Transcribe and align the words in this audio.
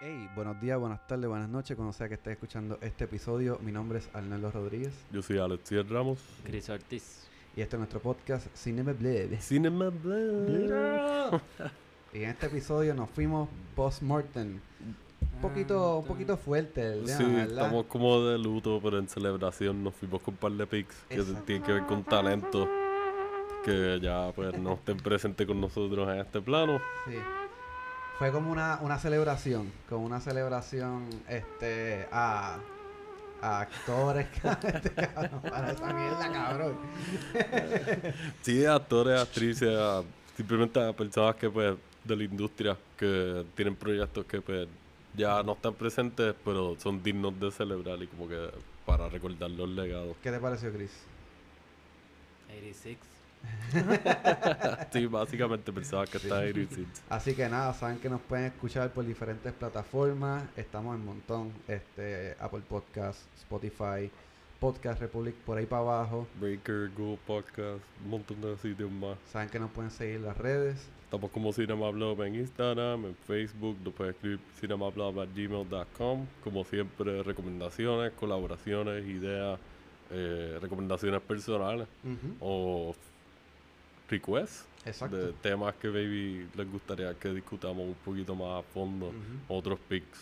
Hey, 0.00 0.28
buenos 0.34 0.58
días, 0.60 0.78
buenas 0.78 1.06
tardes, 1.06 1.28
buenas 1.28 1.48
noches, 1.48 1.76
cuando 1.76 1.92
sea 1.92 2.08
que 2.08 2.14
estés 2.14 2.32
escuchando 2.32 2.78
este 2.80 3.04
episodio. 3.04 3.58
Mi 3.62 3.70
nombre 3.70 3.98
es 3.98 4.08
Arnaldo 4.14 4.50
Rodríguez 4.50 4.94
Yo 5.12 5.20
soy 5.20 5.38
Alex 5.38 5.70
Ramos. 5.88 6.18
Chris 6.44 6.70
Ortiz. 6.70 7.28
y 7.54 7.60
este 7.60 7.76
es 7.76 7.78
nuestro 7.78 8.00
podcast 8.00 8.46
Cinema 8.56 8.92
Bled. 8.92 9.38
Cinema 9.40 9.90
Blade. 9.90 11.40
Y 12.12 12.24
en 12.24 12.30
este 12.30 12.46
episodio 12.46 12.92
nos 12.92 13.08
fuimos 13.10 13.48
post-mortem. 13.76 14.58
Un 15.36 15.40
poquito, 15.40 15.98
un 15.98 16.06
poquito 16.06 16.36
fuerte 16.36 16.94
el 16.94 17.06
Sí, 17.06 17.18
tema, 17.18 17.28
¿verdad? 17.36 17.64
estamos 17.66 17.86
como 17.86 18.20
de 18.24 18.36
luto, 18.36 18.80
pero 18.82 18.98
en 18.98 19.08
celebración 19.08 19.84
nos 19.84 19.94
fuimos 19.94 20.20
con 20.20 20.34
un 20.34 20.38
par 20.38 20.50
de 20.52 20.66
pics 20.66 20.96
que 21.08 21.22
tienen 21.46 21.62
que 21.62 21.72
ver 21.72 21.86
con 21.86 22.02
talento 22.02 22.68
que 23.64 24.00
ya 24.02 24.32
pues 24.34 24.58
no 24.58 24.72
estén 24.74 24.96
presentes 24.96 25.46
con 25.46 25.60
nosotros 25.60 26.08
en 26.08 26.18
este 26.18 26.40
plano. 26.40 26.80
Sí. 27.06 27.14
Fue 28.20 28.30
como 28.32 28.52
una, 28.52 28.78
una 28.82 28.98
celebración, 28.98 29.72
como 29.88 30.04
una 30.04 30.20
celebración 30.20 31.08
este 31.26 32.06
a, 32.12 32.58
a 33.40 33.60
actores 33.62 34.26
este, 34.62 34.90
para 34.90 35.72
esa 35.72 35.90
mierda, 35.94 36.30
cabrón. 36.30 36.76
Sí, 38.42 38.66
actores, 38.66 39.18
actrices, 39.22 39.70
a- 39.74 40.02
simplemente 40.36 40.86
a 40.86 40.92
personas 40.92 41.34
que 41.36 41.48
pues 41.48 41.74
de 42.04 42.16
la 42.16 42.24
industria 42.24 42.76
que 42.98 43.46
tienen 43.56 43.74
proyectos 43.74 44.26
que 44.26 44.42
pues 44.42 44.68
ya 45.16 45.42
no 45.42 45.52
están 45.54 45.72
presentes, 45.72 46.34
pero 46.44 46.76
son 46.78 47.02
dignos 47.02 47.40
de 47.40 47.50
celebrar 47.50 48.02
y 48.02 48.06
como 48.06 48.28
que 48.28 48.50
para 48.84 49.08
recordar 49.08 49.50
los 49.50 49.66
legados. 49.70 50.14
¿Qué 50.22 50.30
te 50.30 50.38
pareció, 50.38 50.70
Chris? 50.70 50.90
86. 52.50 52.98
Sí, 54.92 55.06
básicamente 55.06 55.72
pensaba 55.72 56.06
que 56.06 56.18
está 56.18 56.38
ahí. 56.38 56.68
sí. 56.74 56.86
Así 57.08 57.34
que 57.34 57.48
nada, 57.48 57.72
saben 57.74 57.98
que 57.98 58.08
nos 58.08 58.20
pueden 58.20 58.46
escuchar 58.46 58.90
por 58.92 59.06
diferentes 59.06 59.52
plataformas. 59.52 60.42
Estamos 60.56 60.96
en 60.96 61.04
montón. 61.04 61.52
Este, 61.68 62.36
Apple 62.40 62.62
Podcast, 62.68 63.20
Spotify, 63.38 64.10
Podcast 64.58 65.00
Republic, 65.00 65.34
por 65.36 65.58
ahí 65.58 65.66
para 65.66 65.82
abajo. 65.82 66.26
Breaker, 66.40 66.90
Google 66.96 67.18
Podcast, 67.26 67.80
un 68.04 68.10
montón 68.10 68.40
de 68.40 68.56
sitios 68.58 68.90
más. 68.90 69.16
Saben 69.30 69.48
que 69.48 69.58
nos 69.58 69.70
pueden 69.70 69.90
seguir 69.90 70.16
en 70.16 70.24
las 70.26 70.36
redes. 70.36 70.88
Estamos 71.04 71.30
como 71.32 71.52
Cinema 71.52 71.90
Blog 71.90 72.22
en 72.24 72.36
Instagram, 72.36 73.04
en 73.06 73.16
Facebook, 73.26 73.76
nos 73.84 73.92
pueden 73.94 74.14
escribir 74.14 74.38
cinemablog.gmail.com. 74.60 76.26
Como 76.44 76.64
siempre, 76.64 77.22
recomendaciones, 77.22 78.12
colaboraciones, 78.12 79.04
ideas, 79.06 79.58
eh, 80.10 80.58
recomendaciones 80.60 81.20
personales 81.22 81.88
Ujú, 82.04 82.36
o 82.40 82.94
requests 84.10 84.64
Exacto. 84.84 85.16
de 85.16 85.32
temas 85.34 85.74
que 85.76 85.88
baby 85.88 86.48
les 86.54 86.70
gustaría 86.70 87.14
que 87.14 87.28
discutamos 87.30 87.78
un 87.86 87.94
poquito 88.04 88.34
más 88.34 88.60
a 88.60 88.62
fondo. 88.74 89.12
Otros 89.48 89.78
pics. 89.88 90.18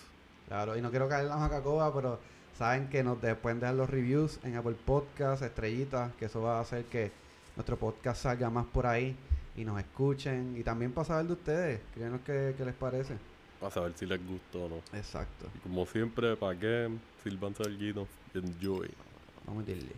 Claro, 0.47 0.77
y 0.77 0.81
no 0.83 0.91
quiero 0.91 1.09
caer 1.09 1.25
en 1.25 1.31
la 1.31 1.37
macacoba, 1.37 1.93
pero 1.95 2.19
saben 2.57 2.89
que 2.89 3.03
nos 3.03 3.21
de- 3.21 3.35
pueden 3.35 3.61
dejar 3.61 3.75
los 3.77 3.89
reviews 3.89 4.39
en 4.45 4.57
Apple 4.57 4.77
Podcast, 4.85 5.43
estrellitas, 5.43 6.13
que 6.17 6.25
eso 6.27 6.41
va 6.43 6.59
a 6.59 6.61
hacer 6.61 6.85
que 6.87 7.11
nuestro 7.57 7.77
podcast 7.77 8.23
salga 8.23 8.49
más 8.51 8.67
por 8.67 8.87
ahí 8.87 9.15
y 9.57 9.65
nos 9.65 9.79
escuchen. 9.79 10.55
Y 10.57 10.63
también 10.63 10.93
para 10.93 11.05
saber 11.07 11.27
de 11.27 11.33
ustedes, 11.35 11.81
créanos 11.95 12.21
qué, 12.25 12.55
qué 12.57 12.65
les 12.65 12.75
parece. 12.75 13.15
Para 13.61 13.73
saber 13.73 13.93
si 13.97 14.07
les 14.07 14.25
gustó 14.27 14.65
o 14.65 14.69
no. 14.69 14.77
Exacto. 14.97 15.47
Y 15.55 15.59
como 15.59 15.85
siempre, 15.87 16.37
para 16.37 16.59
que 16.59 16.89
sirvan 17.25 17.55
salguitos. 17.55 18.07
Enjoy. 18.35 18.89
Vamos 19.47 19.67
a 19.67 19.71
irle. 19.71 19.93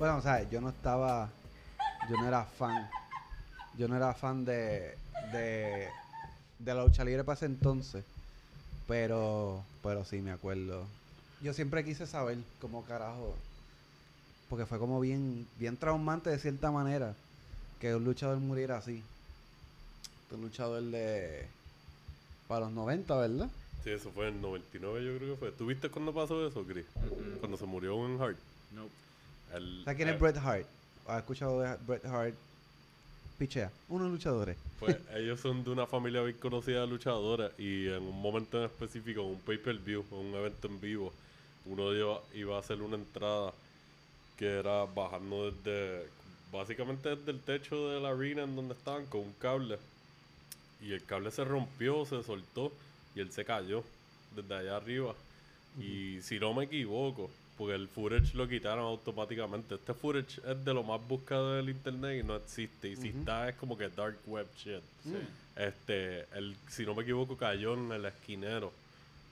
Bueno, 0.00 0.16
o 0.16 0.22
sea, 0.22 0.48
yo 0.48 0.62
no 0.62 0.70
estaba. 0.70 1.28
Yo 2.08 2.16
no 2.16 2.26
era 2.26 2.42
fan. 2.42 2.88
Yo 3.76 3.86
no 3.86 3.96
era 3.96 4.14
fan 4.14 4.46
de. 4.46 4.96
de. 5.30 5.88
de 6.58 6.74
la 6.74 6.84
lucha 6.84 7.04
libre 7.04 7.22
para 7.22 7.36
ese 7.36 7.44
entonces. 7.44 8.02
Pero. 8.88 9.62
Pero 9.82 10.02
sí 10.06 10.22
me 10.22 10.32
acuerdo. 10.32 10.86
Yo 11.42 11.52
siempre 11.52 11.84
quise 11.84 12.06
saber 12.06 12.38
cómo 12.62 12.82
carajo. 12.86 13.36
Porque 14.48 14.64
fue 14.64 14.78
como 14.78 15.00
bien. 15.00 15.46
bien 15.58 15.76
traumante 15.76 16.30
de 16.30 16.38
cierta 16.38 16.70
manera. 16.70 17.14
Que 17.78 17.94
un 17.94 18.04
luchador 18.04 18.38
muriera 18.38 18.78
así. 18.78 19.02
Un 20.30 20.40
luchador 20.40 20.82
de. 20.82 21.46
para 22.48 22.60
los 22.64 22.72
90, 22.72 23.16
¿verdad? 23.16 23.50
Sí, 23.84 23.90
eso 23.90 24.10
fue 24.12 24.28
en 24.28 24.36
el 24.36 24.40
99 24.40 25.04
yo 25.04 25.18
creo 25.18 25.34
que 25.34 25.38
fue. 25.38 25.52
¿Tú 25.52 25.66
viste 25.66 25.90
cuando 25.90 26.14
pasó 26.14 26.46
eso, 26.46 26.64
Chris? 26.64 26.86
Cuando 27.40 27.58
se 27.58 27.66
murió 27.66 27.96
Owen 27.96 28.18
Hart. 28.18 28.38
Nope. 28.74 29.09
El- 29.54 29.82
¿Sabes 29.84 29.96
quién 29.96 30.08
es 30.08 30.20
Bret 30.20 30.36
Hart? 30.36 30.66
¿Has 31.06 31.18
escuchado 31.18 31.60
de 31.60 31.76
Bret 31.86 32.04
Hart? 32.06 32.34
Pichea. 33.38 33.70
Unos 33.88 34.10
luchadores. 34.10 34.56
Pues 34.78 34.96
ellos 35.14 35.40
son 35.40 35.64
de 35.64 35.70
una 35.70 35.86
familia 35.86 36.22
bien 36.22 36.36
conocida 36.38 36.82
de 36.82 36.86
luchadores 36.86 37.50
y 37.58 37.86
en 37.86 38.02
un 38.02 38.20
momento 38.20 38.58
en 38.58 38.64
específico, 38.64 39.20
en 39.22 39.28
un 39.28 39.40
pay-per-view, 39.40 40.04
en 40.12 40.18
un 40.18 40.34
evento 40.34 40.68
en 40.68 40.80
vivo, 40.80 41.12
uno 41.66 41.90
de 41.90 41.96
ellos 41.96 42.18
iba 42.34 42.56
a 42.56 42.60
hacer 42.60 42.82
una 42.82 42.96
entrada 42.96 43.52
que 44.36 44.58
era 44.58 44.84
bajando 44.84 45.50
desde, 45.50 46.06
básicamente 46.52 47.14
desde 47.16 47.30
el 47.32 47.40
techo 47.40 47.90
de 47.90 48.00
la 48.00 48.10
arena 48.10 48.42
en 48.42 48.56
donde 48.56 48.74
estaban 48.74 49.06
con 49.06 49.20
un 49.20 49.32
cable. 49.34 49.78
Y 50.82 50.92
el 50.92 51.04
cable 51.04 51.30
se 51.30 51.44
rompió, 51.44 52.04
se 52.06 52.22
soltó 52.22 52.72
y 53.14 53.20
él 53.20 53.30
se 53.32 53.44
cayó 53.44 53.84
desde 54.34 54.54
allá 54.54 54.76
arriba. 54.76 55.14
Y 55.78 56.20
si 56.22 56.38
no 56.40 56.54
me 56.54 56.64
equivoco, 56.64 57.30
porque 57.60 57.74
el 57.74 57.88
footage 57.88 58.34
lo 58.36 58.48
quitaron 58.48 58.86
automáticamente. 58.86 59.74
Este 59.74 59.92
footage 59.92 60.40
es 60.50 60.64
de 60.64 60.72
lo 60.72 60.82
más 60.82 60.98
buscado 61.06 61.56
del 61.56 61.68
internet 61.68 62.24
y 62.24 62.26
no 62.26 62.36
existe. 62.36 62.88
Y 62.88 62.96
si 62.96 63.08
está 63.08 63.50
es 63.50 63.56
como 63.56 63.76
que 63.76 63.90
dark 63.90 64.16
web 64.26 64.46
shit. 64.56 64.80
Sí. 65.04 65.14
Este, 65.56 66.20
el, 66.38 66.56
si 66.70 66.86
no 66.86 66.94
me 66.94 67.02
equivoco, 67.02 67.36
cayó 67.36 67.74
en 67.74 67.92
el 67.92 68.06
esquinero. 68.06 68.72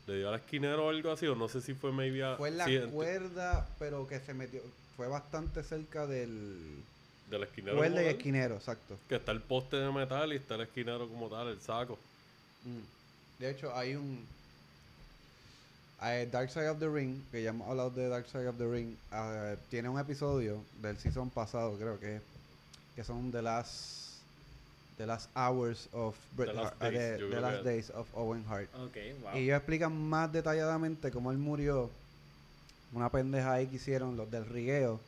Le 0.07 0.19
dio 0.19 0.29
al 0.29 0.35
esquinero 0.35 0.85
o 0.85 0.91
algo 0.91 1.11
así, 1.11 1.27
o 1.27 1.35
no 1.35 1.49
sé 1.49 1.63
si 1.63 1.73
fue 1.73 1.91
maybe 1.91 2.23
a- 2.23 2.37
Fue 2.37 2.51
en 2.51 2.59
la 2.59 2.67
sí, 2.67 2.79
cuerda, 2.93 3.67
pero 3.79 4.07
que 4.07 4.21
se 4.21 4.35
metió. 4.35 4.61
Fue 4.99 5.09
bastante 5.09 5.63
cerca 5.63 6.07
del. 6.07 6.83
del 7.31 7.45
esquinero. 7.45 7.79
Cuerda 7.79 8.03
y 8.03 8.05
tal, 8.05 8.15
esquinero, 8.15 8.57
exacto. 8.57 8.99
Que 9.09 9.17
está 9.17 9.33
el 9.33 9.41
poste 9.41 9.77
de 9.77 9.91
metal 9.91 10.35
y 10.35 10.37
está 10.37 10.57
el 10.57 10.61
esquinero 10.61 11.09
como 11.09 11.31
tal, 11.31 11.49
el 11.49 11.63
saco. 11.63 11.99
Mm. 12.67 13.41
De 13.41 13.51
hecho, 13.51 13.75
hay 13.75 13.95
un. 13.95 14.27
Eh, 16.03 16.29
Dark 16.31 16.51
Side 16.51 16.69
of 16.69 16.79
the 16.79 16.89
Ring, 16.89 17.23
que 17.31 17.43
ya 17.43 17.51
hemos 17.51 17.69
hablado 17.69 17.91
de 17.91 18.09
Dark 18.09 18.27
Side 18.29 18.49
of 18.49 18.57
the 18.59 18.67
Ring, 18.67 18.97
ah, 19.11 19.55
tiene 19.71 19.89
un 19.89 19.99
episodio 19.99 20.63
del 20.81 20.97
season 20.99 21.31
pasado, 21.31 21.77
creo 21.77 21.99
que 21.99 22.21
que 22.95 23.05
son 23.05 23.31
The 23.31 23.43
Last 23.43 24.09
The 24.97 25.07
Last 25.07 25.31
Hours 25.37 25.89
of 25.93 26.17
Bret 26.33 26.49
The 26.51 26.55
Last 26.55 26.75
Hart- 26.75 26.83
ah, 26.83 26.91
Days, 26.91 27.19
de- 27.21 27.29
The 27.31 27.41
Last 27.41 27.65
Days 27.65 27.91
of 27.91 28.09
Owen 28.15 28.45
Hart. 28.49 28.69
Ok, 28.75 28.97
wow. 29.23 29.35
Y 29.37 29.45
ellos 29.45 29.57
explican 29.57 29.97
más 29.97 30.33
detalladamente 30.33 31.13
cómo 31.13 31.31
él 31.31 31.39
murió. 31.39 31.89
Una 32.93 33.09
pendeja 33.09 33.53
ahí 33.53 33.67
que 33.69 33.77
hicieron 33.77 34.17
los 34.17 34.29
del 34.31 34.45
rigueo. 34.47 34.99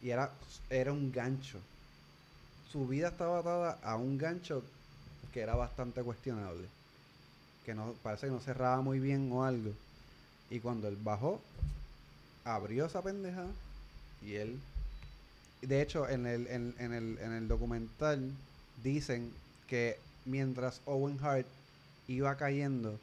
Y 0.00 0.08
era, 0.10 0.30
era 0.70 0.90
un 0.92 1.12
gancho. 1.12 1.58
Su 2.72 2.86
vida 2.86 3.08
estaba 3.08 3.40
atada 3.40 3.78
a 3.82 3.96
un 3.96 4.16
gancho 4.16 4.62
que 5.34 5.40
era 5.40 5.54
bastante 5.54 6.02
cuestionable. 6.02 6.66
Que 7.68 7.74
no, 7.74 7.92
parece 8.02 8.28
que 8.28 8.32
no 8.32 8.40
cerraba 8.40 8.80
muy 8.80 8.98
bien 8.98 9.30
o 9.30 9.44
algo. 9.44 9.72
Y 10.48 10.58
cuando 10.60 10.88
él 10.88 10.96
bajó, 10.96 11.38
abrió 12.42 12.86
esa 12.86 13.02
pendeja 13.02 13.44
y 14.22 14.36
él... 14.36 14.58
De 15.60 15.82
hecho, 15.82 16.08
en 16.08 16.24
el, 16.24 16.46
en, 16.46 16.74
en 16.78 16.94
el, 16.94 17.18
en 17.18 17.32
el 17.32 17.46
documental 17.46 18.32
dicen 18.82 19.30
que 19.66 19.98
mientras 20.24 20.80
Owen 20.86 21.18
Hart 21.22 21.44
iba 22.06 22.34
cayendo, 22.38 22.98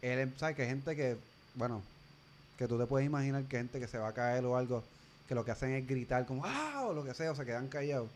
él, 0.00 0.20
em, 0.20 0.32
¿sabes? 0.36 0.54
Que 0.54 0.62
hay 0.62 0.68
gente 0.68 0.94
que, 0.94 1.16
bueno, 1.56 1.82
que 2.56 2.68
tú 2.68 2.78
te 2.78 2.86
puedes 2.86 3.04
imaginar 3.04 3.42
que 3.46 3.56
gente 3.56 3.80
que 3.80 3.88
se 3.88 3.98
va 3.98 4.10
a 4.10 4.14
caer 4.14 4.44
o 4.44 4.56
algo, 4.56 4.84
que 5.26 5.34
lo 5.34 5.44
que 5.44 5.50
hacen 5.50 5.72
es 5.72 5.84
gritar 5.84 6.24
como, 6.24 6.44
¡ah! 6.44 6.84
o 6.86 6.92
lo 6.92 7.02
que 7.02 7.14
sea, 7.14 7.32
o 7.32 7.34
se 7.34 7.44
quedan 7.44 7.66
callados. 7.66 8.10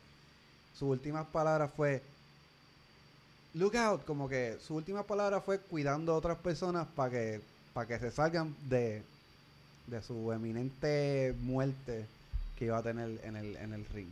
Sus 0.75 0.89
últimas 0.89 1.27
palabras 1.27 1.73
fue, 1.77 2.05
look 3.55 3.77
out, 3.77 4.05
como 4.05 4.29
que 4.29 4.59
su 4.61 4.75
última 4.75 5.03
palabra 5.05 5.41
fue 5.41 5.59
cuidando 5.61 6.13
a 6.13 6.17
otras 6.17 6.39
personas 6.39 6.87
para 6.95 7.11
que, 7.11 7.41
para 7.73 7.87
que 7.87 7.99
se 7.99 8.11
salgan 8.11 8.55
de, 8.69 9.03
de 9.87 10.03
su 10.03 10.33
eminente 10.33 11.35
muerte 11.41 12.07
que 12.57 12.67
iba 12.67 12.79
a 12.79 12.83
tener 12.83 13.21
en 13.25 13.37
el, 13.37 13.57
en 13.57 13.73
el 13.73 13.85
ring. 13.87 14.09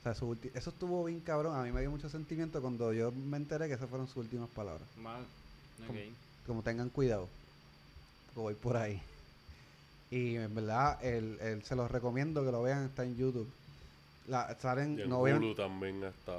O 0.00 0.02
sea, 0.02 0.14
su 0.14 0.26
ulti- 0.34 0.50
eso 0.54 0.70
estuvo 0.70 1.04
bien 1.04 1.20
cabrón. 1.20 1.56
A 1.58 1.62
mí 1.64 1.72
me 1.72 1.80
dio 1.80 1.90
mucho 1.90 2.08
sentimiento 2.08 2.60
cuando 2.60 2.92
yo 2.92 3.10
me 3.12 3.36
enteré 3.38 3.66
que 3.66 3.74
esas 3.74 3.88
fueron 3.88 4.06
sus 4.06 4.18
últimas 4.18 4.48
palabras. 4.50 4.86
Mal. 5.02 5.24
Como- 5.86 5.98
Ok. 5.98 6.04
Como 6.46 6.62
tengan 6.62 6.90
cuidado. 6.90 7.28
Porque 8.26 8.40
voy 8.40 8.54
por 8.54 8.76
ahí. 8.76 9.02
Y 10.10 10.36
en 10.36 10.54
verdad, 10.54 11.04
el, 11.04 11.38
el- 11.40 11.64
se 11.64 11.74
los 11.74 11.90
recomiendo 11.90 12.44
que 12.44 12.52
lo 12.52 12.62
vean, 12.62 12.84
está 12.84 13.02
en 13.04 13.16
YouTube. 13.16 13.50
La, 14.28 14.54
salen, 14.58 14.98
Y 14.98 15.02
en 15.02 15.08
no 15.10 15.20
Hulu 15.20 15.54
también 15.54 16.02
están 16.02 16.34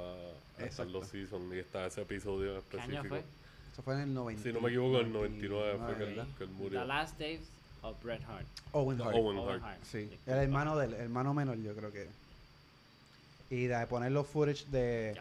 Exacto. 0.58 0.92
los 0.92 1.06
seasons 1.08 1.54
y 1.54 1.58
está 1.58 1.86
ese 1.86 2.02
episodio 2.02 2.56
en 2.56 2.62
¿Qué 2.70 2.80
año 2.80 2.84
específico. 3.02 3.08
fue? 3.08 3.24
Eso 3.72 3.82
fue 3.82 3.94
en 3.94 4.00
el 4.00 4.14
90. 4.14 4.42
Si 4.42 4.52
no 4.52 4.60
me 4.60 4.68
equivoco, 4.68 4.98
en 5.00 5.06
el 5.06 5.12
99 5.12 5.78
fue 5.86 5.96
que, 5.96 6.04
él- 6.04 6.26
que 6.36 6.44
él 6.44 6.50
murió. 6.50 6.80
The 6.80 6.86
Last 6.86 7.18
Days 7.18 7.40
of 7.82 8.02
Bret 8.02 8.22
Hart. 8.28 8.46
Owen 8.72 9.00
Hart. 9.00 9.14
Owen 9.14 9.38
Owen 9.38 9.48
Hart. 9.54 9.62
Hart. 9.62 9.84
Sí, 9.84 10.10
el 10.26 10.36
hermano 10.38 10.76
del 10.76 10.94
el 10.94 11.00
hermano 11.02 11.32
menor, 11.32 11.56
yo 11.58 11.74
creo 11.74 11.92
que. 11.92 12.08
Y 13.50 13.64
de 13.66 13.86
poner 13.86 14.12
los 14.12 14.26
footage 14.26 14.66
de, 14.66 15.18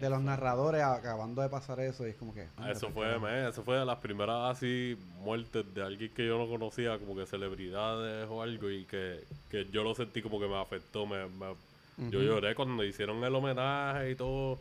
de 0.00 0.08
los 0.08 0.22
narradores 0.22 0.82
acabando 0.82 1.42
de 1.42 1.50
pasar 1.50 1.78
eso, 1.80 2.06
y 2.06 2.10
es 2.10 2.16
como 2.16 2.32
que. 2.32 2.46
Ah, 2.56 2.70
Eso 2.70 2.88
fue, 2.90 3.18
man, 3.18 3.34
eso 3.46 3.62
fue 3.62 3.76
de 3.76 3.84
las 3.84 3.98
primeras 3.98 4.56
así 4.56 4.96
muertes 5.22 5.66
de 5.74 5.82
alguien 5.82 6.10
que 6.14 6.26
yo 6.26 6.38
no 6.38 6.48
conocía, 6.48 6.98
como 6.98 7.14
que 7.14 7.26
celebridades 7.26 8.26
o 8.30 8.40
algo, 8.40 8.70
y 8.70 8.86
que, 8.86 9.22
que 9.50 9.66
yo 9.70 9.84
lo 9.84 9.94
sentí 9.94 10.22
como 10.22 10.40
que 10.40 10.46
me 10.48 10.58
afectó. 10.58 11.04
Me, 11.04 11.26
me- 11.26 11.67
Yo 12.10 12.20
lloré 12.22 12.54
cuando 12.54 12.84
hicieron 12.84 13.22
el 13.24 13.34
homenaje 13.34 14.12
y 14.12 14.14
todo, 14.14 14.58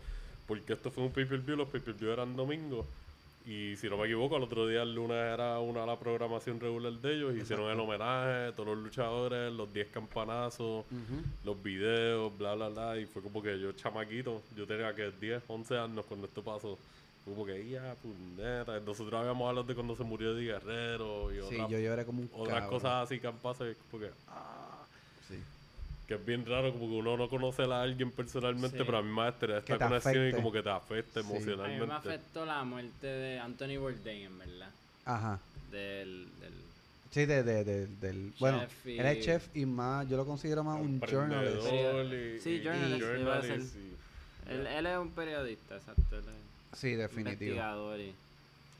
porque 0.47 0.73
esto 0.73 0.89
fue 0.91 1.03
un 1.03 1.11
pay-per-view, 1.11 1.55
los 1.55 1.69
pay-per-view 1.69 2.11
eran 2.11 2.35
domingos. 2.35 2.85
Y 3.45 3.77
si 3.77 3.89
no 3.89 3.95
me 3.97 4.05
equivoco, 4.05 4.35
el 4.35 4.43
otro 4.43 4.67
día, 4.67 4.81
el 4.81 4.93
lunes, 4.93 5.15
era 5.15 5.57
una 5.59 5.85
la 5.85 5.97
programación 5.97 6.59
regular 6.59 6.91
de 6.93 7.13
ellos. 7.13 7.33
Hicieron 7.33 7.71
el 7.71 7.79
homenaje, 7.79 8.51
todos 8.53 8.67
los 8.75 8.77
luchadores, 8.79 9.53
los 9.53 9.71
10 9.73 9.87
campanazos, 9.87 10.83
los 11.45 11.63
videos, 11.63 12.37
bla, 12.37 12.55
bla, 12.55 12.67
bla. 12.67 12.97
Y 12.99 13.05
fue 13.05 13.21
como 13.21 13.41
que 13.41 13.57
yo, 13.57 13.71
chamaquito, 13.71 14.41
yo 14.55 14.67
tenía 14.67 14.93
que 14.93 15.11
10, 15.11 15.43
11 15.47 15.77
años 15.77 16.05
cuando 16.05 16.27
esto 16.27 16.43
pasó. 16.43 16.77
Fue 17.23 17.33
como 17.33 17.45
que, 17.45 17.69
ya, 17.69 17.95
puñeta. 18.01 18.81
Nosotros 18.81 19.13
habíamos 19.13 19.47
hablado 19.47 19.65
de 19.65 19.75
cuando 19.75 19.95
se 19.95 20.03
murió 20.03 20.35
Eddie 20.35 20.51
Guerrero 20.51 21.31
y 21.31 21.35
Sí, 21.47 21.55
otras, 21.55 21.69
yo 21.69 21.79
lloré 21.79 22.03
como 22.05 22.21
un 22.23 22.29
otras 22.33 22.67
cosas 22.67 23.05
así 23.05 23.17
que 23.19 23.27
han 23.27 23.37
pasado. 23.37 23.71
y 23.71 23.75
como 23.75 24.03
que, 24.03 24.09
Sí. 24.09 24.66
Que 26.07 26.13
es 26.15 26.25
bien 26.25 26.45
raro, 26.45 26.71
como 26.71 26.87
que 26.87 26.93
uno 26.95 27.17
no 27.17 27.29
conoce 27.29 27.63
a 27.63 27.81
alguien 27.81 28.11
personalmente, 28.11 28.77
Sí. 28.77 28.83
pero 28.85 28.99
a 28.99 29.01
mí 29.01 29.11
me 29.11 29.23
Que 29.37 29.57
esta 29.57 29.77
conexión 29.77 30.29
y 30.29 30.31
como 30.33 30.51
que 30.51 30.63
te 30.63 30.69
afecta 30.69 31.21
Sí. 31.21 31.27
A 31.27 31.29
mí 31.29 31.35
emocionalmente. 31.35 31.85
me 31.87 31.93
afectó 31.93 32.45
la 32.45 32.63
muerte 32.63 33.07
de 33.07 33.39
Anthony 33.39 33.77
Bourdain, 33.77 34.21
en 34.25 34.39
verdad. 34.39 34.69
Ajá. 35.05 35.39
Del, 35.71 36.27
del 36.39 36.53
Sí, 37.11 37.25
de, 37.25 37.41
de, 37.43 37.63
de- 37.63 37.87
del. 37.87 38.33
Bueno, 38.39 38.59
Chef 38.61 38.85
y- 38.87 38.99
él 38.99 39.05
es 39.05 39.25
chef 39.25 39.55
y 39.55 39.65
más, 39.65 40.07
yo 40.07 40.17
lo 40.17 40.25
considero 40.25 40.63
más 40.63 40.79
un 40.79 40.99
journalist. 41.01 41.57
Y- 41.65 42.39
Sí, 42.41 42.49
y- 42.51 42.63
journalist, 42.63 43.01
journalist 43.01 43.75
él, 44.49 44.67
él 44.67 44.85
es 44.85 44.97
un 44.97 45.09
periodista, 45.11 45.75
exacto. 45.77 46.01
Él 46.17 46.23
es 46.73 46.79
Sí, 46.79 46.91
definitivo. 46.95 47.31
investigador 47.31 47.99
y, 47.99 48.13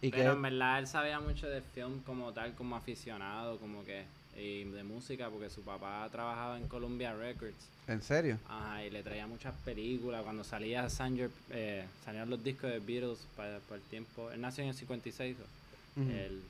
Y 0.01 0.11
pero 0.11 0.23
que. 0.23 0.29
en 0.29 0.41
verdad 0.41 0.79
él 0.79 0.87
sabía 0.87 1.19
mucho 1.19 1.47
de 1.47 1.61
film 1.61 2.01
como 2.03 2.31
tal, 2.31 2.53
como 2.53 2.75
aficionado, 2.75 3.57
como 3.57 3.83
que 3.83 4.03
y 4.37 4.63
de 4.65 4.83
música, 4.83 5.29
porque 5.29 5.49
su 5.49 5.61
papá 5.61 6.07
trabajaba 6.11 6.57
en 6.57 6.67
Columbia 6.67 7.13
Records. 7.13 7.55
¿En 7.87 8.01
serio? 8.01 8.37
Ajá, 8.47 8.85
y 8.85 8.89
le 8.89 9.01
traía 9.01 9.27
muchas 9.27 9.55
películas. 9.65 10.23
Cuando 10.23 10.43
salía 10.43 10.89
Sanger, 10.89 11.29
eh, 11.49 11.85
salían 12.05 12.29
los 12.29 12.43
discos 12.43 12.69
de 12.69 12.79
Beatles 12.79 13.19
para, 13.35 13.59
para 13.59 13.77
el 13.77 13.87
tiempo. 13.87 14.29
Él 14.31 14.41
nació 14.41 14.63
en 14.63 14.69
el 14.69 14.75
56. 14.75 15.37
¿no? 15.37 16.03
Ujú. 16.03 16.11
él, 16.11 16.41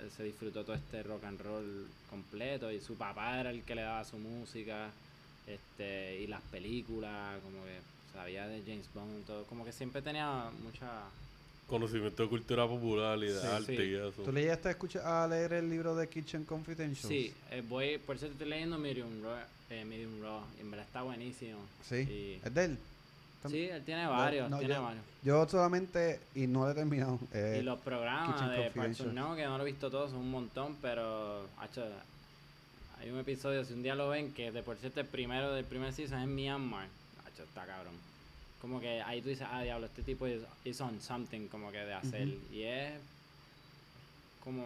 él 0.00 0.10
se 0.16 0.22
disfrutó 0.22 0.64
todo 0.64 0.76
este 0.76 1.02
rock 1.02 1.24
and 1.24 1.40
roll 1.40 1.86
completo 2.08 2.70
y 2.72 2.80
su 2.80 2.94
papá 2.94 3.40
era 3.40 3.50
el 3.50 3.62
que 3.62 3.74
le 3.74 3.82
daba 3.82 4.04
su 4.04 4.16
música 4.16 4.90
este 5.46 6.20
y 6.20 6.26
las 6.26 6.40
películas 6.42 7.38
como 7.42 7.64
que 7.64 7.78
sabía 8.14 8.46
de 8.46 8.62
James 8.62 8.88
Bond 8.94 9.26
todo 9.26 9.44
como 9.44 9.64
que 9.64 9.72
siempre 9.72 10.00
tenía 10.00 10.50
mucha 10.62 11.02
Conocimiento 11.68 12.22
de 12.22 12.28
cultura 12.30 12.66
popular 12.66 13.18
y 13.18 13.26
de 13.26 13.40
Sí, 13.40 13.46
arte 13.46 13.76
sí. 13.76 13.82
y 13.82 13.94
eso. 13.94 14.22
¿Tú 14.22 14.32
le 14.32 14.40
llegaste 14.40 14.68
a, 14.68 14.70
escuchar, 14.70 15.06
a 15.06 15.28
leer 15.28 15.52
el 15.52 15.68
libro 15.68 15.94
de 15.94 16.08
Kitchen 16.08 16.44
Confidentials? 16.44 16.98
sí 17.06 17.32
eh, 17.50 17.62
voy 17.68 17.98
por 17.98 18.16
eso 18.16 18.24
estoy 18.26 18.48
leyendo 18.48 18.78
Medium 18.78 19.22
Raw, 19.22 19.36
eh, 19.68 19.84
Medium 19.84 20.22
Raw 20.22 20.40
y 20.56 20.62
en 20.62 20.70
verdad 20.70 20.86
está 20.86 21.02
buenísimo 21.02 21.58
Sí. 21.86 21.96
Y- 21.96 22.40
¿Es 22.42 22.54
de 22.54 22.64
él? 22.64 22.78
Sí 23.50 23.64
él 23.68 23.84
tiene 23.84 24.06
varios 24.06 24.48
no, 24.50 24.58
tiene 24.58 24.74
yo- 24.74 24.82
varios 24.82 25.04
Yo 25.22 25.48
solamente, 25.48 26.20
y 26.34 26.46
no 26.46 26.64
lo 26.64 26.70
he 26.70 26.74
terminado. 26.74 27.18
eh, 27.34 27.58
y 27.60 27.62
los 27.62 27.78
programas 27.80 28.32
Kitchen 28.34 28.48
de 28.50 28.56
Confidential. 28.64 29.08
and 29.18 29.28
Rec, 29.28 29.36
que 29.36 29.44
no 29.44 29.58
lo 29.58 29.62
he 29.62 29.66
visto 29.70 29.90
todos, 29.90 30.10
son 30.10 30.20
un 30.20 30.30
montón, 30.30 30.76
pero 30.80 31.46
hacho, 31.58 31.84
hay 32.98 33.10
un 33.10 33.18
episodio, 33.18 33.62
si 33.66 33.74
un 33.74 33.82
día 33.82 33.94
lo 33.94 34.08
ven, 34.08 34.32
que 34.32 34.50
de 34.52 34.62
por 34.62 34.76
cierto 34.78 35.00
el 35.00 35.06
primero 35.06 35.52
del 35.52 35.66
primer 35.66 35.92
season 35.92 36.18
es 36.18 36.24
en 36.24 36.34
Myanmar. 36.34 36.88
Hacho, 37.26 37.42
está 37.44 37.66
cabrón. 37.66 37.92
Como 38.60 38.80
que 38.80 39.00
ahí 39.02 39.22
tú 39.22 39.28
dices, 39.28 39.46
ah, 39.50 39.62
diablo, 39.62 39.86
este 39.86 40.02
tipo 40.02 40.26
es 40.26 40.42
is 40.64 40.80
on 40.80 41.00
something, 41.00 41.46
como 41.48 41.70
que 41.70 41.78
de 41.78 41.94
hacer. 41.94 42.28
Y 42.52 42.62
es 42.62 42.94
como 44.42 44.64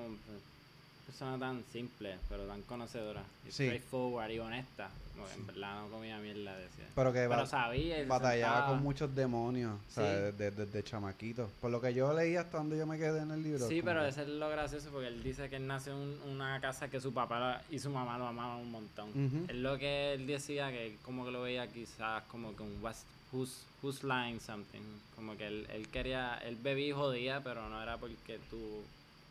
persona 1.06 1.38
tan 1.38 1.62
simple, 1.72 2.16
pero 2.28 2.44
tan 2.46 2.62
conocedora. 2.62 3.22
Y 3.46 3.48
Sí. 3.52 3.64
straightforward 3.64 4.30
y 4.30 4.38
honesta. 4.38 4.88
Como 5.14 5.26
que 5.26 5.34
en 5.34 5.46
verdad 5.46 5.82
no 5.82 5.88
comía 5.90 6.16
mierda, 6.18 6.56
decía. 6.56 6.86
pero 6.94 7.12
que 7.12 7.26
Pero 7.28 7.46
sabía 7.46 8.02
batallaba 8.06 8.54
sentaba. 8.54 8.68
con 8.68 8.82
muchos 8.82 9.14
demonios, 9.14 9.78
Sí. 9.90 10.00
desde, 10.00 10.50
desde 10.52 10.82
chamaquito. 10.82 11.50
Por 11.60 11.70
lo 11.70 11.82
que 11.82 11.92
yo 11.92 12.14
leí 12.14 12.36
hasta 12.36 12.56
donde 12.56 12.78
yo 12.78 12.86
me 12.86 12.96
quedé 12.96 13.20
en 13.20 13.30
el 13.30 13.42
libro. 13.42 13.68
Sí, 13.68 13.82
pero 13.82 14.00
que- 14.02 14.08
ese 14.08 14.22
es 14.22 14.28
lo 14.28 14.48
gracioso 14.48 14.88
porque 14.90 15.08
él 15.08 15.22
dice 15.22 15.50
que 15.50 15.56
él 15.56 15.66
nació 15.66 15.92
en 15.92 15.98
un- 15.98 16.30
una 16.30 16.58
casa 16.62 16.88
que 16.88 16.98
su 16.98 17.12
papá 17.12 17.60
y 17.70 17.78
su 17.78 17.90
mamá 17.90 18.16
lo 18.16 18.26
amaban 18.26 18.60
un 18.60 18.70
montón. 18.70 19.44
Es 19.50 19.56
lo 19.56 19.76
que 19.76 20.14
él 20.14 20.26
decía 20.26 20.70
que 20.70 20.96
como 21.04 21.26
que 21.26 21.30
lo 21.30 21.42
veía 21.42 21.66
quizás 21.68 22.22
como 22.24 22.56
que 22.56 22.62
un 22.62 22.82
West, 22.82 23.02
who's, 23.32 23.64
who's 23.82 24.02
lying 24.02 24.38
something. 24.40 24.82
Como 25.16 25.36
que 25.36 25.46
él, 25.46 25.66
él 25.72 25.88
quería, 25.88 26.38
él 26.44 26.56
bebía 26.56 26.88
y 26.88 26.92
jodía, 26.92 27.40
pero 27.42 27.68
no 27.68 27.82
era 27.82 27.96
porque 27.98 28.38
tú 28.50 28.58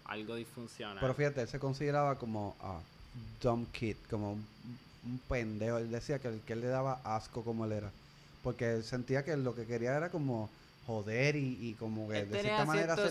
algo 0.05 0.35
disfuncional. 0.35 0.97
Pero 0.99 1.13
fíjate, 1.13 1.41
él 1.41 1.47
se 1.47 1.59
consideraba 1.59 2.17
como 2.17 2.55
ah, 2.61 2.79
dumb 3.41 3.65
kid, 3.71 3.95
como 4.09 4.33
un, 4.33 4.45
un 5.05 5.19
pendejo. 5.29 5.77
Él 5.77 5.89
decía 5.91 6.19
que, 6.19 6.27
el- 6.29 6.41
que 6.41 6.53
él 6.53 6.61
le 6.61 6.67
daba 6.67 6.99
asco 7.03 7.43
como 7.43 7.65
él 7.65 7.71
era. 7.73 7.91
Porque 8.43 8.73
él 8.73 8.83
sentía 8.83 9.23
que 9.23 9.37
lo 9.37 9.53
que 9.55 9.65
quería 9.65 9.95
era 9.95 10.09
como 10.09 10.49
joder 10.87 11.35
y, 11.35 11.57
y 11.69 11.73
como 11.75 12.09
que 12.09 12.19
Él 12.21 12.29
de 12.29 12.37
tenía 12.37 12.55
cierta 12.55 12.65
manera 12.65 12.93
hacer. 12.95 13.05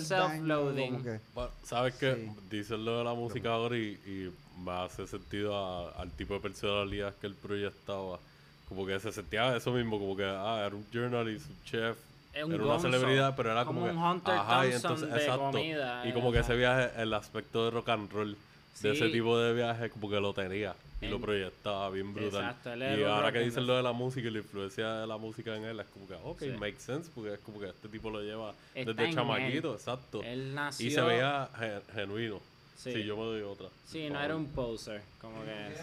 Como 0.91 1.05
que, 1.05 1.21
Bueno, 1.35 1.51
¿Sabes 1.65 1.95
qué? 1.95 2.15
Sí. 2.17 2.31
Dices 2.51 2.79
lo 2.79 2.99
de 2.99 3.05
la 3.05 3.15
música 3.15 3.51
ahora 3.53 3.77
y, 3.79 3.93
y 4.05 4.33
me 4.61 4.73
hace 4.73 5.07
sentido 5.07 5.57
a- 5.57 5.91
al 5.93 6.11
tipo 6.11 6.35
de 6.35 6.41
personalidad 6.41 7.15
que 7.17 7.29
él 7.29 7.35
proyectaba. 7.37 8.19
Como 8.71 8.87
que 8.87 8.99
se 9.01 9.11
sentía 9.13 9.55
eso 9.57 9.71
mismo, 9.73 9.99
como 9.99 10.17
que 10.17 10.25
ah, 10.25 10.63
era 10.65 10.75
un 10.75 10.87
journalist, 10.93 11.51
un 11.51 11.65
chef, 11.65 11.99
era 12.33 12.47
una 12.47 12.57
gonzo, 12.57 12.89
celebridad, 12.91 13.35
pero 13.37 13.51
era 13.51 13.65
como, 13.65 13.81
como 13.81 13.93
que, 13.93 13.99
un 13.99 14.03
Hunter 14.05 14.35
ajá, 14.35 14.67
y 14.69 14.73
entonces, 14.73 15.11
de 15.13 15.17
exacto. 15.21 15.51
comida, 15.51 16.07
y 16.09 16.13
como 16.13 16.31
que 16.33 16.39
ese 16.39 16.55
viaje, 16.57 16.91
el 17.03 17.13
aspecto 17.13 17.65
de 17.65 17.71
rock 17.73 17.89
and 17.91 18.13
roll, 18.13 18.37
de 18.81 18.93
ese 18.93 19.09
tipo 19.11 19.37
de 19.39 19.53
viaje, 19.53 19.91
como 19.91 20.09
que 20.09 20.21
lo 20.21 20.33
tenía 20.33 20.75
y 21.03 21.09
lo 21.09 21.19
proyectaba 21.21 21.91
bien 21.91 22.15
brutal. 22.15 22.43
Exacto, 22.45 22.77
y 22.77 23.03
ahora 23.05 23.33
que 23.33 23.41
dicen 23.41 23.67
lo 23.67 23.77
de 23.77 23.83
la 23.83 23.93
música 23.93 24.29
y 24.29 24.31
la 24.31 24.39
influencia 24.39 24.95
de 25.01 25.07
la 25.09 25.17
música 25.17 25.57
en 25.57 25.65
él, 25.65 25.81
es 25.81 25.87
como 25.89 26.07
que, 26.07 26.15
ok, 26.15 26.39
Sí. 26.41 26.49
makes 26.61 26.79
sense, 26.81 27.11
porque 27.15 27.35
es 27.35 27.41
como 27.41 27.59
que 27.59 27.67
este 27.71 27.89
tipo 27.89 28.09
lo 28.09 28.23
lleva 28.23 28.55
Está 28.75 28.93
desde 28.93 29.15
chamaquito, 29.15 29.71
él. 29.71 29.75
exacto. 29.75 30.23
Él 30.23 30.55
nació... 30.55 30.87
Y 30.87 30.91
se 30.93 31.01
veía 31.01 31.49
gen- 31.59 31.83
genuino. 31.93 32.41
Sí. 32.77 32.93
Sí. 32.93 33.05
yo 33.05 33.17
me 33.17 33.25
doy 33.25 33.43
otra. 33.43 33.67
Sí, 33.85 34.09
no 34.09 34.21
era 34.23 34.37
un 34.37 34.47
poser, 34.47 35.03
como 35.21 35.43
que 35.45 35.75
sí. 35.75 35.83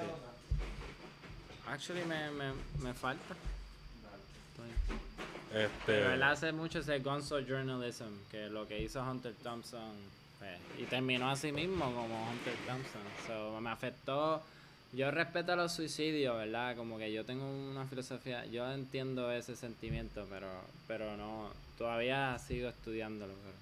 Actually 1.72 2.04
me, 2.06 2.32
me, 2.32 2.54
me 2.82 2.94
falta. 2.94 3.36
Este, 5.54 5.70
Pero 5.86 6.14
él 6.14 6.24
hace 6.24 6.52
mucho 6.52 6.80
ese 6.80 7.00
gonzo 7.00 7.40
journalism, 7.40 8.06
que 8.30 8.50
lo 8.50 8.68
que 8.68 8.82
hizo 8.82 9.02
Hunter 9.02 9.34
Thompson, 9.42 9.94
pues, 10.40 10.58
y 10.78 10.84
terminó 10.84 11.30
así 11.30 11.52
mismo 11.52 11.86
como 11.86 12.30
Hunter 12.30 12.54
Thompson. 12.68 13.02
So, 13.26 13.62
me 13.62 13.70
afectó. 13.70 14.42
Yo 14.94 15.10
respeto 15.12 15.56
los 15.56 15.74
suicidios, 15.74 16.36
¿verdad? 16.38 16.76
Como 16.76 16.98
que 16.98 17.12
yo 17.12 17.26
tengo 17.26 17.46
una 17.46 17.86
filosofía, 17.86 18.46
yo 18.46 18.70
entiendo 18.72 19.32
ese 19.32 19.56
sentimiento, 19.56 20.26
pero 20.30 20.48
pero 20.88 21.16
no, 21.18 21.50
todavía 21.78 22.38
sigo 22.40 22.70
estudiándolo. 22.70 23.34
Pero, 23.34 23.56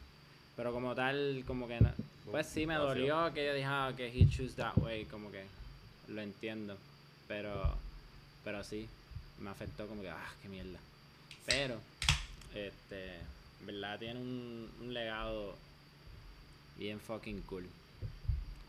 pero 0.56 0.74
como 0.74 0.96
tal, 0.96 1.44
como 1.48 1.68
que, 1.68 1.80
no- 1.82 1.92
pues 2.32 2.48
sí 2.48 2.66
me 2.66 2.76
dolió 2.76 3.32
que 3.34 3.46
yo 3.46 3.54
dije 3.54 3.68
ah, 3.68 3.94
que 3.96 4.08
he 4.08 4.28
choose 4.30 4.56
that 4.56 4.78
way, 4.78 5.06
como 5.06 5.32
que 5.32 5.46
lo 6.10 6.22
entiendo, 6.22 6.78
pero 7.28 7.76
pero 8.46 8.64
sí, 8.64 8.88
me 9.42 9.50
afectó 9.50 9.86
como 9.88 10.02
que, 10.02 10.10
ah, 10.10 10.32
qué 10.42 10.48
mierda. 10.48 10.80
Pero, 11.46 11.76
este, 12.54 13.16
en 13.60 13.66
verdad 13.68 14.00
tiene 14.00 14.20
un, 14.22 14.70
un 14.82 14.94
legado 14.94 15.56
bien 16.78 17.00
fucking 17.02 17.42
cool. 17.42 17.66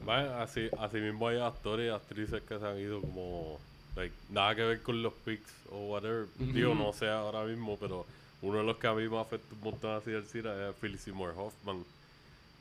bueno, 0.04 0.35
así, 0.40 0.68
así 0.78 0.97
mismo 0.99 1.28
hay 1.28 1.38
actores 1.38 1.87
y 1.88 1.95
actrices 1.95 2.42
que 2.42 2.59
se 2.59 2.66
han 2.66 2.78
ido 2.80 3.00
como 3.00 3.59
like, 3.97 4.14
nada 4.30 4.54
que 4.54 4.62
ver 4.62 4.83
con 4.83 5.02
los 5.02 5.12
pics 5.25 5.52
o 5.71 5.78
whatever. 5.92 6.26
Digo, 6.38 6.75
no 6.75 6.92
sé 6.92 7.09
ahora 7.09 7.45
mismo, 7.45 7.76
pero 7.78 8.04
uno 8.42 8.59
de 8.59 8.64
los 8.64 8.76
que 8.76 8.87
a 8.87 8.92
mí 8.95 9.09
me 9.09 9.18
afectó 9.21 9.54
un 9.54 9.61
montón 9.62 9.95
así 9.97 10.11
del 10.11 10.26
cine 10.26 10.50
es 10.68 10.75
Philip 10.80 10.99
Seymour 11.00 11.35
Hoffman. 11.37 11.85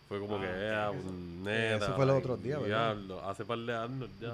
Fue 0.08 0.20
como 0.20 0.38
Ah, 0.38 0.42
que 0.42 0.48
era 0.48 0.92
un 0.92 1.44
neta. 1.44 1.86
Eso 1.86 1.96
fue 1.96 2.06
los 2.06 2.18
otros 2.20 2.42
días, 2.44 2.62
¿verdad? 2.62 2.96
diablo, 2.96 3.28
hace 3.28 3.44
par 3.44 3.58
de 3.58 3.76
años 3.76 4.10
ya. 4.22 4.34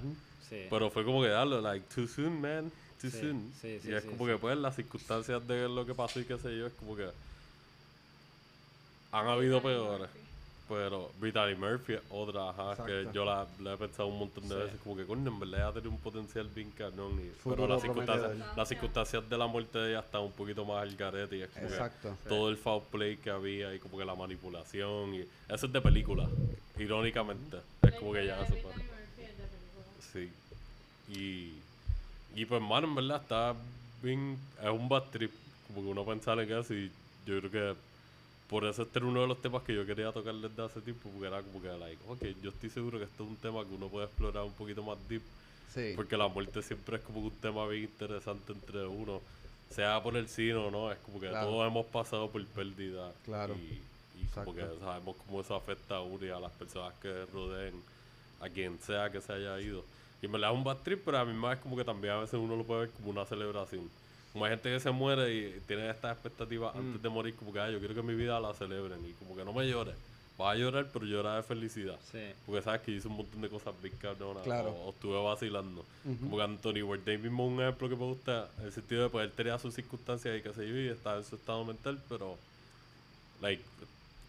Sí. 0.49 0.65
Pero 0.69 0.89
fue 0.89 1.03
como 1.05 1.21
que 1.21 1.29
darlo, 1.29 1.61
like, 1.61 1.85
too 1.93 2.07
soon, 2.07 2.41
man. 2.41 2.71
Too 3.01 3.09
Sí, 3.09 3.19
soon. 3.21 3.51
sí, 3.59 3.79
sí, 3.81 3.89
y 3.89 3.93
es 3.93 4.03
sí, 4.03 4.09
como 4.09 4.25
sí. 4.25 4.31
que, 4.33 4.37
pues, 4.37 4.57
las 4.57 4.75
circunstancias 4.75 5.47
de 5.47 5.67
lo 5.69 5.85
que 5.85 5.95
pasó 5.95 6.19
y 6.19 6.25
qué 6.25 6.37
sé 6.37 6.55
yo, 6.57 6.67
es 6.67 6.73
como 6.73 6.95
que. 6.95 7.09
Han 9.11 9.27
habido 9.27 9.61
peores. 9.61 10.09
Pero 10.69 11.11
Brittany 11.19 11.53
Murphy 11.55 11.95
es 11.95 12.01
otra, 12.09 12.49
ajá, 12.51 12.85
que 12.85 13.05
yo 13.13 13.25
la, 13.25 13.45
la 13.59 13.73
he 13.73 13.77
pensado 13.77 14.07
un 14.07 14.19
montón 14.19 14.47
de 14.47 14.55
Sí. 14.55 14.61
veces, 14.61 14.79
como 14.81 14.95
que 14.95 15.05
coño, 15.05 15.29
en 15.29 15.37
verdad 15.37 15.59
ella 15.59 15.71
tiene 15.73 15.89
un 15.89 15.97
potencial 15.97 16.47
bien 16.47 16.71
cañón. 16.71 17.19
Y, 17.19 17.29
pero 17.43 17.67
las 17.67 17.81
circunstancias, 17.81 18.31
las 18.55 18.69
circunstancias 18.69 19.29
de 19.29 19.37
la 19.37 19.47
muerte 19.47 19.77
de 19.79 19.89
ella 19.89 19.99
están 19.99 20.21
un 20.21 20.31
poquito 20.31 20.63
más 20.63 20.81
al 20.83 20.95
garete 20.95 21.35
y 21.35 21.41
es 21.41 21.49
como 21.49 21.67
que 21.67 21.73
Exacto. 21.73 22.15
todo 22.29 22.49
el 22.49 22.55
foul 22.55 22.83
play 22.89 23.17
que 23.17 23.29
había 23.29 23.75
y 23.75 23.79
como 23.79 23.97
que 23.97 24.05
la 24.05 24.15
manipulación 24.15 25.13
y 25.15 25.19
eso 25.49 25.65
es 25.65 25.73
de 25.73 25.81
película, 25.81 26.29
irónicamente. 26.77 27.57
Es 27.81 27.93
como 27.95 28.13
que 28.13 28.25
ya 28.27 28.41
eso 28.41 28.55
pasa. 28.65 28.81
Sí. 30.13 30.29
Y, 31.09 31.53
y 32.39 32.45
pues, 32.45 32.61
mano, 32.61 32.87
en 32.87 32.95
verdad 32.95 33.21
está 33.21 33.55
bien. 34.01 34.37
Es 34.61 34.69
un 34.69 34.87
bad 34.89 35.03
trip. 35.11 35.31
Como 35.67 35.81
que 35.81 35.87
uno 35.87 36.05
pensar 36.05 36.39
en 36.39 36.51
eso. 36.51 36.73
Y 36.73 36.91
yo 37.25 37.39
creo 37.39 37.51
que 37.51 37.75
por 38.49 38.65
eso 38.65 38.81
este 38.83 38.99
era 38.99 39.07
uno 39.07 39.21
de 39.21 39.27
los 39.27 39.41
temas 39.41 39.63
que 39.63 39.73
yo 39.73 39.85
quería 39.85 40.11
tocar 40.11 40.33
desde 40.35 40.63
hace 40.63 40.81
tiempo. 40.81 41.09
Porque 41.09 41.27
era 41.27 41.41
como 41.41 41.61
que, 41.61 41.69
like, 41.69 42.01
ok, 42.07 42.21
yo 42.41 42.49
estoy 42.49 42.69
seguro 42.69 42.97
que 42.97 43.05
esto 43.05 43.23
es 43.23 43.29
un 43.29 43.35
tema 43.37 43.63
que 43.65 43.73
uno 43.75 43.87
puede 43.87 44.05
explorar 44.05 44.43
un 44.43 44.53
poquito 44.53 44.83
más 44.83 44.97
deep. 45.09 45.21
Sí. 45.73 45.93
Porque 45.95 46.17
la 46.17 46.27
muerte 46.27 46.61
siempre 46.61 46.97
es 46.97 47.03
como 47.03 47.21
un 47.21 47.31
tema 47.31 47.65
bien 47.67 47.83
interesante 47.83 48.51
entre 48.53 48.85
uno. 48.85 49.21
Sea 49.73 50.03
por 50.03 50.17
el 50.17 50.27
cine 50.27 50.55
o 50.55 50.69
no, 50.69 50.91
es 50.91 50.97
como 50.99 51.17
que 51.21 51.29
Claro. 51.29 51.47
todos 51.47 51.65
hemos 51.67 51.85
pasado 51.85 52.29
por 52.29 52.45
pérdida. 52.47 53.13
Claro. 53.23 53.55
Y, 53.55 53.81
y 54.21 54.25
como 54.33 54.53
que 54.53 54.65
sabemos 54.81 55.15
cómo 55.25 55.39
eso 55.39 55.55
afecta 55.55 55.95
a 55.95 56.01
uno 56.01 56.25
y 56.25 56.29
a 56.29 56.41
las 56.41 56.51
personas 56.51 56.93
que 57.01 57.25
rodeen, 57.33 57.73
a 58.41 58.49
quien 58.49 58.77
sea 58.81 59.09
que 59.09 59.21
se 59.21 59.31
haya 59.31 59.57
ido. 59.61 59.85
Y 60.21 60.27
me 60.27 60.39
da 60.39 60.51
un 60.51 60.63
bad 60.63 60.77
trip, 60.77 61.01
pero 61.03 61.17
a 61.17 61.25
mí 61.25 61.33
más 61.33 61.57
es 61.57 61.63
como 61.63 61.75
que 61.75 61.83
también 61.83 62.13
a 62.13 62.17
veces 62.17 62.35
uno 62.35 62.55
lo 62.55 62.63
puede 62.63 62.81
ver 62.81 62.89
como 62.91 63.09
una 63.09 63.25
celebración. 63.25 63.89
Como 64.33 64.45
hay 64.45 64.51
gente 64.51 64.69
que 64.69 64.79
se 64.79 64.91
muere 64.91 65.33
y 65.33 65.61
tiene 65.67 65.89
estas 65.89 66.13
expectativas 66.13 66.75
antes 66.75 67.01
de 67.01 67.09
morir, 67.09 67.35
como 67.35 67.51
que 67.51 67.59
"Ay, 67.59 67.73
yo 67.73 67.79
quiero 67.79 67.95
que 67.95 68.01
mi 68.01 68.13
vida 68.15 68.39
la 68.39 68.53
celebren. 68.53 68.99
Y 69.05 69.13
como 69.13 69.35
que 69.35 69.43
no 69.43 69.51
me 69.51 69.67
llores. 69.67 69.95
Vas 70.37 70.55
a 70.55 70.55
llorar, 70.55 70.87
pero 70.91 71.05
llora 71.05 71.35
de 71.35 71.43
felicidad. 71.43 71.99
Sí. 72.11 72.31
Porque 72.45 72.61
sabes 72.61 72.81
que 72.81 72.91
hice 72.91 73.07
un 73.07 73.17
montón 73.17 73.41
de 73.41 73.49
cosas 73.49 73.73
cabronas. 73.99 74.43
Claro. 74.43 74.69
O, 74.71 74.87
o 74.87 74.89
estuve 74.91 75.21
vacilando. 75.21 75.85
Como 76.03 76.37
que 76.37 76.43
Anthony 76.43 76.81
Bourdain 76.83 77.21
mismo 77.21 77.45
es 77.45 77.51
un 77.51 77.61
ejemplo 77.61 77.89
que 77.89 77.95
me 77.95 78.05
gusta. 78.05 78.49
En 78.59 78.65
el 78.65 78.71
sentido 78.71 79.03
de 79.03 79.09
pues 79.09 79.25
él 79.25 79.31
tenía 79.33 79.59
sus 79.59 79.73
circunstancias 79.73 80.39
y 80.39 80.41
que 80.41 80.53
se 80.53 80.67
yo 80.67 80.75
y 80.77 80.87
estaba 80.87 81.17
en 81.17 81.25
su 81.25 81.35
estado 81.35 81.63
mental, 81.65 81.99
pero 82.07 82.37
like 83.41 83.63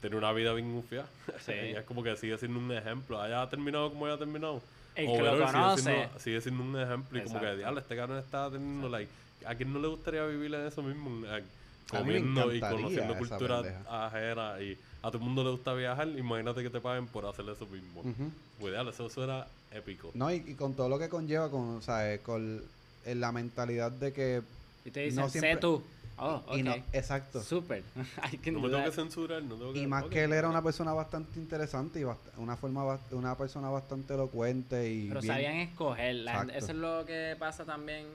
tiene 0.00 0.16
una 0.16 0.32
vida 0.32 0.52
bien 0.52 0.74
ufia. 0.76 1.06
Sí. 1.46 1.52
y 1.72 1.76
es 1.76 1.84
como 1.84 2.02
que 2.02 2.16
sigue 2.16 2.36
siendo 2.36 2.58
un 2.58 2.72
ejemplo. 2.72 3.20
Haya 3.20 3.48
terminado 3.48 3.88
como 3.90 4.06
haya 4.06 4.18
terminado. 4.18 4.60
El 4.94 5.06
que 5.06 5.18
lo 5.22 5.32
sigue 5.32 5.44
conoce. 5.52 5.82
siendo- 5.82 6.18
Sigue 6.20 6.40
siendo 6.40 6.62
un 6.62 6.80
ejemplo. 6.80 7.18
Y 7.18 7.22
como 7.22 7.40
que, 7.40 7.56
diablo, 7.56 7.80
este 7.80 7.96
cabrón 7.96 8.18
está 8.18 8.50
teniendo, 8.50 8.88
like, 8.88 9.10
¿a 9.46 9.54
quién 9.54 9.72
no 9.72 9.78
le 9.80 9.88
gustaría 9.88 10.24
vivir 10.26 10.54
en 10.54 10.66
eso 10.66 10.82
mismo? 10.82 11.26
Eh, 11.26 11.42
comiendo 11.90 12.54
y 12.54 12.60
conociendo 12.60 13.16
cultura 13.18 13.62
pendeja. 13.62 14.06
ajena 14.06 14.60
y 14.62 14.78
a 15.02 15.08
todo 15.08 15.18
el 15.18 15.24
mundo 15.24 15.44
le 15.44 15.50
gusta 15.50 15.74
viajar, 15.74 16.08
imagínate 16.08 16.62
que 16.62 16.70
te 16.70 16.80
paguen 16.80 17.06
por 17.06 17.26
hacer 17.26 17.44
eso 17.48 17.66
mismo. 17.66 18.00
Ujú. 18.00 18.30
Pues 18.60 18.72
diablo, 18.72 18.90
eso, 18.90 19.24
era 19.24 19.46
épico. 19.72 20.10
No, 20.14 20.30
y, 20.32 20.36
y 20.46 20.54
con 20.54 20.74
todo 20.74 20.88
lo 20.88 20.98
que 20.98 21.08
conlleva, 21.08 21.50
con, 21.50 21.82
¿sabes? 21.82 22.20
Con 22.20 22.62
eh, 23.04 23.14
la 23.14 23.32
mentalidad 23.32 23.90
de 23.90 24.12
que... 24.12 24.42
Y 24.84 24.90
te 24.90 25.00
dicen, 25.00 25.20
No 25.22 25.28
sé 25.28 25.56
tú. 25.56 25.82
Oh, 26.18 26.42
ok. 26.46 26.56
y 26.56 26.62
no, 26.62 26.74
exacto. 26.92 27.42
Súper. 27.42 27.82
No 27.94 28.60
me 28.60 28.68
tengo 28.68 28.70
that. 28.70 28.84
que 28.84 28.92
censurar, 28.92 29.42
no 29.42 29.54
tengo 29.56 29.72
que... 29.72 29.80
Y 29.80 29.86
más 29.86 30.04
que 30.04 30.24
él 30.24 30.32
era 30.32 30.48
una 30.48 30.62
persona 30.62 30.92
bastante 30.92 31.38
interesante 31.40 32.00
y 32.00 32.02
bast- 32.04 32.18
una 32.36 32.56
forma 32.56 32.98
una 33.10 33.36
persona 33.36 33.68
bastante 33.70 34.14
elocuente 34.14 34.90
y 34.90 35.08
Pero 35.08 35.20
bien- 35.20 35.32
sabían 35.34 35.56
escoger. 35.56 36.14
la 36.16 36.38
gente- 36.38 36.54
Exacto. 36.54 36.64
eso 36.64 36.72
es 36.72 36.78
lo 36.78 37.06
que 37.06 37.36
pasa 37.38 37.64
también. 37.64 38.06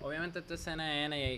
Obviamente 0.00 0.40
esto 0.40 0.54
es 0.54 0.60
CNN 0.60 1.16
y, 1.16 1.34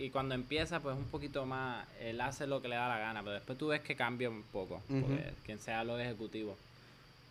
y- 0.00 0.04
y 0.06 0.10
cuando 0.10 0.34
empieza 0.34 0.80
pues 0.80 0.96
un 0.96 1.04
poquito 1.04 1.44
más, 1.44 1.86
él 2.00 2.18
hace 2.22 2.46
lo 2.46 2.62
que 2.62 2.68
le 2.68 2.76
da 2.76 2.88
la 2.88 2.98
gana, 2.98 3.20
pero 3.20 3.32
después 3.34 3.58
tú 3.58 3.66
ves 3.68 3.82
que 3.82 3.94
cambia 3.94 4.30
un 4.30 4.42
poco, 4.44 4.80
porque 4.88 5.32
quien 5.44 5.58
sea 5.58 5.84
los 5.84 6.00
ejecutivos. 6.00 6.56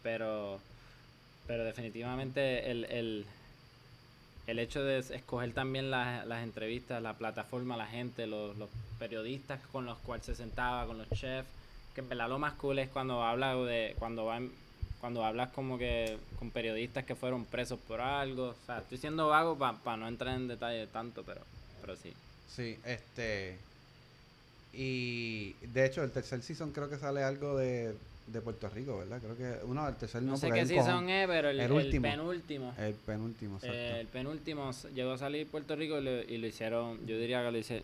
Pero, 0.04 0.60
pero 1.48 1.63
definitivamente 1.63 2.70
el, 2.70 2.86
el, 2.86 3.25
el 4.48 4.60
hecho 4.60 4.84
de 4.84 5.00
escoger 5.00 5.54
también 5.54 5.90
las, 5.90 6.25
las 6.28 6.44
entrevistas, 6.44 7.02
la 7.02 7.14
plataforma, 7.14 7.78
la 7.78 7.88
gente, 7.88 8.28
los, 8.28 8.56
los 8.58 8.70
periodistas 9.00 9.60
con 9.72 9.86
los 9.86 9.98
cuales 10.00 10.25
se 10.25 10.36
sentaba, 10.36 10.86
con 10.86 10.98
los 11.00 11.10
chefs, 11.10 11.48
que 11.94 12.02
en 12.02 12.10
verdad 12.10 12.30
lo 12.30 12.38
más 12.40 12.54
cool 12.54 12.80
es 12.80 12.90
cuando 12.90 13.24
habla 13.24 13.56
de, 13.56 13.96
cuando 14.00 14.25
va 14.25 14.38
en- 14.38 14.52
cuando 15.02 15.24
hablas 15.24 15.50
como 15.50 15.78
que 15.78 16.18
con 16.40 16.50
periodistas 16.52 17.04
que 17.06 17.16
fueron 17.16 17.46
presos 17.46 17.80
por 17.88 18.02
algo, 18.02 18.50
o 18.50 18.66
sea, 18.66 18.80
estoy 18.80 18.98
siendo 18.98 19.28
vago 19.28 19.58
para 19.58 19.98
no 19.98 20.08
entrar 20.08 20.36
en 20.36 20.48
detalle 20.48 20.88
tanto, 20.88 21.24
pero, 21.24 21.42
pero 21.82 21.96
sí. 21.96 22.14
Sí, 22.48 22.78
este... 22.86 23.58
Y 24.74 25.54
de 25.68 25.86
hecho 25.86 26.04
el 26.04 26.12
tercer 26.12 26.42
season 26.42 26.72
creo 26.72 26.90
que 26.90 26.98
sale 26.98 27.24
algo 27.24 27.56
de, 27.56 27.96
de 28.27 28.41
Puerto 28.41 28.67
Rico, 28.70 28.98
¿verdad? 28.98 29.20
Creo 29.22 29.38
que... 29.38 29.65
Uno, 29.65 29.88
el 29.88 29.96
tercer 29.96 30.22
No, 30.24 30.32
no, 30.32 30.38
sé 30.38 30.50
qué 30.51 30.65
season 30.65 31.10
es, 31.10 31.27
pero 31.27 31.50
el, 31.50 31.60
El 31.60 31.65
el 31.67 31.72
último. 31.72 32.01
penúltimo. 32.10 32.74
El 32.77 32.94
penúltimo, 32.96 33.55
exacto. 33.58 33.77
Eh, 33.77 34.00
el 34.01 34.08
penúltimo 34.08 34.72
llegó 34.96 35.12
a 35.12 35.17
salir 35.17 35.48
Puerto 35.48 35.75
Rico 35.75 36.00
y 36.00 36.03
lo, 36.03 36.22
y 36.24 36.38
lo 36.39 36.48
hicieron, 36.48 37.05
yo 37.05 37.17
diría 37.20 37.44
que 37.46 37.51
lo, 37.51 37.58
hice- 37.58 37.84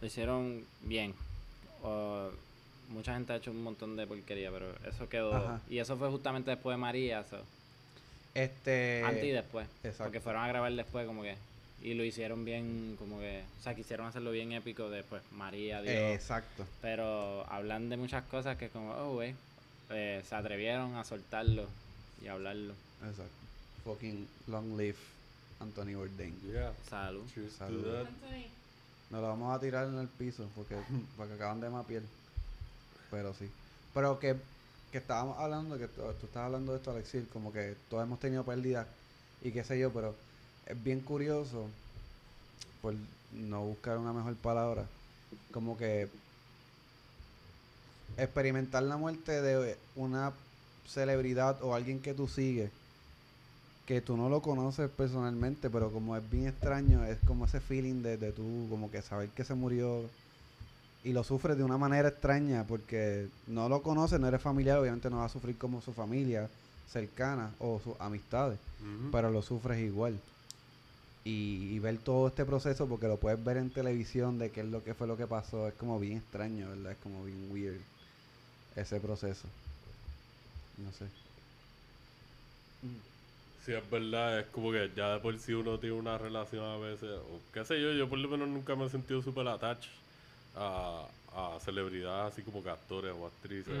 lo 0.00 0.06
hicieron 0.06 0.64
bien. 0.82 1.14
Mucha 2.88 3.14
gente 3.14 3.32
ha 3.32 3.36
hecho 3.36 3.50
un 3.50 3.62
montón 3.62 3.96
de 3.96 4.06
porquería, 4.06 4.50
pero 4.50 4.66
eso 4.86 5.08
quedó. 5.08 5.34
Ajá. 5.34 5.60
Y 5.68 5.78
eso 5.78 5.96
fue 5.96 6.08
justamente 6.10 6.50
después 6.50 6.74
de 6.74 6.78
María, 6.78 7.24
so, 7.24 7.38
Este... 8.34 9.02
antes 9.04 9.24
y 9.24 9.30
después. 9.30 9.66
exacto. 9.82 10.04
Porque 10.04 10.20
fueron 10.20 10.42
a 10.42 10.48
grabar 10.48 10.72
después, 10.72 11.06
como 11.06 11.22
que. 11.22 11.36
Y 11.82 11.94
lo 11.94 12.04
hicieron 12.04 12.44
bien, 12.44 12.96
como 12.98 13.18
que. 13.18 13.42
O 13.58 13.62
sea, 13.62 13.74
quisieron 13.74 14.06
hacerlo 14.06 14.30
bien 14.30 14.52
épico 14.52 14.88
después. 14.90 15.22
María, 15.32 15.80
Dios. 15.82 15.94
Eh, 15.94 16.14
exacto. 16.14 16.64
Pero 16.80 17.44
hablan 17.50 17.88
de 17.88 17.96
muchas 17.96 18.24
cosas 18.24 18.56
que, 18.56 18.68
como, 18.68 18.92
oh, 18.92 19.14
güey. 19.14 19.34
Eh, 19.90 20.22
se 20.28 20.34
atrevieron 20.34 20.94
a 20.96 21.04
soltarlo 21.04 21.66
y 22.22 22.28
hablarlo. 22.28 22.74
Exacto. 23.02 23.32
Fucking 23.84 24.28
long 24.48 24.76
live 24.76 24.96
Anthony 25.60 25.94
Bourdain. 25.94 26.34
Yeah, 26.42 26.72
Salud. 26.88 27.24
cheers 27.34 27.52
to 27.52 27.58
Salud. 27.66 27.84
that. 27.84 28.08
Nos 29.10 29.20
lo 29.20 29.28
vamos 29.28 29.54
a 29.54 29.60
tirar 29.60 29.88
en 29.88 29.98
el 29.98 30.08
piso 30.08 30.48
porque, 30.54 30.76
porque 31.16 31.34
acaban 31.34 31.60
de 31.60 31.68
mapiar. 31.68 32.02
Pero 33.10 33.34
sí. 33.34 33.50
Pero 33.92 34.18
que, 34.18 34.36
que 34.90 34.98
estábamos 34.98 35.38
hablando, 35.38 35.78
que 35.78 35.88
tú, 35.88 36.02
tú 36.20 36.26
estabas 36.26 36.46
hablando 36.46 36.72
de 36.72 36.78
esto, 36.78 36.90
Alexis, 36.90 37.24
como 37.32 37.52
que 37.52 37.76
todos 37.90 38.02
hemos 38.04 38.20
tenido 38.20 38.44
pérdidas 38.44 38.86
y 39.42 39.50
qué 39.50 39.64
sé 39.64 39.78
yo, 39.78 39.92
pero 39.92 40.14
es 40.66 40.82
bien 40.82 41.00
curioso, 41.00 41.68
por 42.80 42.94
no 43.32 43.62
buscar 43.64 43.98
una 43.98 44.12
mejor 44.12 44.34
palabra, 44.36 44.86
como 45.52 45.76
que 45.76 46.08
experimentar 48.16 48.82
la 48.82 48.96
muerte 48.96 49.40
de 49.40 49.76
una 49.96 50.32
celebridad 50.86 51.62
o 51.62 51.74
alguien 51.74 52.00
que 52.00 52.14
tú 52.14 52.28
sigues 52.28 52.70
que 53.86 54.00
tú 54.00 54.16
no 54.16 54.28
lo 54.28 54.40
conoces 54.40 54.88
personalmente, 54.90 55.68
pero 55.68 55.90
como 55.90 56.16
es 56.16 56.30
bien 56.30 56.46
extraño, 56.46 57.04
es 57.04 57.18
como 57.26 57.46
ese 57.46 57.60
feeling 57.60 58.02
de, 58.02 58.16
de 58.16 58.32
tú, 58.32 58.66
como 58.70 58.90
que 58.90 59.02
saber 59.02 59.28
que 59.30 59.44
se 59.44 59.54
murió 59.54 60.02
y 61.04 61.12
lo 61.12 61.24
sufres 61.24 61.56
de 61.56 61.64
una 61.64 61.78
manera 61.78 62.08
extraña 62.08 62.64
porque 62.64 63.26
no 63.48 63.68
lo 63.68 63.82
conoces, 63.82 64.20
no 64.20 64.28
eres 64.28 64.40
familiar, 64.40 64.78
obviamente 64.78 65.10
no 65.10 65.18
va 65.18 65.24
a 65.24 65.28
sufrir 65.28 65.58
como 65.58 65.80
su 65.80 65.92
familia 65.92 66.48
cercana 66.88 67.50
o 67.58 67.80
sus 67.82 67.94
amistades, 68.00 68.58
pero 69.10 69.30
lo 69.30 69.42
sufres 69.42 69.80
igual. 69.80 70.18
Y, 71.24 71.68
y 71.70 71.78
ver 71.78 71.98
todo 71.98 72.28
este 72.28 72.44
proceso, 72.44 72.88
porque 72.88 73.06
lo 73.06 73.16
puedes 73.16 73.42
ver 73.44 73.56
en 73.56 73.70
televisión 73.70 74.38
de 74.38 74.50
qué 74.50 74.60
es 74.60 74.66
lo 74.66 74.82
que 74.82 74.94
fue 74.94 75.06
lo 75.06 75.16
que 75.16 75.26
pasó, 75.26 75.68
es 75.68 75.74
como 75.74 76.00
bien 76.00 76.18
extraño, 76.18 76.68
¿verdad? 76.68 76.92
Es 76.92 76.98
como 76.98 77.24
bien 77.24 77.48
weird 77.50 77.80
ese 78.76 79.00
proceso. 79.00 79.48
No 80.78 80.92
sé. 80.92 81.06
Sí, 83.64 83.72
es 83.72 83.90
verdad, 83.90 84.40
es 84.40 84.46
como 84.46 84.72
que 84.72 84.90
ya 84.96 85.14
de 85.14 85.20
por 85.20 85.38
sí 85.38 85.52
uno 85.52 85.78
tiene 85.78 85.94
una 85.94 86.18
relación 86.18 86.64
a 86.64 86.76
veces, 86.78 87.10
o 87.10 87.40
qué 87.52 87.64
sé 87.64 87.80
yo, 87.80 87.92
yo 87.92 88.08
por 88.08 88.18
lo 88.18 88.28
menos 88.28 88.48
nunca 88.48 88.74
me 88.74 88.86
he 88.86 88.88
sentido 88.88 89.22
súper 89.22 89.46
attached 89.46 89.90
a, 90.56 91.06
a 91.32 91.60
celebridades 91.60 92.32
así 92.32 92.42
como 92.42 92.62
que 92.62 92.70
actores 92.70 93.14
o 93.16 93.26
actrices. 93.26 93.74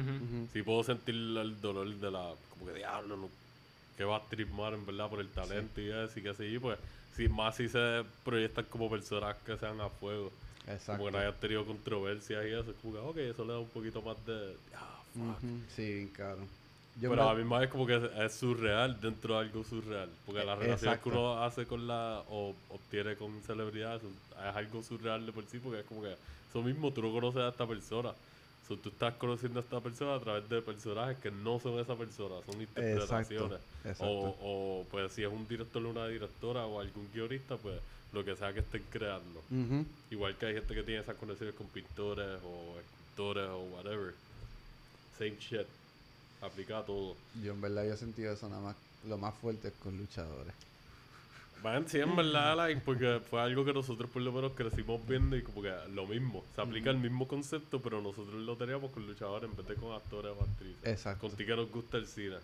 Sí 0.52 0.62
puedo 0.62 0.84
sentir 0.84 1.14
el 1.16 1.60
dolor 1.60 1.88
de 1.88 2.10
la, 2.10 2.34
como 2.50 2.66
que 2.66 2.74
diablo, 2.74 3.16
no, 3.16 3.28
que 3.96 4.04
va 4.04 4.18
a 4.18 4.28
tripar 4.28 4.74
en 4.74 4.86
verdad 4.86 5.10
por 5.10 5.20
el 5.20 5.28
talento 5.30 5.80
y 5.80 5.90
eso 5.90 6.20
y 6.20 6.22
que 6.22 6.34
sí, 6.34 6.58
pues, 6.60 6.78
sí, 7.16 7.28
más 7.28 7.56
si 7.56 7.68
se 7.68 8.04
proyectan 8.24 8.66
como 8.66 8.88
personas 8.88 9.36
que 9.44 9.56
sean 9.56 9.80
a 9.80 9.88
fuego, 9.88 10.30
Exacto. 10.66 10.92
como 10.92 11.04
que 11.06 11.10
no 11.12 11.18
hayan 11.18 11.40
tenido 11.40 11.64
controversias 11.66 12.44
y 12.46 12.48
eso, 12.50 12.70
es 12.70 12.76
como 12.80 12.94
que, 12.94 12.98
ok, 13.00 13.16
eso 13.18 13.44
le 13.44 13.52
da 13.52 13.58
un 13.58 13.68
poquito 13.68 14.00
más 14.02 14.24
de, 14.26 14.56
ah, 14.76 15.00
fuck. 15.14 15.48
Sí. 15.74 16.10
Yo 17.00 17.08
Pero 17.10 17.24
me- 17.24 17.30
a 17.30 17.34
mí 17.34 17.44
más 17.44 17.62
es 17.64 17.70
como 17.70 17.86
que 17.86 17.96
es, 17.96 18.02
es 18.02 18.34
surreal 18.34 19.00
dentro 19.00 19.34
de 19.34 19.40
algo 19.40 19.64
surreal. 19.64 20.10
Porque 20.26 20.44
las 20.44 20.58
Eh, 20.58 20.62
relaciones 20.62 21.00
que 21.00 21.08
uno 21.08 21.42
hace 21.42 21.66
con 21.66 21.86
la. 21.86 22.22
o 22.28 22.54
obtiene 22.68 23.16
con 23.16 23.40
celebridades 23.42 24.02
es 24.02 24.56
algo 24.56 24.82
surreal 24.82 25.24
de 25.24 25.32
por 25.32 25.44
sí, 25.46 25.58
porque 25.58 25.80
es 25.80 25.86
como 25.86 26.02
que 26.02 26.14
eso 26.50 26.62
mismo 26.62 26.92
tú 26.92 27.00
no 27.02 27.10
conoces 27.10 27.40
a 27.40 27.48
esta 27.48 27.66
persona. 27.66 28.12
So, 28.68 28.76
tú 28.76 28.90
estás 28.90 29.14
conociendo 29.14 29.58
a 29.58 29.62
esta 29.62 29.80
persona 29.80 30.14
a 30.14 30.20
través 30.20 30.48
de 30.48 30.60
personajes 30.62 31.16
que 31.18 31.30
no 31.30 31.58
son 31.58 31.80
esa 31.80 31.96
persona, 31.96 32.36
son 32.46 32.60
interpretaciones. 32.60 33.58
exacto. 33.84 34.04
O, 34.06 34.36
o 34.82 34.86
pues 34.90 35.12
si 35.12 35.22
es 35.24 35.28
un 35.32 35.48
director 35.48 35.84
o 35.84 35.90
una 35.90 36.06
directora 36.06 36.66
o 36.66 36.78
algún 36.78 37.08
guionista, 37.12 37.56
pues 37.56 37.80
lo 38.12 38.24
que 38.24 38.36
sea 38.36 38.52
que 38.52 38.60
estén 38.60 38.84
creando. 38.90 39.42
Igual 40.10 40.36
que 40.36 40.46
hay 40.46 40.54
gente 40.54 40.74
que 40.74 40.82
tiene 40.82 41.00
esas 41.00 41.16
conexiones 41.16 41.54
con 41.54 41.66
pintores 41.68 42.40
o 42.44 42.78
escultores 42.78 43.48
o 43.48 43.60
whatever. 43.74 44.14
Same 45.18 45.36
shit. 45.38 45.66
Aplica 46.40 46.78
a 46.78 46.84
todo. 46.84 47.16
Yo 47.42 47.52
en 47.52 47.60
verdad 47.60 47.84
yo 47.86 47.94
he 47.94 47.96
sentido 47.96 48.32
eso 48.32 48.48
nada 48.48 48.62
más. 48.62 48.76
Lo 49.06 49.16
más 49.18 49.34
fuerte 49.34 49.68
es 49.68 49.74
con 49.74 49.96
luchadores. 49.96 50.54
Man, 51.62 51.88
sí, 51.88 51.98
en 52.00 52.16
verdad, 52.16 52.56
like, 52.56 52.80
porque 52.84 53.20
fue 53.30 53.40
algo 53.40 53.64
que 53.64 53.72
nosotros 53.72 54.10
por 54.10 54.22
lo 54.22 54.32
menos 54.32 54.52
crecimos 54.52 55.00
viendo 55.06 55.36
y 55.36 55.42
como 55.42 55.62
que 55.62 55.72
lo 55.92 56.06
mismo. 56.06 56.44
Se 56.54 56.60
aplica 56.60 56.90
el 56.90 56.98
mismo 56.98 57.28
concepto, 57.28 57.80
pero 57.80 58.00
nosotros 58.00 58.34
lo 58.34 58.56
teníamos 58.56 58.90
con 58.90 59.06
luchadores 59.06 59.48
en 59.48 59.56
vez 59.56 59.66
de 59.68 59.74
con 59.76 59.92
actores 59.92 60.32
o 60.38 60.42
actrices. 60.42 60.84
Exacto. 60.84 61.28
Con 61.28 61.36
ti 61.36 61.46
que 61.46 61.54
nos 61.54 61.70
gusta 61.70 61.98
el 61.98 62.06
cine. 62.06 62.36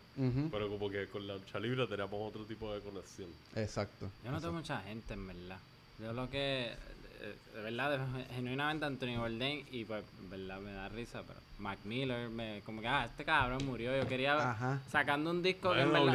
Pero 0.50 0.68
como 0.68 0.88
que 0.88 1.06
con 1.08 1.26
la 1.26 1.34
lucha 1.34 1.58
libre 1.58 1.86
teníamos 1.86 2.28
otro 2.28 2.44
tipo 2.44 2.72
de 2.72 2.80
conexión. 2.80 3.30
Exacto. 3.56 4.10
Yo 4.24 4.30
no 4.30 4.40
tengo 4.40 4.54
mucha 4.54 4.80
gente, 4.82 5.14
en 5.14 5.26
verdad. 5.26 5.58
Yo 6.00 6.12
lo 6.12 6.30
que. 6.30 6.72
Eh, 7.20 7.34
De 7.54 7.62
verdad, 7.62 7.98
de- 7.98 8.24
genuinamente 8.34 8.84
Anthony 8.86 9.16
Bourdain, 9.18 9.66
y 9.70 9.84
pues, 9.84 10.04
verdad 10.30 10.58
me 10.60 10.72
da 10.72 10.88
risa, 10.88 11.22
pero 11.26 11.38
Mac 11.58 11.78
Miller, 11.84 12.28
me, 12.28 12.60
como 12.64 12.80
que, 12.80 12.86
ah, 12.88 13.06
este 13.06 13.24
cabrón 13.24 13.58
murió. 13.66 13.96
Yo 13.96 14.06
quería. 14.06 14.50
Ajá. 14.50 14.80
Sacando 14.90 15.30
un 15.30 15.42
disco 15.42 15.72
que 15.72 15.84
verdad. 15.84 16.12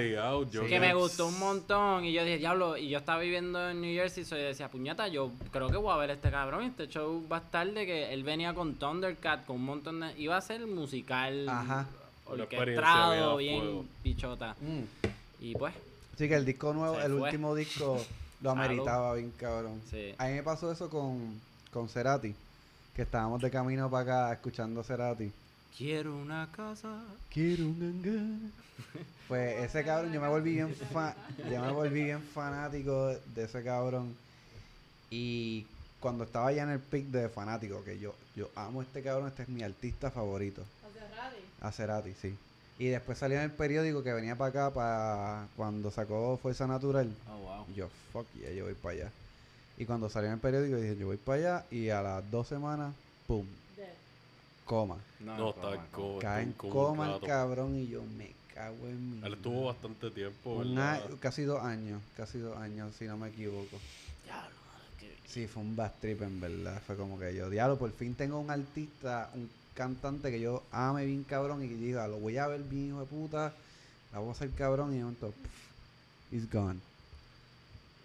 yo 0.51 0.79
me 0.79 0.93
gustó 0.93 1.27
un 1.27 1.38
montón 1.39 2.05
y 2.05 2.13
yo 2.13 2.24
dije, 2.24 2.38
diablo, 2.38 2.77
y 2.77 2.88
yo 2.89 3.00
estaba 3.00 3.19
viviendo 3.22 3.69
en 3.69 3.81
New 3.81 3.93
Jersey, 3.93 4.24
so 4.24 4.38
yo 4.38 4.43
decía, 4.43 4.69
puñata, 4.69 5.07
yo 5.10 5.31
creo 5.51 5.67
que 5.69 5.75
voy 5.77 5.91
a 5.93 5.98
ver 5.98 6.12
este 6.12 6.31
cabrón, 6.31 6.63
este 6.63 6.88
show 6.88 7.25
va 7.29 7.38
a 7.38 7.41
estar 7.41 7.69
de 7.69 7.86
que 7.86 8.13
él 8.13 8.24
venía 8.24 8.53
con 8.53 8.75
Thundercat, 8.75 9.45
con 9.45 9.57
un 9.57 9.65
montón 9.65 10.00
de... 10.00 10.17
Iba 10.19 10.38
a 10.38 10.41
ser 10.41 10.65
musical, 10.65 11.48
Ajá. 11.50 11.88
Orquestado, 12.25 13.38
bien 13.38 13.88
pichota. 14.01 14.55
Mm. 14.62 14.83
Y 15.41 15.55
pues, 15.55 15.74
Sí, 16.17 16.27
que 16.29 16.36
el 16.36 16.45
disco 16.45 16.74
nuevo, 16.74 17.00
el 17.00 17.12
fue. 17.12 17.22
último 17.22 17.53
disco 17.55 18.00
lo 18.43 18.51
Salud. 18.51 18.65
ameritaba 18.65 19.13
bien 19.15 19.31
cabrón. 19.31 19.81
sí. 19.89 20.13
A 20.17 20.27
mí 20.27 20.33
me 20.33 20.43
pasó 20.43 20.71
eso 20.71 20.89
con, 20.89 21.39
con 21.71 21.89
Cerati, 21.89 22.35
que 22.95 23.01
estábamos 23.03 23.41
de 23.41 23.50
camino 23.50 23.89
para 23.89 24.03
acá 24.27 24.33
escuchando 24.33 24.83
Cerati. 24.83 25.31
Quiero 25.77 26.15
una 26.15 26.51
casa. 26.51 27.03
Quiero 27.31 27.65
un 27.65 27.81
hangar. 27.81 28.51
Pues 29.27 29.63
ese 29.63 29.83
cabrón, 29.85 30.12
yo 30.12 30.19
me 30.21 30.27
volví 30.27 30.51
bien 30.53 30.75
fa 30.75 31.15
yo 31.50 31.62
me 31.62 31.71
volví 31.71 32.03
bien 32.03 32.21
fanático 32.21 33.07
de 33.07 33.43
ese 33.43 33.63
cabrón. 33.63 34.15
Y 35.09 35.65
cuando 36.00 36.25
estaba 36.25 36.51
ya 36.51 36.63
en 36.63 36.69
el 36.71 36.79
pick 36.79 37.05
de 37.07 37.29
fanático, 37.29 37.83
que 37.83 37.97
yo, 37.97 38.13
yo 38.35 38.50
amo 38.55 38.81
a 38.81 38.83
este 38.83 39.01
cabrón, 39.01 39.27
este 39.29 39.43
es 39.43 39.50
mi 39.50 39.63
artista 39.63 40.12
favorito. 40.12 40.63
A 41.62 41.71
Cerati, 41.71 42.13
sí. 42.21 42.35
Y 42.80 42.88
después 42.88 43.18
salió 43.18 43.38
en 43.38 43.44
el 43.44 43.51
periódico 43.51 44.03
que 44.03 44.13
venía 44.13 44.36
para 44.36 44.50
acá 44.50 44.74
para 44.74 45.48
cuando 45.56 45.92
sacó 45.92 46.38
Fuerza 46.38 46.68
Natural. 46.68 47.08
Oh, 47.30 47.38
wow. 47.38 47.75
Yo, 47.75 47.88
fuck 48.12 48.25
yeah, 48.34 48.51
yo 48.51 48.65
voy 48.65 48.74
para 48.74 48.96
allá. 48.96 49.12
Y 49.77 49.86
cuando 49.86 50.10
salió 50.10 50.27
en 50.30 50.36
el 50.36 50.39
periódico 50.39 50.77
dije, 50.77 50.96
yo 50.98 51.08
voy 51.08 51.18
para 51.18 51.38
allá. 51.38 51.65
Y 51.72 51.89
a 51.89 52.01
las 52.01 52.30
dos 52.32 52.48
semanas, 52.48 52.94
pum, 53.27 53.46
coma. 54.65 54.98
No, 55.20 55.50
está 55.50 55.75
en 55.75 55.82
coma. 55.92 56.20
Cae 56.20 56.44
en 56.44 56.53
coma 56.53 57.15
el 57.15 57.22
cabrón 57.22 57.75
y 57.75 57.88
yo 57.88 58.03
me 58.18 58.32
cago 58.53 58.88
en 58.88 59.12
mi. 59.22 59.25
Él 59.27 59.34
estuvo 59.34 59.65
bastante 59.65 60.12
tiempo, 60.12 60.63
casi 61.20 61.44
dos 61.44 61.63
años, 61.63 62.01
casi 62.15 62.39
dos 62.39 62.58
años, 62.58 62.94
si 62.98 63.06
no 63.06 63.18
me 63.18 63.30
equivoco. 63.30 63.80
Diablo, 64.24 64.50
qué- 65.00 65.18
Sí, 65.25 65.48
fue 65.48 65.63
un 65.63 65.75
bad 65.75 65.92
trip 66.01 66.22
en 66.22 66.39
verdad. 66.39 66.82
Fue 66.86 66.96
como 66.96 67.18
que 67.20 67.34
yo, 67.36 67.50
diablo, 67.50 67.77
por 67.77 67.92
fin 67.92 68.13
tengo 68.15 68.39
un 68.39 68.50
artista, 68.51 69.30
un 69.36 69.50
cantante 69.74 70.32
que 70.32 70.39
yo 70.39 70.63
ame 70.72 71.06
bien 71.06 71.24
cabrón 71.24 71.63
y 71.63 71.68
que 71.68 71.75
diga, 71.75 72.08
lo 72.08 72.18
voy 72.18 72.38
a 72.38 72.48
ver 72.48 72.62
bien, 72.62 72.89
hijo 72.89 73.00
de 73.01 73.06
puta, 73.06 73.53
la 74.12 74.20
voy 74.20 74.30
a 74.30 74.32
hacer 74.32 74.51
cabrón 74.51 74.96
y 74.96 75.01
pff, 75.32 76.34
it's 76.34 76.51
gone. 76.51 76.80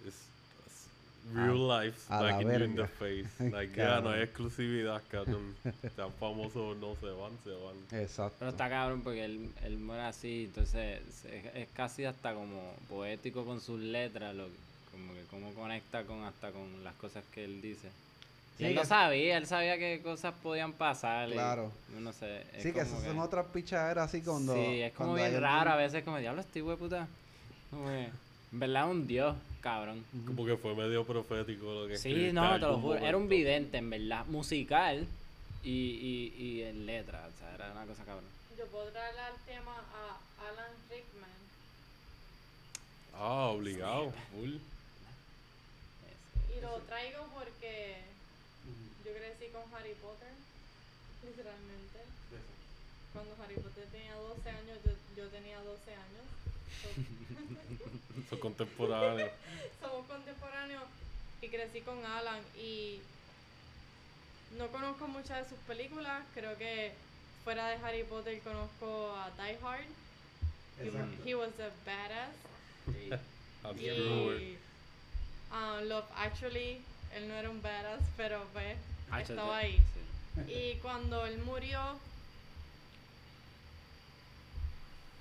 It's- 0.05 0.29
it's 0.67 0.89
real 1.35 1.69
life, 1.69 2.11
like 2.11 2.41
in, 2.43 2.49
you 2.49 2.65
in 2.65 2.77
the 2.77 2.87
face. 2.87 3.29
Like, 3.53 3.75
ya 3.77 4.01
no 4.01 4.11
hay 4.11 4.23
exclusividad, 4.23 5.03
cabrón. 5.11 5.55
Sean 5.97 6.13
famosos 6.19 6.77
no 6.79 6.97
se 6.97 7.07
van, 7.07 7.33
se 7.45 7.51
van. 7.51 8.03
Exacto. 8.03 8.37
Pero 8.39 8.51
está 8.51 8.69
cabrón 8.69 9.03
porque 9.03 9.25
él, 9.25 9.51
él 9.63 9.79
muere 9.79 10.03
así, 10.03 10.45
entonces 10.47 11.01
es, 11.25 11.55
es 11.55 11.69
casi 11.75 12.05
hasta 12.05 12.35
como 12.35 12.75
poético 12.89 13.45
con 13.45 13.61
sus 13.61 13.79
letras, 13.81 14.35
lo, 14.35 14.49
como 14.91 15.13
que 15.13 15.23
cómo 15.31 15.53
conecta 15.55 16.05
con 16.05 16.23
hasta 16.25 16.51
con 16.53 16.83
las 16.83 16.95
cosas 16.95 17.23
que 17.35 17.45
él 17.45 17.61
dice. 17.61 17.89
Sí, 18.59 18.65
él 18.65 18.75
lo 18.75 18.85
sabía, 18.85 19.37
él 19.37 19.47
sabía 19.47 19.79
que 19.79 20.03
cosas 20.03 20.35
podían 20.43 20.73
pasar. 20.73 21.29
y 21.29 21.33
Claro. 21.33 21.71
No 21.97 22.13
sé. 22.13 22.43
es 22.55 22.63
sí, 22.65 22.73
que 22.73 22.81
esas 22.81 23.05
son 23.05 23.21
otras 23.21 23.47
pichaderas 23.47 24.09
así 24.09 24.21
cuando... 24.21 24.53
Sí, 24.53 24.83
es 24.83 24.93
como 24.93 25.15
bien 25.15 25.41
raro 25.41 25.71
a 25.71 25.77
veces, 25.77 26.03
como 26.03 26.19
diablo, 26.19 26.41
este 26.41 26.59
hijo 26.59 26.71
de 26.71 26.77
puta. 26.77 27.07
Como 27.71 27.87
que, 27.87 28.05
en 28.53 28.59
verdad, 28.59 28.91
un 28.91 29.07
dios, 29.07 29.37
cabrón. 29.61 30.05
Como 30.27 30.45
que 30.45 30.57
fue 30.57 30.75
medio 30.75 31.05
profético 31.05 31.73
lo 31.73 31.87
que 31.87 31.99
Sí, 31.99 32.33
no, 32.33 32.55
te 32.55 32.67
lo 32.67 32.79
juro. 32.81 32.99
Era 32.99 33.17
un 33.17 33.29
vidente, 33.29 33.79
en 33.79 33.91
verdad. 33.91 34.27
Musical 34.27 35.07
y, 35.63 35.71
y, 35.71 36.43
y 36.43 36.63
en 36.63 36.85
letra. 36.85 37.29
O 37.33 37.39
sea, 37.39 37.55
era 37.55 37.71
una 37.71 37.85
cosa 37.85 38.05
cabrón. 38.05 38.25
Yo 38.59 38.67
puedo 38.67 38.89
traerle 38.89 39.21
al 39.21 39.37
tema 39.47 39.73
a 39.73 40.49
Alan 40.49 40.73
Rickman. 40.91 41.31
Ah, 43.15 43.51
obligado, 43.55 44.13
full. 44.33 44.57
Y 46.57 46.61
lo 46.61 46.79
traigo 46.89 47.25
porque 47.39 48.08
yo 49.09 49.15
crecí 49.15 49.49
con 49.53 49.63
Harry 49.75 49.95
Potter, 49.95 50.29
literalmente. 51.25 51.99
Cuando 53.13 53.35
Harry 53.43 53.55
Potter 53.57 53.87
tenía 53.91 54.15
12 54.15 54.51
años, 54.51 54.79
yo, 54.85 54.93
yo 55.17 55.29
tenía 55.31 55.59
12 55.61 55.93
años. 55.95 56.27
So- 56.83 58.29
Son 58.31 58.39
contemporáneos. 58.41 59.31
somos 59.81 60.07
contemporáneos 60.07 60.85
y 61.41 61.49
crecí 61.49 61.81
con 61.81 62.05
Alan 62.05 62.41
y 62.61 63.01
no 64.59 64.69
conozco 64.69 65.07
muchas 65.09 65.45
de 65.45 65.49
sus 65.49 65.59
películas, 65.67 66.23
creo 66.35 66.57
que 66.59 66.93
fuera 67.45 67.69
de 67.69 67.77
Harry 67.77 68.03
Potter 68.05 68.39
conozco 68.41 69.15
a 69.17 69.31
Die 69.43 69.59
Hard. 69.63 69.85
He, 70.81 70.87
Exacto. 70.89 71.23
he 71.25 71.35
was 71.35 71.53
a 71.61 71.71
badass. 71.85 72.35
Hans 73.65 73.81
Y 73.81 74.57
ah, 75.51 75.81
Love 75.83 76.05
Actually, 76.17 76.81
él 77.15 77.27
no 77.29 77.35
era 77.35 77.51
un 77.51 77.61
badass, 77.63 78.01
pero 78.17 78.45
pues 78.53 78.77
Ah, 79.11 79.21
estaba 79.21 79.59
ahí. 79.59 79.81
Sí. 80.47 80.53
Y 80.53 80.79
cuando 80.81 81.27
él 81.27 81.39
murió, 81.39 81.81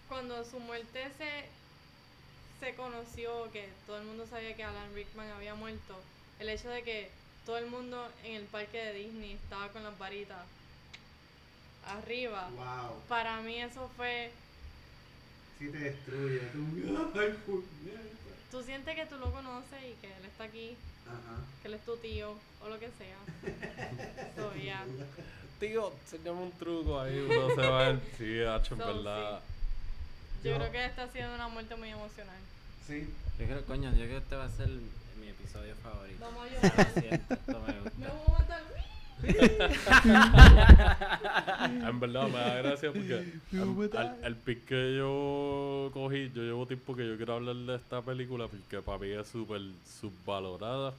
cuando 0.08 0.44
su 0.46 0.60
muerte 0.60 1.12
se, 1.18 2.66
se 2.66 2.76
conoció, 2.76 3.52
que 3.52 3.70
todo 3.86 3.98
el 3.98 4.06
mundo 4.06 4.26
sabía 4.30 4.56
que 4.56 4.64
Alan 4.64 4.94
Rickman 4.94 5.30
había 5.32 5.56
muerto, 5.56 6.00
el 6.40 6.50
hecho 6.50 6.70
de 6.70 6.84
que 6.84 7.10
todo 7.46 7.58
el 7.58 7.68
mundo 7.68 8.10
en 8.24 8.36
el 8.36 8.44
parque 8.46 8.78
de 8.78 8.94
Disney 8.94 9.34
estaba 9.34 9.70
con 9.70 9.84
las 9.84 9.98
varitas 9.98 10.38
arriba, 11.86 12.50
Wow, 12.50 13.02
para 13.08 13.40
mí 13.42 13.62
eso 13.62 13.90
fue, 13.96 14.32
sí 15.58 15.70
te 15.70 15.78
destruye. 15.78 16.42
Tú 18.52 18.64
sientes 18.64 18.96
que 18.96 19.06
tú 19.06 19.18
lo 19.18 19.32
conoces 19.32 19.84
y 19.84 19.94
que 20.02 20.08
él 20.08 20.26
está 20.26 20.44
aquí, 20.46 20.76
Ajá. 21.08 21.42
que 21.62 21.68
él 21.68 21.74
es 21.76 21.86
tu 21.86 21.96
tío 21.98 22.36
o 22.62 22.70
lo 22.70 22.80
que 22.80 22.90
sea. 22.98 23.18
So, 24.36 24.54
yeah. 24.56 24.86
Tío, 25.60 25.92
enséñame 26.04 26.42
un 26.44 26.52
truco 26.52 27.00
ahí, 27.00 27.18
uno 27.20 27.50
se 27.56 27.62
va 27.68 27.88
a 27.88 28.00
Sí, 28.18 28.42
hacho, 28.44 28.76
en 28.76 28.80
So, 28.82 28.88
verdad. 28.88 29.40
Yo 30.44 30.52
Yo- 30.52 30.58
creo 30.58 30.72
que 30.72 30.86
está 30.86 31.08
siendo 31.12 31.34
una 31.36 31.48
muerte 31.48 31.76
muy 31.76 31.90
emocional. 31.90 32.38
Sí. 32.86 33.08
Yo 33.40 33.46
creo, 33.46 33.66
coño, 33.66 33.90
yo 33.92 33.98
creo 34.06 34.10
que 34.10 34.18
este 34.18 34.36
va 34.36 34.46
a 34.46 34.50
ser 34.52 34.68
mi 35.20 35.28
episodio 35.30 35.76
favorito. 35.84 36.20
Vamos 36.24 36.42
a 36.48 36.54
Lo 36.54 36.62
llorar. 36.62 36.94
siento, 36.94 37.34
esto 37.34 37.60
me 37.60 37.74
Me 37.74 37.80
gusta. 37.80 38.14
voy 38.14 38.36
a 38.36 38.40
matar. 38.40 38.62
En 41.88 42.00
verdad 42.00 42.28
me 42.28 42.38
da 42.40 42.56
gracia 42.62 42.92
porque 42.92 43.14
al, 43.98 43.98
al- 43.98 44.24
el 44.24 44.36
pick 44.36 44.66
que 44.66 44.96
yo 44.98 45.90
cogí, 45.94 46.32
yo 46.34 46.42
llevo 46.44 46.66
tiempo 46.66 46.96
que 46.96 47.08
yo 47.08 47.18
quiero 47.18 47.36
hablar 47.36 47.56
de 47.56 47.76
esta 47.76 48.02
película 48.02 48.48
porque 48.48 48.82
para 48.82 48.98
mí 49.00 49.08
es 49.10 49.28
súper 49.28 49.62
subvalorada. 50.00 50.94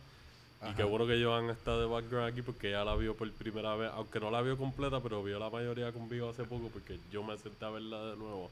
Y 0.68 0.74
qué 0.74 0.82
bueno 0.82 1.06
que 1.06 1.22
Joan 1.22 1.50
está 1.50 1.78
de 1.78 1.86
background 1.86 2.32
aquí 2.32 2.42
porque 2.42 2.70
ella 2.70 2.84
la 2.84 2.96
vio 2.96 3.14
por 3.14 3.30
primera 3.30 3.76
vez, 3.76 3.90
aunque 3.94 4.18
no 4.18 4.28
la 4.30 4.42
vio 4.42 4.56
completa, 4.56 4.98
pero 5.00 5.22
vio 5.22 5.38
la 5.38 5.50
mayoría 5.50 5.92
conmigo 5.92 6.28
hace 6.30 6.42
poco 6.42 6.68
porque 6.72 6.98
yo 7.12 7.22
me 7.22 7.36
senté 7.38 7.64
a 7.64 7.70
verla 7.70 8.04
de 8.06 8.16
nuevo. 8.16 8.50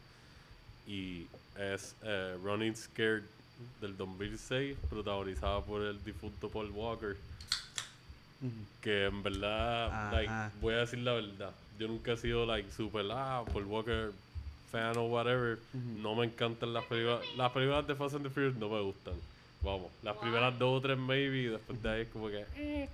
Y 0.86 1.26
es 1.58 1.96
eh, 2.04 2.36
Running 2.44 2.76
Scared 2.76 3.24
del 3.80 3.96
2006, 3.96 4.76
protagonizada 4.88 5.60
por 5.62 5.82
el 5.82 6.02
difunto 6.04 6.48
Paul 6.48 6.70
Walker. 6.70 7.16
Que 8.80 9.06
en 9.06 9.22
verdad, 9.22 10.12
like, 10.12 10.32
voy 10.60 10.74
a 10.74 10.78
decir 10.78 10.98
la 11.00 11.12
verdad. 11.14 11.50
Yo 11.78 11.88
nunca 11.88 12.12
he 12.12 12.16
sido 12.16 12.46
like 12.46 12.70
super 12.70 13.04
ah, 13.12 13.44
Paul 13.52 13.64
Walker 13.64 14.12
fan 14.70 14.96
o 14.96 15.04
whatever. 15.04 15.58
No 15.74 16.14
me 16.14 16.26
encantan 16.26 16.72
las 16.72 16.84
películas. 16.84 17.20
Las 17.36 17.52
películas 17.52 17.86
de 17.86 17.94
Fast 17.94 18.14
and 18.16 18.24
the 18.24 18.30
Furious 18.30 18.54
no 18.56 18.68
me 18.68 18.80
gustan. 18.80 19.14
Vamos, 19.62 19.90
las 20.02 20.16
primeras 20.18 20.56
dos 20.58 20.78
o 20.78 20.80
tres 20.80 20.96
maybe, 20.98 21.38
y 21.38 21.44
después 21.46 21.82
de 21.82 21.90
ahí 21.90 22.00
es 22.02 22.08
como 22.08 22.28
que. 22.28 22.44
eh. 22.56 22.88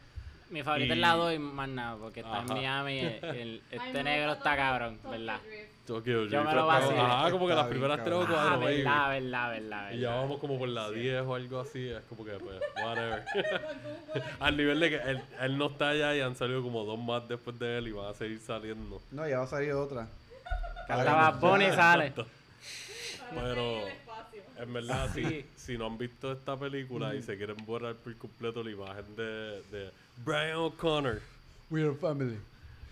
Mi 0.51 0.63
favorita 0.63 0.95
Y- 0.95 0.99
es 0.99 1.01
la 1.01 1.15
2 1.15 1.35
y 1.35 1.39
más 1.39 1.69
nada, 1.69 1.97
porque 1.97 2.21
está 2.21 2.39
Ajá. 2.41 2.47
en 2.47 2.53
Miami. 2.55 2.99
el- 2.99 3.63
este 3.71 4.05
negro 4.05 4.33
está 4.35 4.55
cabrón, 4.55 4.99
¿verdad? 5.11 5.41
Drift. 5.85 5.87
Tokyo 5.87 6.25
Yo 6.27 6.45
me 6.45 6.55
lo 6.55 6.67
vacilo. 6.67 7.03
Ajá, 7.03 7.31
como 7.31 7.47
que 7.49 7.55
las 7.55 7.67
primeras 7.67 8.03
tres 8.05 8.15
o. 8.15 8.23
Ah, 8.23 8.27
cuatro, 8.31 8.59
maybe. 8.61 8.77
verdad, 8.85 9.09
verdad, 9.11 9.51
verdad, 9.51 9.93
Y 9.93 10.01
ya 10.01 10.15
vamos 10.15 10.39
como 10.39 10.59
por 10.59 10.69
la 10.69 10.91
10 10.91 11.23
o 11.23 11.35
algo 11.35 11.61
así, 11.61 11.89
es 11.89 12.03
como 12.05 12.25
que, 12.25 12.33
pues, 12.33 12.61
whatever. 12.85 13.25
Al 14.41 14.57
nivel 14.57 14.81
de 14.81 14.91
que 14.91 14.97
él, 14.97 15.23
él 15.41 15.59
no 15.59 15.67
está 15.67 15.91
allá 15.91 16.15
y 16.17 16.21
han 16.21 16.37
salido 16.37 16.63
como 16.63 16.85
dos 16.85 16.99
más 16.99 17.27
después 17.29 17.59
de 17.59 17.79
él 17.79 17.89
y 17.89 17.93
van 17.93 18.07
a 18.11 18.15
seguir 18.15 18.39
saliendo. 18.41 19.01
No, 19.11 19.29
ya 19.29 19.39
va 19.39 19.45
a 19.45 19.49
salir 19.49 19.73
otra. 19.73 20.07
Canta 20.87 21.15
Bad 21.15 21.41
Bunny 21.41 21.65
y 21.67 21.73
sale. 21.73 22.13
Pero- 23.35 24.03
en 24.59 24.73
verdad, 24.73 25.11
Sí. 25.13 25.25
si, 25.25 25.47
si 25.73 25.79
no 25.79 25.87
han 25.87 25.99
visto 25.99 26.31
esta 26.31 26.57
película 26.57 27.15
y 27.17 27.23
se 27.23 27.37
quieren 27.37 27.57
borrar 27.67 27.97
por 27.97 28.17
completo 28.17 28.63
la 28.63 28.71
imagen 28.71 29.17
de, 29.17 29.63
de 29.73 29.91
Brian 30.25 30.57
O'Connor, 30.59 31.21
We 31.71 31.83
are 31.83 31.95
family. 31.95 32.39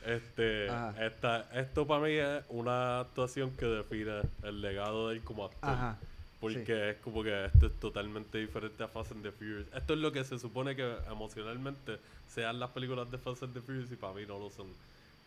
Este, 0.07 0.69
Ajá. 0.69 0.95
esta, 1.05 1.49
esto 1.53 1.87
para 1.87 2.03
mí 2.03 2.13
es 2.13 2.45
una 2.49 3.01
actuación 3.01 3.51
que 3.57 3.67
define 3.67 4.23
el 4.43 4.61
legado 4.61 5.09
de 5.09 5.17
él 5.17 5.23
como 5.23 5.45
actor. 5.45 5.71
Ajá. 5.71 5.99
Porque 6.41 6.65
sí. 6.65 6.73
es 6.73 6.97
como 6.99 7.23
que 7.23 7.45
esto 7.45 7.67
es 7.67 7.79
totalmente 7.79 8.39
diferente 8.39 8.83
a 8.83 8.89
Fast 8.89 9.13
and 9.13 9.23
the 9.23 9.31
Furious. 9.31 9.67
Esto 9.75 9.93
es 9.93 10.01
lo 10.01 10.11
que 10.11 10.25
se 10.25 10.39
supone 10.39 10.75
que 10.75 10.97
emocionalmente 11.11 11.99
sean 12.29 12.59
las 12.59 12.71
películas 12.71 13.11
de 13.11 13.19
Fast 13.19 13.43
and 13.43 13.53
the 13.53 13.61
Furious 13.61 13.93
y 13.93 13.97
para 13.97 14.15
mí 14.15 14.23
no 14.27 14.39
lo 14.39 14.51
son. 14.51 14.69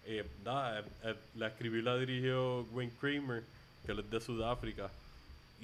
Eh, 0.06 0.28
nada, 0.44 0.80
eh, 0.80 0.84
eh, 1.04 1.16
la 1.36 1.48
escribió 1.48 1.80
y 1.80 1.84
la 1.84 1.98
dirigió 1.98 2.64
Wayne 2.72 2.94
Kramer, 3.00 3.44
que 3.86 3.92
él 3.92 4.00
es 4.00 4.10
de 4.10 4.20
Sudáfrica. 4.20 4.90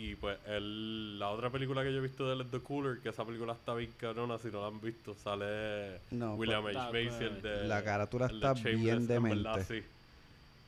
Y 0.02 0.16
pues 0.16 0.38
él, 0.48 1.20
la 1.20 1.28
otra 1.30 1.50
película 1.50 1.84
que 1.84 1.92
yo 1.92 1.98
he 1.98 2.02
visto 2.02 2.26
de 2.26 2.34
él 2.34 2.40
es 2.42 2.52
The 2.52 2.62
Cooler, 2.62 3.00
que 3.00 3.10
esa 3.10 3.26
película 3.26 3.52
está 3.52 3.74
bien 3.74 3.92
cabrona, 4.00 4.38
si 4.40 4.48
no 4.48 4.62
la 4.62 4.68
han 4.68 4.80
visto, 4.80 5.14
sale 5.14 6.00
No, 6.12 6.36
William 6.36 6.62
pues, 6.62 6.78
H. 6.78 6.86
Macy, 6.86 7.24
el 7.26 7.42
de... 7.42 7.68
La 7.68 7.84
carátula 7.84 8.28
el 8.28 8.40
de 8.40 8.48
está 8.48 8.54
bien 8.54 8.88
en 8.88 9.08
verdad, 9.08 9.56
demente. 9.58 9.64
sí. 9.66 9.84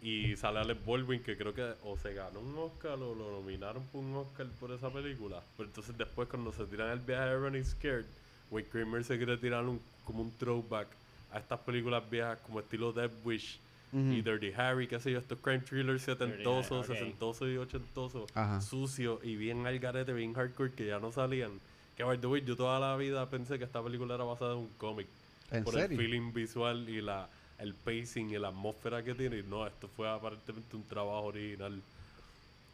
Y 0.01 0.35
sale 0.35 0.59
Alec 0.59 0.85
Baldwin, 0.85 1.23
que 1.23 1.37
creo 1.37 1.53
que 1.53 1.63
o 1.85 1.95
se 1.95 2.13
ganó 2.13 2.41
un 2.41 2.57
Oscar 2.57 2.93
o 2.93 3.15
lo 3.15 3.31
nominaron 3.31 3.81
por 3.85 4.03
un 4.03 4.13
Oscar 4.17 4.47
por 4.59 4.71
esa 4.73 4.89
película. 4.89 5.41
Pero 5.55 5.69
entonces 5.69 5.97
después 5.97 6.27
cuando 6.27 6.51
se 6.51 6.65
tiran 6.65 6.89
el 6.89 6.99
viaje 6.99 7.29
de 7.29 7.37
Running 7.37 7.63
Scared, 7.63 8.05
Wayne 8.49 8.67
Kramer 8.67 9.03
se 9.05 9.15
quiere 9.15 9.37
tirar 9.37 9.63
un, 9.63 9.79
como 10.03 10.23
un 10.23 10.31
throwback 10.31 10.87
a 11.31 11.39
estas 11.39 11.59
películas 11.61 12.03
viejas 12.09 12.37
como 12.39 12.59
estilo 12.59 12.91
Death 12.91 13.13
Wish 13.23 13.59
Y 13.93 14.21
Dirty 14.21 14.53
Harry, 14.55 14.87
qué 14.87 14.99
sé 15.01 15.11
yo, 15.11 15.19
estos 15.19 15.37
crime 15.39 15.59
thrillers 15.59 16.03
setentosos, 16.03 16.71
Harry, 16.71 16.93
ok. 16.93 16.97
sesentosos 16.97 17.49
y 17.49 17.57
ochentosos, 17.57 18.31
sucios 18.63 19.19
y 19.23 19.35
bien 19.35 19.67
al 19.67 19.79
garete, 19.79 20.13
bien 20.13 20.33
hardcore 20.33 20.71
que 20.71 20.87
ya 20.87 20.99
no 20.99 21.11
salían. 21.11 21.51
Que 21.97 22.03
by 22.05 22.17
the 22.17 22.27
way, 22.27 22.41
yo 22.41 22.55
toda 22.55 22.79
la 22.79 22.95
vida 22.95 23.29
pensé 23.29 23.57
que 23.57 23.65
esta 23.65 23.83
película 23.83 24.15
era 24.15 24.23
basada 24.23 24.53
en 24.53 24.59
un 24.59 24.69
cómic 24.77 25.07
¿En 25.51 25.65
por 25.65 25.73
serio? 25.73 25.99
el 25.99 26.05
feeling 26.05 26.31
visual 26.31 26.87
y 26.87 27.01
la 27.01 27.27
el 27.61 27.75
pacing 27.75 28.31
y 28.31 28.39
la 28.39 28.47
atmósfera 28.49 29.03
que 29.03 29.13
tiene. 29.13 29.39
Y 29.39 29.43
no, 29.43 29.65
esto 29.67 29.87
fue 29.87 30.09
aparentemente 30.09 30.75
un 30.75 30.83
trabajo 30.83 31.25
original. 31.25 31.81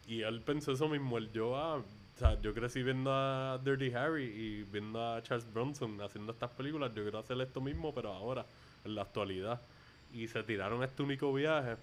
Y 0.08 0.22
él 0.22 0.42
pensó 0.42 0.72
eso 0.72 0.88
mismo. 0.88 1.18
Él, 1.18 1.30
yo, 1.34 1.58
ah, 1.58 1.78
o 1.78 2.20
sea, 2.20 2.40
yo 2.42 2.54
crecí 2.54 2.82
viendo 2.84 3.12
a 3.12 3.60
Dirty 3.64 3.94
Harry 3.94 4.26
y 4.26 4.64
viendo 4.72 5.06
a 5.06 5.22
Charles 5.22 5.52
Bronson 5.54 6.00
haciendo 6.02 6.32
estas 6.32 6.52
películas. 6.52 6.94
Yo 6.96 7.04
quiero 7.04 7.20
hacer 7.20 7.40
esto 7.42 7.60
mismo, 7.60 7.94
pero 7.94 8.14
ahora, 8.14 8.46
en 8.86 8.96
la 8.96 9.02
actualidad. 9.02 9.62
Y 10.14 10.28
se 10.28 10.44
tiraron 10.44 10.84
este 10.84 11.04
único 11.04 11.34
viaje. 11.34 11.76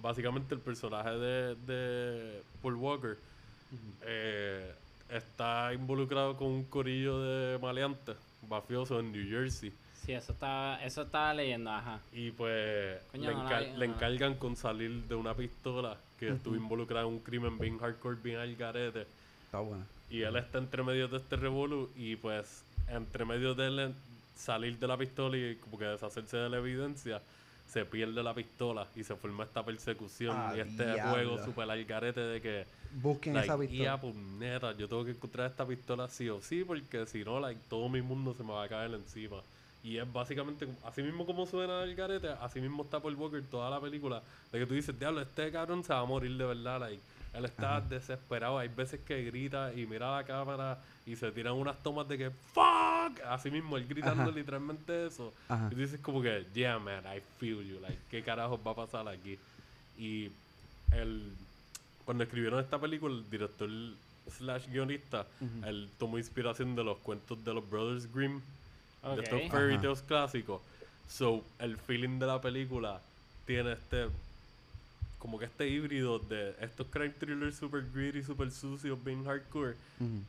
Básicamente 0.00 0.54
el 0.54 0.60
personaje 0.60 1.10
de, 1.10 1.54
de 1.66 2.42
Paul 2.60 2.74
Walker 2.74 3.16
eh, 4.02 4.74
está 5.08 5.72
involucrado 5.72 6.36
con 6.36 6.48
un 6.48 6.64
corillo 6.64 7.20
de 7.22 7.58
maleantes 7.58 8.16
mafiosos 8.48 9.00
en 9.00 9.12
New 9.12 9.28
Jersey. 9.28 9.72
Sí, 10.04 10.12
eso 10.12 10.32
estaba, 10.32 10.82
eso 10.82 11.02
estaba 11.02 11.32
leyendo, 11.32 11.70
ajá. 11.70 12.00
Y 12.12 12.32
pues 12.32 13.00
Coño, 13.12 13.30
le, 13.30 13.36
no 13.36 13.44
vi, 13.44 13.78
no 13.78 13.84
encargan 13.84 14.34
con 14.34 14.56
salir 14.56 15.04
de 15.04 15.14
una 15.14 15.34
pistola 15.34 15.96
que 16.18 16.28
estuvo 16.28 16.56
involucrada 16.56 17.06
en 17.06 17.12
un 17.12 17.20
crimen 17.20 17.56
bien 17.58 17.78
hardcore, 17.78 18.16
bien 18.20 18.38
al 18.38 18.54
garete. 18.56 19.06
Está 19.44 19.60
buena. 19.60 19.86
Y 20.10 20.22
él 20.22 20.36
está 20.36 20.58
entre 20.58 20.82
medio 20.82 21.06
de 21.06 21.18
este 21.18 21.36
revolú 21.36 21.90
y 21.96 22.16
pues 22.16 22.64
entre 22.88 23.24
medio 23.24 23.54
de 23.54 23.66
él 23.66 23.94
salir 24.36 24.78
de 24.78 24.88
la 24.88 24.96
pistola 24.96 25.36
y 25.36 25.56
como 25.56 25.78
que 25.78 25.84
deshacerse 25.84 26.36
de 26.36 26.48
la 26.48 26.58
evidencia, 26.58 27.22
se 27.72 27.84
pierde 27.86 28.22
la 28.22 28.34
pistola 28.34 28.86
y 28.94 29.02
se 29.02 29.16
forma 29.16 29.44
esta 29.44 29.64
persecución 29.64 30.36
Ah, 30.38 30.52
y 30.56 30.60
este 30.60 30.84
diablo. 30.92 31.12
juego 31.12 31.44
super 31.44 31.70
al 31.70 31.84
garete 31.84 32.20
de 32.20 32.40
que 32.40 32.66
Busquen 32.94 33.36
esa 33.38 33.58
pistola. 33.58 33.82
"Ya, 33.84 33.98
puñeta, 34.00 34.72
yo 34.76 34.86
tengo 34.88 35.04
que 35.04 35.12
encontrar 35.12 35.50
esta 35.50 35.66
pistola 35.66 36.06
sí 36.08 36.28
o 36.28 36.40
sí 36.42 36.64
porque 36.64 37.06
si 37.06 37.24
no 37.24 37.40
like, 37.40 37.60
todo 37.70 37.88
mi 37.88 38.02
mundo 38.02 38.34
se 38.34 38.42
me 38.44 38.52
va 38.52 38.64
a 38.64 38.68
caer 38.68 38.92
encima. 38.92 39.38
Y 39.84 39.96
es 39.96 40.12
básicamente, 40.12 40.68
así 40.84 41.02
mismo 41.02 41.26
como 41.26 41.44
suena 41.46 41.82
el 41.82 41.96
garete, 41.96 42.28
así 42.40 42.60
mismo 42.60 42.84
está 42.84 43.00
Paul 43.00 43.16
Walker 43.16 43.42
toda 43.50 43.68
la 43.70 43.80
película. 43.80 44.22
De 44.52 44.58
que 44.60 44.66
tú 44.66 44.74
dices, 44.74 44.96
diablo, 44.96 45.20
este 45.22 45.50
cabrón 45.50 45.82
se 45.82 45.92
va 45.92 46.00
a 46.00 46.04
morir 46.04 46.36
de 46.36 46.44
verdad. 46.44 46.78
Like. 46.78 47.00
Él 47.32 47.44
está 47.46 47.80
desesperado. 47.80 48.58
Hay 48.58 48.68
veces 48.68 49.00
que 49.00 49.22
grita 49.24 49.72
y 49.72 49.86
mira 49.86 50.16
la 50.16 50.24
cámara 50.24 50.78
y 51.06 51.16
se 51.16 51.30
tiran 51.32 51.54
unas 51.54 51.82
tomas 51.82 52.06
de 52.08 52.18
que 52.18 52.30
¡Fuck! 52.30 53.20
Así 53.26 53.50
mismo, 53.50 53.76
él 53.76 53.86
gritando 53.86 54.22
Ajá. 54.22 54.30
literalmente 54.30 55.06
eso. 55.06 55.32
Ajá. 55.48 55.68
Y 55.70 55.74
dices 55.74 56.00
como 56.00 56.20
que, 56.22 56.46
yeah, 56.54 56.78
man, 56.78 57.02
I 57.06 57.20
feel 57.38 57.62
you. 57.62 57.80
Like, 57.80 57.98
¿qué 58.10 58.22
carajos 58.22 58.60
va 58.66 58.72
a 58.72 58.76
pasar 58.76 59.08
aquí? 59.08 59.38
Y 59.98 60.30
el, 60.92 61.32
cuando 62.04 62.24
escribieron 62.24 62.60
esta 62.60 62.78
película, 62.78 63.14
el 63.14 63.28
director 63.30 63.68
slash 64.30 64.68
guionista, 64.68 65.26
Ujú. 65.40 65.66
él 65.66 65.90
tomó 65.98 66.18
inspiración 66.18 66.76
de 66.76 66.84
los 66.84 66.98
cuentos 66.98 67.42
de 67.44 67.54
los 67.54 67.68
Brothers 67.68 68.12
Grimm, 68.12 68.40
de 69.02 69.22
estos 69.22 69.42
fairy 69.50 69.78
tales 69.78 70.02
clásicos. 70.02 70.60
So, 71.08 71.44
el 71.58 71.76
feeling 71.76 72.18
de 72.18 72.26
la 72.26 72.40
película 72.40 73.00
tiene 73.46 73.72
este 73.72 74.08
como 75.22 75.38
que 75.38 75.44
este 75.44 75.68
híbrido 75.68 76.18
de 76.18 76.52
estos 76.60 76.88
crime 76.88 77.10
thrillers 77.10 77.54
super 77.54 77.80
gritty, 77.94 78.24
super 78.24 78.50
sucios, 78.50 78.98
bien 79.04 79.24
hardcore, 79.24 79.76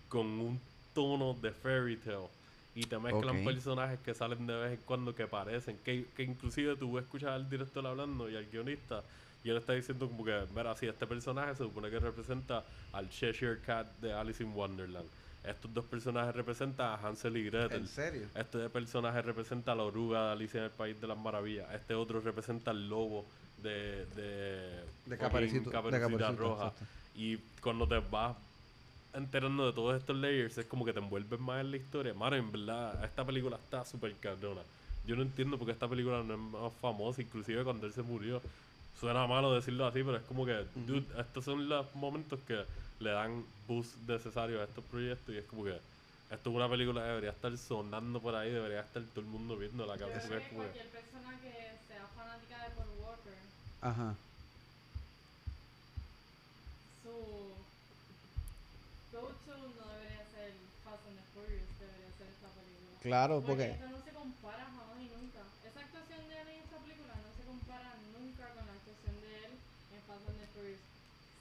con 0.07 0.27
un 0.27 0.59
tono 0.93 1.33
de 1.41 1.49
fairy 1.49 1.97
tale. 1.97 2.27
Y 2.75 2.83
te 2.83 2.99
mezclan 2.99 3.37
Ok. 3.37 3.43
personajes 3.43 3.99
que 4.01 4.13
salen 4.13 4.45
de 4.45 4.55
vez 4.55 4.73
en 4.73 4.85
cuando 4.85 5.15
que 5.15 5.25
parecen. 5.25 5.79
Que, 5.83 6.05
que 6.15 6.21
inclusive 6.21 6.75
tú 6.75 6.99
escuchas 6.99 7.31
al 7.31 7.49
director 7.49 7.85
hablando 7.87 8.29
y 8.29 8.35
al 8.35 8.45
guionista. 8.45 9.01
Y 9.43 9.49
él 9.49 9.57
está 9.57 9.73
diciendo 9.73 10.07
como 10.07 10.23
que, 10.23 10.45
mira, 10.55 10.75
si 10.75 10.85
este 10.85 11.07
personaje 11.07 11.55
se 11.55 11.63
supone 11.63 11.89
que 11.89 11.99
representa 11.99 12.63
al 12.91 13.09
Cheshire 13.09 13.61
Cat 13.65 13.87
de 13.99 14.13
Alice 14.13 14.43
in 14.43 14.53
Wonderland. 14.53 15.09
Estos 15.43 15.73
dos 15.73 15.85
personajes 15.85 16.35
representan 16.35 16.85
a 16.91 16.95
Hansel 17.07 17.35
y 17.37 17.45
Gretel. 17.45 17.81
¿En 17.81 17.87
serio? 17.87 18.27
Este 18.35 18.69
personaje 18.69 19.23
representa 19.23 19.71
a 19.71 19.75
la 19.75 19.83
oruga 19.83 20.27
de 20.27 20.31
Alicia 20.33 20.59
en 20.59 20.65
el 20.65 20.71
País 20.71 21.01
de 21.01 21.07
las 21.07 21.17
Maravillas. 21.17 21.67
Este 21.73 21.95
otro 21.95 22.21
representa 22.21 22.69
al 22.71 22.87
lobo 22.87 23.25
de... 23.63 24.05
De, 24.15 24.83
De 25.05 25.17
fucking 25.17 25.17
Caperucito- 25.17 25.65
de 25.65 25.71
Caperucita 25.71 25.99
Caperucita, 25.99 26.31
Roja. 26.31 26.67
exacto. 26.67 26.85
Y 27.15 27.37
cuando 27.61 27.87
te 27.87 27.99
vas 27.99 28.35
enterando 29.13 29.65
de 29.67 29.73
todos 29.73 29.95
estos 29.99 30.15
layers, 30.17 30.57
es 30.57 30.65
como 30.65 30.85
que 30.85 30.93
te 30.93 30.99
envuelves 30.99 31.39
más 31.39 31.61
en 31.61 31.71
la 31.71 31.77
historia. 31.77 32.13
Mano, 32.13 32.35
en 32.35 32.51
verdad, 32.51 33.03
esta 33.05 33.23
película 33.25 33.57
está 33.57 33.85
súper 33.85 34.13
cabrona. 34.15 34.61
Yo 35.05 35.15
no 35.15 35.21
entiendo 35.21 35.57
por 35.57 35.67
qué 35.67 35.73
esta 35.73 35.87
película 35.87 36.23
no 36.23 36.33
es 36.33 36.39
más 36.39 36.73
famosa, 36.81 37.21
inclusive 37.21 37.63
cuando 37.63 37.85
él 37.85 37.93
se 37.93 38.01
murió. 38.01 38.41
Suena 38.99 39.27
malo 39.27 39.53
decirlo 39.53 39.85
así, 39.85 40.01
pero 40.03 40.17
es 40.17 40.23
como 40.23 40.45
que, 40.45 40.65
dude, 40.75 41.05
estos 41.19 41.43
son 41.45 41.67
los 41.67 41.93
momentos 41.95 42.39
que 42.47 42.63
le 42.99 43.09
dan 43.11 43.43
boost 43.67 43.97
necesario 44.07 44.61
a 44.61 44.63
estos 44.63 44.83
proyectos 44.85 45.35
y 45.35 45.39
es 45.39 45.45
como 45.45 45.65
que 45.65 45.71
esto 46.31 46.49
es 46.49 46.55
una 46.55 46.69
película 46.69 47.01
que 47.01 47.07
debería 47.09 47.31
estar 47.31 47.55
sonando 47.57 48.19
por 48.21 48.33
ahí, 48.35 48.49
debería 48.51 48.79
estar 48.79 49.03
todo 49.03 49.19
el 49.19 49.25
mundo 49.27 49.57
viendo 49.57 49.85
la 49.85 49.97
cabeza. 49.97 50.27
creo 50.27 50.39
es 50.39 50.43
que 50.45 50.49
como 50.55 50.63
que- 50.63 50.69
cualquier 50.69 50.89
persona 51.03 51.39
que 51.41 51.51
sea 51.87 52.07
fanática 52.15 52.63
de 52.63 52.69
Paul 52.75 52.89
Walker, 53.01 53.33
Ajá. 53.83 54.15
su 57.03 57.11
go-to 59.11 59.57
no 59.75 59.83
debería 59.91 60.23
ser 60.31 60.55
Fast 60.83 61.03
and 61.07 61.17
the 61.19 61.25
Furious, 61.35 61.67
debería 61.79 62.11
ser 62.17 62.27
esta 62.31 62.47
película. 62.55 62.95
Claro, 63.03 63.41
Porque 63.43 63.51
porque... 63.51 63.71
esto 63.75 63.89
no 63.91 63.99
se 64.03 64.11
compara 64.15 64.63
jamás 64.71 64.97
y 65.03 65.09
nunca. 65.11 65.43
Esa 65.67 65.79
actuación 65.83 66.21
de 66.29 66.35
él 66.41 66.47
en 66.47 66.59
esta 66.63 66.77
película 66.79 67.13
no 67.19 67.29
se 67.35 67.43
compara 67.43 67.91
nunca 68.15 68.43
con 68.55 68.63
la 68.65 68.73
actuación 68.73 69.15
de 69.19 69.31
él 69.43 69.51
en 69.51 70.01
Fast 70.07 70.25
and 70.31 70.39
the 70.39 70.47
Furious. 70.55 70.83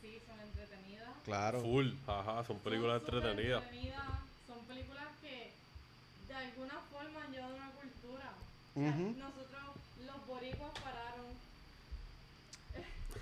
Sí, 0.02 0.10
son 0.26 0.38
entretenidas. 0.42 1.14
Claro. 1.24 1.60
Full, 1.62 1.94
ajá, 2.10 2.42
son 2.44 2.58
películas 2.58 3.02
Son 3.02 3.14
entretenidas. 3.14 3.62
entretenidas, 3.62 4.18
Son 4.50 4.58
películas 4.66 5.08
que 5.22 5.54
de 6.26 6.34
alguna 6.34 6.74
forma 6.90 7.22
han 7.22 7.30
llevado 7.30 7.54
una 7.54 7.70
cultura. 7.78 8.28
O 8.74 8.80
sea. 8.82 8.96
Nosotros, 8.98 9.64
los 10.10 10.26
boricuas 10.26 10.72
pararon. 10.82 11.30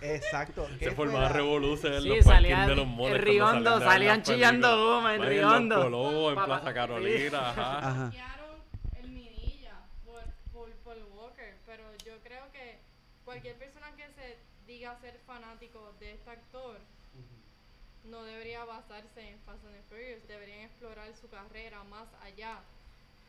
Exacto. 0.02 0.68
Se 0.68 0.78
¿Qué 0.78 0.90
formaba 0.92 1.28
revolución 1.28 1.94
en 1.94 2.02
Sí, 2.02 2.08
los 2.08 2.24
salían 2.24 2.68
de 2.68 2.74
los 2.76 2.84
en 2.84 2.90
moles. 2.90 3.22
cuando 3.38 3.70
Riondo, 3.70 3.80
salían 3.80 4.18
las 4.18 4.26
chillando 4.28 4.76
goma 4.86 5.14
en 5.14 5.22
Riondo. 5.26 5.74
Los 5.76 5.84
Colobos, 5.84 6.28
en 6.30 6.34
Papá, 6.36 6.46
Plaza 6.46 6.68
sí. 6.68 6.74
Carolina, 6.74 7.50
ajá. 7.50 7.78
Ajá. 7.78 8.04
Hackearon 8.06 8.56
el 9.02 9.10
Minilla 9.10 9.74
por, 10.04 10.22
por 10.52 10.70
Paul 10.84 11.04
Walker, 11.14 11.54
pero 11.66 11.84
yo 12.06 12.12
creo 12.22 12.50
que 12.52 12.78
cualquier 13.24 13.56
persona 13.56 13.86
que 13.96 14.04
se 14.12 14.36
diga 14.66 14.96
ser 15.00 15.18
fanático 15.26 15.92
de 16.00 16.12
este 16.12 16.30
actor 16.30 16.78
no 18.04 18.24
debería 18.24 18.64
basarse 18.64 19.20
en 19.28 19.38
Fast 19.40 19.64
and 19.66 19.74
the 19.76 19.82
Furious, 19.88 20.26
deberían 20.26 20.60
explorar 20.60 21.08
su 21.20 21.28
carrera 21.28 21.84
más 21.84 22.08
allá 22.24 22.58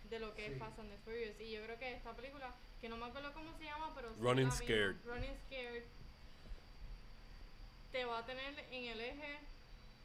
de 0.10 0.20
lo 0.20 0.34
que 0.34 0.46
es 0.48 0.58
Fast 0.58 0.80
and 0.80 0.90
the 0.90 0.98
Furious. 1.04 1.40
Y 1.42 1.52
yo 1.52 1.62
creo 1.64 1.78
que 1.78 1.94
esta 1.94 2.14
película, 2.14 2.54
que 2.80 2.88
no 2.90 2.98
me 2.98 3.06
acuerdo 3.06 3.32
cómo 3.34 3.52
se 3.58 3.66
llama, 3.66 3.92
pero 3.94 4.10
sí 4.14 4.22
Running 4.22 4.52
Scared. 4.52 4.96
Running 5.06 5.36
Scared, 5.46 5.84
te 7.92 8.06
va 8.06 8.20
a 8.20 8.26
tener 8.26 8.54
en 8.72 8.86
el 8.86 9.02
eje 9.02 9.40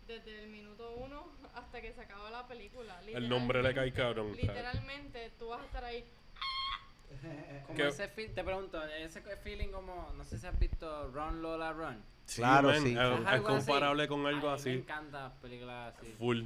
desde 0.06 0.42
el 0.44 0.50
minuto 0.50 0.94
uno 0.96 1.26
hasta 1.54 1.80
que 1.80 1.92
se 1.92 2.00
acaba 2.00 2.30
la 2.30 2.46
película. 2.46 3.00
El 3.06 3.28
nombre 3.28 3.62
le 3.62 3.74
cae 3.74 3.92
cabrón. 3.92 4.32
Literalmente, 4.36 5.32
tú 5.38 5.48
vas 5.48 5.62
a 5.62 5.64
estar 5.64 5.84
ahí. 5.84 6.04
Como 7.66 7.76
¿Qué? 7.76 7.88
ese 7.88 8.08
feel- 8.08 8.34
te 8.34 8.44
pregunto, 8.44 8.82
ese 8.84 9.20
feeling 9.20 9.68
como, 9.68 10.12
no 10.16 10.24
sé 10.24 10.38
si 10.38 10.46
has 10.46 10.58
visto 10.58 11.08
Run 11.12 11.40
Lola 11.42 11.72
Run. 11.72 12.02
Sí, 12.26 12.40
Claro, 12.40 12.68
man, 12.68 12.82
sí. 12.82 12.92
Es, 12.92 12.98
así. 12.98 13.42
comparable 13.44 14.08
con 14.08 14.26
Ay, 14.26 14.34
algo 14.34 14.48
me 14.48 14.54
así. 14.54 14.70
encantan 14.70 15.32
películas 15.40 15.94
así. 15.96 16.12
Full. 16.18 16.42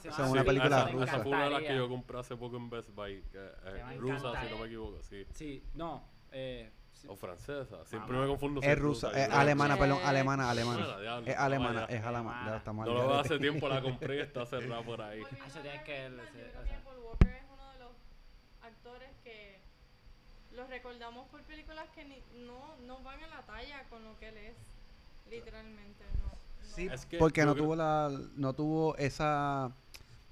Sí, 0.00 0.08
Esa 0.08 0.24
es 0.24 0.30
una 0.30 0.44
película 0.44 0.78
esa, 0.82 0.88
rusa. 0.92 1.04
esa 1.04 1.18
fue 1.22 1.32
una 1.32 1.44
de 1.44 1.50
las 1.50 1.62
que 1.62 1.76
yo 1.76 1.88
compré 1.88 2.18
hace 2.20 2.36
poco 2.36 2.56
en 2.56 2.70
Best 2.70 2.88
Buy. 2.94 3.22
Que 3.32 3.38
es 3.76 3.86
me 3.86 3.96
rusa, 3.96 4.40
si 4.44 4.50
no 4.50 4.58
me 4.58 4.66
equivoco, 4.66 5.02
sí. 5.02 5.26
Sí, 5.34 5.64
no. 5.74 6.04
Eh. 6.32 6.70
O 7.08 7.16
francesa. 7.16 7.84
Siempre 7.84 8.12
Vamos. 8.12 8.22
me 8.22 8.28
confundo. 8.28 8.60
Es 8.62 8.78
rusa, 8.78 9.10
es 9.12 9.30
alemana, 9.30 9.76
perdón, 9.76 10.00
alemana, 10.04 10.50
alemana. 10.50 10.86
Es 11.24 11.36
alemana, 11.36 11.84
es 11.86 12.04
alemana. 12.04 12.50
Ya 12.50 12.56
estamos 12.56 12.86
No 12.86 12.94
lo 12.94 13.14
hace 13.14 13.38
tiempo, 13.38 13.68
la 13.68 13.80
compré 13.80 14.16
y 14.16 14.20
está 14.20 14.44
cerrada 14.46 14.82
por 14.82 15.00
ahí. 15.00 15.20
Eso 15.20 15.58
a 15.58 15.62
tienes 15.62 15.82
que 15.82 15.92
sea. 15.92 16.82
Walker 17.02 17.28
es 17.28 17.44
uno 17.52 17.72
de 17.72 17.78
los 17.78 17.92
actores 18.62 19.10
que 19.24 19.60
los 20.52 20.68
recordamos 20.68 21.28
por 21.28 21.42
películas 21.42 21.88
que 21.94 22.04
ni, 22.04 22.22
no, 22.46 22.76
no 22.86 23.02
van 23.02 23.22
a 23.24 23.28
la 23.28 23.42
talla 23.42 23.84
con 23.88 24.04
lo 24.04 24.18
que 24.18 24.28
él 24.28 24.36
es. 24.36 24.56
Literalmente, 25.30 26.04
no. 26.18 26.28
no. 26.28 26.74
Sí, 26.74 26.88
Es 26.92 27.06
que 27.06 27.18
porque 27.18 27.44
no 27.44 27.54
tuvo 27.54 27.76
la 27.76 28.10
no 28.36 28.52
tuvo 28.52 28.96
esa 28.96 29.72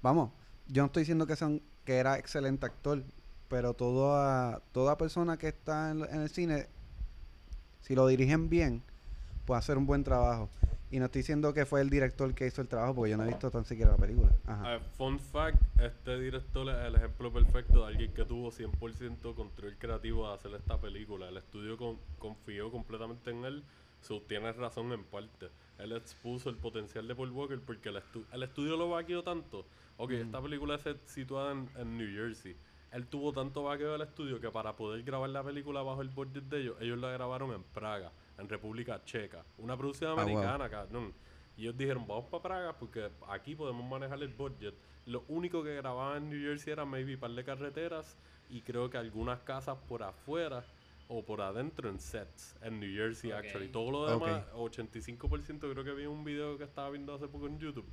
vamos 0.01 0.31
yo 0.67 0.83
no 0.83 0.87
estoy 0.87 1.01
diciendo 1.01 1.25
que 1.25 1.35
son 1.35 1.61
que 1.85 1.97
era 1.97 2.17
excelente 2.17 2.65
actor 2.65 3.03
pero 3.49 3.73
toda 3.73 4.61
toda 4.71 4.97
persona 4.97 5.37
que 5.37 5.47
está 5.49 5.91
en, 5.91 6.03
en 6.03 6.21
el 6.21 6.29
cine 6.29 6.67
si 7.81 7.95
lo 7.95 8.07
dirigen 8.07 8.49
bien 8.49 8.83
puede 9.45 9.59
hacer 9.59 9.77
un 9.77 9.85
buen 9.85 10.03
trabajo 10.03 10.49
y 10.91 10.97
no 10.99 11.05
estoy 11.05 11.19
diciendo 11.21 11.53
que 11.53 11.65
fue 11.65 11.81
el 11.81 11.89
director 11.89 12.33
que 12.33 12.47
hizo 12.47 12.61
el 12.61 12.67
trabajo 12.67 12.95
porque 12.95 13.11
yo 13.11 13.17
no 13.17 13.23
he 13.23 13.27
visto 13.27 13.49
tan 13.51 13.63
siquiera 13.65 13.91
la 13.91 13.97
película 13.97 14.31
Ajá. 14.47 14.79
Fun 14.97 15.19
fact, 15.19 15.61
este 15.79 16.19
director 16.19 16.67
es 16.69 16.85
el 16.87 16.95
ejemplo 16.95 17.31
perfecto 17.31 17.81
de 17.81 17.87
alguien 17.87 18.13
que 18.13 18.25
tuvo 18.25 18.51
100% 18.51 19.35
control 19.35 19.75
creativo 19.77 20.27
de 20.27 20.33
hacer 20.35 20.53
esta 20.55 20.79
película. 20.79 21.29
El 21.29 21.37
estudio 21.37 21.77
con- 21.77 21.99
confió 22.17 22.71
completamente 22.71 23.29
en 23.29 23.45
él, 23.45 23.63
so, 24.01 24.21
tienes 24.23 24.55
razón 24.55 24.91
en 24.91 25.03
parte. 25.03 25.49
Él 25.77 25.91
expuso 25.91 26.49
el 26.49 26.55
potencial 26.57 27.07
de 27.07 27.15
Paul 27.15 27.31
Walker 27.31 27.59
porque 27.61 27.89
el, 27.89 27.97
estu- 27.97 28.25
el 28.31 28.41
estudio 28.43 28.75
lo 28.75 28.89
vaqueó 28.89 29.23
tanto. 29.23 29.65
Ok, 29.97 30.11
esta 30.11 30.41
película 30.41 30.75
es 30.75 30.83
situada 31.05 31.51
en, 31.51 31.69
en 31.77 31.97
New 31.97 32.09
Jersey. 32.11 32.55
Él 32.91 33.05
tuvo 33.07 33.31
tanto 33.31 33.63
vaqueo 33.63 33.91
del 33.93 34.01
estudio 34.01 34.39
que 34.39 34.49
para 34.49 34.75
poder 34.75 35.03
grabar 35.03 35.29
la 35.29 35.43
película 35.43 35.81
bajo 35.83 36.01
el 36.01 36.09
budget 36.09 36.43
de 36.45 36.61
ellos, 36.61 36.75
ellos 36.79 36.97
la 36.97 37.11
grabaron 37.11 37.51
en 37.53 37.63
Praga, 37.63 38.11
en 38.37 38.49
República 38.49 39.03
Checa. 39.05 39.43
Una 39.59 39.77
producción 39.77 40.11
Ah, 40.11 40.15
wow. 40.15 40.23
americana, 40.23 40.69
cabrón. 40.69 41.13
Y 41.55 41.63
ellos 41.63 41.77
dijeron, 41.77 42.07
vamos 42.07 42.25
para 42.25 42.41
Praga 42.43 42.73
porque 42.73 43.09
aquí 43.27 43.53
podemos 43.55 43.87
manejar 43.87 44.21
el 44.23 44.29
budget. 44.29 44.73
Lo 45.05 45.23
único 45.27 45.63
que 45.63 45.75
grababan 45.75 46.23
en 46.23 46.29
New 46.29 46.41
Jersey 46.41 46.73
era 46.73 46.85
maybe 46.85 47.13
un 47.15 47.19
par 47.19 47.31
de 47.31 47.43
carreteras 47.43 48.17
y 48.49 48.61
creo 48.61 48.89
que 48.89 48.97
algunas 48.97 49.39
casas 49.41 49.77
por 49.87 50.01
afuera 50.01 50.63
o 51.07 51.23
por 51.23 51.41
adentro 51.41 51.89
en 51.89 51.99
sets 51.99 52.55
en 52.61 52.79
New 52.79 52.91
Jersey, 52.95 53.31
actually. 53.31 53.67
Todo 53.69 53.91
lo 53.91 54.05
demás, 54.07 54.45
Ok. 54.53 54.71
85% 54.73 55.71
creo 55.71 55.83
que 55.83 55.91
vi 55.93 56.05
un 56.05 56.23
video 56.23 56.57
que 56.57 56.63
estaba 56.63 56.89
viendo 56.91 57.13
hace 57.13 57.27
poco 57.27 57.47
en 57.47 57.59
YouTube. 57.59 57.85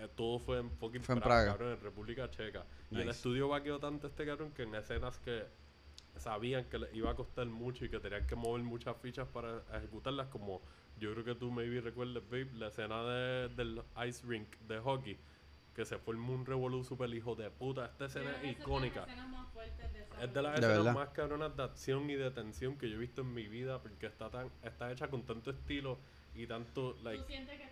Eh, 0.00 0.08
todo 0.14 0.38
fue 0.38 0.58
en 0.58 0.70
fucking 0.70 1.02
Fue 1.02 1.14
en 1.14 1.20
Praga, 1.20 1.42
Praga. 1.42 1.52
cabrón, 1.52 1.72
en 1.74 1.80
República 1.80 2.30
Checa. 2.30 2.64
Y 2.90 2.96
el 2.96 3.06
Nice. 3.06 3.10
estudio 3.10 3.48
vaqueó 3.48 3.78
tanto 3.78 4.06
este 4.06 4.24
cabrón 4.26 4.52
que 4.52 4.62
en 4.62 4.74
escenas 4.74 5.18
que 5.18 5.44
sabían 6.16 6.64
que 6.64 6.78
le 6.78 6.88
iba 6.96 7.10
a 7.10 7.14
costar 7.14 7.46
mucho 7.46 7.84
y 7.84 7.88
que 7.90 8.00
tenían 8.00 8.26
que 8.26 8.34
mover 8.34 8.62
muchas 8.62 8.96
fichas 8.96 9.28
para 9.28 9.62
ejecutarlas, 9.74 10.26
como 10.28 10.60
yo 10.98 11.12
creo 11.12 11.24
que 11.24 11.34
tú 11.36 11.50
maybe 11.50 11.80
recuerdes, 11.80 12.22
babe, 12.28 12.48
la 12.54 12.68
escena 12.68 13.02
de, 13.04 13.48
del 13.50 13.82
ice 14.08 14.26
rink 14.26 14.56
de 14.66 14.80
hockey, 14.80 15.16
que 15.74 15.84
se 15.84 15.96
formó 15.98 16.32
un 16.32 16.44
revolú 16.44 16.82
super 16.82 17.08
hijo 17.14 17.36
de 17.36 17.50
puta. 17.50 17.86
Esta 17.86 18.06
escena 18.06 18.32
es 18.42 18.58
icónica. 18.58 19.02
las 19.02 19.08
escenas 19.10 19.28
más 19.30 19.48
fuertes 19.52 19.92
de 19.92 20.00
esa 20.00 20.24
Es 20.24 20.34
de 20.34 20.42
las 20.42 20.52
De 20.54 20.58
escenas 20.58 20.78
verdad. 20.78 20.94
más 20.94 21.08
cabronas 21.10 21.56
de 21.56 21.62
acción 21.62 22.10
y 22.10 22.14
de 22.16 22.30
tensión 22.32 22.76
que 22.76 22.90
yo 22.90 22.96
he 22.96 22.98
visto 22.98 23.20
en 23.20 23.32
mi 23.32 23.46
vida 23.46 23.80
porque 23.80 24.06
está 24.06 24.28
tan 24.28 24.50
está 24.64 24.90
hecha 24.90 25.06
con 25.08 25.22
tanto 25.24 25.50
estilo 25.52 25.98
y 26.34 26.48
tanto 26.48 26.94
Tú 26.94 27.04
like 27.04 27.24
sientes 27.26 27.60
que 27.60 27.67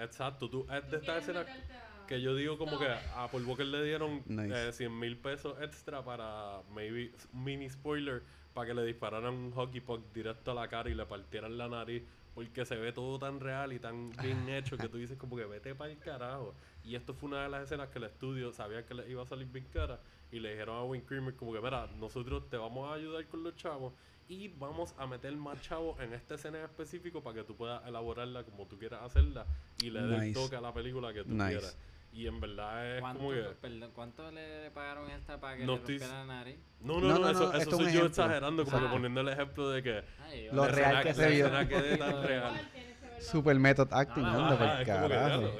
exacto 0.00 0.48
tú 0.50 0.66
es 0.70 0.84
Tú 0.84 0.90
de 0.90 0.96
estas 0.98 1.00
quieres 1.00 1.22
escenas 1.22 1.46
meterte 1.46 1.72
a- 1.74 2.06
que 2.06 2.20
yo 2.20 2.34
digo 2.34 2.58
como 2.58 2.78
que 2.78 2.86
a 2.88 3.28
Paul 3.30 3.44
Walker 3.46 3.64
le 3.66 3.82
dieron 3.82 4.22
Nice. 4.26 4.68
eh, 4.68 4.72
100 4.72 4.98
mil 4.98 5.16
pesos 5.16 5.56
extra 5.62 6.04
para 6.04 6.60
maybe 6.74 7.10
mini 7.32 7.68
spoiler 7.70 8.22
para 8.52 8.66
que 8.68 8.74
le 8.74 8.84
dispararan 8.84 9.32
un 9.34 9.52
hockey 9.52 9.80
puck 9.80 10.12
directo 10.12 10.50
a 10.50 10.54
la 10.54 10.68
cara 10.68 10.90
y 10.90 10.94
le 10.94 11.06
partieran 11.06 11.56
la 11.56 11.66
nariz 11.68 12.02
porque 12.34 12.64
se 12.66 12.76
ve 12.76 12.92
todo 12.92 13.18
tan 13.18 13.40
real 13.40 13.72
y 13.72 13.78
tan 13.78 14.10
bien 14.20 14.48
hecho 14.50 14.76
que 14.76 14.88
tú 14.88 14.98
dices 14.98 15.16
como 15.16 15.36
que 15.36 15.44
vete 15.46 15.74
para 15.74 15.90
el 15.92 15.98
carajo 15.98 16.54
y 16.84 16.94
esto 16.94 17.14
fue 17.14 17.30
una 17.30 17.44
de 17.44 17.48
las 17.48 17.62
escenas 17.64 17.88
que 17.88 17.98
el 17.98 18.04
estudio 18.04 18.52
sabía 18.52 18.84
que 18.84 18.92
le 18.94 19.08
iba 19.10 19.22
a 19.22 19.26
salir 19.26 19.46
bien 19.46 19.64
cara 19.72 19.98
y 20.30 20.40
le 20.40 20.50
dijeron 20.50 20.76
a 20.76 20.82
Wayne 20.82 21.06
Creamer 21.06 21.34
como 21.36 21.52
que 21.54 21.60
mira 21.62 21.86
nosotros 21.98 22.50
te 22.50 22.56
vamos 22.58 22.90
a 22.90 22.94
ayudar 22.94 23.26
con 23.28 23.42
los 23.42 23.56
chavos 23.56 23.94
y 24.28 24.48
vamos 24.48 24.94
a 24.98 25.06
meter 25.06 25.36
más 25.36 25.60
chavos 25.60 26.00
en 26.00 26.14
esta 26.14 26.34
escena 26.36 26.58
en 26.58 26.64
específico 26.64 27.22
para 27.22 27.36
que 27.36 27.44
tú 27.44 27.56
puedas 27.56 27.86
elaborarla 27.86 28.42
como 28.44 28.66
tú 28.66 28.78
quieras 28.78 29.02
hacerla 29.02 29.46
y 29.82 29.90
le 29.90 30.00
des 30.02 30.20
Nice. 30.22 30.34
toque 30.40 30.56
a 30.56 30.60
la 30.60 30.72
película 30.72 31.12
que 31.12 31.24
tú 31.24 31.30
Nice. 31.34 31.48
quieras 31.50 31.78
y 32.12 32.26
en 32.28 32.40
verdad 32.40 32.94
es 32.94 33.00
¿Cuánto, 33.00 33.18
como 33.18 33.30
que 33.32 33.42
perdón, 33.60 33.90
¿Cuánto 33.94 34.30
le 34.30 34.70
pagaron 34.70 35.10
esta 35.10 35.38
para 35.40 35.56
que 35.56 35.64
No 35.66 35.72
le 35.72 35.78
estoy- 35.78 35.98
rompiera 35.98 36.24
la 36.24 36.26
nariz? 36.34 36.56
no, 36.80 37.00
no, 37.00 37.08
No, 37.08 37.14
no, 37.14 37.18
no, 37.20 37.30
eso, 37.30 37.52
no, 37.52 37.58
eso 37.58 37.70
soy 37.76 37.92
yo 37.92 38.06
exagerando, 38.06 38.64
como 38.64 38.78
que 38.78 38.86
Ah. 38.86 38.90
poniendo 38.90 39.20
el 39.20 39.28
ejemplo 39.28 39.70
de 39.70 39.82
que 39.82 40.04
Ay, 40.22 40.48
Lo 40.52 40.64
la 40.64 40.68
real 40.68 40.96
escena- 40.96 41.02
que 41.02 41.08
la 41.08 41.14
se 41.14 41.28
vio. 41.30 41.46
escena 41.46 41.68
quede 41.68 41.96
tan 41.98 42.22
real. 42.22 42.70
que 43.16 43.20
super 43.22 43.58
method 43.58 43.88
acting 43.92 44.24
anda 44.24 44.56
por 44.58 44.78
que, 44.78 44.84
carajo. 44.84 45.50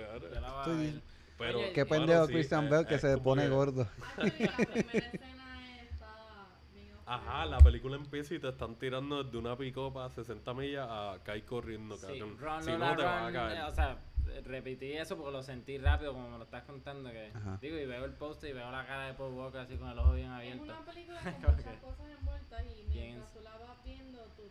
Pero, 1.36 1.58
Oye, 1.58 1.72
qué 1.72 1.84
pendejo 1.84 2.26
sí, 2.28 2.32
Christian 2.32 2.70
Bell 2.70 2.86
que 2.86 2.98
se 2.98 3.18
pone 3.18 3.42
que- 3.42 3.48
gordo 3.48 3.82
Actually, 4.16 4.30
la 4.46 4.56
primera 4.56 4.94
escena 4.94 5.80
está 5.82 6.46
bien 6.72 6.93
Ajá, 7.06 7.44
la 7.46 7.58
película 7.58 7.96
empieza 7.96 8.34
y 8.34 8.38
te 8.38 8.48
están 8.48 8.76
tirando 8.76 9.22
desde 9.22 9.36
una 9.36 9.56
picopa 9.56 10.06
a 10.06 10.10
60 10.10 10.54
millas 10.54 10.88
a 10.90 11.18
caer 11.22 11.44
corriendo, 11.44 11.96
Sí, 11.96 12.06
cabrón. 12.06 12.38
Run, 12.38 12.62
si 12.62 12.70
Lola, 12.70 12.90
no, 12.90 12.96
te 12.96 13.02
vas 13.02 13.14
a 13.14 13.24
Run, 13.24 13.32
caer. 13.34 13.58
eh, 13.58 13.62
O 13.64 13.74
sea, 13.74 13.98
repetí 14.44 14.92
eso 14.92 15.16
porque 15.16 15.32
lo 15.32 15.42
sentí 15.42 15.76
rápido 15.76 16.12
como 16.14 16.30
me 16.30 16.38
lo 16.38 16.44
estás 16.44 16.62
contando. 16.64 17.10
que 17.10 17.30
Ajá. 17.34 17.58
Digo, 17.60 17.76
y 17.76 17.84
veo 17.84 18.04
el 18.06 18.12
poster 18.14 18.50
y 18.50 18.52
veo 18.54 18.70
la 18.70 18.86
cara 18.86 19.06
de 19.08 19.14
Paul 19.14 19.34
Walker 19.34 19.60
así 19.60 19.76
con 19.76 19.88
el 19.90 19.98
ojo 19.98 20.14
bien 20.14 20.28
Es 20.28 20.32
abierto. 20.32 20.62
una 20.64 20.84
película 20.84 21.20
con 21.42 21.56
muchas 21.56 21.80
cosas 21.82 22.06
envueltas 22.18 22.64
y 22.64 22.84
mientras 22.88 23.28
es- 23.28 23.34
tú 23.34 23.40
la 23.42 23.50
vas 23.58 23.84
viendo, 23.84 24.18
tú 24.36 24.42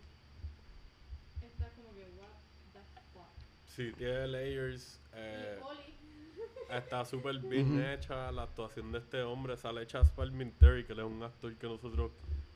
estás 1.42 1.72
como 1.74 1.94
que, 1.96 2.06
what 2.20 2.28
the 2.74 2.80
fuck. 3.12 3.28
Sí, 3.66 3.92
tiene 3.98 4.28
layers. 4.28 5.02
Eh, 5.14 5.60
está 6.70 7.04
súper 7.04 7.40
bien 7.40 7.84
hecha. 7.84 8.32
La 8.32 8.44
actuación 8.44 8.92
de 8.92 9.00
este 9.00 9.24
hombre 9.24 9.58
sale 9.58 9.88
Chas 9.88 10.12
Palminteri, 10.12 10.86
que 10.86 10.94
él 10.94 11.00
es 11.00 11.06
un 11.06 11.24
actor 11.24 11.56
que 11.58 11.66
nosotros 11.68 12.12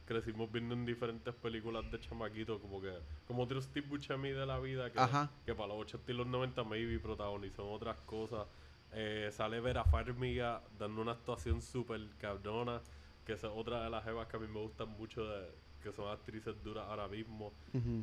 crecimos 0.07 0.51
viendo 0.51 0.73
en 0.73 0.85
diferentes 0.85 1.35
películas 1.35 1.89
de 1.91 1.99
chamaquito, 1.99 2.59
como 2.59 2.81
que 2.81 2.91
como 3.27 3.43
otro 3.43 3.61
Steve 3.61 3.85
Buscemi 3.87 4.29
de 4.31 4.45
la 4.45 4.57
vida, 4.59 4.91
que, 4.91 4.99
Ajá. 4.99 5.29
que 5.45 5.53
para 5.53 5.67
los 5.67 5.81
80 5.81 6.11
y 6.11 6.15
los 6.15 6.25
90 6.25 6.63
maybe 6.63 6.97
protagonizó 6.99 7.67
en 7.67 7.75
otras 7.75 8.01
cosas. 8.01 8.47
Eh, 8.93 9.29
sale 9.31 9.59
Vera 9.59 9.83
Farmiga 9.83 10.63
dando 10.79 11.01
una 11.01 11.11
actuación 11.11 11.61
súper 11.61 12.01
cabrona, 12.17 12.81
que 13.25 13.33
es 13.33 13.43
otra 13.43 13.83
de 13.83 13.89
las 13.89 14.03
jevas 14.05 14.27
que 14.27 14.37
a 14.37 14.39
mí 14.39 14.47
me 14.47 14.61
gustan 14.61 14.87
mucho, 14.89 15.27
de, 15.27 15.51
que 15.83 15.91
son 15.91 16.09
actrices 16.09 16.55
duras 16.63 16.85
ahora 16.87 17.07
mismo. 17.07 17.51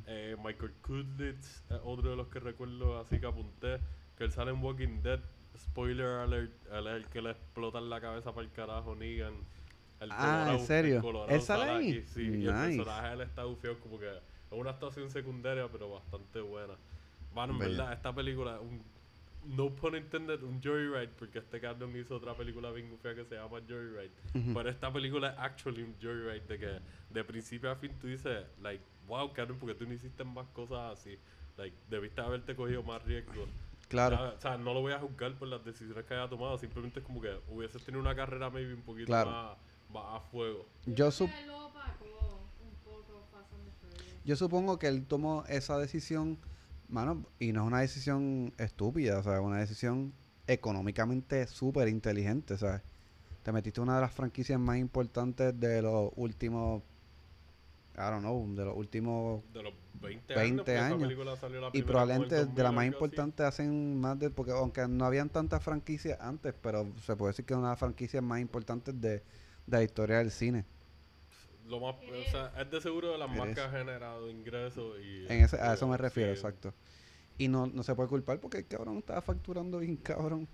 Eh, 0.06 0.36
Michael 0.44 0.74
Kudlitz 0.82 1.62
es 1.70 1.80
otro 1.82 2.10
de 2.10 2.16
los 2.16 2.28
que 2.28 2.38
recuerdo 2.38 2.98
así 2.98 3.18
que 3.18 3.26
apunté. 3.26 3.80
Que 4.16 4.24
él 4.24 4.30
sale 4.30 4.50
en 4.52 4.62
Walking 4.62 5.02
Dead. 5.02 5.20
Spoiler 5.56 6.06
alert. 6.20 6.52
Él 6.70 6.86
es 6.86 6.94
el 6.94 7.06
que 7.08 7.22
le 7.22 7.30
explotan 7.30 7.88
la 7.88 8.00
cabeza 8.00 8.32
para 8.32 8.46
el 8.46 8.52
carajo, 8.52 8.94
Negan. 8.94 9.34
El 10.04 10.12
Ah, 10.12 10.14
¿en 10.16 10.44
Colorado- 10.44 10.66
serio? 10.66 10.96
el 10.96 11.02
Colorado 11.02 11.30
¿Él 11.34 11.42
sale 11.42 11.62
ahí? 11.70 11.90
aquí, 11.90 12.02
Sí, 12.02 12.20
y 12.22 12.46
el 12.46 12.54
Nice. 12.54 12.76
personaje 12.76 13.14
él 13.14 13.20
está 13.22 13.44
bufiado 13.44 13.80
como 13.80 13.98
que 13.98 14.08
es 14.08 14.22
una 14.50 14.70
actuación 14.70 15.10
secundaria, 15.10 15.66
pero 15.70 15.90
bastante 15.90 16.40
buena. 16.40 16.74
Bueno, 17.34 17.52
en 17.54 17.58
Bella. 17.58 17.70
verdad, 17.78 17.92
esta 17.94 18.14
película, 18.14 18.60
un, 18.60 18.82
no 19.56 19.70
pun 19.74 19.96
intended, 19.96 20.42
un 20.42 20.62
Joyride, 20.62 21.08
porque 21.18 21.38
este 21.40 21.60
cabrón 21.60 21.94
hizo 21.96 22.14
otra 22.16 22.34
película 22.34 22.70
bien 22.70 22.88
bufia 22.90 23.14
que 23.14 23.24
se 23.24 23.34
llama 23.34 23.58
Joyride. 23.68 24.10
Ujú. 24.34 24.54
Pero 24.54 24.68
esta 24.70 24.92
película 24.92 25.30
es 25.30 25.38
actually 25.38 25.82
un 25.82 25.94
joyride 26.00 26.40
de 26.46 26.58
que 26.58 26.78
de 27.10 27.24
principio 27.24 27.70
a 27.70 27.76
fin 27.76 27.92
tú 28.00 28.06
dices, 28.06 28.46
like, 28.62 28.82
wow, 29.08 29.32
Karen, 29.32 29.58
porque 29.58 29.74
tú 29.74 29.86
no 29.86 29.92
hiciste 29.94 30.22
más 30.24 30.46
cosas 30.48 30.98
así. 30.98 31.18
Like, 31.58 31.76
debiste 31.90 32.20
haberte 32.20 32.54
cogido 32.56 32.82
más 32.82 33.02
riesgo. 33.04 33.46
claro 33.88 34.34
O 34.36 34.40
sea, 34.40 34.56
no 34.56 34.72
lo 34.72 34.80
voy 34.80 34.92
a 34.92 34.98
juzgar 34.98 35.34
por 35.34 35.46
las 35.48 35.62
decisiones 35.64 36.04
que 36.06 36.14
haya 36.14 36.28
tomado, 36.28 36.56
simplemente 36.58 37.00
es 37.00 37.04
como 37.06 37.20
que 37.20 37.36
hubieses 37.48 37.84
tenido 37.84 38.00
una 38.00 38.14
carrera 38.14 38.48
maybe 38.50 38.72
un 38.74 38.82
poquito 38.82 39.06
Claro. 39.06 39.30
más, 39.30 39.58
más 39.94 40.16
a 40.16 40.20
fuego. 40.20 40.66
yo 40.86 41.10
sup-. 41.10 41.30
Yo 44.24 44.36
supongo 44.36 44.78
que 44.78 44.88
él 44.88 45.04
tomó 45.06 45.44
esa 45.48 45.78
decisión, 45.78 46.38
mano, 46.88 47.26
y 47.38 47.52
no 47.52 47.60
es 47.62 47.66
una 47.66 47.80
decisión 47.80 48.54
estúpida, 48.56 49.18
o 49.18 49.22
sea, 49.22 49.40
una 49.40 49.58
decisión 49.58 50.14
económicamente 50.46 51.46
súper 51.46 51.88
inteligente, 51.88 52.56
¿sabes? 52.56 52.80
Te 53.42 53.52
metiste 53.52 53.80
en 53.80 53.84
una 53.84 53.96
de 53.96 54.00
las 54.00 54.12
franquicias 54.12 54.58
más 54.58 54.78
importantes 54.78 55.58
de 55.60 55.82
los 55.82 56.10
últimos, 56.16 56.82
I 57.96 58.10
don't 58.10 58.20
know, 58.20 58.54
de 58.54 58.64
los 58.64 58.74
últimos, 58.74 59.42
De 59.52 59.62
los 59.62 59.74
20, 60.00 60.34
20 60.34 60.38
años, 60.38 60.56
porque 60.56 60.72
esa 60.74 60.86
años. 60.86 61.02
película 61.02 61.36
salió 61.36 61.60
la 61.60 61.70
y 61.74 61.82
probablemente 61.82 62.34
de 62.34 62.40
las 62.40 62.54
2000 62.54 62.72
más 62.72 62.86
importantes 62.86 63.44
hacen 63.44 64.00
más 64.00 64.18
de, 64.18 64.30
porque 64.30 64.52
aunque 64.52 64.88
no 64.88 65.04
habían 65.04 65.28
tantas 65.28 65.62
franquicias 65.62 66.18
antes, 66.18 66.54
pero 66.62 66.90
se 67.02 67.14
puede 67.14 67.32
decir 67.32 67.44
que 67.44 67.52
es 67.52 67.58
una 67.58 67.68
de 67.68 67.72
las 67.72 67.78
franquicias 67.78 68.22
más 68.22 68.40
importantes 68.40 68.98
de, 68.98 69.22
de 69.66 69.76
la 69.78 69.82
historia 69.82 70.18
del 70.18 70.30
cine. 70.30 70.64
lo 71.66 71.80
más, 71.80 71.94
o 71.96 72.30
sea, 72.30 72.52
es 72.60 72.70
de 72.70 72.80
seguro 72.80 73.12
de 73.12 73.18
las 73.18 73.28
más 73.30 73.54
que 73.54 73.60
ha 73.60 73.70
generado 73.70 74.30
ingresos 74.30 74.98
y... 75.02 75.24
En 75.26 75.44
ese, 75.44 75.58
a 75.60 75.70
eh, 75.72 75.74
eso 75.74 75.88
me 75.88 75.96
refiero, 75.96 76.32
sí. 76.34 76.38
exacto. 76.38 76.74
Y 77.38 77.48
no, 77.48 77.66
no 77.66 77.82
se 77.82 77.94
puede 77.94 78.08
culpar 78.08 78.38
porque 78.38 78.58
el 78.58 78.66
cabrón 78.66 78.98
estaba 78.98 79.20
facturando 79.22 79.78
bien 79.78 79.96
cabrón. 79.96 80.46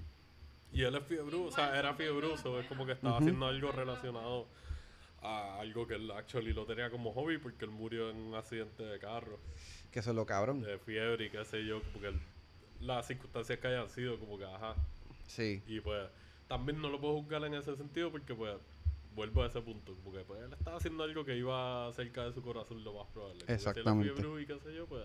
Y 0.73 0.83
él 0.83 0.95
es 0.95 1.05
fiebrudo, 1.05 1.45
o 1.49 1.51
sea, 1.53 1.77
era 1.77 1.89
son 1.89 1.97
fiebrudo, 1.97 2.21
películas 2.37 2.43
so 2.43 2.61
es 2.61 2.67
como 2.67 2.87
que 2.87 2.93
estaba 2.93 3.19
haciendo 3.19 3.47
algo 3.47 3.73
relacionado 3.73 4.47
a 5.23 5.59
algo 5.61 5.87
que 5.87 5.95
él 5.95 6.11
actually 6.13 6.53
lo 6.55 6.65
tenía 6.65 6.89
como 6.91 7.13
hobby 7.13 7.37
porque 7.39 7.65
él 7.65 7.71
murió 7.73 8.09
en 8.11 8.17
un 8.17 8.35
accidente 8.35 8.83
de 8.85 8.99
carro, 8.99 9.39
Que 9.91 9.99
eso 9.99 10.11
es 10.11 10.17
lo 10.17 10.25
cabrón. 10.25 10.63
de 10.63 10.79
fiebre 10.79 11.27
y 11.27 11.31
qué 11.31 11.45
sé 11.45 11.65
yo, 11.67 11.83
porque 11.93 12.09
él- 12.09 12.21
las 12.81 13.07
circunstancias 13.09 13.59
que 13.59 13.67
hayan 13.67 13.89
sido, 13.91 14.19
como 14.19 14.39
que 14.39 14.45
ajá. 14.45 14.75
Sí. 15.27 15.61
Y 15.67 15.81
pues 15.81 16.09
también 16.49 16.81
no 16.81 16.89
lo 16.89 16.99
puedo 17.01 17.15
juzgar 17.21 17.45
en 17.45 17.55
ese 17.55 17.77
sentido 17.77 18.11
porque 18.11 18.35
pues 18.35 18.57
vuelvo 19.15 19.43
a 19.43 19.47
ese 19.47 19.61
punto, 19.61 19.97
porque 20.05 20.21
pues 20.25 20.41
él 20.43 20.53
estaba 20.53 20.77
haciendo 20.77 21.05
algo 21.05 21.25
que 21.25 21.37
iba 21.37 21.93
cerca 21.93 22.25
de 22.25 22.33
su 22.33 22.43
corazón 22.43 22.83
lo 22.85 22.95
más 22.95 23.07
probable. 23.09 23.45
Exactamente. 23.49 24.13
y 24.41 24.47
qué 24.47 24.59
sé 24.59 24.75
yo, 24.75 24.87
pues... 24.87 25.05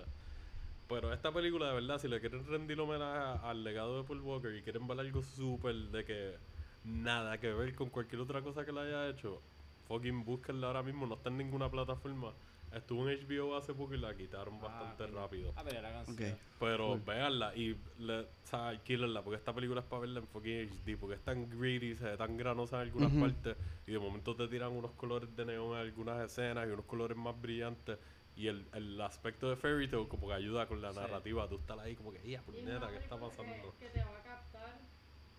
Pero 0.87 1.11
esta 1.11 1.33
película, 1.33 1.69
de 1.69 1.73
verdad, 1.73 1.97
si 1.97 2.07
le 2.07 2.19
quieren 2.19 2.45
rendir 2.45 2.79
homenaje 2.79 3.39
al 3.43 3.63
legado 3.63 3.97
de 3.97 4.07
Paul 4.07 4.21
Walker 4.21 4.55
y 4.55 4.61
quieren 4.61 4.85
ver 4.87 4.99
algo 4.99 5.23
súper 5.23 5.73
de 5.75 6.05
que 6.05 6.35
nada 6.83 7.39
que 7.39 7.51
ver 7.51 7.73
con 7.73 7.89
cualquier 7.89 8.21
otra 8.21 8.43
cosa 8.43 8.65
que 8.65 8.71
le 8.71 8.81
haya 8.81 9.09
hecho, 9.09 9.41
fucking 9.87 10.23
búsquenla 10.23 10.67
ahora 10.67 10.83
mismo, 10.83 11.07
no 11.07 11.15
está 11.15 11.29
en 11.29 11.37
ninguna 11.37 11.69
plataforma. 11.69 12.33
Estuvo 12.75 13.09
en 13.09 13.17
HBO 13.25 13.55
hace 13.55 13.73
poco 13.73 13.93
y 13.93 13.97
la 13.97 14.13
quitaron 14.15 14.59
bastante 14.59 15.03
Ah, 15.05 15.07
rápido. 15.07 15.53
Ah, 15.55 15.63
pero 15.63 15.79
era 15.79 16.03
con 16.03 16.13
Ok. 16.13 16.19
Seth. 16.19 16.37
Pero 16.59 16.87
Cool. 16.89 17.01
véanla 17.05 17.55
y 17.55 17.75
le, 17.99 18.19
o 18.19 18.27
sea, 18.43 18.67
alquílenla, 18.67 19.23
porque 19.23 19.37
esta 19.37 19.53
película 19.53 19.79
es 19.81 19.87
para 19.87 20.01
verla 20.01 20.19
en 20.19 20.27
fucking 20.27 20.69
HD, 20.69 20.97
porque 20.97 21.15
es 21.15 21.21
tan 21.21 21.49
greedy, 21.49 21.95
se 21.95 22.03
ve 22.03 22.17
tan 22.17 22.35
granosa 22.37 22.75
en 22.77 22.81
algunas 22.83 23.11
Ujú. 23.11 23.21
partes, 23.21 23.55
y 23.87 23.91
de 23.93 23.99
momento 23.99 24.35
te 24.35 24.47
tiran 24.49 24.71
unos 24.73 24.91
colores 24.91 25.33
de 25.35 25.45
neón 25.45 25.71
en 25.71 25.77
algunas 25.77 26.21
escenas 26.25 26.67
y 26.67 26.71
unos 26.71 26.85
colores 26.85 27.17
más 27.17 27.39
brillantes, 27.41 27.97
y 28.35 28.47
el, 28.47 28.67
el 28.73 28.99
aspecto 28.99 29.49
de 29.49 29.55
Fairy 29.55 29.87
Tail 29.87 30.07
como 30.09 30.27
que 30.27 30.33
ayuda 30.33 30.67
con 30.67 30.81
la 30.81 30.91
Sí. 30.91 30.99
narrativa, 30.99 31.47
tú 31.47 31.55
estás 31.55 31.79
ahí 31.79 31.95
como 31.95 32.11
que, 32.11 32.29
¡ya, 32.29 32.41
puñeta, 32.41 32.89
qué 32.89 32.97
está 32.97 33.15
película 33.17 33.31
que- 33.31 33.37
pasando! 33.37 33.75
Que, 33.79 33.87
te 33.89 33.99
va 34.03 34.17
a 34.17 34.23
captar 34.23 34.79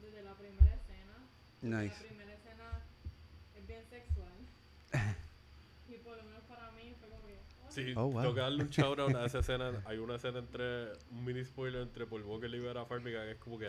desde 0.01 0.23
la 0.23 0.35
primera 0.35 0.75
escena. 0.75 1.19
Nice. 1.61 2.03
La 2.03 2.09
primera 2.09 2.33
escena 2.33 2.83
es 3.55 3.67
bien 3.67 3.85
sexual. 3.91 4.33
y 5.89 5.99
por 5.99 6.17
lo 6.17 6.25
menos 6.25 6.43
para 6.45 6.71
mí 6.73 6.95
fue 6.99 7.09
como 7.09 7.27
que. 7.27 7.39
oh, 7.66 7.66
Sí, 7.85 7.93
Oh, 7.97 8.07
wow. 8.07 8.23
tengo 8.23 8.35
que 8.35 8.41
darle 8.41 8.63
un 8.65 8.71
shout 8.71 8.99
out 8.99 9.15
a 9.15 9.27
esa 9.27 9.39
escena. 9.41 9.83
Hay 9.87 9.99
una 9.99 10.17
escena 10.17 10.39
entre, 10.41 10.93
un 11.11 11.25
mini 11.25 11.45
spoiler 11.45 11.83
entre 11.83 12.07
Paul 12.07 12.23
Walker 12.23 12.53
y 12.53 12.59
Vera 12.59 12.85
Farmiga 12.87 13.25
que 13.25 13.33
es 13.33 13.39
como 13.39 13.59
que, 13.59 13.69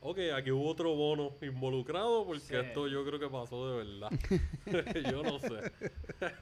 ok, 0.00 0.18
aquí 0.34 0.50
hubo 0.50 0.68
otro 0.68 0.94
bono 0.94 1.32
involucrado 1.42 2.24
porque 2.26 2.40
Sí. 2.40 2.54
esto 2.56 2.88
yo 2.88 3.04
creo 3.04 3.18
que 3.20 3.28
pasó 3.28 3.70
de 3.70 3.84
verdad. 3.84 4.10
yo 5.12 5.22
no 5.22 5.38
sé. 5.38 5.72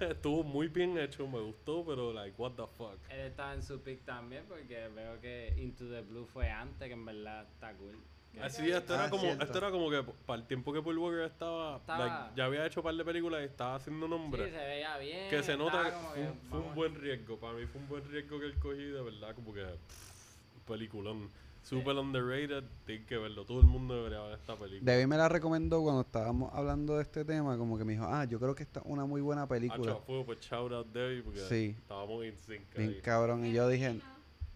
Estuvo 0.11 0.43
muy 0.45 0.69
bien 0.69 0.97
hecho, 0.99 1.27
me 1.27 1.41
gustó, 1.41 1.85
pero 1.85 2.13
like, 2.13 2.35
what 2.41 2.53
the 2.53 2.67
fuck. 2.77 2.99
Él 3.11 3.21
estaba 3.21 3.55
en 3.55 3.63
su 3.63 3.81
pick 3.83 4.05
también 4.05 4.45
porque 4.49 4.89
veo 4.95 5.21
que 5.21 5.55
Into 5.59 5.89
the 5.89 6.01
Blue 6.03 6.27
fue 6.27 6.49
antes, 6.51 6.87
que 6.89 6.95
en 6.95 7.05
verdad 7.05 7.47
está 7.53 7.73
cool. 7.75 7.97
Así, 8.41 8.71
esto, 8.71 8.95
Ah, 8.95 8.97
era 9.03 9.11
como, 9.11 9.23
cierto. 9.23 9.45
esto 9.45 9.59
era 9.59 9.71
como 9.71 9.91
que 9.91 10.03
para 10.27 10.41
el 10.41 10.47
tiempo 10.47 10.73
que 10.73 10.81
Paul 10.83 10.99
Walker 10.99 11.21
estaba, 11.21 11.77
Estaba- 11.77 12.07
like, 12.07 12.37
ya 12.37 12.45
había 12.47 12.67
hecho 12.67 12.81
un 12.81 12.85
par 12.85 12.95
de 12.95 13.05
películas 13.05 13.43
y 13.43 13.45
estaba 13.45 13.75
haciendo 13.77 14.09
nombre. 14.09 14.47
Sí, 14.47 14.51
se 14.51 14.57
veía 14.57 14.97
bien. 14.99 15.31
que 15.31 15.43
se 15.43 15.57
nota 15.57 15.85
que 15.85 15.91
fue, 15.91 16.21
un- 16.27 16.35
fue 16.49 16.59
un 16.59 16.65
vamos- 16.65 16.75
buen 16.75 16.95
riesgo. 16.95 17.39
Para 17.39 17.53
mí 17.55 17.67
fue 17.67 17.81
un 17.81 17.89
buen 17.89 18.09
riesgo 18.11 18.39
que 18.41 18.47
él 18.47 18.59
cogí, 18.59 18.85
de 18.85 19.03
verdad, 19.03 19.35
como 19.35 19.53
que 19.53 19.63
pff, 19.65 20.67
peliculón. 20.67 21.29
Super 21.63 21.95
underrated, 21.97 22.65
tienen 22.87 23.07
que 23.07 23.17
verlo. 23.19 23.45
Todo 23.45 23.61
el 23.61 23.67
mundo 23.67 23.95
debería 23.95 24.21
ver 24.23 24.33
esta 24.37 24.57
película. 24.57 24.91
David 24.93 25.07
me 25.07 25.17
la 25.17 25.29
recomendó 25.29 25.81
cuando 25.81 26.01
estábamos 26.01 26.53
hablando 26.53 26.97
de 26.97 27.03
este 27.03 27.25
tema, 27.25 27.57
como 27.57 27.79
que 27.79 27.85
me 27.85 27.93
dijo, 27.93 28.05
ah, 28.09 28.25
yo 28.25 28.41
creo 28.41 28.53
que 28.57 28.65
esta 28.65 28.81
es 28.81 28.87
una 28.89 29.05
muy 29.05 29.21
buena 29.21 29.47
película. 29.47 29.93
Hacho, 29.93 29.99
a 30.01 30.03
fuego, 30.03 30.25
pues 30.27 30.41
shout 30.41 30.73
out 30.73 30.89
Debbie 30.89 31.23
porque 31.23 31.39
Sí. 31.39 31.77
estábamos 31.79 32.25
en 32.25 32.37
sync 32.37 32.63
Bien 32.77 32.89
ahí. 32.89 33.01
cabrón. 33.01 33.47
Y 33.47 33.53
yo 33.53 33.69
dije, 33.69 34.01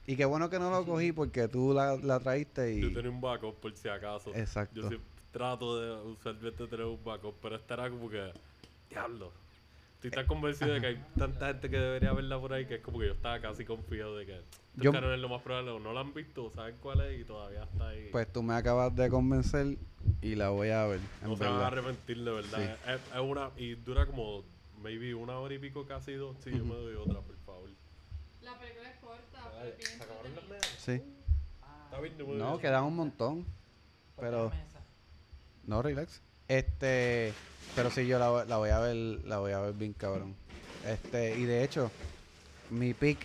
y 0.07 0.17
qué 0.17 0.25
bueno 0.25 0.49
que 0.51 0.59
no 0.59 0.71
lo 0.71 0.85
cogí 0.85 1.13
porque 1.13 1.49
tú 1.49 1.73
la, 1.75 1.97
la 1.97 2.21
traíste 2.21 2.81
Yo 2.81 2.89
y... 2.89 2.95
tenía 2.95 3.11
un 3.11 3.21
backup 3.21 3.57
por 3.61 3.75
si 3.75 3.89
acaso. 3.89 4.33
Exacto. 4.35 4.75
Yo 4.83 4.89
siempre 4.89 5.11
trato 5.33 5.81
de 5.81 6.11
usualmente 6.13 6.67
tener 6.67 6.87
un 6.87 7.03
backup, 7.05 7.35
pero 7.43 7.57
esta 7.57 7.75
era 7.75 7.91
como 7.91 8.09
que, 8.09 8.33
diablo. 8.89 9.33
Estoy 9.97 10.11
tan 10.11 10.27
convencido 10.27 10.73
de 10.73 10.81
que 10.81 10.87
hay 10.87 11.05
tanta 11.19 11.49
gente 11.49 11.69
que 11.71 11.79
debería 11.79 12.13
verla 12.13 12.39
por 12.39 12.53
ahí 12.53 12.67
que 12.67 12.77
es 12.77 12.81
como 12.83 12.99
que 12.99 13.07
yo 13.07 13.13
estaba 13.15 13.41
casi 13.41 13.65
confiado 13.65 14.17
de 14.17 14.27
que 14.27 14.41
Yo- 14.77 14.93
yo, 14.93 14.99
es 15.13 15.19
lo 15.21 15.29
más 15.29 15.43
probable 15.43 15.71
o 15.71 15.81
no 15.81 15.93
la 15.93 16.01
han 16.01 16.13
visto 16.15 16.51
saben 16.51 16.77
cuál 16.81 17.01
es 17.01 17.21
y 17.21 17.25
todavía 17.25 17.65
está 17.65 17.89
ahí. 17.89 18.09
Pues 18.13 18.31
tú 18.33 18.43
me 18.43 18.55
acabas 18.55 18.95
de 18.95 19.09
convencer 19.09 19.79
y 20.23 20.35
la 20.35 20.51
voy 20.51 20.69
a 20.69 20.87
ver, 20.87 21.01
en 21.23 21.29
no 21.31 21.37
se 21.37 21.45
van 21.45 21.53
a 21.55 21.57
verdad. 21.59 21.67
arrepentir 21.79 22.23
de 22.23 22.31
verdad. 22.31 22.79
Sí. 22.85 22.91
Es, 22.93 23.01
es 23.15 23.21
una, 23.21 23.51
y 23.57 23.75
dura 23.75 24.07
como, 24.07 24.45
maybe 24.83 25.15
una 25.15 25.39
hora 25.39 25.55
y 25.55 25.59
pico, 25.59 25.85
casi 25.87 26.13
dos. 26.13 26.37
Sí, 26.45 26.51
yo 26.57 26.65
me 26.65 26.75
doy 26.75 26.95
otra, 26.95 27.21
por 27.21 27.37
favor. 27.39 27.69
La 28.43 28.57
película 28.59 28.91
es 28.91 28.99
corta, 29.01 29.39
Ay, 29.43 29.43
pero 29.43 29.51
es 29.51 29.53
bien 29.55 29.56
¿se 29.79 30.03
acabaron 30.03 30.35
las 30.35 30.45
entretenida. 30.45 30.49
medias? 30.49 30.67
Sí. 30.79 31.03
Está 31.85 32.01
bien, 32.01 32.39
No, 32.39 32.53
otra. 32.53 32.69
quedan 32.69 32.85
un 32.85 32.97
montón. 32.97 33.47
Pero... 34.19 34.51
No, 35.65 35.83
relax. 35.83 36.21
Este, 36.49 37.33
pero 37.75 37.91
sí, 37.91 38.07
yo 38.07 38.19
la, 38.19 38.29
voy- 38.31 38.47
la 38.47 38.57
voy 38.57 38.71
a 38.71 38.79
ver, 38.79 38.95
la 38.97 39.39
voy 39.39 39.53
a 39.53 39.59
ver 39.61 39.73
bien 39.75 39.93
cabrón. 39.93 40.35
Este, 40.87 41.37
y 41.37 41.45
de 41.45 41.65
hecho, 41.65 41.91
mi 42.71 42.95
pick 42.95 43.19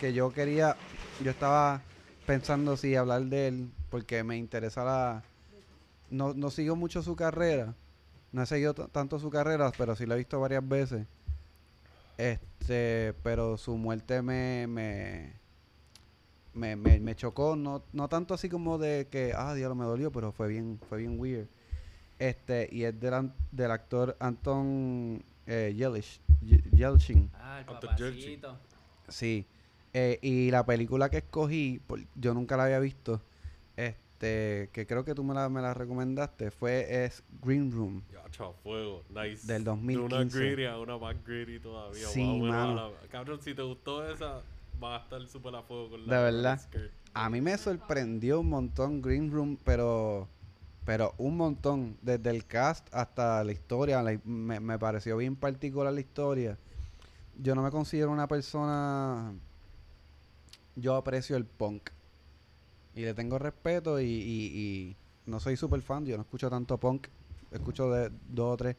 que 0.00 0.12
yo 0.12 0.32
quería, 0.32 0.76
yo 1.22 1.30
estaba 1.30 1.80
pensando 2.26 2.76
si 2.76 2.96
hablar 2.96 3.22
de 3.22 3.48
él, 3.48 3.70
porque 3.90 4.24
me 4.24 4.36
interesa 4.36 4.82
la, 4.84 5.22
no, 6.10 6.34
no 6.34 6.50
sigo 6.50 6.74
mucho 6.74 7.02
su 7.04 7.14
carrera, 7.14 7.74
no 8.32 8.42
he 8.42 8.46
seguido 8.46 8.74
tanto 8.74 9.20
su 9.20 9.30
carrera, 9.30 9.70
pero 9.78 9.94
sí 9.94 10.04
la 10.06 10.14
he 10.14 10.18
visto 10.18 10.40
varias 10.40 10.66
veces. 10.68 11.06
Este, 12.18 13.14
pero 13.22 13.56
su 13.56 13.76
muerte 13.76 14.22
me, 14.22 14.66
me, 14.66 15.32
me, 16.54 16.76
me, 16.76 17.00
me 17.00 17.14
chocó, 17.16 17.56
no, 17.56 17.82
no 17.92 18.08
tanto 18.08 18.34
así 18.34 18.48
como 18.48 18.78
de 18.78 19.08
que, 19.10 19.32
ah, 19.36 19.54
diablo, 19.54 19.74
me 19.74 19.84
dolió, 19.84 20.12
pero 20.12 20.32
fue 20.32 20.48
bien, 20.48 20.78
fue 20.88 20.98
bien 20.98 21.18
weird. 21.18 21.46
Este, 22.18 22.68
y 22.70 22.84
es 22.84 22.98
del, 23.00 23.32
del 23.50 23.70
actor 23.70 24.16
Anton 24.20 25.22
eh, 25.46 25.74
Yelish, 25.76 26.20
Yelchin. 26.72 27.30
Ah, 27.34 27.60
el 27.66 27.68
Anton 27.74 27.96
Yelchin. 27.96 28.40
papacito. 28.40 28.58
Sí. 29.08 29.44
Eh, 29.94 30.18
y 30.22 30.50
la 30.50 30.64
película 30.64 31.10
que 31.10 31.18
escogí, 31.18 31.80
por- 31.86 32.00
yo 32.14 32.32
nunca 32.32 32.56
la 32.56 32.64
había 32.64 32.78
visto, 32.78 33.20
este, 33.76 33.96
que 34.26 34.86
creo 34.86 35.04
que 35.04 35.14
tú 35.14 35.24
me 35.24 35.34
la, 35.34 35.48
me 35.48 35.60
la 35.60 35.74
recomendaste, 35.74 36.50
fue 36.50 37.04
es 37.04 37.22
Green 37.42 37.70
Room. 37.72 38.02
Ya, 38.12 38.22
chao, 38.30 38.54
fuego. 38.62 39.02
Nice. 39.08 39.46
Del 39.46 39.64
De 39.64 39.70
una 39.70 39.80
2015. 39.80 40.38
greedy 40.38 40.64
a 40.66 40.78
una 40.78 40.96
más 40.98 41.16
greedy 41.24 41.58
todavía. 41.58 42.06
Sí, 42.06 42.40
mano. 42.40 42.74
la- 42.74 43.08
Cabrón, 43.10 43.40
si 43.42 43.54
te 43.54 43.62
gustó 43.62 44.08
esa, 44.08 44.42
va 44.82 44.96
a 44.96 45.00
estar 45.00 45.26
súper 45.26 45.54
a 45.56 45.62
fuego 45.62 45.90
con 45.90 46.04
De 46.04 46.10
la 46.10 46.20
verdad. 46.20 46.60
skirt. 46.60 46.90
A 47.14 47.28
mí 47.28 47.40
me 47.40 47.56
sorprendió 47.58 48.40
un 48.40 48.48
montón 48.48 49.02
Green 49.02 49.30
Room, 49.30 49.58
pero 49.64 50.28
pero 50.84 51.14
un 51.18 51.36
montón, 51.36 51.96
desde 52.02 52.30
el 52.30 52.44
cast 52.44 52.92
hasta 52.92 53.44
la 53.44 53.52
historia, 53.52 54.02
la- 54.02 54.18
me, 54.24 54.58
me 54.58 54.78
pareció 54.78 55.16
bien 55.16 55.36
particular 55.36 55.92
la 55.92 56.00
historia. 56.00 56.58
Yo 57.40 57.54
no 57.54 57.62
me 57.62 57.70
considero 57.70 58.10
una 58.10 58.26
persona, 58.26 59.32
yo 60.76 60.96
aprecio 60.96 61.36
el 61.36 61.44
punk 61.44 61.90
y 62.94 63.02
le 63.02 63.14
tengo 63.14 63.38
respeto 63.38 64.00
y, 64.00 64.96
no 65.26 65.38
soy 65.40 65.56
super 65.56 65.80
fan, 65.82 66.04
yo 66.04 66.16
no 66.16 66.22
escucho 66.22 66.50
tanto 66.50 66.78
punk, 66.78 67.06
escucho 67.52 67.90
de 67.90 68.10
dos 68.28 68.54
o 68.54 68.56
tres, 68.56 68.76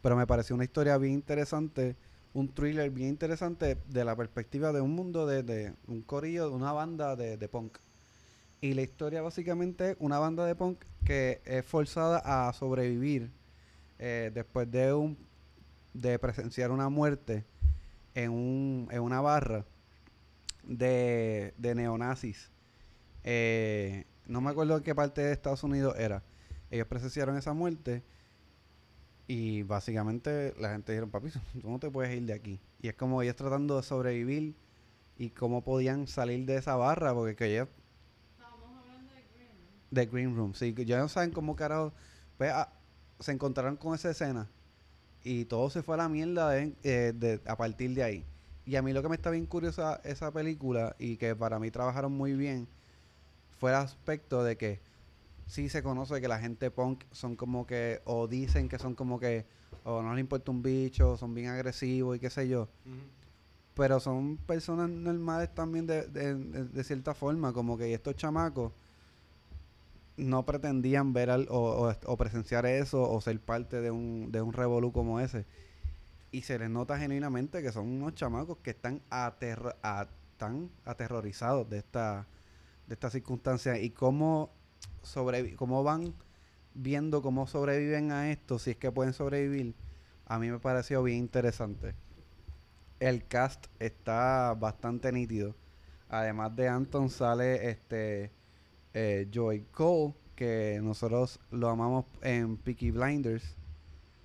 pero 0.00 0.16
me 0.16 0.26
pareció 0.26 0.54
una 0.54 0.64
historia 0.64 0.96
bien 0.98 1.14
interesante, 1.14 1.96
un 2.32 2.48
thriller 2.48 2.90
bien 2.90 3.08
interesante 3.08 3.76
de 3.88 4.04
la 4.04 4.14
perspectiva 4.14 4.72
de 4.72 4.80
un 4.80 4.94
mundo 4.94 5.26
de, 5.26 5.74
un 5.88 6.02
corillo, 6.02 6.48
de 6.48 6.54
una 6.54 6.72
banda 6.72 7.16
de, 7.16 7.48
punk. 7.48 7.78
Y 8.60 8.74
la 8.74 8.82
historia 8.82 9.20
básicamente 9.22 9.92
es 9.92 9.96
una 9.98 10.18
banda 10.18 10.46
de 10.46 10.54
punk 10.54 10.84
que 11.04 11.40
es 11.44 11.64
forzada 11.64 12.22
a 12.24 12.52
sobrevivir 12.52 13.30
eh, 13.98 14.30
después 14.32 14.70
de 14.70 14.92
un 14.92 15.18
presenciar 16.20 16.70
una 16.70 16.88
muerte 16.88 17.44
en, 18.14 18.30
un, 18.30 18.88
en 18.92 19.00
una 19.00 19.20
barra 19.20 19.64
de 20.62 21.52
neonazis. 21.58 22.50
Eh, 23.24 24.04
no 24.26 24.40
me 24.40 24.50
acuerdo 24.50 24.76
en 24.76 24.82
qué 24.82 24.94
parte 24.94 25.20
de 25.22 25.32
Estados 25.32 25.62
Unidos 25.64 25.94
era. 25.98 26.22
Ellos 26.70 26.86
presenciaron 26.86 27.36
esa 27.36 27.52
muerte 27.52 28.02
y 29.26 29.62
básicamente 29.62 30.54
la 30.58 30.70
gente 30.70 30.92
dijeron, 30.92 31.10
papi, 31.10 31.30
tú 31.60 31.70
no 31.70 31.78
te 31.78 31.90
puedes 31.90 32.14
ir 32.16 32.24
de 32.24 32.32
aquí. 32.32 32.60
Y 32.80 32.88
es 32.88 32.94
como 32.94 33.22
ellos 33.22 33.36
tratando 33.36 33.76
de 33.76 33.82
sobrevivir 33.82 34.54
y 35.16 35.30
cómo 35.30 35.62
podían 35.62 36.06
salir 36.06 36.46
de 36.46 36.56
esa 36.56 36.76
barra, 36.76 37.14
porque 37.14 37.36
que 37.36 37.46
ellos 37.52 37.68
Estábamos 38.32 38.78
hablando 38.82 39.12
de 39.12 39.20
Green. 39.34 39.50
de 39.90 40.06
Green 40.06 40.36
Room, 40.36 40.54
sí, 40.54 40.74
ya 40.86 40.98
no 40.98 41.08
saben 41.08 41.30
cómo 41.30 41.54
carajo. 41.56 41.92
Pues, 42.38 42.50
ah, 42.52 42.72
se 43.18 43.32
encontraron 43.32 43.76
con 43.76 43.94
esa 43.94 44.10
escena 44.10 44.48
y 45.22 45.44
todo 45.44 45.68
se 45.68 45.82
fue 45.82 45.94
a 45.96 45.98
la 45.98 46.08
mierda 46.08 46.48
de- 46.50 46.74
eh, 46.82 47.12
de- 47.14 47.40
a 47.46 47.56
partir 47.56 47.92
de 47.94 48.02
ahí. 48.02 48.24
Y 48.64 48.76
a 48.76 48.82
mí 48.82 48.92
lo 48.92 49.02
que 49.02 49.08
me 49.10 49.16
está 49.16 49.30
bien 49.30 49.46
curiosa 49.46 50.00
esa 50.04 50.32
película 50.32 50.96
y 50.98 51.16
que 51.18 51.36
para 51.36 51.58
mí 51.58 51.70
trabajaron 51.70 52.12
muy 52.12 52.32
bien 52.34 52.66
fue 53.60 53.70
el 53.70 53.76
aspecto 53.76 54.42
de 54.42 54.56
que 54.56 54.80
sí 55.46 55.68
se 55.68 55.82
conoce 55.82 56.20
que 56.20 56.28
la 56.28 56.38
gente 56.40 56.70
punk 56.70 57.04
son 57.12 57.36
como 57.36 57.66
que, 57.66 58.00
o 58.04 58.26
dicen 58.26 58.68
que 58.68 58.78
son 58.78 58.94
como 58.94 59.20
que, 59.20 59.44
o 59.84 60.02
no 60.02 60.14
les 60.14 60.20
importa 60.22 60.50
un 60.50 60.62
bicho, 60.62 61.16
son 61.16 61.34
bien 61.34 61.48
agresivos 61.48 62.16
y 62.16 62.20
qué 62.20 62.30
sé 62.30 62.48
yo. 62.48 62.68
Pero 63.74 64.00
son 64.00 64.36
personas 64.38 64.88
normales 64.90 65.54
también 65.54 65.86
de, 65.86 66.06
de, 66.08 66.34
de- 66.34 66.64
de 66.64 66.84
cierta 66.84 67.14
forma, 67.14 67.52
como 67.52 67.76
que 67.78 67.92
estos 67.94 68.16
chamacos 68.16 68.72
no 70.16 70.44
pretendían 70.44 71.12
ver 71.12 71.30
al- 71.30 71.46
o, 71.50 71.88
o- 71.88 71.96
o 72.12 72.16
presenciar 72.16 72.66
eso 72.66 73.02
o 73.10 73.20
ser 73.20 73.38
parte 73.40 73.80
de 73.80 73.90
un, 73.90 74.30
de 74.32 74.42
un 74.42 74.52
revolú 74.52 74.92
como 74.92 75.20
ese. 75.20 75.44
Y 76.32 76.42
se 76.42 76.58
les 76.58 76.70
nota 76.70 76.98
genuinamente 76.98 77.62
que 77.62 77.72
son 77.72 77.88
unos 77.88 78.14
chamacos 78.14 78.58
que 78.62 78.70
están, 78.70 79.00
aterro- 79.10 79.74
a- 79.82 80.06
tan 80.36 80.70
aterrorizados 80.84 81.68
de 81.70 81.78
esta, 81.78 82.26
de 82.90 82.94
esta 82.94 83.08
circunstancia 83.08 83.78
y 83.78 83.90
cómo, 83.90 84.50
sobrevi- 85.04 85.54
cómo 85.54 85.84
van 85.84 86.12
viendo 86.74 87.22
cómo 87.22 87.46
sobreviven 87.46 88.10
a 88.10 88.32
esto, 88.32 88.58
si 88.58 88.72
es 88.72 88.76
que 88.78 88.90
pueden 88.90 89.12
sobrevivir, 89.12 89.76
a 90.26 90.40
mí 90.40 90.50
me 90.50 90.58
pareció 90.58 91.00
bien 91.04 91.18
interesante. 91.18 91.94
El 92.98 93.24
cast 93.28 93.66
está 93.78 94.54
bastante 94.58 95.12
nítido. 95.12 95.54
Además 96.08 96.56
de 96.56 96.66
Anton 96.66 97.10
sale 97.10 97.70
este 97.70 98.32
eh, 98.92 99.28
Joy 99.30 99.66
Cole, 99.70 100.14
que 100.34 100.80
nosotros 100.82 101.38
lo 101.52 101.68
amamos 101.68 102.06
en 102.22 102.56
Peaky 102.56 102.90
Blinders, 102.90 103.56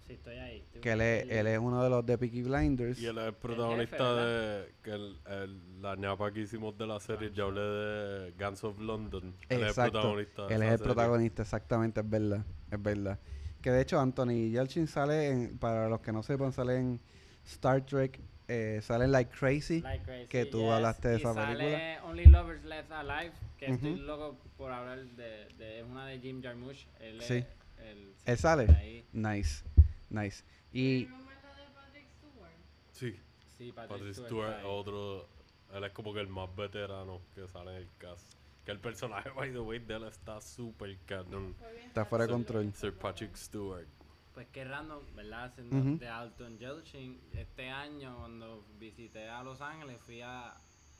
Sí, 0.08 0.14
estoy 0.14 0.36
ahí. 0.38 0.58
estoy 0.60 0.82
que 0.82 0.92
él 0.92 1.02
es, 1.02 1.30
él 1.30 1.48
es 1.48 1.58
uno 1.60 1.84
de 1.84 1.90
los 1.90 2.06
de 2.06 2.18
Peaky 2.18 2.44
Blinders. 2.44 3.00
Y 3.00 3.08
él 3.08 3.18
es 3.18 3.26
el 3.26 3.34
protagonista 3.34 4.14
de. 4.16 4.74
que 4.84 4.92
el, 4.92 5.18
el- 5.28 5.82
la 5.82 5.96
ñapa 5.96 6.32
que 6.32 6.42
hicimos 6.42 6.78
de 6.78 6.86
la 6.88 7.00
serie, 7.00 7.32
ya 7.34 7.44
hablé 7.44 7.62
de 7.62 8.32
Guns 8.38 8.64
of 8.64 8.80
London. 8.80 9.36
Él 9.50 9.58
es 9.58 9.62
el 9.62 9.68
Exacto. 9.68 9.92
protagonista. 9.94 10.48
de 10.48 10.56
Él 10.56 10.62
es 10.64 10.72
el 10.72 10.78
serie. 10.78 10.94
protagonista, 10.94 11.42
exactamente, 11.42 12.00
es 12.02 12.10
verdad, 12.10 12.46
es 12.72 12.82
verdad. 12.82 13.20
Que 13.62 13.72
de 13.72 13.82
hecho 13.82 14.00
Anthony 14.00 14.52
Yelchin 14.52 14.86
sale, 14.88 15.30
en, 15.30 15.58
para 15.58 15.90
los 15.90 16.00
que 16.02 16.12
no 16.12 16.22
sepan, 16.22 16.52
sale 16.54 16.78
en 16.78 17.00
Star 17.46 17.84
Trek, 17.84 18.20
eh, 18.48 18.80
sale 18.84 19.06
en 19.06 19.12
Like 19.12 19.32
Crazy. 19.36 19.82
Like 19.82 20.04
Crazy, 20.06 20.28
que 20.28 20.46
tú 20.46 20.60
yes, 20.62 20.70
hablaste 20.72 21.08
de 21.08 21.14
y 21.16 21.18
esa 21.18 21.34
sale 21.34 21.58
película. 21.58 22.04
Only 22.06 22.26
Lovers 22.26 22.64
Left 22.64 22.92
Alive, 22.92 23.32
que 23.58 23.66
estoy 23.72 23.94
Ujú. 23.94 24.02
loco 24.04 24.38
por 24.56 24.72
hablar 24.72 25.04
de, 25.04 25.48
de 25.58 25.80
es 25.80 25.86
una 25.86 26.06
de 26.06 26.20
Jim 26.20 26.44
Jarmusch. 26.44 26.86
Él 27.00 27.22
Sí. 27.22 27.38
es 27.38 27.46
el, 27.80 28.14
Él 28.26 28.38
sale. 28.38 28.68
ahí. 28.76 29.04
Nice, 29.14 29.64
nice. 30.24 30.44
Y. 30.72 31.08
Sí, 32.92 33.20
Sí, 33.58 33.72
Patrick, 33.72 34.00
Patrick 34.00 34.14
Stewart 34.26 34.60
es 34.60 34.66
otro. 34.66 35.28
Él 35.74 35.84
es 35.84 35.92
como 35.92 36.14
que 36.14 36.20
el 36.20 36.28
más 36.28 36.54
veterano 36.56 37.22
que 37.34 37.48
sale 37.48 37.72
en 37.72 37.78
el 37.78 37.90
cast. 37.98 38.34
Que 38.66 38.72
el 38.72 38.80
personaje, 38.80 39.30
by 39.36 39.52
the 39.52 39.60
way, 39.60 39.80
de 39.80 39.96
él 39.96 40.04
está 40.06 40.42
súper 40.42 40.98
canon. 41.06 41.56
Está 41.86 42.06
fuera 42.06 42.26
de 42.26 42.34
control. 42.34 42.74
Sir 42.74 42.94
Patrick 42.94 43.36
Stewart. 43.36 43.88
Pues 44.34 44.48
qué 44.52 44.66
random, 44.66 45.02
¿verdad? 45.16 45.46
Haciendo 45.46 45.78
Ujú. 45.78 45.98
de 45.98 46.08
Alton 46.10 46.58
Yelchin. 46.58 47.22
Este 47.34 47.70
año, 47.70 48.18
cuando 48.18 48.66
visité 48.78 49.30
a 49.30 49.42
Los 49.44 49.62
Ángeles, 49.62 50.02
fui 50.02 50.22
a. 50.22 50.54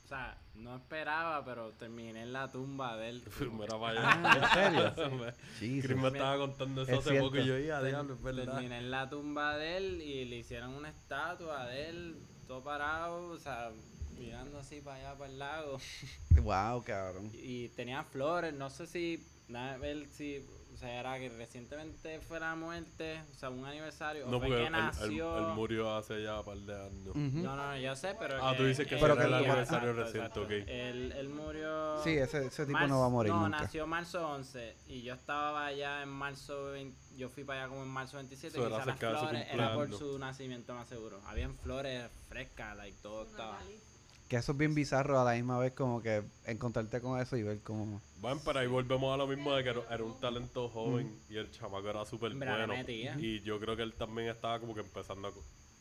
O 0.06 0.08
sea, 0.08 0.38
no 0.54 0.76
esperaba, 0.76 1.44
pero 1.44 1.72
terminé 1.72 2.22
en 2.22 2.32
la 2.32 2.46
tumba 2.52 2.96
de 2.96 3.08
él. 3.08 3.24
Mira 3.58 3.76
para 3.76 4.22
allá. 4.22 4.36
¿en 4.36 4.94
serio? 4.94 5.32
Chris 5.82 5.96
me 5.96 6.06
estaba 6.06 6.36
contando 6.36 6.82
eso 6.82 6.92
Es 6.92 6.98
hace 7.00 7.10
cierto. 7.10 7.26
poco 7.26 7.38
y 7.38 7.46
yo, 7.46 7.56
diablo, 7.58 8.14
es 8.14 8.22
verdad. 8.22 8.54
Terminé 8.54 8.78
en 8.78 8.92
la 8.92 9.10
tumba 9.10 9.56
de 9.56 9.76
él 9.76 10.00
y 10.00 10.24
le 10.26 10.36
hicieron 10.36 10.74
una 10.74 10.90
estatua 10.90 11.66
de 11.66 11.88
él, 11.88 12.16
todo 12.46 12.62
parado, 12.62 13.30
o 13.30 13.36
sea, 13.36 13.72
mirando 14.16 14.60
así 14.60 14.80
para 14.80 14.96
allá, 14.98 15.18
para 15.18 15.32
el 15.32 15.38
lago. 15.40 15.78
Wow, 16.40 16.84
cabrón. 16.84 17.32
Y 17.34 17.70
tenía 17.70 18.04
flores, 18.04 18.54
no 18.54 18.70
sé 18.70 18.86
si, 18.86 19.26
nada, 19.48 19.76
ver 19.78 20.06
si, 20.06 20.46
o 20.76 20.78
sea, 20.78 21.00
era 21.00 21.18
que 21.18 21.30
recientemente 21.30 22.20
fue 22.20 22.38
la 22.38 22.54
muerte, 22.54 23.22
o 23.32 23.34
sea, 23.34 23.48
un 23.48 23.64
aniversario, 23.64 24.26
No, 24.26 24.36
o 24.36 24.40
fue 24.40 24.48
porque 24.48 24.60
que 24.62 24.66
él, 24.68 24.74
él- 24.74 24.80
nació. 24.82 25.38
él 25.38 25.54
murió 25.54 25.96
hace 25.96 26.22
ya 26.22 26.40
un 26.40 26.44
par 26.44 26.58
de 26.58 26.74
años. 26.74 27.08
Ujú. 27.08 27.18
No, 27.42 27.56
no, 27.56 27.66
no, 27.72 27.78
yo 27.78 27.96
sé, 27.96 28.14
pero. 28.18 28.44
Ah, 28.46 28.54
tú 28.54 28.64
dices 28.64 28.86
que 28.86 28.96
él- 28.98 29.04
él- 29.04 29.10
el 29.10 29.34
aniversario 29.34 29.90
exacto, 29.90 29.92
reciente, 29.94 30.18
exacto. 30.18 30.42
ok. 30.42 30.50
Él, 30.68 31.12
él 31.16 31.28
murió. 31.30 32.02
Sí, 32.04 32.10
ese, 32.10 32.46
ese 32.46 32.66
tipo 32.66 32.78
Marzo- 32.78 32.88
no 32.88 33.00
va 33.00 33.06
a 33.06 33.08
morir 33.08 33.32
no, 33.32 33.40
nunca. 33.44 33.62
nació 33.62 33.86
marzo 33.86 34.28
11 34.28 34.76
y 34.86 35.02
yo 35.02 35.14
estaba 35.14 35.64
allá 35.66 36.02
en 36.02 36.10
marzo 36.10 36.66
20, 36.72 36.96
yo 37.16 37.30
fui 37.30 37.44
para 37.44 37.60
allá 37.60 37.68
como 37.70 37.82
en 37.82 37.88
marzo 37.88 38.18
27 38.18 38.48
Eso 38.48 38.58
y 38.58 38.60
era 38.66 38.76
quizás 38.76 38.86
las 38.86 38.98
cerca 38.98 39.08
de 39.12 39.18
su 39.18 39.26
flores 39.28 39.46
era 39.50 39.74
por 39.74 39.92
su 39.94 40.18
nacimiento 40.18 40.74
más 40.74 40.88
seguro. 40.88 41.20
Habían 41.26 41.54
flores 41.56 42.10
frescas, 42.28 42.76
like 42.76 42.98
todo 43.02 43.22
estaba. 43.24 43.52
Natalie. 43.54 43.80
Que 44.28 44.36
eso 44.36 44.52
es 44.52 44.58
bien 44.58 44.74
bizarro 44.74 45.20
a 45.20 45.24
la 45.24 45.34
misma 45.34 45.58
vez 45.58 45.72
como 45.72 46.02
que 46.02 46.24
encontrarte 46.46 47.00
con 47.00 47.20
eso 47.20 47.36
y 47.36 47.44
ver 47.44 47.60
cómo... 47.62 48.00
Bueno, 48.20 48.40
pero 48.44 48.58
ahí 48.58 48.66
volvemos 48.66 49.14
a 49.14 49.16
lo 49.16 49.26
mismo 49.28 49.54
de 49.54 49.62
que 49.62 49.70
era, 49.70 50.02
un 50.02 50.18
talento 50.18 50.68
joven 50.68 51.16
y 51.30 51.36
el 51.36 51.50
chamaco 51.52 51.88
era 51.88 52.04
súper 52.04 52.34
bueno. 52.34 52.74
Y 53.18 53.40
yo 53.42 53.60
creo 53.60 53.76
que 53.76 53.82
él 53.82 53.94
también 53.94 54.28
estaba 54.28 54.58
como 54.58 54.74
que 54.74 54.80
empezando 54.80 55.28
a... 55.28 55.32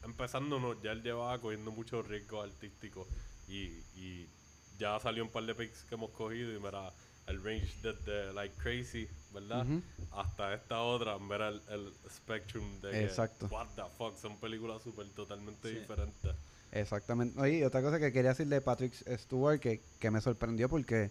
Empezando 0.05 0.59
no, 0.59 0.79
ya 0.83 0.91
él 0.91 1.01
llevaba 1.01 1.39
cogiendo 1.41 1.71
muchos 1.71 2.07
riesgos 2.07 2.45
artísticos 2.45 3.07
y, 3.47 3.63
y 3.95 4.29
ya 4.77 4.99
salió 4.99 5.23
un 5.23 5.31
par 5.31 5.43
de 5.45 5.55
picks 5.55 5.83
que 5.85 5.95
hemos 5.95 6.11
cogido 6.11 6.53
y 6.53 6.59
mira, 6.59 6.93
el 7.25 7.43
range 7.43 7.73
desde 7.81 8.31
Like 8.33 8.55
Crazy, 8.61 9.07
¿verdad? 9.33 9.65
Hasta 10.11 10.53
esta 10.53 10.81
otra, 10.83 11.17
mira 11.17 11.47
el, 11.49 11.61
el 11.69 11.91
spectrum 12.11 12.79
de 12.81 12.91
que, 12.91 13.03
Exacto. 13.05 13.47
what 13.47 13.67
the 13.75 13.81
fuck, 13.97 14.15
son 14.17 14.37
películas 14.39 14.83
súper 14.83 15.07
totalmente 15.09 15.69
Sí. 15.69 15.79
diferentes. 15.79 16.35
Exactamente. 16.75 17.39
Oye, 17.39 17.59
y 17.59 17.63
otra 17.63 17.81
cosa 17.81 17.99
que 17.99 18.11
quería 18.11 18.31
decir 18.31 18.47
de 18.47 18.59
Patrick 18.59 18.93
Stewart 19.17 19.61
que, 19.61 19.81
que 19.97 20.11
me 20.11 20.19
sorprendió 20.19 20.67
porque 20.67 21.09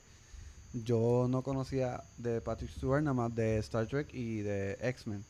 yo 0.74 1.26
no 1.28 1.42
conocía 1.42 2.04
de 2.18 2.42
Patrick 2.42 2.70
Stewart 2.70 3.02
nada 3.02 3.14
más 3.14 3.34
de 3.34 3.56
Star 3.58 3.86
Trek 3.86 4.12
y 4.12 4.42
de 4.42 4.76
X-Men. 4.82 5.24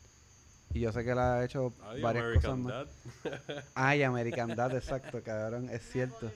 Y 0.72 0.80
yo 0.80 0.91
sé 0.91 1.05
que 1.05 1.12
él 1.12 1.20
ha 1.20 1.45
hecho 1.45 1.72
Ay, 1.85 2.03
varias 2.03 2.24
American 2.24 2.62
cosas 2.64 2.87
más. 3.24 3.45
Dad. 3.45 3.64
Ay, 3.74 4.03
American 4.03 4.57
Dad, 4.57 4.74
exacto, 4.74 5.22
cabrón, 5.22 5.68
es 5.70 5.89
cierto. 5.89 6.32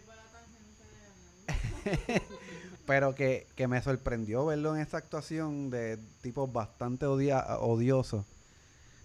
Pero 2.86 3.16
que, 3.16 3.48
que 3.56 3.66
me 3.66 3.82
sorprendió 3.82 4.46
verlo 4.46 4.76
en 4.76 4.80
esta 4.80 4.98
actuación 4.98 5.70
de 5.70 5.98
tipo 6.22 6.46
bastante 6.46 7.04
odia 7.06 7.44
odioso. 7.58 8.24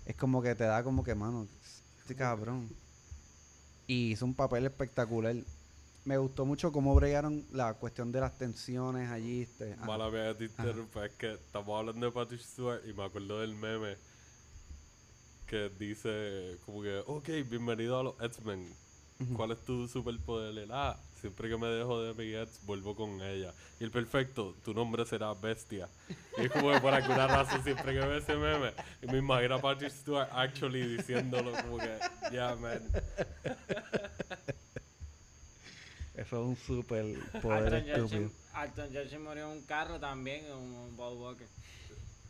Es 0.06 0.16
como 0.16 0.44
que 0.44 0.54
te 0.54 0.66
da 0.66 0.84
como 0.84 1.04
que, 1.04 1.16
mano, 1.16 1.48
este 2.00 2.16
cabrón. 2.16 2.83
Y 3.88 4.12
hizo 4.12 4.26
un 4.26 4.34
papel 4.34 4.66
espectacular. 4.66 5.36
Me 6.06 6.18
gustó 6.18 6.46
mucho 6.46 6.72
cómo 6.72 6.94
bregaron 6.96 7.46
la 7.52 7.74
cuestión 7.76 8.12
de 8.12 8.20
las 8.20 8.38
tensiones 8.38 9.10
allí. 9.10 9.42
Este. 9.44 9.76
Mala 9.78 10.10
mía 10.10 10.36
te 10.38 10.46
interrumpa, 10.46 11.06
es 11.06 11.14
que 11.14 11.34
estamos 11.34 11.80
hablando 11.80 12.06
de 12.06 12.12
Patrick 12.12 12.42
Stewart 12.42 12.82
y 12.88 12.94
me 12.94 13.04
acuerdo 13.06 13.40
del 13.40 13.56
meme 13.56 13.96
que 15.48 15.70
dice 15.78 16.58
como 16.66 16.82
que, 16.82 17.04
ok, 17.06 17.30
bienvenido 17.50 18.00
a 18.00 18.04
los 18.04 18.22
X-Men. 18.22 18.68
¿Cuál 19.36 19.52
es 19.52 19.64
tu 19.64 19.88
superpoder? 19.88 20.58
Él, 20.58 20.72
ah, 20.72 21.00
siempre 21.24 21.48
que 21.48 21.56
me 21.56 21.68
dejo 21.68 22.04
de 22.04 22.14
mi 22.16 22.36
ex, 22.36 22.60
vuelvo 22.66 22.98
con 22.98 23.22
ella. 23.22 23.54
Y 23.80 23.86
el 23.86 23.92
perfecto, 23.92 24.58
tu 24.62 24.74
nombre 24.74 25.06
será 25.06 25.34
Bestia. 25.34 25.88
Y 26.38 26.42
es 26.42 26.52
como 26.52 26.70
que 26.70 26.82
por 26.82 26.94
alguna 26.94 27.28
razón 27.28 27.64
siempre 27.64 27.94
que 27.94 28.00
veo 28.00 28.18
ese 28.18 28.36
meme, 28.36 28.74
y 29.02 29.08
me 29.08 29.20
imagino 29.20 29.56
a 29.56 29.62
Patrick 29.62 29.90
Stewart 29.90 30.28
actually 30.34 30.98
diciéndolo 30.98 31.54
como 31.54 31.78
que, 31.78 31.98
yeah, 32.30 32.58
man. 32.58 32.82
Eso 36.14 36.42
es 36.42 36.46
un 36.46 36.58
super 36.58 37.06
poder 37.42 37.74
Alton 37.74 37.90
estúpido. 37.90 38.32
Alton 38.54 38.90
Yelchin 38.92 39.24
murió 39.24 39.50
en 39.50 39.58
un 39.60 39.66
carro 39.66 39.98
también, 40.02 40.52
un 40.52 40.94
Paul 40.98 41.18
Walker. 41.20 41.48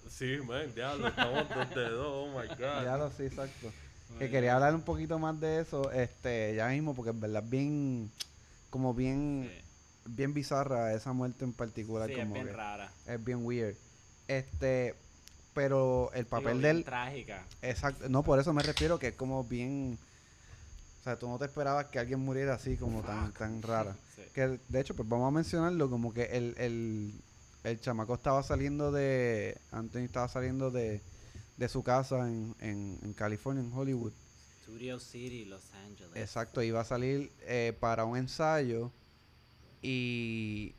Sí, 0.07 0.37
man, 0.45 0.71
diablo, 0.75 1.07
estamos 1.07 1.49
dos 1.49 1.69
de 1.71 1.89
dos, 1.89 2.07
oh 2.07 2.27
my 2.27 2.47
god. 2.47 2.83
Ya 2.83 2.95
lo 2.95 3.09
sí, 3.09 3.23
exacto. 3.23 3.71
Que 4.19 4.29
quería 4.29 4.53
hablar 4.53 4.75
un 4.75 4.83
poquito 4.83 5.17
más 5.17 5.39
de 5.39 5.61
eso, 5.61 5.91
este, 5.91 6.53
ya 6.55 6.67
mismo, 6.67 6.93
porque 6.93 7.09
en 7.09 7.19
verdad 7.19 7.43
es 7.43 7.49
bien, 7.49 8.11
como 8.73 8.95
bien, 8.95 9.51
Sí, 9.51 9.63
bien 10.05 10.33
bizarra 10.33 10.93
esa 10.95 11.13
muerte 11.13 11.45
en 11.45 11.53
particular, 11.53 12.09
sí, 12.09 12.15
es 12.15 12.19
como 12.19 12.33
bien 12.33 12.47
que 12.47 12.53
rara. 12.53 12.91
es 13.05 13.23
bien 13.23 13.45
weird. 13.45 13.75
Este, 14.27 14.95
pero 15.53 16.11
el 16.13 16.25
papel 16.25 16.57
Digo, 16.57 16.61
de 16.61 16.67
bien 16.69 16.77
él, 16.77 16.83
trágica. 16.83 17.49
exacto, 17.61 18.09
no, 18.09 18.23
por 18.23 18.39
eso 18.39 18.51
me 18.53 18.63
refiero 18.63 18.97
que 18.97 19.09
es 19.09 19.15
como 19.15 19.43
bien, 19.43 19.99
o 21.01 21.03
sea, 21.03 21.19
tú 21.19 21.27
no 21.27 21.37
te 21.37 21.45
esperabas 21.45 21.85
que 21.87 21.99
alguien 21.99 22.19
muriera 22.19 22.55
así, 22.55 22.77
como 22.77 23.03
tan, 23.03 23.31
tan 23.33 23.61
rara. 23.61 23.95
Sí. 24.15 24.23
Que 24.33 24.59
de 24.69 24.79
hecho, 24.79 24.95
pues 24.95 25.07
vamos 25.07 25.27
a 25.27 25.31
mencionarlo, 25.31 25.89
como 25.89 26.13
que 26.13 26.23
el, 26.23 26.55
el, 26.57 27.13
el 27.63 27.79
chamaco 27.79 28.15
estaba 28.15 28.41
saliendo 28.43 28.91
de, 28.91 29.57
Anthony 29.71 29.99
estaba 30.05 30.27
saliendo 30.27 30.71
de, 30.71 31.01
de 31.57 31.69
su 31.69 31.83
casa 31.83 32.27
en, 32.27 32.55
en, 32.59 32.99
en 33.03 33.13
California, 33.13 33.63
en 33.63 33.71
Hollywood. 33.73 34.13
Studio 34.63 34.97
City, 34.99 35.45
Los 35.45 35.73
Ángeles. 35.73 36.15
Exacto, 36.15 36.61
iba 36.63 36.79
a 36.79 36.85
salir 36.85 37.31
eh, 37.41 37.75
para 37.79 38.05
un 38.05 38.17
ensayo 38.17 38.91
y 39.81 40.73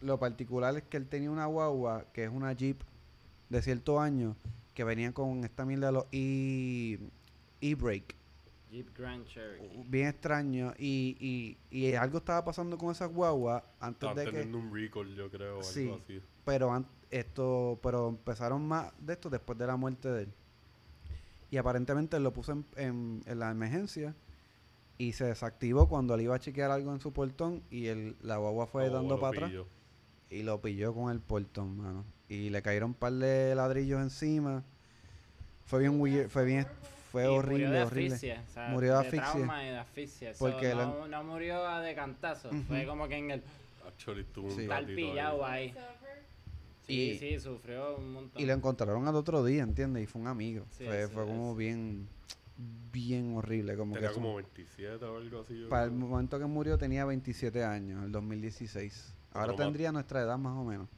lo 0.00 0.18
particular 0.18 0.76
es 0.76 0.82
que 0.84 0.96
él 0.96 1.06
tenía 1.06 1.30
una 1.30 1.46
guagua 1.46 2.06
que 2.12 2.24
es 2.24 2.30
una 2.30 2.52
Jeep 2.52 2.80
de 3.48 3.62
cierto 3.62 4.00
año 4.00 4.36
que 4.74 4.84
venía 4.84 5.12
con 5.12 5.44
esta 5.44 5.64
mierda 5.64 5.86
de 5.88 5.92
los 5.92 6.04
e- 6.12 6.98
e-brake, 7.60 8.14
Jeep 8.70 8.96
Grand 8.96 9.26
Cherokee. 9.26 9.84
bien 9.86 10.08
extraño 10.08 10.72
y, 10.78 11.16
y, 11.70 11.76
y 11.76 11.94
algo 11.94 12.18
estaba 12.18 12.44
pasando 12.44 12.78
con 12.78 12.90
esa 12.90 13.06
guagua 13.06 13.62
antes 13.78 14.14
de 14.16 14.24
que... 14.24 14.30
teniendo 14.32 14.58
un 14.58 14.74
recall, 14.74 15.14
yo 15.14 15.30
creo, 15.30 15.58
o 15.58 15.62
Sí. 15.62 15.82
algo 15.84 16.00
así. 16.02 16.20
pero 16.44 16.72
an- 16.72 16.86
esto, 17.10 17.78
pero 17.82 18.08
empezaron 18.08 18.66
más 18.66 18.92
de 19.00 19.12
esto 19.14 19.28
después 19.30 19.58
de 19.58 19.66
la 19.66 19.76
muerte 19.76 20.08
de 20.08 20.22
él. 20.22 20.32
Y 21.50 21.56
aparentemente 21.56 22.18
lo 22.20 22.32
puso 22.32 22.52
en, 22.52 22.64
en- 22.76 23.22
en 23.26 23.38
la 23.38 23.50
emergencia 23.50 24.14
y 24.98 25.12
se 25.12 25.24
desactivó 25.24 25.88
cuando 25.88 26.14
él 26.14 26.20
iba 26.22 26.34
a 26.36 26.38
chequear 26.38 26.70
algo 26.70 26.92
en 26.92 27.00
su 27.00 27.12
portón 27.12 27.62
y 27.70 27.86
el, 27.86 28.16
la 28.22 28.36
guagua 28.36 28.66
fue 28.66 28.88
Oh, 28.88 28.92
dando 28.92 29.18
para 29.18 29.46
atrás 29.46 29.52
y 30.30 30.42
lo 30.44 30.60
pilló 30.60 30.94
con 30.94 31.10
el 31.10 31.20
portón, 31.20 31.76
mano. 31.78 32.04
Y 32.28 32.50
le 32.50 32.62
cayeron 32.62 32.90
un 32.90 32.94
par 32.94 33.12
de 33.14 33.54
ladrillos 33.56 34.00
encima. 34.00 34.62
Fue 35.66 35.80
bien 35.80 36.00
weird, 36.00 36.28
fue 36.28 36.44
bien, 36.44 36.66
fue 37.10 37.24
Y 37.24 37.26
murió 37.26 37.38
horrible, 37.40 37.70
de 37.70 37.82
horrible. 37.82 38.14
asfixia, 38.14 38.44
o 38.48 38.52
sea, 38.52 38.68
Murió 38.68 38.92
de 38.92 38.98
asfixia. 39.06 39.32
trauma 39.32 39.64
y 39.64 39.66
de 39.70 39.78
asfixia. 39.78 40.34
So, 40.34 40.38
Porque 40.50 40.74
la- 40.74 40.86
no, 40.86 41.08
no 41.08 41.24
murió 41.24 41.66
a 41.66 41.80
de 41.80 41.94
cantazo. 41.96 42.50
Fue 42.68 42.86
como 42.86 43.08
que 43.08 43.16
en 43.16 43.30
el. 43.32 43.42
Actually, 43.88 44.24
Sí. 44.54 44.66
Tal 44.68 44.86
pillado 44.86 45.44
ahí. 45.44 45.68
ahí. 45.70 45.74
Sí, 46.90 47.10
Y- 47.12 47.18
sí, 47.18 47.40
sufrió 47.40 47.96
un 47.96 48.12
montón. 48.12 48.42
Y 48.42 48.46
lo 48.46 48.52
encontraron 48.52 49.06
al 49.06 49.14
otro 49.14 49.44
día, 49.44 49.62
¿entiendes? 49.62 50.02
Y 50.04 50.06
fue 50.06 50.20
un 50.20 50.28
amigo. 50.28 50.64
Sí, 50.70 50.84
fue, 50.84 51.06
sí, 51.06 51.12
fue 51.14 51.24
como 51.24 51.54
bien, 51.54 52.08
bien 52.92 53.36
horrible. 53.36 53.76
Como 53.76 53.94
Tenía 53.94 54.08
que 54.08 54.14
como 54.14 54.38
eso- 54.40 54.48
27 54.54 55.04
o 55.04 55.16
algo 55.16 55.40
así. 55.40 55.66
para 55.68 55.84
el 55.84 55.92
momento 55.92 56.38
que 56.38 56.46
murió 56.46 56.76
tenía 56.78 57.04
27 57.04 57.62
años, 57.64 58.04
el 58.04 58.12
2016. 58.12 59.14
Ahora 59.32 59.52
Otro 59.52 59.64
tendría 59.64 59.92
nuestra 59.92 60.20
edad 60.22 60.36
más 60.38 60.56
o 60.56 60.64
menos. 60.64 60.88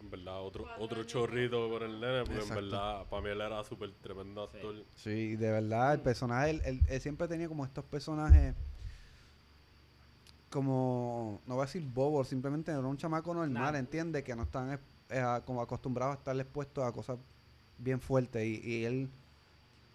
En 0.00 0.10
verdad, 0.10 0.42
otro, 0.42 0.66
otro 0.80 1.04
chorrito 1.04 1.70
con 1.70 1.82
el 1.84 2.00
nene, 2.00 2.20
porque 2.24 2.40
Exacto. 2.40 2.58
en 2.58 2.70
verdad, 2.70 3.06
para 3.08 3.22
mí 3.22 3.28
él 3.30 3.40
era 3.40 3.62
súper 3.62 3.92
tremendo 4.02 4.48
Sí. 4.50 4.56
actor. 4.56 4.74
Sí, 4.96 5.36
de 5.36 5.50
verdad, 5.52 5.94
el 5.94 6.00
personaje, 6.00 6.50
él, 6.50 6.62
él- 6.64 6.80
él 6.88 7.00
siempre 7.00 7.28
tenía 7.28 7.46
como 7.48 7.64
estos 7.64 7.84
personajes 7.84 8.54
como, 10.52 11.40
no 11.46 11.54
voy 11.56 11.62
a 11.62 11.66
decir 11.66 11.82
bobo, 11.82 12.22
simplemente 12.24 12.70
era 12.70 12.80
un 12.80 12.96
chamaco 12.96 13.34
normal, 13.34 13.72
Nah. 13.72 13.78
¿entiendes? 13.78 14.22
Que 14.22 14.36
no 14.36 14.42
están 14.44 14.78
eh, 15.10 15.40
como 15.44 15.60
acostumbrados 15.62 16.14
a 16.14 16.18
estar 16.18 16.38
expuestos 16.38 16.84
a 16.84 16.92
cosas 16.92 17.18
bien 17.78 18.00
fuertes 18.00 18.44
y, 18.44 18.60
y 18.64 18.84
él 18.84 19.08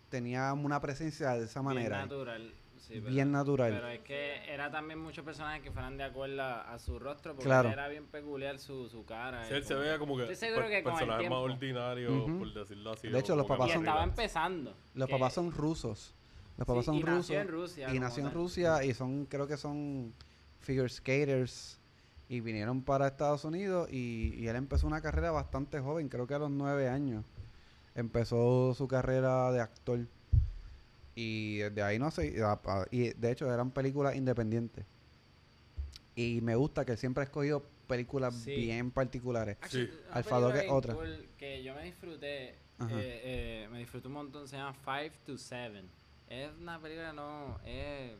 tenía 0.09 0.51
una 0.53 0.81
presencia 0.81 1.31
de 1.31 1.45
esa 1.45 1.61
manera. 1.61 1.97
Bien 1.97 2.09
natural. 2.09 2.51
sí, 2.79 2.93
pero- 3.01 3.09
Bien 3.13 3.31
natural. 3.31 3.71
Pero 3.73 3.87
es 3.89 3.99
que 4.01 4.53
era 4.53 4.71
también 4.71 4.99
muchos 4.99 5.23
personajes 5.25 5.61
que 5.61 5.71
fueran 5.71 5.97
de 5.97 6.03
acuerdo 6.05 6.41
a, 6.41 6.73
a 6.73 6.79
su 6.79 6.97
rostro, 6.99 7.33
porque 7.33 7.45
Claro. 7.45 7.69
era 7.69 7.87
bien 7.87 8.05
peculiar 8.05 8.57
su, 8.59 8.87
su 8.89 9.05
cara. 9.05 9.45
Sí, 9.47 9.53
él 9.53 9.63
se 9.63 9.75
veía 9.75 9.97
como 9.99 10.15
que 10.15 10.23
Estoy 10.23 10.35
seguro 10.35 10.67
per- 10.67 10.71
que 10.83 10.89
personaje 10.89 11.29
más 11.29 11.39
ordinario, 11.39 12.25
por 12.39 12.53
decirlo 12.53 12.91
así. 12.91 13.07
De 13.09 13.19
hecho, 13.19 13.35
los 13.35 13.45
papás 13.45 13.71
son- 13.71 13.79
estaba 13.85 14.03
empezando. 14.03 14.73
Los 14.95 15.09
papás 15.09 15.33
son 15.33 15.51
rusos. 15.51 16.13
Los 16.57 16.65
papás 16.65 16.83
Sí, 16.83 16.85
son 16.87 16.95
y 16.95 17.01
rusos. 17.03 17.17
nació 17.17 17.41
en 17.41 17.47
Rusia 17.49 17.93
Y 17.93 17.99
nació 17.99 18.25
en. 18.25 18.33
Rusia 18.33 18.83
y 18.83 18.93
son, 18.95 19.25
creo 19.25 19.45
que 19.47 19.57
son 19.57 20.11
figure 20.67 20.89
skaters. 20.89 21.79
Y 22.29 22.41
vinieron 22.41 22.81
para 22.81 23.07
Estados 23.07 23.45
Unidos 23.45 23.87
y, 23.89 24.33
y 24.37 24.47
él 24.49 24.57
empezó 24.57 24.85
una 24.85 24.99
carrera 25.01 25.31
bastante 25.31 25.79
joven, 25.79 26.09
creo 26.09 26.27
que 26.27 26.33
a 26.33 26.39
los 26.39 26.51
nueve 26.51 26.89
años. 26.89 27.23
Empezó 27.95 28.73
su 28.75 28.85
carrera 28.85 29.49
de 29.53 29.61
actor. 29.61 29.99
Y 31.15 31.59
desde 31.59 31.81
ahí 31.81 31.97
no 31.97 32.11
sé. 32.11 32.35
Y 32.91 33.09
de 33.13 33.31
hecho 33.31 33.51
eran 33.51 33.71
películas 33.71 34.15
independientes. 34.15 34.85
Y 36.15 36.41
me 36.41 36.55
gusta 36.55 36.83
que 36.83 36.91
él 36.91 36.97
siempre 36.97 37.21
ha 37.21 37.25
escogido 37.25 37.63
películas 37.87 38.35
Sí. 38.35 38.53
bien 38.55 38.91
particulares. 38.91 39.57
Sí. 39.69 39.89
Alfado, 40.11 40.51
que 40.51 40.67
otra. 40.69 40.93
cool 40.95 41.27
que 41.37 41.63
yo 41.63 41.73
me 41.75 41.83
disfruté, 41.85 42.49
eh, 42.49 42.55
eh, 42.89 43.67
me 43.71 43.79
disfruté 43.79 44.07
un 44.07 44.13
montón, 44.15 44.47
se 44.47 44.57
llama 44.57 44.73
Five 44.73 45.13
to 45.25 45.37
Seven. 45.37 45.89
Es 46.29 46.51
una 46.59 46.79
película, 46.81 47.13
no, 47.13 47.57
es, 47.65 48.11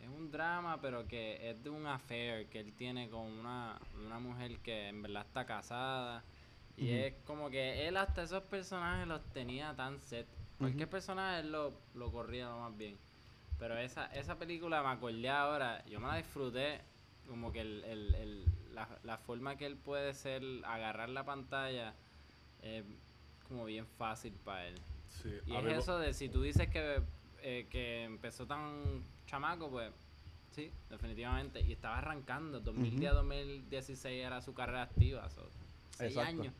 es 0.00 0.08
un 0.08 0.30
drama, 0.30 0.80
pero 0.80 1.06
que 1.06 1.50
es 1.50 1.62
de 1.62 1.70
un 1.70 1.86
affair 1.86 2.46
que 2.48 2.60
él 2.60 2.72
tiene 2.74 3.08
con 3.08 3.22
una, 3.26 3.78
una 4.04 4.18
mujer 4.18 4.58
que 4.58 4.88
en 4.88 5.02
verdad 5.02 5.24
está 5.26 5.44
casada. 5.46 6.22
Y 6.76 6.90
es 6.90 7.14
como 7.26 7.48
que 7.48 7.88
él 7.88 7.96
hasta 7.96 8.22
esos 8.22 8.42
personajes 8.44 9.08
los 9.08 9.22
tenía 9.32 9.74
tan 9.74 9.98
set. 9.98 10.26
Cualquier 10.58 10.88
personaje 10.90 11.40
él 11.40 11.50
lo, 11.52 11.72
lo 11.94 12.12
corría 12.12 12.48
lo 12.48 12.58
más 12.60 12.76
bien. 12.76 12.96
Pero 13.58 13.78
esa, 13.78 14.06
esa 14.14 14.38
película 14.38 14.82
me 14.82 14.88
acordé 14.90 15.30
ahora, 15.30 15.82
yo 15.86 15.98
me 16.00 16.08
la 16.08 16.16
disfruté 16.16 16.80
como 17.26 17.50
que 17.50 17.60
el, 17.62 17.82
el, 17.84 18.14
el- 18.14 18.44
la, 18.74 18.86
la 19.04 19.16
forma 19.16 19.56
que 19.56 19.64
él 19.64 19.76
puede 19.76 20.12
ser, 20.12 20.42
agarrar 20.66 21.08
la 21.08 21.24
pantalla, 21.24 21.94
es 22.60 22.84
como 23.48 23.64
bien 23.64 23.86
fácil 23.86 24.34
para 24.44 24.66
él. 24.68 24.74
Sí, 25.08 25.30
Y 25.46 25.56
a 25.56 25.60
es 25.60 25.78
eso 25.78 25.98
de 25.98 26.12
si 26.12 26.28
tú 26.28 26.42
dices 26.42 26.68
que, 26.68 27.00
eh, 27.40 27.66
que 27.70 28.04
empezó 28.04 28.46
tan 28.46 29.02
chamaco, 29.26 29.70
pues 29.70 29.92
sí, 30.54 30.70
definitivamente. 30.90 31.60
Y 31.60 31.72
estaba 31.72 31.98
arrancando, 31.98 32.62
2010-2016 32.62 34.06
era 34.06 34.40
su 34.40 34.54
carrera 34.54 34.82
activa, 34.82 35.28
so, 35.30 35.46
seis 35.96 36.12
Exacto. 36.12 36.40
años. 36.42 36.54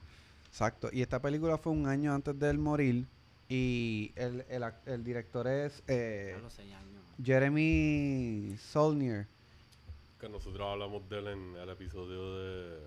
Exacto. 0.48 0.88
Y 0.92 1.02
esta 1.02 1.20
película 1.20 1.58
fue 1.58 1.72
un 1.72 1.86
año 1.86 2.14
antes 2.14 2.38
de 2.38 2.50
él 2.50 2.58
morir. 2.58 3.06
Y 3.48 4.12
el, 4.16 4.44
el, 4.48 4.62
ac- 4.64 4.80
el 4.86 5.04
director 5.04 5.46
es 5.46 5.82
eh, 5.86 6.34
A 6.36 6.40
los 6.40 6.52
seis 6.52 6.72
años. 6.74 6.92
man. 6.92 7.24
Jeremy 7.24 8.56
Saulnier. 8.58 9.26
que 10.20 10.28
nosotros 10.28 10.66
hablamos 10.66 11.08
de 11.08 11.18
él 11.18 11.26
en 11.28 11.56
el 11.56 11.68
episodio 11.68 12.38
de 12.38 12.78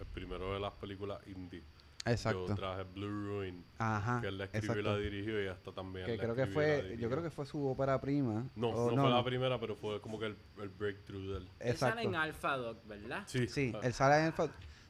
el 0.00 0.06
primero 0.06 0.54
de 0.54 0.60
las 0.60 0.72
películas 0.74 1.20
indie. 1.26 1.62
Exacto. 2.06 2.46
Yo 2.48 2.54
traje 2.54 2.82
Blue 2.84 3.08
Ruin, 3.08 3.64
Ajá. 3.78 4.20
que 4.20 4.28
él 4.28 4.38
la 4.38 4.44
escribió 4.44 4.72
y 4.72 4.82
la 4.82 4.90
exacto. 4.90 4.98
dirigió 4.98 5.42
y 5.44 5.48
hasta 5.48 5.72
también 5.72 6.06
Que 6.06 6.16
la 6.16 6.22
creo 6.22 6.34
que 6.34 6.46
fue, 6.46 6.96
yo 6.98 7.08
creo 7.08 7.22
que 7.22 7.30
fue 7.30 7.46
su 7.46 7.66
ópera 7.66 8.00
prima. 8.00 8.50
No, 8.56 8.68
o 8.68 8.90
no, 8.92 9.02
fue 9.02 9.10
la 9.10 9.24
primera, 9.24 9.58
pero 9.58 9.74
fue 9.74 10.00
como 10.00 10.18
que 10.18 10.26
el, 10.26 10.36
el 10.60 10.68
breakthrough 10.68 11.30
de 11.30 11.36
él. 11.38 11.48
Él 11.60 11.76
sale 11.76 11.92
Exacto. 11.92 12.00
en 12.08 12.14
Alpha 12.14 12.56
Dog, 12.58 12.86
¿verdad? 12.86 13.22
Sí, 13.26 13.46
Sí, 13.48 13.72
ah, 13.74 13.80
él 13.82 13.92
sale 13.94 14.18
en 14.18 14.24
Alpha 14.26 14.48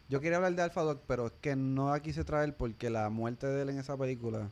Yo 0.08 0.20
quería 0.20 0.36
hablar 0.38 0.54
de 0.54 0.62
Alpha 0.62 0.82
Dog, 0.82 1.02
pero 1.06 1.26
es 1.26 1.32
que 1.40 1.54
no 1.56 1.90
la 1.90 2.00
quise 2.00 2.24
traer 2.24 2.56
porque 2.56 2.90
la 2.90 3.08
muerte 3.10 3.46
de 3.46 3.62
él 3.62 3.68
en 3.70 3.78
esa 3.78 3.96
película 3.96 4.50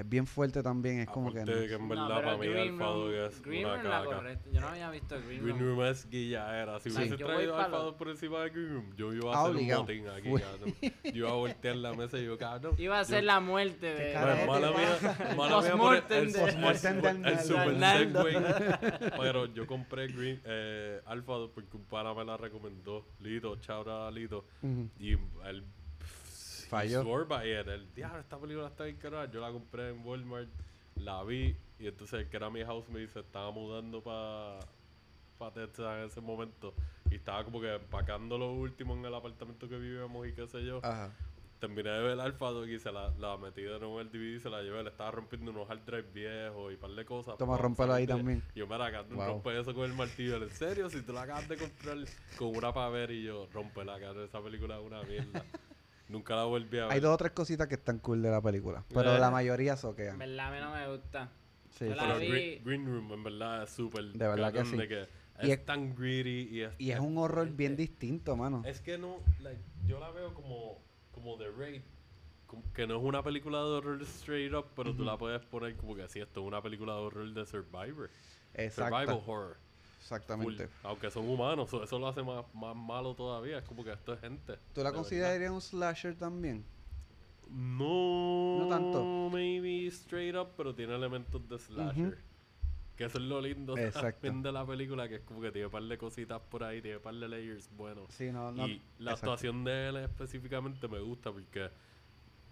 es 0.00 0.08
bien 0.08 0.26
fuerte 0.26 0.62
también. 0.62 1.00
Es 1.00 1.08
como 1.08 1.32
que. 1.32 1.40
no. 1.40 1.46
que 1.46 1.72
en 1.74 1.88
verdad 1.88 2.08
para 2.08 2.36
mí 2.36 2.46
Green 2.46 2.72
Alpha 2.74 2.84
Room- 2.84 2.94
Dog 3.04 3.12
es 3.14 3.42
Green 3.42 3.66
una 3.66 3.82
caca. 3.82 4.04
correcta. 4.04 4.50
Yo 4.50 4.60
no 4.60 4.68
había 4.68 4.90
visto 4.90 5.14
Green, 5.26 5.42
Green 5.44 5.58
Room. 5.58 5.76
Room 5.76 5.84
es 5.86 6.08
guilladera. 6.10 6.80
Si 6.80 6.90
Sí. 6.90 6.96
hubiese 6.96 7.16
Yo 7.16 7.26
voy 7.26 7.34
traído 7.36 7.52
pa' 7.56 7.64
Alpha 7.64 7.76
lo- 7.78 7.84
Dog 7.84 7.96
por 7.96 8.08
encima 8.08 8.40
de 8.42 8.50
Green 8.50 8.68
Room, 8.74 8.96
yo 8.96 9.12
iba 9.12 9.32
a 9.32 9.36
Ah, 9.36 9.42
hacer 9.42 9.54
obligado. 9.56 9.80
un 9.82 9.86
motín 9.86 10.08
aquí, 10.08 10.42
cabrón. 10.42 10.74
Yo 11.04 11.10
iba 11.12 11.30
a 11.30 11.34
voltear 11.34 11.76
la 11.76 11.92
mesa 11.94 12.18
y 12.18 12.24
yo, 12.24 12.38
cabrón. 12.38 12.74
Iba 12.78 12.98
a 13.00 13.04
ser 13.04 13.24
la 13.24 13.40
muerte 13.40 13.86
de... 13.86 14.12
¿Qué 14.12 14.18
Bueno, 14.18 14.46
mala 14.46 14.70
mía, 14.70 14.98
pasa? 15.00 15.34
mala 15.36 15.60
mía 15.60 15.76
por 15.76 15.94
el, 16.12 16.30
super 16.32 16.76
segway. 16.76 18.36
Pero 19.18 19.46
yo 19.46 19.66
compré 19.66 20.06
Green, 20.08 20.40
eh, 20.44 21.00
Alpha 21.06 21.32
Dog 21.34 21.52
porque 21.52 21.76
un 21.76 21.84
pana 21.84 22.14
me 22.14 22.24
la 22.24 22.36
recomendó. 22.36 23.06
Lito, 23.20 23.56
chao 23.56 24.10
Lito. 24.10 24.44
Y 24.98 25.12
él 25.12 25.64
Falló. 26.70 27.02
swore 27.02 27.24
by 27.24 27.46
it. 27.60 27.66
Él, 27.68 27.88
diablo, 27.94 28.20
esta 28.20 28.38
película 28.38 28.68
está 28.68 28.84
bien 28.84 28.96
cara. 28.96 29.30
Yo 29.30 29.40
la 29.40 29.50
compré 29.50 29.90
en 29.90 30.04
Walmart, 30.06 30.48
la 30.96 31.22
vi. 31.24 31.56
Y 31.78 31.86
entonces 31.86 32.20
el 32.20 32.28
que 32.28 32.36
era 32.36 32.48
mi 32.50 32.62
housemate 32.62 33.08
se 33.08 33.20
estaba 33.20 33.50
mudando 33.50 34.02
para 34.02 34.60
pa 35.38 35.50
Texas 35.52 35.98
en 35.98 36.04
ese 36.06 36.20
momento. 36.20 36.74
Y 37.10 37.16
estaba 37.16 37.42
como 37.44 37.60
que 37.60 37.74
empacando 37.74 38.38
lo 38.38 38.52
último 38.52 38.94
en 38.94 39.04
el 39.04 39.14
apartamento 39.14 39.68
que 39.68 39.76
vivíamos 39.78 40.26
y 40.28 40.32
qué 40.32 40.46
sé 40.46 40.64
yo. 40.64 40.80
Ajá. 40.84 41.10
Terminé 41.58 41.90
de 41.90 42.00
ver 42.02 42.20
Alpha 42.20 42.50
Dog 42.52 42.68
y 42.68 42.78
se 42.78 42.90
la, 42.90 43.10
la 43.18 43.36
metí 43.36 43.60
de 43.60 43.78
nuevo 43.78 44.00
en 44.00 44.06
el 44.06 44.12
DVD 44.12 44.36
y 44.36 44.40
se 44.40 44.48
la 44.48 44.62
llevé. 44.62 44.82
Le 44.82 44.88
estaba 44.90 45.10
rompiendo 45.10 45.50
unos 45.50 45.68
hard 45.68 45.80
drive 45.84 46.08
viejos 46.14 46.70
y 46.72 46.74
un 46.76 46.80
par 46.80 46.90
de 46.92 47.04
cosas. 47.04 47.36
Toma, 47.36 47.58
rómpelo 47.58 47.92
ahí 47.92 48.06
también. 48.06 48.42
Y 48.54 48.60
yo 48.60 48.66
me 48.66 48.78
la 48.78 48.86
acabo 48.86 49.14
Wow. 49.14 49.26
rompe 49.26 49.58
eso 49.60 49.74
con 49.74 49.84
el 49.84 49.92
martillo. 49.94 50.36
En 50.42 50.50
serio, 50.50 50.88
si 50.88 51.02
tú 51.02 51.12
la 51.12 51.22
acabas 51.22 51.48
de 51.48 51.56
comprar 51.58 51.98
con 52.38 52.56
una 52.56 52.72
para 52.72 52.88
ver 52.90 53.10
y 53.10 53.24
yo, 53.24 53.46
rompe 53.52 53.84
la 53.84 53.98
cara. 54.00 54.24
Esa 54.24 54.40
película 54.42 54.78
es 54.78 54.86
una 54.86 55.02
mierda. 55.02 55.44
Nunca 56.10 56.34
la 56.34 56.44
volví 56.44 56.78
a 56.78 56.86
ver. 56.86 56.92
Hay 56.92 57.00
dos 57.00 57.14
o 57.14 57.16
tres 57.16 57.30
cositas 57.32 57.68
que 57.68 57.76
están 57.76 57.98
cool 58.00 58.20
de 58.20 58.30
la 58.30 58.40
película. 58.42 58.84
Pero 58.92 59.14
Eh. 59.14 59.18
la 59.20 59.30
mayoría 59.30 59.72
En 59.72 59.78
soquean. 59.78 60.18
verdad 60.18 60.48
a 60.48 60.50
mí 60.50 60.58
no 60.60 60.72
me 60.74 60.96
gusta. 60.96 61.30
Sí, 61.70 61.84
Yo 61.88 61.94
la 61.94 62.02
sí, 62.02 62.08
Pero 62.08 62.18
vi- 62.20 62.28
Green, 62.30 62.64
Green 62.64 62.86
Room 62.86 63.12
en 63.12 63.24
verdad 63.24 63.62
es 63.62 63.70
súper. 63.70 64.04
De 64.06 64.26
verdad 64.28 64.52
que 64.52 64.64
sí. 64.64 64.76
de 64.76 64.88
que 64.88 65.08
Y 65.42 65.50
es, 65.52 65.58
es- 65.60 65.64
tan 65.64 65.94
greedy 65.94 66.48
y 66.50 66.62
es, 66.62 66.72
Y 66.78 66.90
es 66.90 66.98
un 66.98 67.16
horror 67.16 67.46
es- 67.46 67.56
bien 67.56 67.72
es- 67.72 67.78
distinto, 67.78 68.36
mano. 68.36 68.62
Es 68.66 68.80
que 68.80 68.98
no, 68.98 69.18
like, 69.40 69.60
yo 69.86 70.00
la 70.00 70.10
veo 70.10 70.34
como, 70.34 70.82
como 71.12 71.38
The 71.38 71.48
Raid, 71.56 71.82
como 72.46 72.64
que 72.72 72.86
no 72.88 72.96
es 72.98 73.02
una 73.04 73.22
película 73.22 73.58
de 73.58 73.64
horror 73.64 74.02
straight 74.02 74.52
up, 74.52 74.66
pero 74.74 74.92
tú 74.94 75.04
la 75.04 75.16
puedes 75.16 75.40
poner 75.46 75.76
como 75.76 75.94
que 75.94 76.08
si 76.08 76.18
esto 76.20 76.40
es 76.40 76.46
una 76.46 76.60
película 76.60 76.94
de 76.94 77.00
horror 77.00 77.32
de 77.32 77.46
Survivor. 77.46 78.10
Survival 78.52 78.64
Exacto. 78.64 79.20
Full. 80.00 80.16
Exactamente. 80.16 80.68
Aunque 80.82 81.10
son 81.10 81.28
humanos, 81.28 81.70
so- 81.70 81.82
eso 81.82 81.98
lo 81.98 82.08
hace 82.08 82.22
más, 82.22 82.44
más 82.54 82.74
malo 82.74 83.14
todavía. 83.14 83.58
Es 83.58 83.64
como 83.64 83.84
que 83.84 83.92
esto 83.92 84.12
es 84.12 84.20
gente. 84.20 84.58
¿Tú 84.74 84.82
la 84.82 84.90
de 84.90 84.96
considerarías 84.96 85.50
un 85.50 85.60
slasher 85.60 86.16
también? 86.16 86.64
No, 87.48 88.60
No 88.60 88.68
tanto. 88.68 89.28
Maybe 89.30 89.86
straight 89.88 90.36
up, 90.36 90.50
pero 90.56 90.74
tiene 90.74 90.94
elementos 90.94 91.48
de 91.48 91.58
slasher. 91.58 92.18
Que 92.96 93.06
eso 93.06 93.16
es 93.16 93.24
lo 93.24 93.40
lindo 93.40 93.74
también 93.74 94.42
de 94.42 94.52
la 94.52 94.66
película, 94.66 95.08
que 95.08 95.16
es 95.16 95.22
como 95.22 95.40
que 95.40 95.50
tiene 95.50 95.66
un 95.66 95.72
par 95.72 95.82
de 95.82 95.96
cositas 95.96 96.40
por 96.50 96.62
ahí, 96.62 96.82
tiene 96.82 96.98
un 96.98 97.02
par 97.02 97.14
de 97.14 97.28
layers 97.28 97.70
buenos. 97.74 98.12
Sí, 98.12 98.30
no, 98.30 98.52
no. 98.52 98.68
y 98.68 98.82
la 98.98 99.12
exacto. 99.12 99.32
actuación 99.32 99.64
de 99.64 99.88
él 99.88 99.96
específicamente 99.96 100.86
me 100.86 101.00
gusta 101.00 101.32
porque 101.32 101.70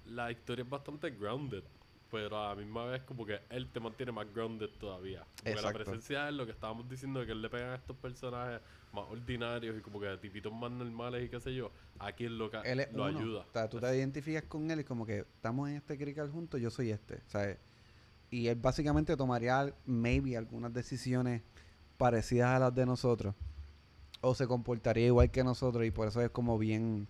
la 0.07 0.33
historia 0.33 0.63
es 0.63 0.71
bastante 0.71 1.11
grounded. 1.11 1.63
Pero 2.11 2.39
a 2.39 2.49
la 2.51 2.55
misma 2.55 2.85
vez 2.87 3.03
como 3.03 3.27
que 3.27 3.41
él 3.51 3.69
te 3.71 3.81
mantiene 3.81 4.13
más 4.13 4.33
grounded 4.33 4.71
todavía. 4.81 5.27
Porque 5.45 5.61
la 5.61 5.73
presencia 5.73 6.23
de 6.25 6.29
él, 6.31 6.37
lo 6.39 6.47
que 6.47 6.53
estábamos 6.53 6.89
diciendo 6.89 7.21
de 7.21 7.27
que 7.27 7.33
él 7.33 7.43
le 7.43 7.51
pegan 7.51 7.71
a 7.71 7.75
estos 7.75 7.97
personajes 7.97 8.61
más 8.93 9.05
ordinarios 9.11 9.77
y 9.79 9.83
como 9.83 10.01
que 10.01 10.17
tipitos 10.17 10.53
más 10.53 10.71
normales 10.71 11.27
y 11.27 11.29
qué 11.29 11.39
sé 11.41 11.55
yo, 11.55 11.71
aquí 11.99 12.25
él 12.25 12.39
lo, 12.39 12.51
Él 12.63 12.81
es 12.81 12.93
lo 12.93 13.05
uno. 13.05 13.19
ayuda. 13.19 13.41
O 13.49 13.53
sea, 13.53 13.69
tú 13.69 13.79
te 13.79 13.97
identificas 13.97 14.45
con 14.45 14.71
él 14.71 14.81
y 14.81 14.85
como 14.85 15.05
que 15.05 15.19
estamos 15.19 15.69
en 15.69 15.77
este 15.77 15.99
crical 15.99 16.31
juntos, 16.31 16.61
yo 16.61 16.71
soy 16.71 16.91
este, 16.91 17.21
¿sabes? 17.27 17.59
Y 18.31 18.49
él 18.49 18.57
básicamente 18.57 19.17
tomaría, 19.17 19.75
maybe, 19.87 20.37
algunas 20.37 20.73
decisiones 20.73 21.43
parecidas 21.99 22.51
a 22.51 22.59
las 22.59 22.75
de 22.75 22.87
nosotros. 22.87 23.35
O 24.21 24.35
se 24.35 24.47
comportaría 24.47 25.07
igual 25.07 25.31
que 25.31 25.45
nosotros 25.45 25.85
y 25.85 25.91
por 25.91 26.09
eso 26.09 26.23
es 26.23 26.31
como 26.31 26.59
bien... 26.59 27.07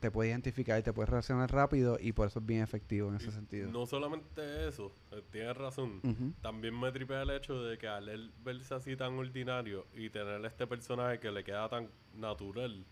Te 0.00 0.10
puedes 0.10 0.30
identificar 0.30 0.78
y 0.78 0.82
te 0.82 0.92
puedes 0.92 1.08
reaccionar 1.08 1.50
rápido 1.50 1.96
y 1.98 2.12
por 2.12 2.28
eso 2.28 2.40
es 2.40 2.46
bien 2.46 2.62
efectivo 2.62 3.08
en 3.08 3.16
ese 3.16 3.28
Y 3.28 3.32
sentido. 3.32 3.70
No 3.70 3.86
solamente 3.86 4.68
eso, 4.68 4.92
eh, 5.10 5.22
tienes 5.30 5.56
razón. 5.56 6.02
También 6.42 6.78
me 6.78 6.92
tripea 6.92 7.22
el 7.22 7.30
hecho 7.30 7.62
de 7.62 7.78
que 7.78 7.88
al 7.88 8.08
él 8.08 8.30
verse 8.44 8.74
así 8.74 8.94
tan 8.94 9.14
ordinario 9.14 9.86
y 9.94 10.10
tener 10.10 10.44
este 10.44 10.66
personaje 10.66 11.18
que 11.18 11.30
le 11.30 11.42
queda 11.42 11.68
tan 11.68 11.88
natural, 12.14 12.84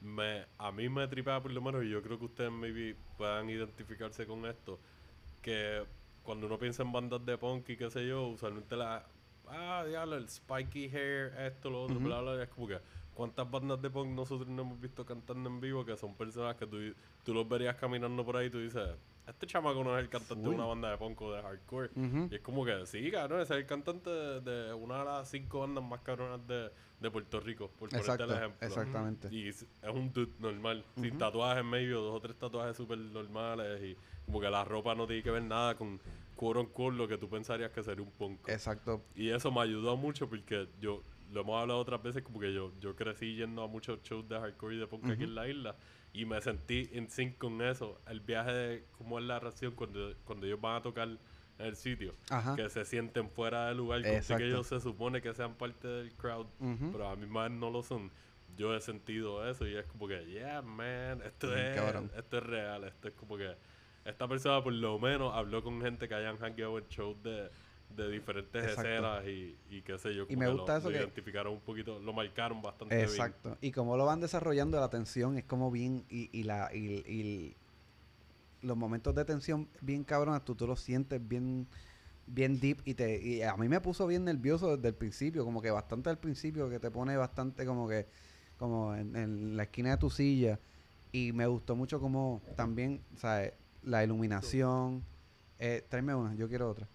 me, 0.00 0.46
a 0.56 0.72
mí 0.72 0.88
me 0.88 1.06
tripea 1.08 1.42
por 1.42 1.52
lo 1.52 1.60
menos, 1.60 1.84
y 1.84 1.90
yo 1.90 2.00
creo 2.02 2.18
que 2.18 2.24
ustedes 2.24 2.50
maybe 2.50 2.96
puedan 3.18 3.50
identificarse 3.50 4.26
con 4.26 4.46
esto, 4.46 4.80
que 5.42 5.84
cuando 6.22 6.46
uno 6.46 6.58
piensa 6.58 6.82
en 6.82 6.90
bandas 6.90 7.24
de 7.24 7.36
punk 7.36 7.68
y 7.68 7.76
qué 7.76 7.90
sé 7.90 8.06
yo, 8.06 8.28
usualmente 8.28 8.76
la... 8.76 9.04
Ah, 9.46 9.84
diablo, 9.86 10.16
el 10.16 10.28
spiky 10.28 10.88
hair, 10.88 11.34
esto, 11.38 11.70
lo 11.70 11.82
otro, 11.82 11.96
Ujú. 11.96 12.06
bla, 12.06 12.20
bla, 12.20 12.32
bla, 12.34 12.42
es 12.44 12.48
como 12.48 12.66
que... 12.66 12.78
¿Cuántas 13.14 13.50
bandas 13.50 13.82
de 13.82 13.90
punk 13.90 14.08
nosotros 14.10 14.48
no 14.48 14.62
hemos 14.62 14.80
visto 14.80 15.04
cantando 15.04 15.50
en 15.50 15.60
vivo 15.60 15.84
que 15.84 15.96
son 15.96 16.14
personas 16.14 16.56
que 16.56 16.66
tú, 16.66 16.78
tú 17.24 17.34
los 17.34 17.48
verías 17.48 17.76
caminando 17.76 18.24
por 18.24 18.36
ahí 18.36 18.46
y 18.46 18.50
tú 18.50 18.58
dices, 18.60 18.88
este 19.26 19.46
chamaco 19.46 19.84
no 19.84 19.96
es 19.96 20.02
el 20.02 20.08
cantante 20.08 20.42
de 20.42 20.48
una 20.48 20.64
banda 20.64 20.90
de 20.90 20.96
punk 20.96 21.20
o 21.22 21.32
de 21.32 21.42
hardcore? 21.42 21.90
Y 22.30 22.34
es 22.34 22.40
como 22.40 22.64
que, 22.64 22.86
sí, 22.86 23.10
cabrón, 23.10 23.40
ese 23.40 23.54
es 23.54 23.60
el 23.60 23.66
cantante 23.66 24.08
de, 24.10 24.40
de 24.40 24.74
una 24.74 25.00
de 25.00 25.04
las 25.04 25.28
cinco 25.28 25.60
bandas 25.60 25.84
más 25.84 26.00
cabronas 26.00 26.46
de, 26.46 26.70
de 27.00 27.10
Puerto 27.10 27.40
Rico, 27.40 27.68
por 27.78 27.90
ponerte 27.90 27.98
Exacto, 27.98 28.24
el 28.24 28.30
ejemplo. 28.30 28.66
exactamente. 28.66 29.28
Y 29.30 29.48
es 29.48 29.62
es 29.62 29.90
un 29.92 30.12
dude 30.12 30.32
normal, 30.38 30.84
sin 30.96 31.18
tatuajes 31.18 31.60
en 31.60 31.68
medio, 31.70 32.00
dos 32.00 32.14
o 32.16 32.20
tres 32.20 32.36
tatuajes 32.36 32.76
súper 32.76 32.98
normales 32.98 33.82
y 33.82 33.96
como 34.26 34.40
que 34.40 34.48
la 34.50 34.64
ropa 34.64 34.94
no 34.94 35.06
tiene 35.06 35.22
que 35.22 35.30
ver 35.30 35.42
nada 35.42 35.74
con 35.76 36.00
quote 36.36 36.60
unquote 36.60 36.96
lo 36.96 37.06
que 37.06 37.18
tú 37.18 37.28
pensarías 37.28 37.70
que 37.70 37.82
sería 37.82 38.02
un 38.02 38.10
punk. 38.10 38.48
Exacto. 38.48 39.02
Y 39.14 39.28
eso 39.30 39.50
me 39.52 39.60
ayudó 39.60 39.96
mucho 39.96 40.28
porque 40.28 40.68
yo, 40.80 41.02
lo 41.32 41.42
hemos 41.42 41.60
hablado 41.60 41.80
otras 41.80 42.02
veces, 42.02 42.22
como 42.22 42.40
que 42.40 42.52
yo, 42.52 42.72
yo 42.80 42.94
crecí 42.96 43.34
yendo 43.36 43.62
a 43.62 43.68
muchos 43.68 44.02
shows 44.02 44.28
de 44.28 44.38
hardcore 44.38 44.74
y 44.76 44.78
de 44.78 44.86
punk 44.86 45.04
aquí 45.04 45.12
Ujú. 45.14 45.22
en 45.24 45.34
la 45.34 45.48
isla 45.48 45.76
y 46.12 46.24
me 46.24 46.40
sentí 46.40 46.88
en 46.92 47.08
sync 47.08 47.38
con 47.38 47.60
eso. 47.62 48.00
El 48.08 48.20
viaje 48.20 48.52
de 48.52 48.84
cómo 48.98 49.18
es 49.18 49.24
la 49.24 49.38
reacción 49.38 49.72
cuando, 49.74 50.14
cuando 50.24 50.46
ellos 50.46 50.60
van 50.60 50.76
a 50.76 50.82
tocar 50.82 51.08
en 51.08 51.18
el 51.58 51.76
sitio. 51.76 52.14
Ajá. 52.30 52.56
Que 52.56 52.68
se 52.68 52.84
sienten 52.84 53.30
fuera 53.30 53.68
del 53.68 53.76
lugar, 53.76 54.02
como 54.02 54.38
que 54.38 54.46
ellos 54.46 54.66
se 54.66 54.80
supone 54.80 55.20
que 55.22 55.32
sean 55.34 55.54
parte 55.54 55.86
del 55.86 56.12
crowd, 56.14 56.46
Ujú. 56.58 56.90
pero 56.92 57.08
a 57.08 57.16
mi 57.16 57.26
vez 57.26 57.50
no 57.50 57.70
lo 57.70 57.82
son. 57.82 58.10
Yo 58.56 58.74
he 58.74 58.80
sentido 58.80 59.48
eso 59.48 59.66
y 59.68 59.76
es 59.76 59.86
como 59.86 60.08
que, 60.08 60.24
yeah, 60.26 60.60
man, 60.62 61.22
esto 61.24 61.46
Bien 61.46 61.58
es, 61.66 61.76
cabrón. 61.76 62.10
esto 62.16 62.38
es 62.38 62.42
real. 62.42 62.84
Esto 62.84 63.08
es 63.08 63.14
como 63.14 63.36
que 63.36 63.54
esta 64.04 64.26
persona 64.26 64.62
por 64.64 64.72
lo 64.72 64.98
menos 64.98 65.32
habló 65.34 65.62
con 65.62 65.80
gente 65.80 66.08
que 66.08 66.14
hayan 66.14 66.36
hangueado 66.38 66.76
en 66.78 66.88
shows 66.88 67.22
de, 67.22 67.50
de 67.96 68.08
diferentes 68.10 68.62
Exacto. 68.62 68.88
escenas 68.88 69.26
y, 69.26 69.56
y 69.70 69.82
qué 69.82 69.98
sé 69.98 70.14
yo. 70.14 70.24
Y 70.28 70.36
me 70.36 70.46
que 70.46 70.52
gusta 70.52 70.72
lo, 70.72 70.78
eso 70.78 70.88
lo 70.90 70.92
que- 70.94 71.00
identificaron 71.02 71.52
un 71.54 71.60
poquito, 71.60 71.98
lo 71.98 72.12
marcaron 72.12 72.62
bastante 72.62 72.94
bien. 72.94 73.08
Exacto. 73.08 73.58
Y 73.60 73.72
como 73.72 73.96
lo 73.96 74.06
van 74.06 74.20
desarrollando, 74.20 74.78
la 74.80 74.90
tensión 74.90 75.36
es 75.36 75.44
como 75.44 75.70
bien. 75.70 76.04
Y, 76.08 76.30
y 76.32 76.44
la, 76.44 76.70
y, 76.74 76.78
y 77.06 77.56
los 78.62 78.76
momentos 78.76 79.14
de 79.14 79.24
tensión 79.24 79.68
bien 79.80 80.04
cabronas, 80.04 80.44
tú, 80.44 80.54
tú 80.54 80.66
los 80.66 80.80
sientes 80.80 81.26
bien 81.26 81.66
bien 82.26 82.60
deep 82.60 82.80
y 82.84 82.94
te 82.94 83.20
y 83.20 83.42
a 83.42 83.56
mí 83.56 83.68
me 83.68 83.80
puso 83.80 84.06
bien 84.06 84.24
nervioso 84.24 84.76
desde 84.76 84.88
el 84.88 84.94
principio, 84.94 85.44
como 85.44 85.60
que 85.60 85.70
bastante 85.72 86.10
al 86.10 86.18
principio 86.18 86.70
que 86.70 86.78
te 86.78 86.88
pone 86.88 87.16
bastante 87.16 87.66
como 87.66 87.88
que 87.88 88.06
como 88.56 88.94
en, 88.94 89.16
en 89.16 89.56
la 89.56 89.64
esquina 89.64 89.90
de 89.90 89.96
tu 89.96 90.10
silla 90.10 90.60
y 91.10 91.32
me 91.32 91.46
gustó 91.48 91.74
mucho 91.74 91.98
como 91.98 92.40
también, 92.56 93.02
¿sabes? 93.16 93.54
La 93.82 94.04
iluminación, 94.04 95.02
eh, 95.58 95.84
tráeme 95.88 96.14
una, 96.14 96.34
yo 96.36 96.48
quiero 96.48 96.70
otra. 96.70 96.86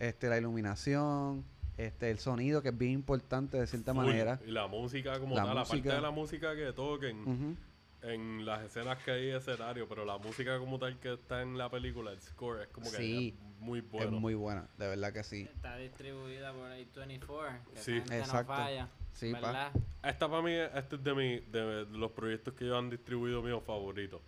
Este, 0.00 0.28
la 0.28 0.38
iluminación, 0.38 1.44
este, 1.76 2.10
el 2.10 2.18
sonido 2.18 2.62
que 2.62 2.70
es 2.70 2.78
bien 2.78 2.92
importante 2.92 3.58
de 3.58 3.66
cierta 3.66 3.94
Full. 3.94 4.04
manera. 4.04 4.40
Y 4.46 4.50
la 4.50 4.66
música 4.66 5.18
como 5.20 5.34
La 5.36 5.42
tal, 5.44 5.58
aparte 5.58 5.76
música. 5.76 5.94
de 5.94 6.00
la 6.00 6.10
música 6.10 6.56
que 6.56 6.72
toquen 6.72 7.56
en 8.02 8.44
las 8.44 8.62
escenas 8.64 8.98
que 9.04 9.12
hay 9.12 9.26
de 9.26 9.36
escenario, 9.36 9.88
pero 9.88 10.04
la 10.04 10.18
música 10.18 10.58
como 10.58 10.78
tal 10.78 10.98
que 10.98 11.12
está 11.14 11.40
en 11.42 11.56
la 11.56 11.70
película, 11.70 12.10
el 12.10 12.20
score, 12.20 12.62
es 12.62 12.68
como 12.68 12.90
que 12.90 12.96
Sí. 12.96 13.28
es 13.38 13.60
muy 13.60 13.80
bueno. 13.80 14.06
Es 14.16 14.20
muy 14.20 14.34
buena, 14.34 14.66
de 14.76 14.88
verdad 14.88 15.12
que 15.12 15.22
sí. 15.22 15.42
Está 15.42 15.76
distribuida 15.76 16.52
por 16.52 16.68
A24. 16.72 17.60
Que 17.74 17.80
Sí. 17.80 17.96
Exacto. 18.10 18.52
No 18.52 18.58
falla, 18.58 18.88
Sí, 19.12 19.32
pa. 19.40 19.70
Esta 20.02 20.28
para 20.28 20.42
mí, 20.42 20.52
este 20.52 20.96
es 20.96 21.04
de, 21.04 21.14
mi, 21.14 21.38
de 21.40 21.86
los 21.92 22.10
proyectos 22.12 22.54
que 22.54 22.64
ellos 22.64 22.78
han 22.78 22.90
distribuido 22.90 23.40
míos 23.42 23.62
favoritos. 23.64 24.20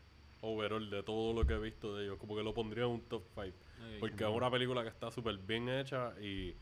Overall, 0.42 0.88
de 0.90 1.02
todo 1.02 1.32
lo 1.32 1.46
que 1.46 1.54
he 1.54 1.58
visto 1.58 1.96
de 1.96 2.04
ellos. 2.04 2.18
Como 2.18 2.36
que 2.36 2.42
lo 2.42 2.52
pondría 2.54 2.84
en 2.84 2.90
un 2.90 3.00
top 3.00 3.24
5. 3.34 3.56
Porque 4.00 4.24
es 4.24 4.30
una 4.30 4.50
película 4.50 4.82
que 4.82 4.88
está 4.88 5.10
súper 5.10 5.36
bien 5.38 5.68
hecha 5.68 6.12
y, 6.20 6.54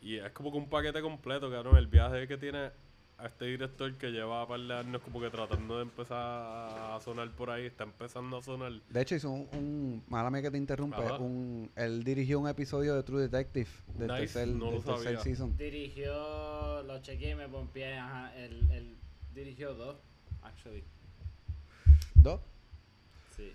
y 0.00 0.16
es 0.16 0.30
como 0.32 0.50
que 0.52 0.58
un 0.58 0.68
paquete 0.68 1.00
completo, 1.00 1.50
cabrón. 1.50 1.76
El 1.76 1.86
viaje 1.86 2.26
que 2.28 2.36
tiene 2.36 2.70
a 3.20 3.26
este 3.26 3.46
director 3.46 3.92
que 3.96 4.12
lleva 4.12 4.42
un 4.42 4.48
par 4.48 4.60
de 4.60 4.74
años 4.74 5.02
como 5.02 5.20
que 5.20 5.28
tratando 5.28 5.76
de 5.78 5.82
empezar 5.82 6.16
a 6.16 7.00
sonar 7.02 7.28
por 7.32 7.50
ahí, 7.50 7.66
está 7.66 7.82
empezando 7.82 8.36
a 8.36 8.42
sonar. 8.42 8.70
De 8.88 9.00
hecho, 9.02 9.16
hizo 9.16 9.28
un, 9.30 9.48
un 9.54 10.04
mala 10.06 10.30
mía 10.30 10.42
que 10.42 10.52
te 10.52 10.58
interrumpe, 10.58 10.98
Ajá. 11.02 11.16
un, 11.18 11.68
él 11.74 12.04
dirigió 12.04 12.38
un 12.38 12.48
episodio 12.48 12.94
de 12.94 13.02
True 13.02 13.22
Detective 13.22 13.68
del 13.96 14.06
Nice, 14.08 14.20
tercer, 14.20 14.48
no 14.48 14.66
lo 14.66 14.70
del 14.72 14.84
tercer 14.84 15.04
sabía. 15.04 15.20
season. 15.20 15.56
Dirigió, 15.56 16.82
lo 16.84 17.00
chequeé 17.02 17.30
y 17.30 17.34
me 17.34 17.48
pompié, 17.48 17.98
ajá, 17.98 18.36
él, 18.36 18.68
él 18.70 18.96
dirigió 19.34 19.74
dos, 19.74 19.96
actually. 20.42 20.84
Dos. 22.14 22.40
Sí. 23.36 23.52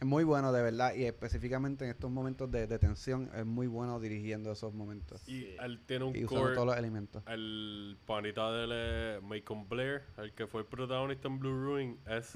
Es 0.00 0.06
muy 0.06 0.22
bueno, 0.24 0.52
de 0.52 0.62
verdad, 0.62 0.94
y 0.94 1.04
específicamente 1.04 1.84
en 1.84 1.90
estos 1.90 2.10
momentos 2.10 2.50
de, 2.50 2.66
de 2.66 2.78
tensión, 2.78 3.30
es 3.34 3.44
muy 3.44 3.66
bueno 3.66 3.98
dirigiendo 3.98 4.52
esos 4.52 4.72
momentos. 4.72 5.20
Y 5.28 5.40
Sí. 5.40 5.56
él 5.60 5.80
tiene 5.86 6.04
un 6.04 6.14
Y 6.16 6.24
usando 6.24 6.42
core. 6.42 6.54
todos 6.54 6.66
los 6.68 6.76
elementos. 6.76 7.22
El 7.26 7.96
panita 8.06 8.50
de 8.52 8.64
él 8.64 8.72
es 9.18 9.22
Macon 9.24 9.68
Blair, 9.68 10.02
el 10.18 10.32
que 10.34 10.46
fue 10.46 10.60
el 10.60 10.66
protagonista 10.68 11.26
en 11.28 11.38
Blue 11.40 11.64
Ruin, 11.64 11.98
es 12.08 12.34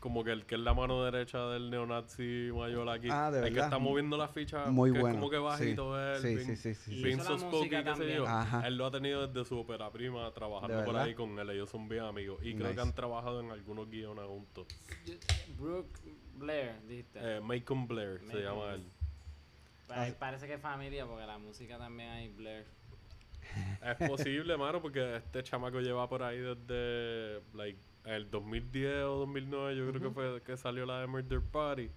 como 0.00 0.24
que 0.24 0.32
el 0.32 0.46
que 0.46 0.54
es 0.56 0.60
la 0.62 0.74
mano 0.74 1.04
derecha 1.04 1.46
del 1.48 1.70
neonazi 1.70 2.50
mayor 2.52 2.88
aquí. 2.88 3.08
Ah, 3.10 3.30
de 3.30 3.38
el 3.38 3.44
que 3.44 3.50
verdad. 3.50 3.66
está 3.66 3.78
moviendo 3.78 4.16
la 4.16 4.26
ficha, 4.28 4.66
Muy 4.70 4.90
que 4.92 4.98
bueno. 4.98 5.14
es 5.14 5.20
como 5.20 5.30
que 5.30 5.36
bajito 5.38 5.94
sí. 5.94 6.00
él, 6.02 6.22
sí, 6.22 6.34
bien- 6.34 6.46
sí, 6.46 6.56
sí, 6.56 6.74
sí, 6.74 7.02
bien 7.02 7.18
qué 7.18 7.94
sé 7.94 8.14
yo. 8.16 8.26
Ajá. 8.26 8.66
Él 8.66 8.76
lo 8.78 8.86
ha 8.86 8.90
tenido 8.90 9.26
desde 9.28 9.44
su 9.48 9.58
ópera 9.58 9.90
prima, 9.92 10.32
trabajando 10.32 10.78
¿De 10.78 10.82
por 10.84 10.94
verdad? 10.94 11.08
ahí 11.08 11.14
con 11.14 11.38
él. 11.38 11.50
Ellos 11.50 11.68
son 11.70 11.88
bien 11.88 12.02
amigos. 12.04 12.40
Y 12.42 12.54
creo 12.54 12.74
que 12.74 12.80
han 12.80 12.94
trabajado 12.94 13.40
en 13.40 13.50
algunos 13.50 13.88
guiones 13.90 14.24
juntos. 14.26 14.66
Brooke 15.58 16.00
Blair, 16.42 16.80
dijiste. 16.86 17.18
Eh, 17.20 17.40
Macon 17.40 17.86
Blair 17.88 18.18
se 18.20 18.26
Macon 18.26 18.42
llama 18.42 18.64
Blair. 18.66 18.74
él. 18.80 18.86
Pa- 19.88 20.04
Ah. 20.04 20.08
Parece 20.18 20.46
que 20.46 20.54
es 20.54 20.60
familia 20.60 21.06
porque 21.06 21.26
la 21.26 21.38
música 21.38 21.78
también 21.78 22.10
hay 22.10 22.28
Blair. 22.28 22.66
Es 24.00 24.08
posible, 24.08 24.56
mano, 24.56 24.80
porque 24.80 25.16
este 25.16 25.42
chamaco 25.42 25.80
lleva 25.80 26.08
por 26.08 26.22
ahí 26.22 26.38
desde 26.38 27.40
like, 27.54 27.78
el 28.04 28.30
2010 28.30 29.04
o 29.04 29.16
2009, 29.20 29.76
yo 29.76 29.88
creo 29.90 30.02
que 30.02 30.10
fue 30.10 30.42
que 30.42 30.56
salió 30.56 30.86
la 30.86 31.00
de 31.00 31.06
Murder 31.06 31.40
Party. 31.40 31.90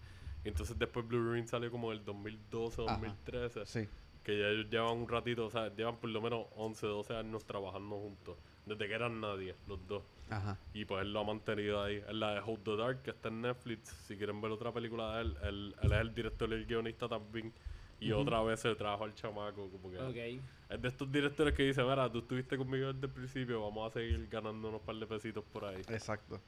Y 0.44 0.48
entonces 0.48 0.78
después 0.78 1.08
Blue 1.08 1.34
Ring 1.34 1.48
salió 1.48 1.72
como 1.72 1.92
el 1.92 2.04
2012 2.04 2.82
o 2.82 2.90
Ajá. 2.90 2.98
2013. 3.00 3.66
Sí. 3.66 3.88
Que 4.24 4.40
ya 4.40 4.48
ellos 4.48 4.70
llevan 4.70 4.98
un 4.98 5.08
ratito, 5.08 5.46
o 5.46 5.50
sea, 5.52 5.74
llevan 5.74 5.98
por 5.98 6.10
lo 6.10 6.22
menos 6.22 6.48
11, 6.56 6.86
12 6.88 7.16
años 7.16 7.46
trabajando 7.46 7.96
juntos. 7.98 8.38
Desde 8.66 8.88
que 8.88 8.94
eran 8.94 9.22
nadie, 9.22 9.56
los 9.68 9.86
dos. 9.88 10.04
Ajá. 10.30 10.58
Y 10.74 10.86
pues 10.86 11.04
él 11.04 11.14
lo 11.14 11.20
ha 11.20 11.24
mantenido 11.24 11.84
ahí. 11.84 12.02
En 12.08 12.20
la 12.20 12.34
de 12.34 12.40
Hold 12.40 12.64
the 12.64 12.76
Dark, 12.76 13.02
que 13.04 13.12
está 13.12 13.30
en 13.30 13.42
Netflix. 13.42 13.90
Si 14.08 14.18
quieren 14.18 14.42
ver 14.42 14.52
otra 14.52 14.72
película 14.72 15.16
de 15.16 15.22
él, 15.22 15.38
él, 15.44 15.76
él 15.82 15.92
es 15.92 16.00
el 16.00 16.16
director 16.16 16.50
y 16.50 16.54
el 16.54 16.66
guionista 16.66 17.08
también. 17.08 17.54
Y 18.00 18.12
otra 18.12 18.42
vez 18.42 18.60
se 18.60 18.74
trajo 18.76 19.04
al 19.04 19.14
chamaco. 19.14 19.70
Como 19.70 19.92
que 19.92 20.00
Ok. 20.00 20.42
Es 20.70 20.82
de 20.82 20.88
estos 20.88 21.12
directores 21.12 21.54
que 21.54 21.64
dicen, 21.64 21.88
mira, 21.88 22.12
tú 22.12 22.20
estuviste 22.20 22.58
conmigo 22.58 22.92
desde 22.92 23.06
el 23.06 23.14
principio, 23.14 23.62
vamos 23.62 23.90
a 23.90 23.94
seguir 23.94 24.28
ganando 24.30 24.70
unos 24.70 24.82
par 24.82 24.96
de 24.96 25.06
pesitos 25.06 25.44
por 25.54 25.66
ahí. 25.66 25.82
Exacto. 25.90 26.40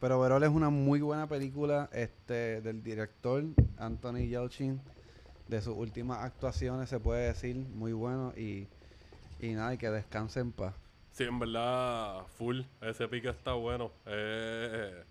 Pero 0.00 0.20
Verol 0.20 0.42
es 0.44 0.50
una 0.50 0.70
muy 0.70 1.00
buena 1.00 1.26
película 1.26 1.88
este 1.92 2.60
del 2.60 2.82
director 2.82 3.42
Anthony 3.78 4.28
Yelchin. 4.28 4.80
De 5.48 5.60
sus 5.60 5.74
últimas 5.76 6.24
actuaciones, 6.24 6.88
se 6.88 6.98
puede 7.00 7.26
decir, 7.26 7.56
muy 7.56 7.92
bueno. 7.92 8.32
Y, 8.36 8.66
y 9.40 9.52
nada, 9.52 9.74
y 9.74 9.78
que 9.78 9.90
descanse 9.90 10.40
en 10.40 10.52
paz. 10.52 10.74
Sí, 11.14 11.22
en 11.24 11.38
verdad, 11.38 12.26
full. 12.36 12.62
Ese 12.80 13.06
pique 13.08 13.28
está 13.28 13.52
bueno. 13.54 13.92
Eh, 14.04 15.04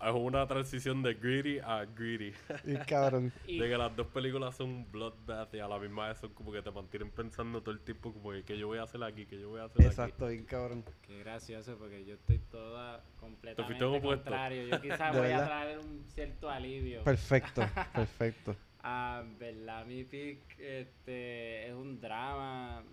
Es 0.00 0.12
una 0.12 0.46
transición 0.46 1.02
de 1.02 1.14
greedy 1.14 1.60
a 1.60 1.86
greedy. 1.86 2.34
Y 2.66 2.76
cabrón. 2.86 3.32
De 3.46 3.58
que 3.68 3.78
las 3.78 3.96
dos 3.96 4.06
películas 4.08 4.54
son 4.54 4.84
bloodbath 4.92 5.54
y 5.54 5.60
a 5.60 5.66
la 5.68 5.78
misma 5.78 6.08
vez 6.08 6.18
son 6.18 6.34
como 6.34 6.52
que 6.52 6.60
te 6.60 6.70
mantienen 6.70 7.10
pensando 7.10 7.62
todo 7.62 7.70
el 7.74 7.80
tiempo 7.80 8.12
como 8.12 8.32
que 8.32 8.42
¿qué 8.44 8.58
yo 8.58 8.66
voy 8.66 8.78
a 8.78 8.82
hacer 8.82 9.02
aquí, 9.02 9.24
que 9.24 9.40
yo 9.40 9.48
voy 9.48 9.60
a 9.60 9.64
hacer 9.64 9.88
aquí. 9.88 10.02
Exacto, 10.02 10.26
bien 10.28 10.44
cabrón. 10.44 10.84
Qué 11.00 11.20
gracioso 11.20 11.78
porque 11.78 12.04
yo 12.04 12.14
estoy 12.16 12.38
toda 12.50 13.02
completamente 13.18 13.82
opuesto. 13.84 14.30
contrario. 14.30 14.66
Yo 14.68 14.80
quizás 14.82 15.14
¿De 15.14 15.20
voy 15.20 15.30
a 15.30 15.40
verdad? 15.40 15.46
traer 15.46 15.78
un 15.78 16.04
cierto 16.08 16.50
alivio 16.50 17.02
Perfecto, 17.02 17.62
perfecto. 17.94 18.56
Ah, 18.82 19.24
verdad, 19.38 19.86
mi 19.86 20.04
pick 20.04 20.40
este, 20.58 21.68
es 21.68 21.74
un 21.74 21.98
drama, 21.98 22.84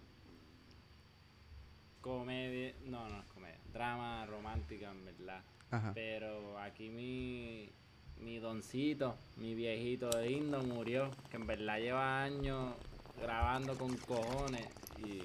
comedia, 2.01 2.73
no, 2.85 3.07
no 3.07 3.19
es 3.19 3.25
comedia, 3.33 3.57
drama 3.73 4.25
romántica 4.25 4.91
en 4.91 5.05
verdad. 5.05 5.41
Ajá. 5.69 5.91
Pero 5.93 6.57
aquí 6.59 6.89
mi, 6.89 7.69
mi 8.19 8.39
doncito, 8.39 9.15
mi 9.37 9.55
viejito 9.55 10.09
lindo 10.21 10.61
murió, 10.63 11.09
que 11.29 11.37
en 11.37 11.47
verdad 11.47 11.77
lleva 11.79 12.23
años 12.23 12.73
grabando 13.21 13.77
con 13.77 13.95
cojones 13.97 14.67
y 15.05 15.21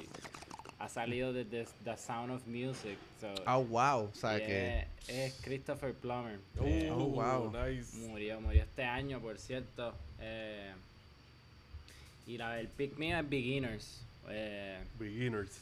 ha 0.79 0.89
salido 0.89 1.33
desde 1.33 1.67
The 1.85 1.97
Sound 1.97 2.31
of 2.33 2.47
Music. 2.47 2.99
So, 3.21 3.33
Ah, 3.47 3.57
wow. 3.57 4.11
O 4.11 4.15
sea 4.15 4.37
que. 4.39 4.81
es, 4.81 5.09
es 5.09 5.41
Christopher 5.43 5.95
Plummer. 5.95 6.39
Uh, 6.59 6.65
Eh, 6.65 6.91
Oh, 6.93 7.07
wow. 7.07 7.51
Nice. 7.51 7.97
Murió, 7.97 8.41
murió 8.41 8.63
este 8.63 8.85
año, 8.85 9.19
por 9.21 9.39
cierto. 9.39 9.95
Eh, 10.21 10.73
y 12.27 12.37
la 12.39 12.53
del 12.57 12.69
pick 12.69 12.99
mío 12.99 13.19
es 13.19 13.29
Beginners. 13.29 14.05
Eh, 14.29 14.79
Beginners. 14.99 15.61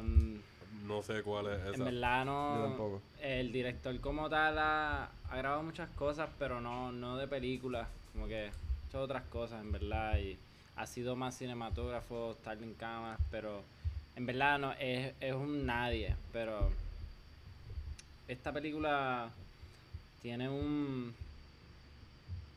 Um, 0.00 0.38
No 0.86 1.02
sé 1.02 1.22
cuál 1.22 1.46
es 1.46 1.66
en 1.66 1.74
esa. 1.74 1.84
verdad 1.84 2.24
no. 2.24 2.56
Yo 2.56 2.62
tampoco. 2.64 3.02
El 3.20 3.52
director 3.52 3.98
como 4.00 4.28
tal 4.28 4.58
ha, 4.58 5.10
ha 5.30 5.36
grabado 5.36 5.62
muchas 5.62 5.90
cosas, 5.90 6.28
pero 6.38 6.60
no, 6.60 6.92
no 6.92 7.16
de 7.16 7.26
películas. 7.28 7.88
Como 8.12 8.26
que 8.26 8.46
ha 8.46 8.50
hecho 8.88 9.00
otras 9.00 9.24
cosas, 9.24 9.60
en 9.60 9.72
verdad. 9.72 10.18
Y 10.18 10.38
ha 10.76 10.86
sido 10.86 11.16
más 11.16 11.36
cinematógrafo, 11.36 12.32
estar 12.32 12.56
en 12.62 12.74
cámaras, 12.74 13.20
pero 13.30 13.62
en 14.16 14.26
verdad 14.26 14.58
no, 14.58 14.72
es, 14.72 15.14
es 15.20 15.34
un 15.34 15.66
nadie. 15.66 16.16
Pero 16.32 16.70
esta 18.28 18.52
película 18.52 19.30
tiene 20.22 20.48
un 20.48 21.14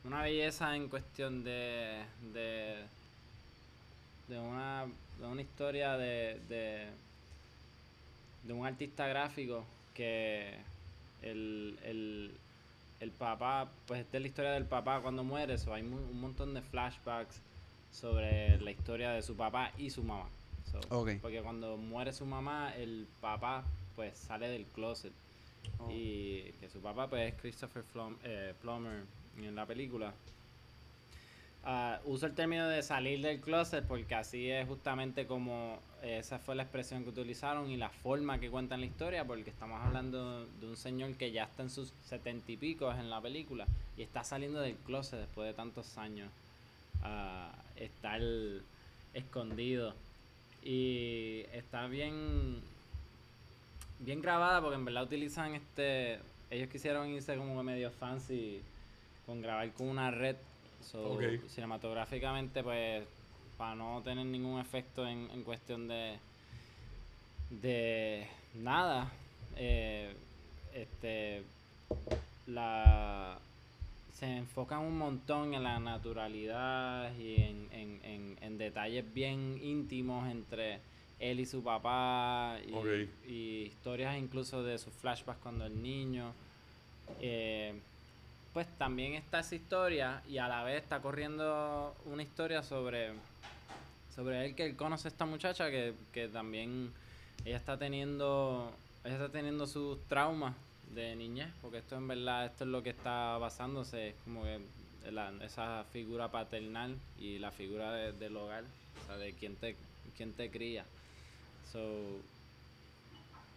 una 0.04 0.22
belleza 0.22 0.74
en 0.74 0.88
cuestión 0.88 1.44
de 1.44 2.02
de, 2.32 2.82
de 4.28 4.38
una 4.38 4.86
de 5.18 5.26
una 5.26 5.42
historia 5.42 5.96
de, 5.96 6.40
de 6.48 6.86
de 8.44 8.52
un 8.52 8.66
artista 8.66 9.06
gráfico 9.06 9.64
que 9.94 10.56
el, 11.22 11.78
el, 11.84 12.34
el 13.00 13.10
papá, 13.10 13.68
pues 13.86 14.00
esta 14.00 14.16
es 14.16 14.22
la 14.22 14.28
historia 14.28 14.50
del 14.52 14.64
papá 14.64 15.00
cuando 15.00 15.22
muere, 15.22 15.58
so, 15.58 15.72
hay 15.72 15.82
un 15.82 16.20
montón 16.20 16.54
de 16.54 16.62
flashbacks 16.62 17.40
sobre 17.92 18.58
la 18.58 18.70
historia 18.70 19.10
de 19.10 19.22
su 19.22 19.36
papá 19.36 19.70
y 19.78 19.90
su 19.90 20.02
mamá. 20.02 20.28
So. 20.70 20.80
Porque 21.20 21.42
cuando 21.42 21.76
muere 21.76 22.12
su 22.12 22.24
mamá, 22.24 22.74
el 22.76 23.06
papá 23.20 23.64
pues 23.94 24.16
sale 24.16 24.48
del 24.48 24.64
closet. 24.64 25.12
Oh. 25.78 25.90
Y 25.90 26.54
que 26.60 26.68
su 26.68 26.80
papá 26.80 27.08
pues 27.08 27.32
es 27.32 27.40
Christopher 27.40 27.84
eh, 28.24 28.54
Plummer 28.60 29.04
en 29.36 29.54
la 29.54 29.66
película. 29.66 30.12
Ah, 31.64 32.00
uso 32.06 32.26
el 32.26 32.34
término 32.34 32.66
de 32.66 32.82
salir 32.82 33.20
del 33.20 33.40
closet 33.40 33.86
porque 33.86 34.16
así 34.16 34.50
es 34.50 34.66
justamente 34.66 35.28
como 35.28 35.78
eh, 36.02 36.18
esa 36.18 36.40
fue 36.40 36.56
la 36.56 36.64
expresión 36.64 37.04
que 37.04 37.10
utilizaron 37.10 37.70
y 37.70 37.76
la 37.76 37.88
forma 37.88 38.40
que 38.40 38.50
cuentan 38.50 38.80
la 38.80 38.86
historia 38.86 39.24
porque 39.24 39.50
estamos 39.50 39.80
hablando 39.80 40.44
de 40.44 40.66
un 40.66 40.76
señor 40.76 41.14
que 41.14 41.30
ya 41.30 41.44
está 41.44 41.62
en 41.62 41.70
sus 41.70 41.92
setenta 42.04 42.50
y 42.50 42.56
pico 42.56 42.90
en 42.90 43.08
la 43.10 43.20
película 43.20 43.66
y 43.96 44.02
está 44.02 44.24
saliendo 44.24 44.60
del 44.60 44.74
closet 44.74 45.20
después 45.20 45.46
de 45.46 45.54
tantos 45.54 45.98
años 45.98 46.30
a 47.04 47.52
estar 47.76 48.20
escondido. 49.14 49.94
Y 50.64 51.44
está 51.52 51.86
bien 51.86 52.60
bien 54.00 54.20
grabada 54.20 54.60
porque 54.60 54.76
en 54.76 54.84
verdad 54.84 55.04
utilizan 55.04 55.54
este 55.54 56.18
ellos 56.50 56.68
quisieron 56.68 57.08
irse 57.08 57.36
como 57.36 57.62
medio 57.62 57.92
fancy 57.92 58.62
con 59.26 59.40
grabar 59.40 59.70
con 59.72 59.88
una 59.88 60.10
red 60.10 60.36
so, 60.82 61.18
cinematográficamente 61.48 62.62
pues 62.62 63.04
para 63.56 63.74
no 63.74 64.02
tener 64.02 64.26
ningún 64.26 64.60
efecto 64.60 65.06
en, 65.06 65.30
en 65.30 65.42
cuestión 65.42 65.88
de 65.88 66.18
de 67.50 68.26
nada 68.54 69.10
eh, 69.56 70.14
este 70.74 71.42
la 72.46 73.38
se 74.12 74.26
enfocan 74.36 74.80
un 74.80 74.98
montón 74.98 75.54
en 75.54 75.62
la 75.62 75.78
naturalidad 75.80 77.14
y 77.16 77.42
en, 77.42 77.68
en, 77.72 78.00
en, 78.04 78.38
en 78.40 78.58
detalles 78.58 79.04
bien 79.12 79.58
íntimos 79.62 80.30
entre 80.30 80.80
él 81.18 81.40
y 81.40 81.46
su 81.46 81.62
papá 81.62 82.58
y 83.28 83.62
historias 83.66 84.18
incluso 84.18 84.62
de 84.62 84.78
sus 84.78 84.92
flashbacks 84.94 85.40
cuando 85.40 85.66
el 85.66 85.80
niño. 85.80 86.32
Eh, 87.20 87.74
pues 88.52 88.66
también 88.78 89.14
está 89.14 89.40
esa 89.40 89.54
historia 89.54 90.22
y 90.28 90.38
a 90.38 90.48
la 90.48 90.62
vez 90.62 90.82
está 90.82 91.00
corriendo 91.00 91.94
una 92.04 92.22
historia 92.22 92.62
sobre 92.62 93.12
sobre 94.14 94.44
él 94.44 94.54
que 94.54 94.66
él 94.66 94.76
conoce 94.76 95.08
a 95.08 95.10
esta 95.10 95.24
muchacha 95.24 95.70
que, 95.70 95.94
que 96.12 96.28
también 96.28 96.92
ella 97.44 97.56
está 97.56 97.78
teniendo 97.78 98.70
ella 99.04 99.14
está 99.14 99.30
teniendo 99.30 99.66
sus 99.66 99.98
traumas 100.06 100.54
de 100.94 101.16
niñez 101.16 101.48
porque 101.62 101.78
esto 101.78 101.96
en 101.96 102.06
verdad 102.08 102.44
esto 102.46 102.64
es 102.64 102.70
lo 102.70 102.82
que 102.82 102.90
está 102.90 103.38
basándose 103.38 104.10
es 104.10 104.14
como 104.24 104.42
que 104.44 104.60
la- 105.10 105.32
esa 105.42 105.84
figura 105.92 106.28
paternal 106.30 106.96
y 107.18 107.38
la 107.38 107.50
figura 107.50 107.92
de- 107.92 108.12
del 108.12 108.36
hogar 108.36 108.64
o 109.02 109.06
sea 109.06 109.16
de 109.16 109.32
quién 109.32 109.56
te 109.56 109.76
quién 110.16 110.34
te 110.34 110.50
cría. 110.50 110.84
So 111.72 111.80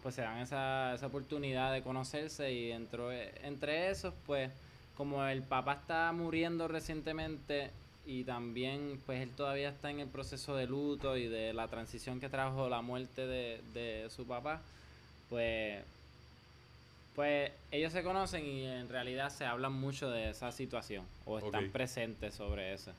pues 0.02 0.16
se 0.16 0.22
dan 0.22 0.38
esa, 0.39 0.93
esa 0.93 1.08
oportunidad 1.08 1.74
de 1.74 1.82
conocerse 1.82 2.52
y 2.54 2.68
dentro, 2.70 3.12
entre 3.12 3.89
esos, 3.89 4.14
pues, 4.28 4.52
como 4.96 5.24
el 5.26 5.41
papá 5.43 5.74
está 5.74 6.12
muriendo 6.14 6.68
recientemente 6.68 7.72
y 8.06 8.24
también, 8.24 9.02
pues, 9.06 9.22
él 9.22 9.30
todavía 9.36 9.70
está 9.70 9.89
en 9.89 10.00
el 10.00 10.08
proceso 10.08 10.56
de 10.56 10.68
luto 10.68 11.18
y 11.18 11.28
de 11.28 11.54
la 11.54 11.68
transición 11.68 12.20
que 12.20 12.30
trajo 12.30 12.70
la 12.70 12.82
muerte 12.82 13.26
de, 13.26 13.62
de 13.74 14.08
su 14.10 14.26
papá, 14.26 14.62
pues, 15.30 15.84
pues, 17.16 17.52
ellos 17.72 17.91
se 17.93 18.04
conocen 18.04 18.46
y 18.46 18.66
en 18.66 18.89
realidad 18.89 19.30
se 19.32 19.46
hablan 19.46 19.74
mucho 19.74 20.10
de 20.12 20.30
esa 20.30 20.52
situación 20.52 21.06
o 21.26 21.39
están 21.39 21.72
presentes 21.72 22.36
sobre 22.36 22.74
eso. 22.74 22.91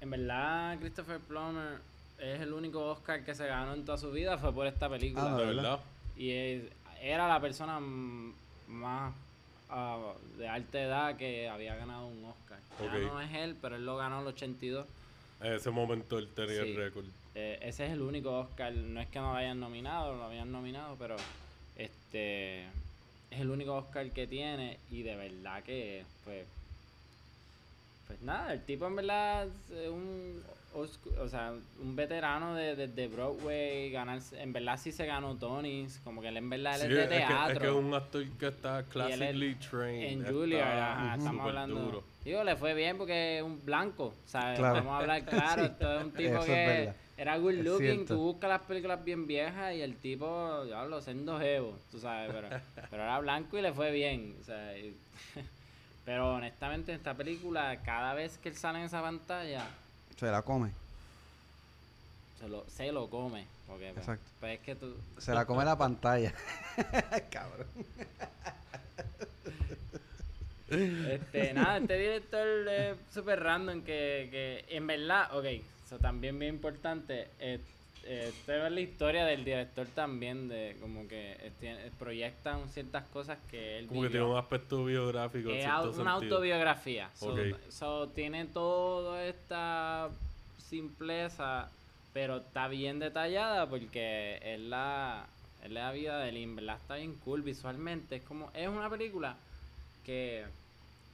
En 0.00 0.10
verdad, 0.10 0.78
Christopher 0.80 1.20
Plummer 1.20 1.78
es 2.18 2.40
el 2.40 2.52
único 2.52 2.84
Oscar 2.90 3.24
que 3.24 3.34
se 3.34 3.46
ganó 3.46 3.74
en 3.74 3.84
toda 3.84 3.98
su 3.98 4.10
vida, 4.10 4.36
fue 4.36 4.52
por 4.52 4.66
esta 4.66 4.88
película. 4.88 5.34
Ah, 5.34 5.38
¿De 5.38 5.46
¿verdad? 5.46 5.80
Y 6.16 6.30
es- 6.30 6.64
era 7.00 7.28
la 7.28 7.40
persona 7.40 7.80
más 8.72 9.14
ah, 9.70 10.12
de 10.38 10.48
alta 10.48 10.82
edad 10.82 11.16
que 11.16 11.48
había 11.48 11.76
ganado 11.76 12.06
un 12.06 12.24
Oscar. 12.24 12.58
Ya 12.80 12.98
no 12.98 13.20
es 13.20 13.32
él, 13.34 13.56
pero 13.60 13.76
él 13.76 13.84
lo 13.86 13.96
ganó 13.96 14.16
en 14.16 14.22
el 14.22 14.28
82. 14.28 14.86
En 15.40 15.52
ese 15.54 15.70
momento 15.70 16.18
él 16.18 16.28
tenía 16.34 16.62
Sí. 16.62 16.70
el 16.70 16.76
récord. 16.76 17.04
Eh, 17.34 17.58
ese 17.62 17.86
es 17.86 17.92
el 17.92 18.02
único 18.02 18.38
Oscar. 18.38 18.72
No 18.72 19.00
es 19.00 19.08
que 19.08 19.18
no 19.18 19.32
lo 19.32 19.38
hayan 19.38 19.58
nominado, 19.60 20.14
lo 20.16 20.24
habían 20.24 20.50
nominado, 20.52 20.96
pero 20.98 21.16
este 21.76 22.62
es 23.30 23.40
el 23.40 23.50
único 23.50 23.74
Oscar 23.74 24.10
que 24.10 24.26
tiene 24.26 24.78
y 24.90 25.02
de 25.02 25.16
verdad 25.16 25.62
que 25.62 26.04
pues 26.24 26.46
pues 28.06 28.20
nada, 28.22 28.52
el 28.52 28.62
tipo 28.64 28.86
en 28.86 28.96
verdad 28.96 29.46
es 29.70 29.88
un 29.88 30.42
o 30.74 31.28
sea, 31.28 31.52
un 31.80 31.94
veterano 31.96 32.54
de, 32.54 32.74
de, 32.76 32.88
de 32.88 33.08
Broadway, 33.08 33.90
ganarse, 33.90 34.40
en 34.40 34.52
verdad 34.52 34.78
sí 34.78 34.90
se 34.92 35.04
ganó 35.06 35.36
Tonys, 35.36 36.00
como 36.04 36.20
que 36.22 36.28
él 36.28 36.36
en 36.38 36.48
verdad 36.48 36.74
él 36.80 36.80
Sí, 36.80 36.86
es 36.86 36.94
de 36.96 37.02
es, 37.02 37.08
que, 37.08 37.16
es 37.16 37.26
teatro. 37.28 37.60
que 37.60 37.66
es 37.66 37.72
un 37.72 37.94
actor 37.94 38.24
que 38.38 38.46
está 38.48 38.82
classically 38.84 39.54
trained. 39.56 40.02
En 40.12 40.18
está 40.20 40.32
Julia, 40.32 40.92
ajá, 40.92 41.14
estamos 41.16 41.46
hablando. 41.46 41.80
duro. 41.80 42.04
Digo, 42.24 42.44
le 42.44 42.56
fue 42.56 42.72
bien 42.74 42.96
porque 42.98 43.38
es 43.38 43.42
un 43.42 43.64
blanco, 43.64 44.14
¿sabes? 44.26 44.58
Claro. 44.58 44.74
Vamos 44.76 44.92
a 44.92 44.98
hablar 44.98 45.24
claro. 45.26 45.62
Sí, 45.62 45.68
Esto 45.72 45.98
es 45.98 46.04
un 46.04 46.12
tipo 46.12 46.36
eso 46.36 46.44
que 46.46 46.92
era 47.16 47.36
good 47.36 47.54
looking. 47.54 48.06
Tú 48.06 48.16
buscas 48.16 48.48
las 48.50 48.62
películas 48.62 49.04
bien 49.04 49.26
viejas 49.26 49.74
y 49.74 49.82
el 49.82 49.96
tipo, 49.96 50.64
ya 50.66 50.84
lo 50.84 51.00
siendo 51.00 51.38
jevo, 51.38 51.76
tú 51.90 51.98
sabes, 51.98 52.30
pero, 52.32 52.48
pero 52.90 53.02
era 53.02 53.18
blanco 53.18 53.58
y 53.58 53.62
le 53.62 53.72
fue 53.72 53.90
bien. 53.90 54.36
O 54.40 54.44
sea, 54.44 54.78
y- 54.78 54.96
pero 56.04 56.34
honestamente, 56.34 56.92
en 56.92 56.98
esta 56.98 57.14
película, 57.14 57.80
cada 57.84 58.14
vez 58.14 58.38
que 58.38 58.48
él 58.48 58.56
sale 58.56 58.78
en 58.78 58.86
esa 58.86 59.02
pantalla, 59.02 59.64
Se 60.18 60.30
la 60.30 60.42
come. 60.42 60.70
se 62.38 62.48
lo, 62.48 62.64
se 62.68 62.92
lo 62.92 63.08
come. 63.08 63.46
Porque, 63.66 63.90
pues, 63.94 63.98
Exacto. 63.98 64.30
pues, 64.40 64.58
es 64.58 64.64
que 64.64 64.74
tú. 64.74 64.94
Se 65.18 65.32
la 65.32 65.44
come 65.44 65.64
la 65.64 65.76
pantalla. 65.76 66.32
Cabrón. 67.30 67.66
Este, 70.68 71.52
nada, 71.52 71.78
este 71.78 71.98
director 71.98 72.68
es 72.68 72.96
súper 73.12 73.42
random 73.42 73.82
que, 73.82 74.28
que 74.30 74.64
en 74.74 74.86
verdad, 74.86 75.36
ok, 75.36 75.44
eso 75.44 75.98
también 75.98 76.38
bien 76.38 76.54
importante, 76.54 77.28
esta 78.04 78.66
es 78.66 78.72
la 78.72 78.80
historia 78.80 79.24
del 79.24 79.44
director 79.44 79.86
también, 79.88 80.48
de 80.48 80.76
como 80.80 81.06
que 81.08 81.52
proyectan 81.98 82.68
ciertas 82.68 83.04
cosas 83.08 83.38
que 83.50 83.78
él 83.78 83.86
Como 83.86 84.02
que 84.02 84.08
tiene 84.10 84.26
un 84.26 84.36
aspecto 84.36 84.84
biográfico 84.84 85.50
Es 85.50 85.64
una 85.64 85.82
sentido. 85.82 86.08
autobiografía. 86.10 87.10
So, 87.14 87.32
Ok. 87.32 87.38
so, 87.68 88.08
tiene 88.08 88.46
toda 88.46 89.24
esta 89.26 90.10
simpleza, 90.58 91.68
pero 92.12 92.38
está 92.38 92.68
bien 92.68 92.98
detallada 92.98 93.68
porque 93.68 94.40
es 94.42 94.60
la, 94.60 95.26
es 95.62 95.70
la 95.70 95.92
vida 95.92 96.18
de 96.18 96.30
en 96.42 96.56
verdad 96.56 96.76
está 96.80 96.96
bien 96.96 97.14
cool 97.24 97.42
visualmente. 97.42 98.16
Es 98.16 98.22
como 98.22 98.50
es 98.54 98.68
una 98.68 98.88
película 98.90 99.36
que 100.04 100.44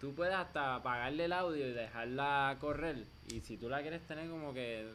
tú 0.00 0.14
puedes 0.14 0.34
hasta 0.34 0.76
apagarle 0.76 1.24
el 1.26 1.32
audio 1.32 1.66
y 1.66 1.72
dejarla 1.72 2.56
correr. 2.60 3.04
Y 3.28 3.40
si 3.40 3.56
tú 3.56 3.68
la 3.68 3.82
quieres 3.82 4.00
tener 4.06 4.30
como 4.30 4.54
que 4.54 4.86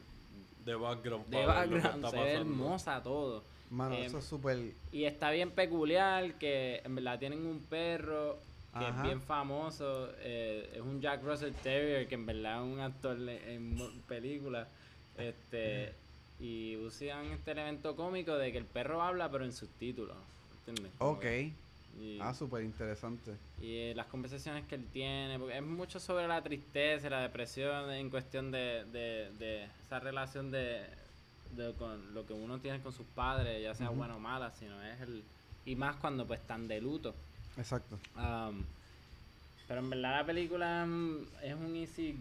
De 0.64 0.74
background. 0.74 1.26
de 1.26 1.44
background, 1.46 2.06
se 2.10 2.16
ve 2.16 2.32
hermosa 2.32 3.02
todo. 3.02 3.44
Mano, 3.70 3.94
Em, 3.96 4.04
eso 4.04 4.18
es 4.18 4.24
súper... 4.24 4.72
Y 4.92 5.04
está 5.04 5.30
bien 5.30 5.50
peculiar 5.50 6.34
que 6.34 6.80
en 6.84 6.94
verdad 6.94 7.18
tienen 7.18 7.44
un 7.46 7.60
perro 7.60 8.38
que 8.78 8.84
Ajá. 8.84 8.96
es 9.02 9.02
bien 9.04 9.20
famoso. 9.22 10.10
eh, 10.18 10.70
es 10.74 10.80
un 10.80 11.00
Jack 11.00 11.22
Russell 11.22 11.52
Terrier 11.62 12.06
que 12.08 12.14
en 12.14 12.26
verdad 12.26 12.64
es 12.64 12.72
un 12.72 12.80
actor 12.80 13.16
de- 13.18 13.54
en 13.54 13.76
películas. 14.08 14.68
Este, 15.16 15.92
y 16.40 16.76
usan 16.76 17.26
este 17.26 17.52
elemento 17.52 17.94
cómico 17.94 18.36
de 18.36 18.50
que 18.52 18.58
el 18.58 18.64
perro 18.64 19.02
habla 19.02 19.30
pero 19.30 19.44
en 19.44 19.52
subtítulos. 19.52 20.16
¿Entiendes? 20.66 20.92
Como 20.98 21.12
Ok. 21.12 21.20
que- 21.20 21.52
y, 21.98 22.18
Ah, 22.20 22.34
súper 22.34 22.62
interesante. 22.64 23.32
y, 23.60 23.76
eh, 23.76 23.92
las 23.94 24.06
conversaciones 24.06 24.66
que 24.66 24.74
él 24.74 24.86
tiene, 24.92 25.38
porque 25.38 25.56
es 25.56 25.62
mucho 25.62 26.00
sobre 26.00 26.26
la 26.26 26.42
tristeza 26.42 27.06
y 27.06 27.10
la 27.10 27.20
depresión 27.20 27.90
en 27.90 28.10
cuestión 28.10 28.50
de, 28.50 28.84
de, 28.92 29.30
de 29.38 29.68
esa 29.86 30.00
relación 30.00 30.50
de, 30.50 30.86
de 31.56 31.72
con 31.74 32.14
lo 32.14 32.26
que 32.26 32.32
uno 32.32 32.58
tiene 32.58 32.80
con 32.80 32.92
sus 32.92 33.06
padres, 33.14 33.62
ya 33.62 33.74
sea 33.74 33.88
Ujú. 33.90 33.98
buena 33.98 34.16
o 34.16 34.20
mala, 34.20 34.50
sino 34.52 34.82
es 34.82 35.00
el... 35.00 35.22
Y 35.66 35.76
más 35.76 35.96
cuando 35.96 36.26
pues 36.26 36.40
están 36.40 36.68
de 36.68 36.80
luto. 36.80 37.14
Exacto. 37.56 37.98
Um, 38.16 38.62
pero 39.66 39.80
en 39.80 39.88
verdad 39.90 40.18
la 40.20 40.26
película 40.26 40.84
mm, 40.84 41.26
es 41.42 41.54
un 41.54 41.74
easy, 41.76 42.16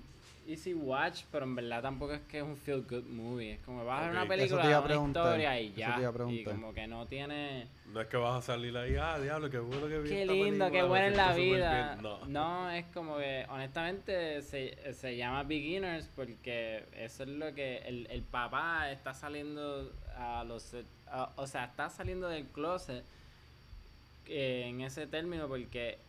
easy 0.48 0.74
watch, 0.74 1.24
pero 1.32 1.46
en 1.46 1.56
verdad 1.56 1.82
tampoco 1.82 2.14
es 2.14 2.22
que 2.22 2.38
es 2.38 2.44
un 2.44 2.58
feel 2.58 2.82
good 2.90 3.04
movie. 3.06 3.54
Es 3.54 3.60
como 3.62 3.84
vas 3.86 4.00
a 4.00 4.04
ver 4.04 4.12
una 4.12 4.28
película, 4.28 4.80
una 4.82 4.96
historia 5.08 5.60
y 5.62 5.74
ya. 5.74 5.98
Y 6.30 6.44
como 6.44 6.74
que 6.74 6.88
no 6.88 7.06
tiene... 7.08 7.68
No 7.94 8.02
es 8.02 8.08
que 8.08 8.18
vas 8.18 8.40
a 8.40 8.42
salir 8.42 8.76
ahí, 8.76 8.96
ah, 8.96 9.20
diablo, 9.20 9.50
qué 9.50 9.60
bueno 9.60 9.88
que 9.88 10.00
vi 10.00 10.10
Qué 10.10 10.22
esta 10.24 10.34
lindo, 10.34 10.66
qué 10.66 10.72
película, 10.72 10.88
buena 10.90 11.08
es 11.08 11.16
la 11.18 11.34
vida. 11.34 11.92
bien". 11.94 12.02
No. 12.04 12.26
No. 12.26 12.72
es 12.72 12.86
como 12.94 13.18
que, 13.18 13.46
honestamente, 13.50 14.42
se, 14.42 14.94
se 14.94 15.16
llama 15.16 15.44
Beginners 15.44 16.10
porque 16.16 16.86
eso 16.96 17.24
es 17.24 17.30
lo 17.30 17.54
que 17.54 17.78
el, 17.86 18.08
el 18.10 18.24
papá 18.24 18.92
está 18.92 19.14
saliendo 19.14 19.92
a 20.18 20.44
los. 20.44 20.76
a- 21.08 21.32
o 21.36 21.46
sea, 21.46 21.66
está 21.66 21.90
saliendo 21.90 22.28
del 22.30 22.46
closet 22.48 23.04
eh, 24.26 24.66
en 24.68 24.82
ese 24.82 25.06
término 25.06 25.48
porque 25.48 26.00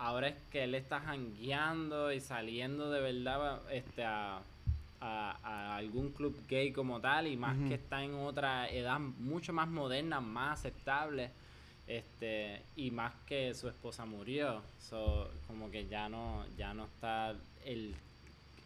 ahora 0.00 0.28
es 0.28 0.36
que 0.50 0.64
él 0.64 0.74
está 0.74 1.00
jangueando 1.00 2.10
y 2.12 2.20
saliendo 2.20 2.90
de 2.90 3.00
verdad 3.00 3.60
este, 3.70 4.02
a, 4.04 4.38
a- 5.00 5.36
a 5.42 5.76
algún 5.76 6.10
club 6.12 6.36
gay 6.48 6.72
como 6.72 7.00
tal 7.00 7.26
y 7.26 7.36
más 7.36 7.56
que 7.68 7.74
está 7.74 8.02
en 8.02 8.14
otra 8.14 8.68
edad 8.70 8.98
mucho 8.98 9.52
más 9.52 9.68
moderna, 9.68 10.20
más 10.20 10.58
aceptable 10.60 11.30
este 11.86 12.62
y 12.76 12.90
más 12.90 13.12
que 13.26 13.54
su 13.54 13.68
esposa 13.68 14.04
murió. 14.06 14.62
So, 14.88 15.30
como 15.46 15.70
que 15.70 15.86
ya 15.86 16.08
no 16.08 16.44
ya 16.56 16.72
no 16.72 16.84
está 16.84 17.34
el, 17.64 17.94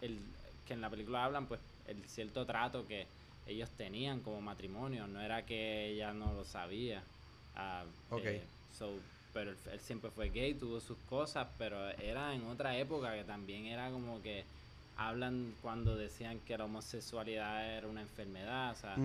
el 0.02 0.18
que 0.66 0.74
en 0.74 0.80
la 0.80 0.90
película 0.90 1.24
hablan 1.24 1.46
pues 1.46 1.60
el 1.88 2.02
cierto 2.08 2.44
trato 2.46 2.86
que 2.86 3.06
ellos 3.46 3.68
tenían 3.76 4.20
como 4.20 4.40
matrimonio. 4.40 5.06
No 5.06 5.20
era 5.20 5.44
que 5.44 5.90
ella 5.90 6.12
no 6.12 6.32
lo 6.32 6.44
sabía. 6.44 7.02
Ah, 7.56 7.84
Ok. 8.10 8.22
eh, 8.24 8.42
so, 8.78 8.90
pero 9.34 9.50
él, 9.50 9.56
él 9.72 9.80
siempre 9.80 10.10
fue 10.10 10.30
gay 10.30 10.54
tuvo 10.54 10.80
sus 10.80 10.96
cosas 11.10 11.46
pero 11.58 11.90
era 11.90 12.34
en 12.34 12.46
otra 12.46 12.78
época 12.78 13.14
que 13.14 13.24
también 13.24 13.66
era 13.66 13.90
como 13.90 14.22
que 14.22 14.44
hablan 14.96 15.52
cuando 15.60 15.96
decían 15.96 16.38
que 16.46 16.56
la 16.56 16.64
homosexualidad 16.64 17.76
era 17.76 17.86
una 17.88 18.00
enfermedad 18.00 18.72
o 18.72 18.74
sea 18.76 18.96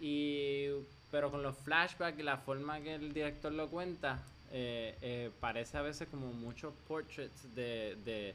y 0.00 0.68
pero 1.10 1.30
con 1.30 1.42
los 1.42 1.56
flashbacks 1.56 2.18
y 2.18 2.22
la 2.22 2.36
forma 2.36 2.80
que 2.80 2.94
el 2.96 3.12
director 3.12 3.50
lo 3.50 3.68
cuenta, 3.68 4.20
eh, 4.52 4.94
eh, 5.00 5.30
parece 5.40 5.78
a 5.78 5.82
veces 5.82 6.06
como 6.10 6.32
muchos 6.32 6.72
portraits 6.86 7.54
de, 7.54 7.96
de, 8.04 8.34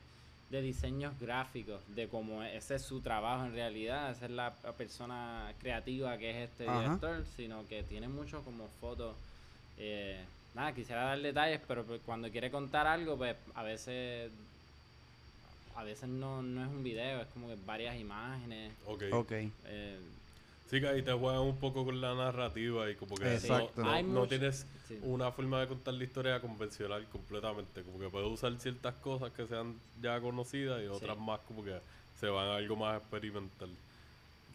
de 0.50 0.62
diseños 0.62 1.14
gráficos, 1.20 1.82
de 1.96 2.08
cómo 2.08 2.42
ese 2.44 2.76
es 2.76 2.82
su 2.82 3.00
trabajo 3.02 3.46
en 3.46 3.54
realidad, 3.54 4.12
esa 4.12 4.26
es 4.26 4.32
la 4.32 4.54
la 4.64 4.72
persona 4.74 5.54
creativa 5.60 6.18
que 6.18 6.32
es 6.32 6.50
este 6.50 6.68
Ajá. 6.68 6.80
director, 6.82 7.24
sino 7.36 7.66
que 7.68 7.84
tiene 7.84 8.08
mucho 8.08 8.42
como 8.42 8.68
fotos. 8.82 9.16
Eh, 9.78 10.24
nada, 10.54 10.74
quisiera 10.74 11.04
dar 11.04 11.20
detalles, 11.22 11.62
pero 11.68 11.84
pues, 11.84 12.02
cuando 12.06 12.30
quiere 12.32 12.52
contar 12.52 12.88
algo, 12.88 13.18
pues 13.18 13.36
a 13.56 13.64
veces 13.64 14.32
a 15.76 15.84
veces 15.84 16.08
no, 16.08 16.44
no 16.44 16.62
es 16.64 16.70
un 16.70 16.84
video, 16.84 17.22
es 17.22 17.28
como 17.30 17.48
que 17.48 17.58
varias 17.66 17.98
imágenes. 18.00 18.72
Ok. 18.86 19.04
Ok. 19.12 19.32
eh, 19.66 20.00
Sí, 20.70 20.80
que 20.80 20.88
ahí 20.88 21.02
te 21.04 21.12
juegan 21.12 21.42
un 21.42 21.58
poco 21.58 21.84
con 21.86 22.00
la 22.02 22.16
narrativa 22.16 22.90
y 22.90 22.96
como 22.96 23.16
que 23.16 23.26
no- 23.26 23.32
Exacto. 23.32 23.84
no, 24.04 24.28
tienes 24.28 24.66
sí. 24.88 24.98
una 25.04 25.32
forma 25.32 25.60
de 25.62 25.68
contar 25.68 25.94
la 25.94 26.04
historia 26.04 26.40
convencional 26.40 27.06
completamente. 27.12 27.84
Como 27.84 28.00
que 28.00 28.10
puedes 28.10 28.28
usar 28.30 28.58
ciertas 28.60 28.96
cosas 28.96 29.32
que 29.34 29.46
sean 29.46 29.76
ya 30.02 30.20
conocidas 30.20 30.82
y 30.82 30.88
otras 30.88 31.16
Sí. 31.18 31.24
más 31.24 31.40
como 31.42 31.64
que 31.64 31.80
se 32.20 32.28
van 32.28 32.48
a 32.48 32.56
algo 32.56 32.76
más 32.76 33.00
experimental. 33.02 33.70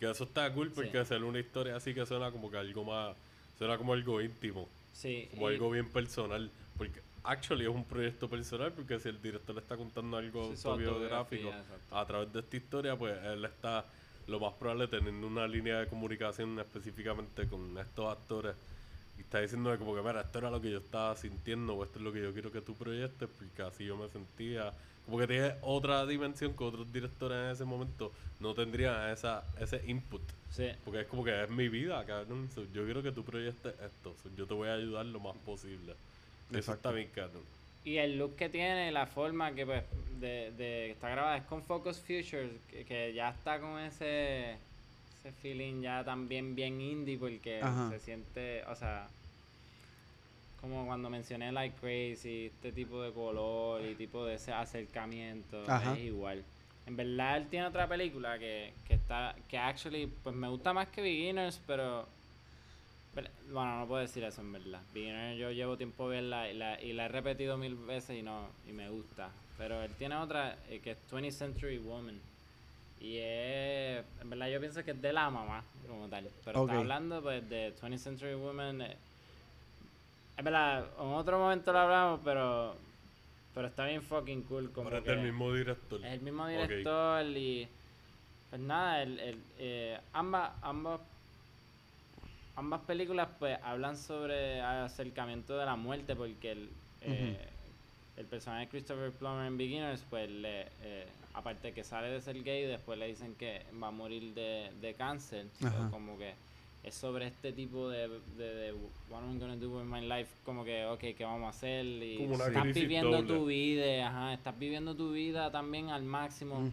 Que 0.00 0.10
eso 0.10 0.24
está 0.24 0.52
cool 0.52 0.70
porque 0.72 0.90
Sí. 0.92 0.96
hacer 0.96 1.22
una 1.22 1.38
historia 1.40 1.76
así 1.76 1.94
que 1.94 2.04
suena 2.06 2.30
como 2.32 2.50
que 2.50 2.56
algo 2.58 2.84
más, 2.84 3.14
suena 3.58 3.76
como 3.76 3.92
algo 3.92 4.20
íntimo, 4.20 4.66
Sí, 5.02 5.28
como 5.30 5.46
y- 5.46 5.46
algo 5.48 5.70
bien 5.70 5.90
personal. 5.90 6.50
Porque 6.76 7.02
actually 7.22 7.64
es 7.64 7.70
un 7.70 7.84
proyecto 7.84 8.28
personal 8.28 8.72
porque 8.72 8.98
si 9.00 9.08
el 9.08 9.20
director 9.20 9.54
le 9.54 9.60
está 9.62 9.76
contando 9.76 10.16
algo 10.16 10.42
Sí, 10.42 10.54
autobiográfico 10.54 11.54
a 11.90 12.06
través 12.06 12.32
de 12.32 12.40
esta 12.40 12.56
historia, 12.56 12.96
pues 12.96 13.18
él 13.24 13.44
está 13.44 13.86
lo 14.26 14.40
más 14.40 14.54
probable 14.54 14.88
teniendo 14.88 15.26
una 15.26 15.46
línea 15.48 15.80
de 15.80 15.88
comunicación 15.88 16.58
específicamente 16.58 17.48
con 17.48 17.76
estos 17.78 18.12
actores 18.12 18.56
y 19.16 19.22
está 19.22 19.40
diciendo 19.40 19.76
como 19.78 19.94
que, 19.94 20.02
mira, 20.02 20.20
esto 20.20 20.38
era 20.38 20.50
lo 20.50 20.60
que 20.60 20.70
yo 20.70 20.78
estaba 20.78 21.16
sintiendo 21.16 21.74
o 21.74 21.84
esto 21.84 21.98
es 21.98 22.04
lo 22.04 22.12
que 22.12 22.22
yo 22.22 22.32
quiero 22.32 22.52
que 22.52 22.60
tú 22.62 22.76
proyectes 22.76 23.28
porque 23.28 23.62
así 23.62 23.84
yo 23.86 23.96
me 23.96 24.08
sentía. 24.08 24.74
Como 25.08 25.18
que 25.20 25.26
tiene 25.26 25.54
otra 25.62 26.04
dimensión 26.06 26.54
que 26.54 26.64
otros 26.64 26.92
directores 26.92 27.38
en 27.38 27.50
ese 27.52 27.64
momento 27.64 28.12
no 28.40 28.54
tendrían 28.54 29.08
esa, 29.10 29.50
ese 29.58 29.82
input. 29.86 30.22
Sí, 30.50 30.68
Porque 30.84 31.00
es 31.00 31.06
como 31.06 31.24
que 31.24 31.44
es 31.44 31.48
mi 31.50 31.68
vida, 31.70 32.04
cabrón. 32.04 32.50
So, 32.50 32.64
yo 32.72 32.84
quiero 32.84 33.02
que 33.02 33.12
tú 33.12 33.24
proyectes 33.24 33.74
esto. 33.80 34.14
So, 34.22 34.28
yo 34.36 34.46
te 34.46 34.54
voy 34.54 34.68
a 34.68 34.74
ayudar 34.74 35.06
lo 35.06 35.20
más 35.20 35.36
posible. 35.38 35.96
Eso 36.50 36.58
Exacto. 36.58 36.72
está 36.72 36.92
bien, 36.92 37.10
cabrón. 37.10 37.48
y 37.84 37.96
el 37.96 38.18
look 38.18 38.36
que 38.36 38.48
tiene, 38.50 38.92
la 38.92 39.06
forma 39.06 39.54
que 39.54 39.64
pues 39.64 39.84
de, 40.20 40.52
de 40.52 40.90
está 40.90 41.08
grabada 41.10 41.38
es 41.38 41.44
con 41.44 41.62
Focus 41.62 42.00
Features, 42.00 42.60
que, 42.66 42.84
que 42.84 43.14
ya 43.14 43.30
está 43.30 43.60
con 43.60 43.78
ese 43.80 44.60
ese 45.18 45.32
feeling 45.32 45.80
ya 45.82 46.04
también 46.04 46.54
bien 46.54 46.80
indie 46.80 47.18
porque 47.18 47.62
Ajá. 47.62 47.88
se 47.90 47.98
siente, 48.00 48.64
o 48.66 48.74
sea, 48.76 49.10
como 50.60 50.86
cuando 50.86 51.08
mencioné 51.10 51.52
Like 51.52 51.76
Crazy, 51.80 52.46
este 52.46 52.72
tipo 52.72 53.00
de 53.02 53.12
color 53.12 53.84
y 53.84 53.94
tipo 53.94 54.24
de 54.24 54.34
ese 54.34 54.52
acercamiento, 54.52 55.62
Ajá. 55.68 55.92
es 55.94 56.00
igual. 56.00 56.42
En 56.86 56.96
verdad 56.96 57.36
él 57.36 57.46
tiene 57.48 57.66
otra 57.66 57.86
película 57.86 58.38
que, 58.38 58.72
que 58.86 58.94
está, 58.94 59.34
que 59.48 59.58
actually, 59.58 60.06
pues 60.06 60.34
me 60.34 60.48
gusta 60.48 60.72
más 60.72 60.88
que 60.88 61.02
Beginners, 61.02 61.60
pero 61.66 62.06
pero- 63.14 63.28
Bueno, 63.50 63.80
no 63.80 63.86
puedo 63.86 64.00
decir 64.02 64.22
eso 64.24 64.40
en 64.42 64.52
verdad. 64.52 64.80
Beginner 64.94 65.36
yo 65.36 65.50
llevo 65.50 65.76
tiempo 65.76 66.08
verla 66.08 66.50
y 66.50 66.54
la, 66.54 66.80
y 66.82 66.92
la 66.92 67.06
he 67.06 67.08
repetido 67.08 67.56
mil 67.56 67.74
veces 67.74 68.16
y 68.18 68.22
no 68.22 68.48
y 68.68 68.72
me 68.72 68.88
gusta. 68.90 69.30
Pero 69.56 69.82
él 69.82 69.90
tiene 69.98 70.14
otra 70.16 70.56
eh, 70.68 70.80
que 70.80 70.92
es 70.92 70.98
20th 71.10 71.30
Century 71.32 71.78
Woman. 71.78 72.20
Y 73.00 73.16
es, 73.18 74.04
en 74.20 74.30
verdad 74.30 74.48
yo 74.48 74.60
pienso 74.60 74.84
que 74.84 74.90
es 74.92 75.02
de 75.02 75.12
la 75.12 75.30
mamá 75.30 75.64
como 75.88 76.08
tal. 76.08 76.28
Pero 76.44 76.62
está 76.62 76.78
hablando 76.78 77.22
pues 77.22 77.48
de 77.48 77.74
20th 77.76 77.98
Century 77.98 78.34
Woman. 78.34 78.82
eh, 78.82 78.96
es 80.38 80.44
verdad, 80.44 80.86
en 81.00 81.06
otro 81.08 81.38
momento 81.38 81.72
lo 81.72 81.78
hablamos, 81.80 82.20
pero 82.24 82.76
pero 83.54 83.66
está 83.66 83.86
bien 83.86 84.02
fucking 84.02 84.42
cool. 84.42 84.70
Como 84.70 84.86
Ahora 84.86 84.98
es 84.98 85.04
del 85.04 85.18
mismo 85.18 85.52
director. 85.52 85.98
es 86.04 86.12
el 86.12 86.20
mismo 86.20 86.46
director 86.46 87.26
y 87.26 87.66
pues 88.50 88.62
nada, 88.62 89.02
el, 89.02 89.18
el, 89.18 89.38
eh, 89.58 89.98
ambas, 90.12 90.52
ambas, 90.62 91.00
ambas 92.54 92.80
películas 92.82 93.28
pues 93.38 93.58
hablan 93.64 93.96
sobre 93.96 94.60
acercamiento 94.60 95.58
de 95.58 95.66
la 95.66 95.74
muerte 95.74 96.14
porque 96.14 96.52
el, 96.52 96.70
eh, 97.02 97.36
el 98.16 98.26
personaje 98.26 98.66
de 98.66 98.68
Christopher 98.68 99.10
Plummer 99.10 99.46
en 99.46 99.58
Beginners 99.58 100.04
pues 100.08 100.30
le, 100.30 100.68
eh, 100.82 101.06
aparte 101.34 101.72
que 101.72 101.82
sale 101.82 102.08
de 102.10 102.20
ser 102.20 102.40
gay 102.42 102.64
después 102.64 102.96
le 102.96 103.08
dicen 103.08 103.34
que 103.34 103.66
va 103.82 103.88
a 103.88 103.90
morir 103.90 104.34
de, 104.34 104.70
de 104.80 104.94
cáncer 104.94 105.46
so, 105.60 105.90
como 105.90 106.16
que 106.16 106.32
es 106.84 106.94
sobre 106.94 107.26
este 107.26 107.52
tipo 107.52 107.88
de, 107.88 108.08
de, 108.36 108.54
de 108.54 108.72
what 109.10 109.20
I'm 109.20 109.38
gonna 109.38 109.56
do 109.56 109.70
with 109.78 109.84
my 109.84 110.00
life 110.06 110.30
como 110.44 110.64
que 110.64 110.86
ok 110.86 111.00
qué 111.16 111.24
vamos 111.24 111.46
a 111.46 111.50
hacer 111.50 111.84
y 111.84 112.16
Como 112.18 112.34
una 112.36 112.46
estás 112.46 112.72
viviendo 112.72 113.10
doble. 113.22 113.34
tu 113.34 113.46
vida 113.46 114.06
ajá 114.08 114.32
estás 114.34 114.58
viviendo 114.58 114.94
tu 114.94 115.12
vida 115.12 115.50
también 115.50 115.90
al 115.90 116.04
máximo 116.04 116.70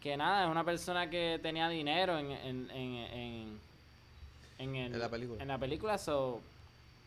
que 0.00 0.16
nada, 0.16 0.44
es 0.44 0.50
una 0.50 0.64
persona 0.64 1.10
que 1.10 1.38
tenía 1.42 1.68
dinero 1.68 2.16
en, 2.18 2.30
en, 2.30 2.70
en, 2.70 2.94
en, 2.96 3.58
en, 4.58 4.76
el- 4.76 4.92
En 4.94 4.98
la 5.00 5.08
película. 5.08 5.42
En 5.42 5.48
la 5.48 5.58
película, 5.58 5.98
so, 5.98 6.40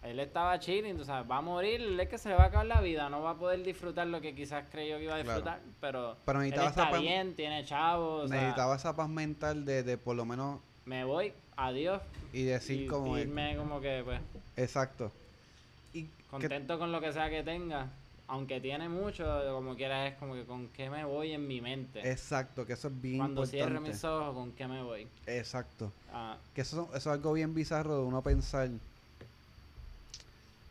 él 0.03 0.19
estaba 0.19 0.59
chilling, 0.59 0.99
o 0.99 1.05
sea, 1.05 1.21
va 1.23 1.37
a 1.37 1.41
morir, 1.41 1.81
es 1.99 2.09
que 2.09 2.17
se 2.17 2.27
le 2.29 2.35
va 2.35 2.43
a 2.43 2.47
acabar 2.47 2.65
la 2.65 2.81
vida, 2.81 3.09
no 3.09 3.21
va 3.21 3.31
a 3.31 3.35
poder 3.37 3.63
disfrutar 3.63 4.07
lo 4.07 4.19
que 4.19 4.35
quizás 4.35 4.65
creyó 4.69 4.97
que 4.97 5.05
iba 5.05 5.15
a 5.15 5.23
Claro. 5.23 5.39
disfrutar, 5.39 5.61
pero, 5.79 6.17
Pero 6.25 6.39
necesitaba 6.39 6.69
está 6.69 6.99
bien, 6.99 7.35
tiene 7.35 7.63
chavos, 7.63 8.25
o 8.25 8.27
sea, 8.27 8.37
Necesitaba 8.37 8.75
esa 8.75 8.95
paz 8.95 9.07
mental 9.09 9.63
de, 9.65 9.83
de 9.83 9.97
por 9.97 10.15
lo 10.17 10.25
menos 10.25 10.59
me 10.85 11.05
voy, 11.05 11.31
adiós, 11.67 12.01
y 12.33 12.43
decir 12.43 12.81
y 12.81 12.87
como... 12.87 13.17
irme 13.17 13.55
como 13.57 13.79
que, 13.81 14.01
pues, 14.03 14.19
Exacto. 14.57 15.11
Y 15.93 16.03
que- 16.03 16.09
contento 16.29 16.77
con 16.79 16.91
lo 16.91 17.01
que 17.01 17.11
sea 17.13 17.29
que 17.29 17.43
tenga. 17.43 17.87
aunque 18.27 18.61
tiene 18.61 18.87
mucho, 18.89 19.23
como 19.51 19.75
quiera 19.75 20.05
es 20.07 20.15
como 20.17 20.35
que 20.35 20.43
con 20.45 20.67
qué 20.69 20.87
me 20.89 21.03
voy 21.03 21.31
en 21.31 21.47
mi 21.47 21.61
mente. 21.61 22.07
Exacto, 22.11 22.63
que 22.65 22.73
eso 22.73 22.87
es 22.89 23.01
bien 23.01 23.17
Cuando 23.17 23.43
cierro 23.45 23.69
importante. 23.77 23.89
mis 23.91 24.03
ojos, 24.03 24.35
con 24.35 24.51
qué 24.51 24.67
me 24.67 24.83
voy. 24.83 25.07
Exacto. 25.25 25.91
Ah, 26.13 26.37
Que 26.53 26.61
eso, 26.61 26.87
eso 26.89 26.97
es 26.97 27.07
algo 27.07 27.33
bien 27.33 27.53
bizarro 27.55 27.95
de 27.97 28.03
uno 28.03 28.21
pensar. 28.21 28.69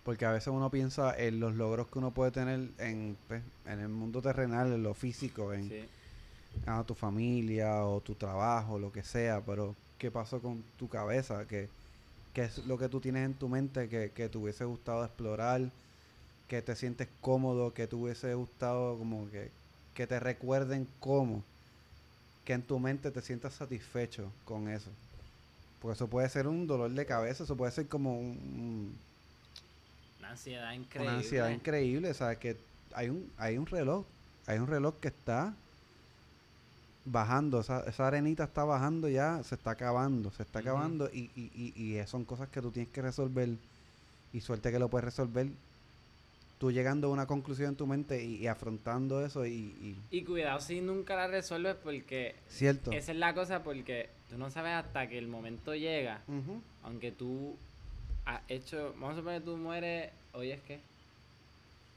Porque 0.04 0.24
a 0.24 0.30
veces 0.32 0.48
uno 0.48 0.70
piensa 0.70 1.14
en 1.18 1.38
los 1.40 1.54
logros 1.54 1.88
que 1.88 1.98
uno 1.98 2.12
puede 2.12 2.30
tener 2.30 2.68
en, 2.78 3.16
pues, 3.26 3.42
en 3.66 3.80
el 3.80 3.88
mundo 3.88 4.22
terrenal, 4.22 4.72
en 4.72 4.82
lo 4.82 4.94
físico, 4.94 5.52
en 5.52 5.68
sí. 5.68 5.84
a 6.66 6.82
tu 6.84 6.94
familia 6.94 7.84
o 7.84 8.00
tu 8.00 8.14
trabajo, 8.14 8.78
lo 8.78 8.90
que 8.92 9.02
sea, 9.02 9.42
pero 9.44 9.74
¿qué 9.98 10.10
pasó 10.10 10.40
con 10.42 10.62
tu 10.78 10.88
cabeza? 10.88 11.46
¿Qué, 11.46 11.70
qué 12.34 12.44
es 12.44 12.58
lo 12.66 12.78
que 12.78 12.88
tú 12.88 13.00
tienes 13.00 13.26
en 13.26 13.34
tu 13.38 13.48
mente 13.48 13.88
que, 13.88 14.12
que 14.12 14.28
te 14.28 14.38
hubiese 14.38 14.64
gustado 14.64 15.04
explorar? 15.04 15.72
Que 16.48 16.62
te 16.62 16.76
sientes 16.76 17.08
cómodo, 17.20 17.74
que 17.74 17.86
te 17.88 17.96
hubiese 17.96 18.34
gustado 18.34 18.98
como 18.98 19.30
que, 19.30 19.52
que 19.94 20.06
te 20.06 20.20
recuerden 20.20 20.88
cómo, 21.00 21.44
que 22.44 22.52
en 22.54 22.66
tu 22.66 22.78
mente 22.78 23.10
te 23.10 23.22
sientas 23.22 23.54
satisfecho 23.54 24.32
con 24.44 24.68
eso. 24.68 24.90
Porque 25.80 25.94
eso 25.94 26.08
puede 26.10 26.28
ser 26.28 26.48
un 26.48 26.66
dolor 26.66 26.90
de 26.92 27.06
cabeza, 27.06 27.44
eso 27.44 27.56
puede 27.56 27.72
ser 27.72 27.88
como 27.88 28.18
un- 28.18 28.38
un, 28.38 29.00
Una 30.18 30.30
ansiedad 30.30 30.72
increíble. 30.72 31.10
una 31.10 31.16
ansiedad 31.18 31.48
increíble, 31.50 32.14
¿sabes? 32.14 32.38
Que 32.38 32.56
hay 32.94 33.08
un, 33.10 33.32
hay 33.36 33.58
un 33.58 33.66
reloj, 33.66 34.06
hay 34.46 34.58
un 34.58 34.66
reloj 34.66 34.98
que 35.00 35.08
está 35.08 35.54
bajando, 37.10 37.60
esa, 37.60 37.80
esa 37.80 38.06
arenita 38.06 38.44
está 38.44 38.64
bajando 38.64 39.08
ya, 39.08 39.42
se 39.42 39.54
está 39.54 39.72
acabando, 39.72 40.30
se 40.30 40.42
está 40.42 40.58
acabando 40.60 41.08
y, 41.12 41.30
y, 41.34 41.50
y, 41.54 41.98
y 41.98 42.06
son 42.06 42.24
cosas 42.24 42.48
que 42.48 42.60
tú 42.60 42.70
tienes 42.70 42.92
que 42.92 43.02
resolver 43.02 43.50
y 44.32 44.40
suerte 44.40 44.70
que 44.70 44.78
lo 44.78 44.88
puedes 44.88 45.04
resolver 45.06 45.48
tú 46.58 46.72
llegando 46.72 47.06
a 47.06 47.10
una 47.10 47.26
conclusión 47.26 47.68
en 47.70 47.76
tu 47.76 47.86
mente 47.86 48.22
y, 48.24 48.46
afrontando 48.48 49.24
eso 49.24 49.46
y, 49.46 49.52
y- 49.52 49.96
Y 50.10 50.24
cuidado 50.24 50.60
si 50.60 50.80
nunca 50.80 51.14
la 51.14 51.28
resuelves 51.28 51.76
porque 51.76 52.34
cierto. 52.48 52.90
esa 52.92 53.12
es 53.12 53.18
la 53.18 53.32
cosa 53.32 53.62
porque 53.62 54.10
tú 54.28 54.36
no 54.38 54.50
sabes 54.50 54.72
hasta 54.72 55.08
que 55.08 55.18
el 55.18 55.28
momento 55.28 55.74
llega, 55.74 56.20
aunque 56.82 57.12
tú 57.12 57.56
has 58.24 58.40
hecho, 58.48 58.92
vamos 58.98 59.12
a 59.12 59.16
suponer 59.18 59.40
que 59.40 59.46
tú 59.46 59.56
mueres, 59.56 60.10
hoy 60.32 60.50
es 60.50 60.60
que 60.62 60.80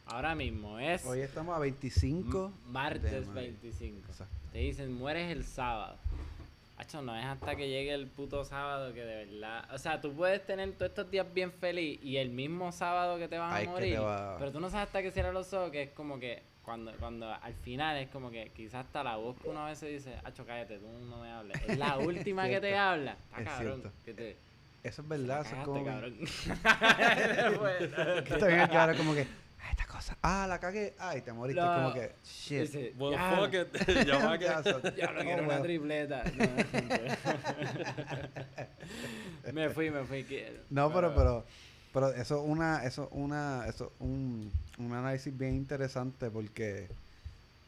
ahora 0.06 0.36
mismo 0.36 0.78
es 0.80 1.04
Hoy 1.06 1.20
estamos 1.22 1.56
a 1.56 1.60
25 1.60 2.46
m- 2.46 2.72
martes 2.72 3.12
de 3.12 3.22
mayo. 3.22 3.34
25. 3.34 3.98
Exacto. 4.10 4.34
Te 4.52 4.60
dicen, 4.60 4.94
mueres 4.94 5.32
el 5.32 5.44
sábado. 5.46 5.98
Hacho, 6.78 7.02
no 7.02 7.16
es 7.16 7.24
hasta 7.26 7.56
que 7.56 7.70
llegue 7.70 7.94
el 7.94 8.08
puto 8.08 8.44
sábado 8.44 8.94
que 8.94 9.02
de 9.06 9.26
verdad. 9.26 9.66
O 9.74 9.78
sea, 9.78 10.02
tú 10.02 10.12
puedes 10.14 10.46
tener 10.46 10.72
todos 10.74 10.90
estos 10.90 11.10
días 11.12 11.26
bien 11.34 11.52
feliz 11.52 12.00
y 12.04 12.18
el 12.18 12.30
mismo 12.32 12.72
sábado 12.72 13.18
que 13.20 13.28
te 13.28 13.38
vas 13.38 13.54
Ay, 13.54 13.68
a 13.68 13.70
morir. 13.70 14.02
va- 14.02 14.38
Pero 14.40 14.52
tú 14.52 14.60
no 14.60 14.70
sabes 14.70 14.88
hasta 14.88 15.02
que 15.04 15.12
cierras 15.12 15.34
los 15.34 15.54
ojos 15.54 15.72
que 15.72 15.84
es 15.84 15.90
como 15.92 16.20
que 16.20 16.42
cuando, 16.64 16.92
cuando 17.00 17.32
al 17.32 17.54
final 17.54 17.98
es 17.98 18.10
como 18.10 18.32
que 18.32 18.52
quizás 18.56 18.86
hasta 18.86 19.04
la 19.04 19.16
voz 19.18 19.38
que 19.40 19.48
uno 19.50 19.66
a 19.66 19.70
veces 19.70 19.90
dice, 20.04 20.18
Hacho, 20.24 20.46
cállate, 20.46 20.80
tú 20.80 20.88
no 21.08 21.22
me 21.22 21.32
hables. 21.32 21.58
Es 21.68 21.78
la 21.78 21.98
última 22.00 22.50
que 22.50 22.60
te 22.60 22.76
habla. 22.76 23.16
Está 23.30 23.42
Es 23.42 23.48
cabrón. 23.48 23.82
cierto. 23.82 23.98
Que 24.04 24.14
te. 24.14 24.38
Eso 24.84 25.02
es 25.04 25.08
verdad, 25.08 25.46
eso 25.46 25.56
es 25.56 25.64
como... 25.64 25.86
cabrón. 25.86 26.18
el 26.20 26.28
cabrón 28.70 28.98
como 28.98 29.14
que, 29.14 29.28
esta 29.70 29.86
cosa, 29.86 30.18
ah, 30.22 30.46
la 30.48 30.60
cagué, 30.60 30.96
ay, 30.98 31.22
te 31.22 31.32
moriste, 31.34 31.62
No. 31.62 31.74
como 31.76 31.94
que, 31.94 32.16
shit. 32.24 32.62
Dice, 32.62 32.94
Well, 32.98 33.14
ya, 33.14 33.36
fuck 33.36 33.54
it. 33.54 33.68
ya 34.08 34.18
va 34.26 34.38
que. 34.40 34.46
Ya, 34.46 34.60
oh, 35.12 35.22
quiero 35.22 35.44
una 35.44 35.62
tripleta. 35.62 36.24
No. 39.46 39.54
me 39.54 39.70
fui, 39.70 39.90
me 39.90 40.04
fui. 40.04 40.26
No, 40.70 40.92
pero, 40.94 41.14
pero, 41.16 41.46
pero 41.94 42.10
eso 42.10 42.38
es 42.44 42.50
una, 42.50 42.84
eso 42.86 43.04
es 43.04 43.10
una, 43.12 43.66
eso 43.68 43.86
es 43.86 43.92
un, 44.02 44.52
un 44.78 44.94
análisis 44.94 45.36
bien 45.38 45.56
interesante 45.56 46.30
porque 46.30 46.88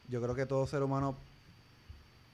yo 0.08 0.20
creo 0.22 0.34
que 0.34 0.46
todo 0.46 0.66
ser 0.66 0.82
humano 0.82 1.16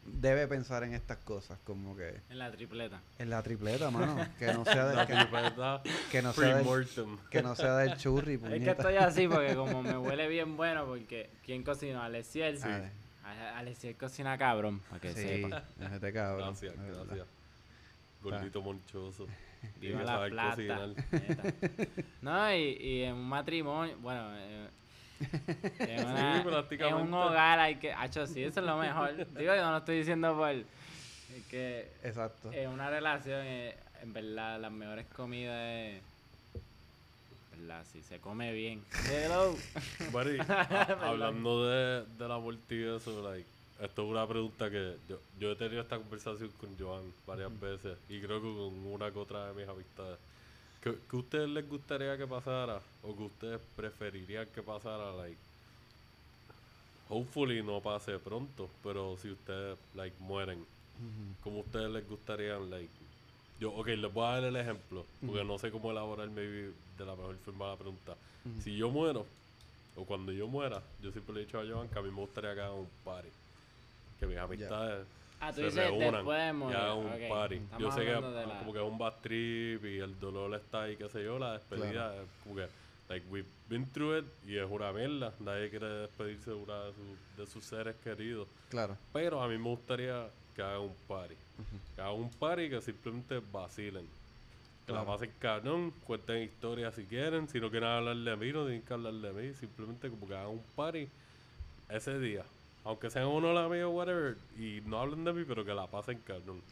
debe 0.05 0.47
pensar 0.49 0.83
en 0.85 0.95
estas 0.95 1.19
cosas, 1.19 1.59
como 1.65 1.97
que 1.97 2.21
En 2.31 2.39
la 2.39 2.51
tripleta. 2.51 3.01
en 3.19 3.31
la 3.31 3.43
tripleta, 3.43 3.91
mano, 3.91 4.17
que 4.39 4.47
no 4.53 4.65
sea 4.65 4.87
del, 4.87 5.07
que, 5.07 5.15
tripleta 5.15 5.83
que 6.11 6.23
no 6.23 6.33
sea 6.33 6.57
del, 6.57 7.19
que 7.31 7.43
no 7.43 7.55
sea 7.55 7.77
del 7.77 7.97
churri, 7.97 8.35
Es 8.35 8.41
que 8.41 8.49
puñeta. 8.49 8.71
estoy 8.73 8.97
así 8.97 9.29
porque 9.29 9.55
como 9.55 9.83
me 9.83 9.97
huele 9.99 10.29
bien 10.29 10.57
bueno 10.57 10.87
porque 10.87 11.31
¿quién 11.45 11.63
cocinó? 11.63 12.03
Alessiel. 12.03 12.59
Sí. 12.59 12.69
A- 13.25 13.59
Alessiel 13.59 13.97
cocina 13.97 14.37
cabrón, 14.39 14.81
para 14.89 15.01
que 15.01 15.13
Sí, 15.13 15.43
sepa. 15.43 15.63
déjate 15.77 16.13
cabrón. 16.13 16.49
Gracias, 16.61 16.75
gracias. 17.07 17.27
Gordito 18.23 18.63
monchoso. 18.63 19.27
Viva 19.81 20.01
la 20.03 20.07
saber 20.07 20.33
plata. 20.33 20.89
No, 22.23 22.55
y, 22.55 22.59
y 22.81 23.03
en 23.05 23.15
un 23.15 23.29
matrimonio, 23.29 23.97
bueno, 24.01 24.31
eh, 24.37 24.69
en, 25.21 26.05
una- 26.07 26.41
en 26.41 26.47
un 26.47 26.53
prácticamente. 26.53 27.17
hogar 27.17 27.59
hay 27.59 27.77
que, 27.77 27.93
hacho, 27.93 28.27
sí, 28.27 28.43
eso 28.43 28.61
es 28.61 28.67
lo 28.67 28.77
mejor. 28.79 29.17
Digo, 29.17 29.55
yo 29.55 29.63
no 29.63 29.73
lo 29.73 29.79
estoy 29.79 29.99
diciendo 29.99 30.35
por, 30.37 30.49
es 30.51 31.45
que 31.49 31.93
Exacto. 32.03 32.53
en 32.53 32.71
una 32.71 32.91
relación, 32.91 33.41
eh, 33.45 33.77
en 34.03 34.13
verdad, 34.13 34.59
las 34.61 34.73
mejores 34.73 35.07
comidas 35.07 35.63
es, 35.69 36.03
verdad, 37.51 37.85
si 37.85 38.03
se 38.03 38.19
come 38.21 38.53
bien. 38.53 38.83
Hello. 39.07 39.59
Buddy, 40.13 40.39
a- 40.49 40.97
hablando 41.03 41.67
de, 41.69 42.07
de 42.07 42.29
la 42.29 42.39
y 42.39 42.83
eso, 42.97 43.23
like, 43.31 43.47
esto 43.81 44.03
es 44.03 44.09
una 44.09 44.27
pregunta 44.27 44.71
que 44.71 44.97
yo, 45.09 45.21
yo 45.39 45.53
he 45.53 45.57
tenido 45.57 45.81
esta 45.83 45.97
conversación 45.99 46.51
con 46.59 46.77
Joan 46.79 47.13
varias 47.27 47.59
veces 47.61 47.99
y 48.09 48.21
creo 48.21 48.41
que 48.41 48.47
con 48.49 48.87
una 48.93 49.11
que 49.11 49.19
otra 49.19 49.49
de 49.49 49.55
mis 49.55 49.69
amistades. 49.69 50.19
¿Qué, 50.83 50.97
qué 51.11 51.17
ustedes 51.17 51.49
les 51.49 51.69
gustaría 51.69 52.17
que 52.17 52.27
pasara 52.27 52.81
o 53.03 53.15
que 53.15 53.23
ustedes 53.25 53.61
preferirían 53.77 54.47
que 54.47 54.63
pasara? 54.63 55.13
Like, 55.13 55.37
hopefully 57.11 57.63
no 57.63 57.81
pase 57.81 58.19
pronto, 58.19 58.71
pero 58.83 59.17
si 59.21 59.31
ustedes 59.31 59.79
like 59.95 60.17
mueren, 60.21 60.65
¿cómo 61.43 61.59
a 61.59 61.61
ustedes 61.61 61.91
les 61.91 62.09
gustaría? 62.09 62.59
Like, 62.59 62.91
yo, 63.59 63.73
ok, 63.73 63.89
les 63.89 64.13
voy 64.13 64.25
a 64.25 64.41
dar 64.41 64.45
el 64.45 64.57
ejemplo, 64.57 65.05
porque 65.27 65.45
no 65.45 65.59
sé 65.59 65.71
cómo 65.71 65.91
elaborar 65.91 66.31
maybe 66.31 66.73
de 66.97 67.05
la 67.05 67.15
mejor 67.15 67.37
forma 67.45 67.69
la 67.69 67.77
pregunta. 67.77 68.17
Si 68.63 68.75
yo 68.75 68.91
muero, 68.91 69.27
o 69.97 70.05
cuando 70.05 70.33
yo 70.33 70.49
muera, 70.49 70.83
yo 71.03 71.13
siempre 71.13 71.35
le 71.35 71.43
he 71.43 71.45
dicho 71.45 71.61
a 71.61 71.67
Joan 71.67 71.89
que 71.89 71.99
a 71.99 72.03
mí 72.03 72.11
me 72.11 72.21
gustaría 72.21 72.55
que 72.55 72.61
hagan 72.61 72.79
un 72.79 72.89
party. 73.05 73.29
Que 74.19 74.27
mis 74.27 74.39
amistades 74.39 75.07
Ah, 75.41 75.49
tú 75.51 75.57
se 75.57 75.63
dices 75.65 75.89
reúnan 75.91 76.13
después 76.15 76.39
de 76.47 76.53
morir, 76.53 76.77
y 76.77 76.81
hagan 76.81 76.99
un 76.99 77.29
party. 77.29 77.55
Estamos 77.57 77.81
Yo 77.81 77.93
sé 77.93 78.01
que 78.05 78.13
la- 78.13 78.59
como 78.59 78.73
que 78.73 78.79
es 78.79 78.85
un 78.85 78.99
bad 78.99 79.15
trip 79.23 79.85
y 79.85 79.99
el 79.99 80.21
dolor 80.21 80.55
está 80.55 80.83
ahí, 80.83 80.97
qué 80.97 81.09
sé 81.09 81.25
yo, 81.25 81.39
la 81.39 81.55
despedida 81.55 81.91
Claro. 81.91 82.23
es 82.23 82.29
como 82.45 82.55
que, 82.57 82.69
like, 83.09 83.27
we've 83.31 83.49
been 83.69 83.87
through 83.91 84.19
it 84.19 84.25
y 84.47 84.57
es 84.59 84.71
una 84.71 84.93
mierda. 84.93 85.33
Nadie 85.41 85.71
quiere 85.71 85.87
despedirse 85.87 86.51
de, 86.51 86.57
una 86.57 86.85
de, 86.85 86.93
su- 86.93 87.41
de 87.41 87.47
sus 87.47 87.65
seres 87.65 87.97
queridos. 88.05 88.47
Claro. 88.69 88.97
Pero 89.13 89.43
a 89.43 89.49
mí 89.49 89.57
me 89.57 89.65
gustaría 89.71 90.29
que 90.55 90.63
hagan 90.63 90.81
un 90.83 90.95
party. 91.09 91.35
Que 91.97 92.01
hagan 92.03 92.15
un 92.15 92.31
party 92.31 92.69
que 92.69 92.81
simplemente 92.83 93.41
vacilen. 93.51 94.07
Que 94.87 94.93
la 94.93 95.03
Claro. 95.05 95.07
pasen 95.07 95.33
cabrón, 95.39 95.91
cuenten 96.07 96.43
historias 96.43 96.95
si 96.95 97.05
quieren. 97.05 97.49
Si 97.49 97.61
no 97.61 97.71
quieren 97.71 97.89
hablar 97.89 98.17
de 98.17 98.37
mí, 98.37 98.53
no 98.53 98.65
tienen 98.65 98.83
que 98.83 98.93
hablar 98.93 99.15
de 99.15 99.33
mí. 99.33 99.55
Simplemente 99.55 100.11
como 100.11 100.27
que 100.29 100.35
hagan 100.35 100.49
un 100.51 100.63
party 100.77 101.09
ese 101.89 102.19
día. 102.19 102.45
Aunque 102.85 103.11
sean 103.11 103.27
uno 103.27 103.53
la 103.53 103.69
mía 103.69 103.87
o 103.87 103.91
whatever. 103.91 104.37
Y 104.59 104.81
no 104.87 104.99
hablen 105.01 105.25
de 105.25 105.33
mí, 105.33 105.45
pero 105.47 105.65
que 105.65 105.75
la 105.75 105.87
pasen 105.87 106.19
cabrón. 106.21 106.63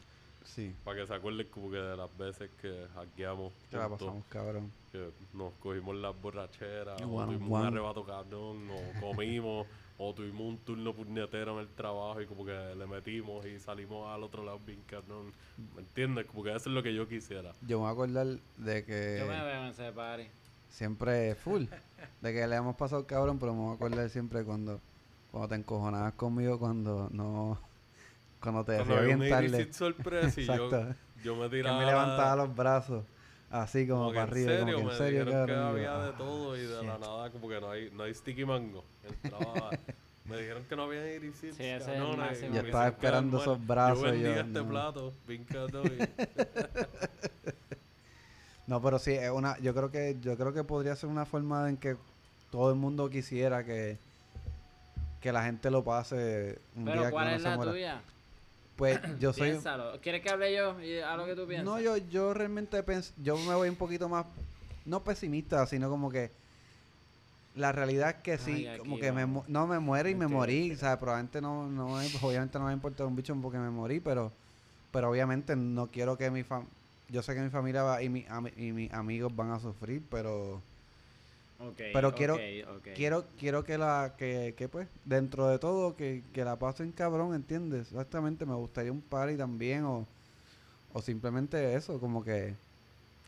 Sí. 0.43 0.73
Para 0.83 1.01
que 1.01 1.07
se 1.07 1.13
acuerden 1.13 1.47
como 1.49 1.69
que 1.69 1.77
de 1.77 1.95
las 1.97 2.17
veces 2.17 2.49
que 2.61 2.87
hackeamos. 2.95 3.53
Que 3.69 3.77
la 3.77 3.89
pasamos 3.89 4.23
cabrón. 4.29 4.71
Que 4.91 5.11
nos 5.33 5.53
cogimos 5.55 5.95
las 5.97 6.19
borracheras. 6.19 6.99
O 7.01 7.05
One 7.05 7.15
on 7.17 7.25
tuvimos 7.27 7.49
un 7.49 7.55
one. 7.55 7.67
arrebato 7.67 8.03
cabrón. 8.05 8.69
O 8.71 8.99
comimos. 9.01 9.67
o 10.01 10.13
tuvimos 10.13 10.41
un 10.41 10.57
turno 10.59 10.93
puñetero 10.93 11.55
en 11.55 11.67
el 11.67 11.67
trabajo 11.75 12.21
y 12.21 12.25
como 12.25 12.45
que 12.45 12.53
le 12.53 12.87
metimos 12.87 13.45
y 13.45 13.59
salimos 13.59 14.09
al 14.09 14.23
otro 14.23 14.43
lado 14.45 14.57
bien 14.65 14.81
cabrón. 14.87 15.33
¿Me 15.75 15.81
entiendes? 15.81 16.25
Como 16.25 16.41
que 16.41 16.51
eso 16.51 16.69
es 16.69 16.73
lo 16.75 16.81
que 16.81 16.93
yo 16.95 17.05
quisiera. 17.07 17.51
Yo 17.67 17.77
me 17.79 17.81
voy 17.81 17.87
a 17.89 17.91
acordar 17.91 18.27
de 18.57 18.85
que 18.85 19.17
Yo 19.19 19.27
me 19.27 19.43
veo 19.43 19.61
en 19.63 19.67
ese 19.67 19.91
party. 19.91 20.23
siempre 20.69 21.35
full. 21.35 21.65
De 22.21 22.33
que 22.33 22.47
le 22.47 22.55
hemos 22.55 22.75
pasado 22.77 23.05
cabrón, 23.05 23.39
pero 23.39 23.53
me 23.53 23.59
voy 23.59 23.71
a 23.71 23.75
acordar 23.75 24.09
siempre 24.09 24.45
cuando, 24.45 24.79
cuando 25.31 25.47
te 25.49 25.55
encojonabas 25.55 26.13
conmigo, 26.13 26.59
cuando 26.59 27.09
no. 27.11 27.59
Cuando 28.41 28.63
te 28.63 28.77
Cuando 28.77 29.01
bien 29.01 29.21
un 29.21 29.29
tarde. 29.29 29.73
Sorpresa 29.73 30.39
y 30.41 30.45
yo, 30.45 30.53
Exacto. 30.53 30.95
yo 31.23 31.35
me 31.35 31.49
Que 31.49 31.57
tiraba... 31.57 31.79
me 31.79 31.85
levantaba 31.85 32.35
los 32.37 32.55
brazos. 32.55 33.03
Así 33.49 33.87
como, 33.87 34.05
Como 34.05 34.11
que 34.11 34.15
para 34.15 34.27
en 34.27 34.31
arriba. 34.31 34.51
serio, 34.59 34.75
como 34.75 34.77
que 34.77 34.85
me 34.85 34.91
en 34.91 34.97
serio, 34.97 35.25
dijeron 35.25 35.47
que 35.47 35.53
yo, 35.53 35.65
había 35.67 35.97
de 35.97 36.09
ah, 36.09 36.13
todo 36.17 36.57
y 36.57 36.61
de 36.61 36.83
la 36.83 36.93
shit. 36.93 37.01
nada 37.01 37.29
como 37.31 37.49
que 37.49 37.59
no 37.61 37.71
hay, 37.71 37.91
no 37.91 38.03
hay 38.03 38.13
sticky 38.13 38.45
mango. 38.45 38.83
Entraba, 39.03 39.69
me 40.25 40.37
dijeron 40.37 40.63
que 40.69 40.75
no 40.75 40.83
había 40.83 41.15
illicit. 41.15 41.53
Sí, 41.53 41.63
ese 41.63 41.97
es 41.97 42.43
el 42.43 42.53
Yo 42.53 42.61
que 42.61 42.67
estaba 42.67 42.87
esperando 42.87 43.41
esos 43.41 43.65
brazos. 43.65 44.03
Yo 44.03 44.07
y 44.09 44.11
vendía 44.11 44.35
yo, 44.35 44.41
este 44.41 44.59
no. 44.59 44.69
plato, 44.69 45.13
No, 48.67 48.81
pero 48.83 48.99
sí, 48.99 49.13
es 49.13 49.31
una, 49.31 49.57
yo 49.59 49.73
creo 49.73 49.89
que, 49.89 50.17
yo 50.21 50.37
creo 50.37 50.53
que 50.53 50.63
podría 50.63 50.95
ser 50.95 51.09
una 51.09 51.25
forma 51.25 51.67
en 51.69 51.77
que 51.77 51.97
todo 52.51 52.69
el 52.69 52.75
mundo 52.75 53.09
quisiera 53.09 53.65
que, 53.65 53.97
que 55.19 55.31
la 55.31 55.43
gente 55.43 55.69
lo 55.69 55.83
pase 55.83 56.59
un 56.75 56.85
día 56.85 56.93
Pero 56.93 57.03
que 57.05 57.11
¿cuál 57.11 57.27
uno 57.27 57.35
es 57.35 57.41
se 57.43 57.49
la 57.49 57.55
muera. 57.55 57.71
tuya? 57.71 58.01
Pues 58.75 58.99
yo 59.19 59.33
soy, 59.33 59.49
Piénsalo. 59.49 59.99
¿Quieres 60.01 60.21
que 60.21 60.29
hable 60.29 60.55
yo 60.55 60.79
y 60.81 60.99
a 60.99 61.15
lo 61.17 61.25
que 61.25 61.35
tú 61.35 61.45
piensas? 61.47 61.65
no, 61.65 61.79
yo, 61.81 61.97
yo 61.97 62.33
realmente 62.33 62.83
pens- 62.85 63.13
yo 63.21 63.37
me 63.37 63.55
voy 63.55 63.69
un 63.69 63.75
poquito 63.75 64.07
más, 64.07 64.25
no 64.85 65.03
pesimista, 65.03 65.65
sino 65.65 65.89
como 65.89 66.09
que 66.09 66.31
La 67.55 67.71
realidad 67.71 68.09
es 68.09 68.15
que 68.23 68.37
sí, 68.37 68.65
Ay, 68.67 68.77
como 68.79 68.97
que 68.97 69.11
me, 69.11 69.25
vamos. 69.25 69.47
mu- 69.47 69.51
no 69.51 69.67
me 69.67 69.79
muero 69.79 70.07
y 70.07 70.15
me 70.15 70.27
morí, 70.27 70.71
o 70.71 70.77
sea, 70.77 70.97
probablemente 70.97 71.41
no, 71.41 71.67
no 71.67 71.89
me- 71.97 72.09
obviamente 72.21 72.57
no 72.57 72.63
me 72.63 72.65
va 72.65 72.71
a 72.71 72.73
importar 72.73 73.05
un 73.07 73.15
bicho 73.15 73.35
porque 73.41 73.57
me 73.57 73.69
morí, 73.69 73.99
pero, 73.99 74.31
pero 74.91 75.09
obviamente 75.09 75.55
no 75.55 75.87
quiero 75.87 76.17
que 76.17 76.31
mi 76.31 76.43
fam 76.43 76.65
yo 77.09 77.23
sé 77.23 77.33
que 77.33 77.41
mi 77.41 77.49
familia 77.49 77.81
va, 77.81 78.03
y, 78.03 78.07
mi, 78.07 78.23
ami- 78.25 78.53
y 78.55 78.71
mis 78.71 78.93
amigos 78.93 79.35
van 79.35 79.49
a 79.51 79.59
sufrir, 79.59 80.01
pero 80.11 80.61
Ok, 81.59 81.75
Pero 81.93 82.13
quiero- 82.15 82.37
quiero 82.95 83.25
quiero 83.37 83.63
que 83.65 83.77
la 83.77 84.13
que, 84.17 84.53
que 84.57 84.69
pues 84.69 84.87
dentro 85.03 85.47
de 85.47 85.59
todo 85.59 85.95
que, 85.97 86.23
que 86.33 86.45
la 86.45 86.57
pasen 86.57 86.91
cabrón, 86.93 87.33
¿entiendes? 87.35 87.87
Exactamente, 87.91 88.45
me 88.45 88.55
gustaría 88.55 88.91
un 88.93 89.01
party 89.01 89.35
también 89.35 89.83
o, 89.83 90.07
o 90.93 91.01
simplemente 91.01 91.75
eso, 91.75 91.99
como 91.99 92.23
que 92.23 92.55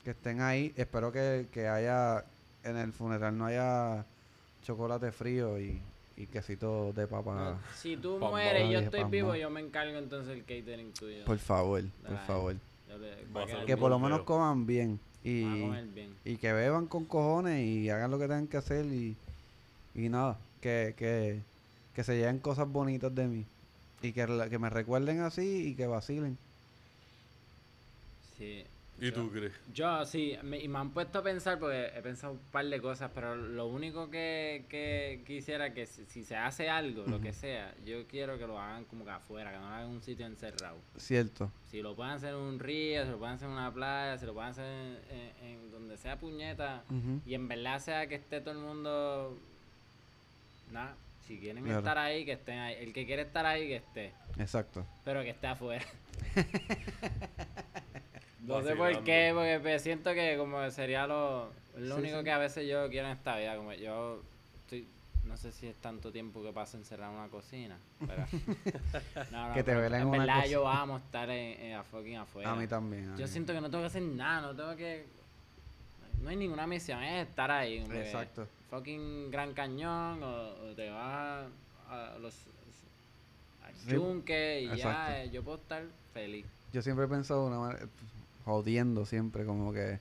que 0.06 0.12
estén 0.12 0.42
ahí, 0.42 0.74
espero 0.78 1.12
que, 1.12 1.48
que 1.52 1.68
haya 1.68 2.26
en 2.64 2.78
el 2.78 2.92
funeral 2.94 3.38
no 3.38 3.46
haya 3.46 4.06
chocolate 4.64 5.12
frío 5.12 5.60
y, 5.60 5.80
y 6.16 6.26
quesito 6.28 6.92
de 6.94 7.06
papa. 7.08 7.36
No, 7.36 7.60
si 7.76 7.98
tú 7.98 8.18
mueres 8.18 8.68
y 8.70 8.72
yo 8.72 8.80
estoy 8.80 9.04
vivo, 9.06 9.36
yo 9.36 9.50
me 9.50 9.60
encargo 9.60 9.98
entonces 9.98 10.34
el 10.34 10.42
catering 10.42 10.92
tuyo. 10.94 11.26
Por 11.26 11.38
favor, 11.38 11.84
por 12.08 12.12
Ay, 12.18 12.26
favor. 12.26 12.56
Le- 12.56 13.66
Que 13.66 13.78
por 13.78 13.90
lo 13.90 14.00
menos 14.00 14.22
coman 14.22 14.66
bien 14.66 15.00
y, 15.24 15.78
bien. 15.94 16.16
y 16.26 16.38
que 16.38 16.54
beban 16.54 16.88
con 16.88 17.06
cojones 17.06 17.66
y 17.66 17.90
hagan 17.90 18.12
lo 18.12 18.20
que 18.20 18.26
tengan 18.28 18.48
que 18.48 18.58
hacer 18.58 18.86
y, 18.88 19.18
y 19.96 20.10
nada, 20.10 20.40
que, 20.62 20.96
que, 20.98 21.46
que 21.94 22.04
se 22.04 22.18
lleven 22.18 22.40
cosas 22.40 22.68
bonitas 22.70 23.14
de 23.16 23.28
mí 23.28 23.46
y 24.02 24.14
que, 24.14 24.26
que 24.50 24.60
me 24.60 24.70
recuerden 24.70 25.22
así 25.22 25.70
y 25.70 25.76
que 25.76 25.88
vacilen. 25.88 26.38
Sí. 28.38 28.66
¿Y 29.00 29.06
Yo- 29.06 29.14
tú, 29.14 29.32
Chris? 29.32 29.52
Yo 29.74 30.06
sí, 30.06 30.38
me, 30.44 30.60
y 30.60 30.68
me 30.68 30.78
han 30.78 30.92
puesto 30.92 31.20
a 31.20 31.24
pensar 31.24 31.58
porque 31.58 31.92
he 31.96 32.02
pensado 32.04 32.34
un 32.34 32.40
par 32.52 32.66
de 32.66 32.80
cosas, 32.80 33.10
pero 33.16 33.36
lo 33.36 33.66
único 33.66 34.12
que, 34.12 34.66
que 34.70 35.24
quisiera 35.26 35.74
que 35.74 35.88
si, 35.88 36.06
si 36.06 36.24
se 36.24 36.36
hace 36.36 36.70
algo, 36.70 37.06
lo 37.08 37.20
que 37.20 37.34
sea, 37.34 37.74
yo 37.84 38.06
quiero 38.06 38.38
que 38.38 38.46
lo 38.46 38.60
hagan 38.60 38.86
como 38.86 39.04
que 39.04 39.10
afuera, 39.10 39.50
que 39.52 39.58
no 39.58 39.64
lo 39.64 39.68
hagan 39.70 39.88
en 39.88 39.96
un 39.96 40.02
sitio 40.04 40.28
encerrado. 40.28 40.78
Cierto. 40.98 41.52
Si 41.72 41.82
lo 41.82 41.96
pueden 41.96 42.14
hacer 42.14 42.30
en 42.30 42.36
un 42.42 42.60
río, 42.60 43.04
si 43.06 43.10
lo 43.10 43.18
pueden 43.18 43.36
hacer 43.36 43.48
en 43.48 43.54
una 43.56 43.74
playa, 43.74 44.18
si 44.20 44.26
lo 44.28 44.34
pueden 44.36 44.52
hacer 44.52 44.66
en, 44.66 45.00
en- 45.18 45.48
en 45.48 45.72
donde 45.72 45.98
sea 45.98 46.18
puñeta, 46.20 46.84
y 47.26 47.34
en 47.34 47.48
verdad 47.48 47.80
sea 47.80 48.06
que 48.08 48.16
esté 48.16 48.40
todo 48.42 48.52
el 48.54 48.60
mundo... 48.60 49.36
Nada, 50.72 50.96
si 51.28 51.38
quieren 51.40 51.64
Claro. 51.64 51.80
estar 51.80 51.98
ahí, 51.98 52.24
que 52.24 52.34
estén 52.34 52.60
ahí. 52.60 52.76
El 52.80 52.94
que 52.94 53.06
quiere 53.08 53.24
estar 53.24 53.46
ahí, 53.48 53.68
que 53.68 53.76
esté. 53.78 54.14
Exacto. 54.38 54.86
Pero 55.04 55.24
que 55.24 55.32
esté 55.32 55.48
afuera. 55.48 55.84
no 58.42 58.62
sé 58.64 58.76
por 58.76 59.04
qué, 59.04 59.32
porque 59.34 59.80
siento 59.80 60.14
que 60.14 60.36
como 60.38 60.60
que 60.62 60.72
sería 60.72 61.08
lo, 61.08 61.52
lo 61.78 61.96
Sí, 61.96 62.02
único 62.02 62.20
sí. 62.20 62.24
que 62.24 62.32
a 62.32 62.38
veces 62.38 62.68
yo 62.68 62.90
quiero 62.90 63.08
en 63.08 63.14
esta 63.14 63.38
vida. 63.38 63.56
Como 63.56 63.74
yo 63.74 64.22
estoy, 64.64 64.88
no 65.26 65.38
sé 65.38 65.52
si 65.52 65.68
es 65.68 65.76
tanto 65.78 66.12
tiempo 66.12 66.42
que 66.44 66.52
paso 66.52 66.78
encerrado 66.78 67.14
en 67.14 67.20
una 67.20 67.28
cocina. 67.30 67.78
Pero, 68.06 68.26
no, 69.32 69.48
no, 69.50 69.54
Que 69.54 69.64
te 69.64 69.76
velen 69.76 70.02
en 70.02 70.08
una 70.08 70.18
verdad 70.20 70.36
cocina. 70.38 70.52
yo 70.52 70.68
amo 70.68 70.98
estar 70.98 71.30
en, 71.30 71.62
en 71.62 71.74
a 71.76 71.84
fucking 71.84 72.18
afuera. 72.18 72.52
A 72.52 72.56
mí 72.56 72.68
también. 72.68 73.10
a 73.12 73.16
Yo 73.18 73.26
mí. 73.26 73.32
siento 73.32 73.54
que 73.54 73.62
no 73.62 73.70
tengo 73.70 73.84
que 73.84 73.88
hacer 73.88 74.02
nada, 74.04 74.42
no 74.42 74.56
tengo 74.56 74.76
que... 74.76 75.06
No 76.22 76.30
hay 76.30 76.36
ninguna 76.36 76.68
misión, 76.68 77.02
es 77.04 77.28
estar 77.28 77.50
ahí. 77.50 77.78
Exacto. 77.94 78.48
Fucking 78.70 79.32
Gran 79.32 79.54
Cañón 79.54 80.22
o, 80.24 80.70
o 80.70 80.74
te 80.76 80.90
vas 80.90 81.46
a 81.90 82.18
los... 82.20 82.36
al 83.66 83.74
Sí, 83.76 83.92
yunque 83.96 84.62
y 84.62 84.66
exacto. 84.66 84.88
ya, 84.88 85.24
eh, 85.24 85.30
yo 85.32 85.42
puedo 85.44 85.58
estar 85.58 85.84
feliz. 86.14 86.46
Yo 86.72 86.82
siempre 86.82 87.06
he 87.06 87.08
pensado 87.08 87.42
de 87.44 87.48
una 87.48 87.60
manera, 87.60 87.86
jodiendo 88.46 89.06
siempre, 89.06 89.46
como 89.46 89.74
que 89.74 90.00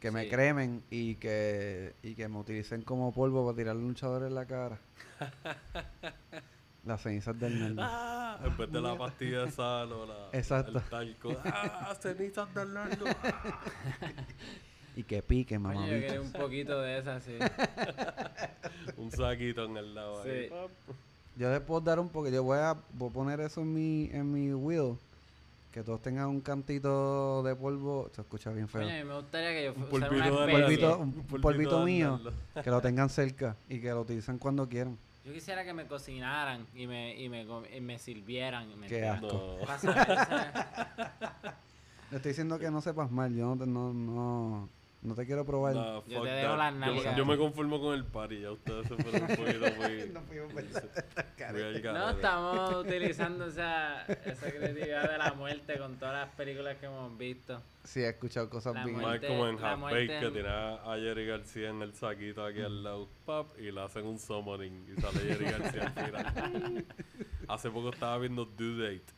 que 0.00 0.10
me 0.10 0.28
cremen 0.28 0.82
y 0.90 1.16
que 1.16 1.94
y 2.02 2.14
que 2.14 2.28
me 2.28 2.38
utilicen 2.38 2.82
como 2.82 3.12
polvo 3.12 3.44
para 3.44 3.56
tirar 3.56 3.76
luchadores 3.76 4.28
en 4.28 4.34
la 4.34 4.46
cara. 4.46 4.78
Las 6.84 7.02
cenizas 7.02 7.36
del 7.40 7.58
nerdo. 7.58 7.82
Ah, 7.82 8.38
en 8.44 8.56
vez 8.56 8.70
de 8.70 8.80
la 8.80 8.96
pastilla 8.96 9.44
de 9.46 9.50
sal 9.50 9.90
o 9.90 10.06
la, 10.06 10.28
Exacto. 10.32 10.78
el 10.78 10.84
talco. 10.84 11.36
¡Ah! 11.44 11.92
cenizas 12.00 12.54
del 12.54 12.72
nerdo. 12.72 13.06
Ah. 13.24 13.72
Y 14.94 15.02
que 15.02 15.20
pique, 15.20 15.58
mamá. 15.58 15.84
yo 15.86 15.98
quería 16.00 16.20
un 16.20 16.30
poquito 16.30 16.80
de 16.80 16.98
esa, 16.98 17.20
sí. 17.20 17.36
Un 18.96 19.10
saquito 19.10 19.64
en 19.64 19.76
el 19.76 19.94
lado 19.94 20.22
ahí. 20.22 20.48
Sí. 20.48 20.54
Yo 21.36 21.50
les 21.50 21.60
puedo 21.60 21.80
dar 21.80 21.98
un 21.98 22.08
poco, 22.08 22.28
yo 22.28 22.44
voy 22.44 22.58
a, 22.58 22.76
voy 22.92 23.10
a 23.10 23.12
poner 23.12 23.40
eso 23.40 23.62
en 23.62 23.74
mi 23.74 24.08
en 24.12 24.32
mi 24.32 24.54
wheel. 24.54 24.96
Que 25.76 25.82
todos 25.82 26.00
tengan 26.00 26.28
un 26.28 26.40
cantito 26.40 27.42
de 27.42 27.54
polvo. 27.54 28.08
Se 28.14 28.22
escucha 28.22 28.50
bien 28.50 28.66
feo. 28.66 28.80
Coño, 28.80 28.94
a 28.94 28.96
mí 28.96 29.04
me 29.04 29.14
gustaría 29.14 29.50
que 29.50 29.64
yo 29.66 29.74
Un 29.74 29.84
fuera 29.88 30.08
una 30.10 30.30
polvito. 30.30 30.48
Polvito- 30.48 30.98
un 31.00 31.40
polvito 31.42 31.84
mío. 31.84 32.18
Que 32.64 32.70
lo 32.70 32.80
tengan 32.80 33.10
cerca 33.10 33.56
y 33.68 33.78
que 33.78 33.90
lo 33.90 34.00
utilicen 34.00 34.38
cuando 34.38 34.66
quieran. 34.66 34.96
Yo 35.22 35.34
quisiera 35.34 35.66
que 35.66 35.74
me 35.74 35.86
cocinaran 35.86 36.66
y 36.74 36.86
me, 36.86 37.14
y 37.20 37.28
me, 37.28 37.44
y 37.76 37.80
me 37.82 37.98
sirvieran. 37.98 38.70
y 38.70 38.74
me 38.74 38.86
Qué 38.86 39.06
asco. 39.06 39.58
Le 42.10 42.16
estoy 42.16 42.30
diciendo 42.30 42.58
que 42.58 42.70
no 42.70 42.80
sepas 42.80 43.10
mal. 43.10 43.34
Yo 43.34 43.44
no 43.54 43.58
te, 43.62 43.66
no, 43.70 43.92
no, 43.92 44.70
no 45.02 45.14
te 45.14 45.24
quiero 45.26 45.44
probar. 45.44 45.74
Nah, 45.74 46.00
Yo 46.06 46.22
te 46.22 46.30
dejo 46.30 46.56
las 46.56 46.74
nalgas. 46.74 47.16
Yo, 47.16 47.24
me 47.26 47.36
conformo 47.36 47.80
con 47.80 47.94
el 47.94 48.04
party. 48.04 48.40
Ya 48.40 48.50
ustedes 48.50 48.88
se 48.88 48.94
fueron 48.96 49.22
un 49.30 49.36
poquito 49.36 49.66
muy. 49.76 50.10
No 50.12 50.20
fuimos 50.22 50.52
muy- 50.52 50.62
No, 51.92 52.10
estamos 52.10 52.74
utilizando 52.74 53.46
esa, 53.46 54.02
esa 54.06 54.50
creatividad 54.50 55.10
de 55.10 55.18
la 55.18 55.32
muerte 55.34 55.78
con 55.78 55.96
todas 55.96 56.26
las 56.26 56.34
películas 56.34 56.76
que 56.78 56.86
hemos 56.86 57.16
visto. 57.16 57.62
Sí, 57.84 58.00
he 58.00 58.08
escuchado 58.08 58.50
cosas 58.50 58.74
La 58.74 58.84
bien. 58.84 58.96
Más 58.96 59.06
muerte- 59.06 59.28
como 59.28 59.46
en 59.46 59.64
Half 59.64 59.80
Baked 59.82 60.20
que 60.20 60.30
tiene 60.30 60.48
a 60.48 60.96
Jerry 60.98 61.26
García 61.26 61.68
en 61.70 61.82
el 61.82 61.94
saquito 61.94 62.44
aquí 62.44 62.60
al 62.62 62.82
lado, 62.82 63.08
pap, 63.24 63.56
y 63.60 63.70
le 63.70 63.80
hacen 63.80 64.06
un 64.06 64.18
summoning 64.18 64.86
y 64.96 65.00
sale 65.00 65.20
Jerry 65.20 65.44
García 65.44 65.92
al 65.94 66.04
final. 66.04 66.84
Hace 67.48 67.70
poco 67.70 67.90
estaba 67.90 68.18
viendo 68.18 68.44
Due 68.44 68.82
Date. 68.82 69.12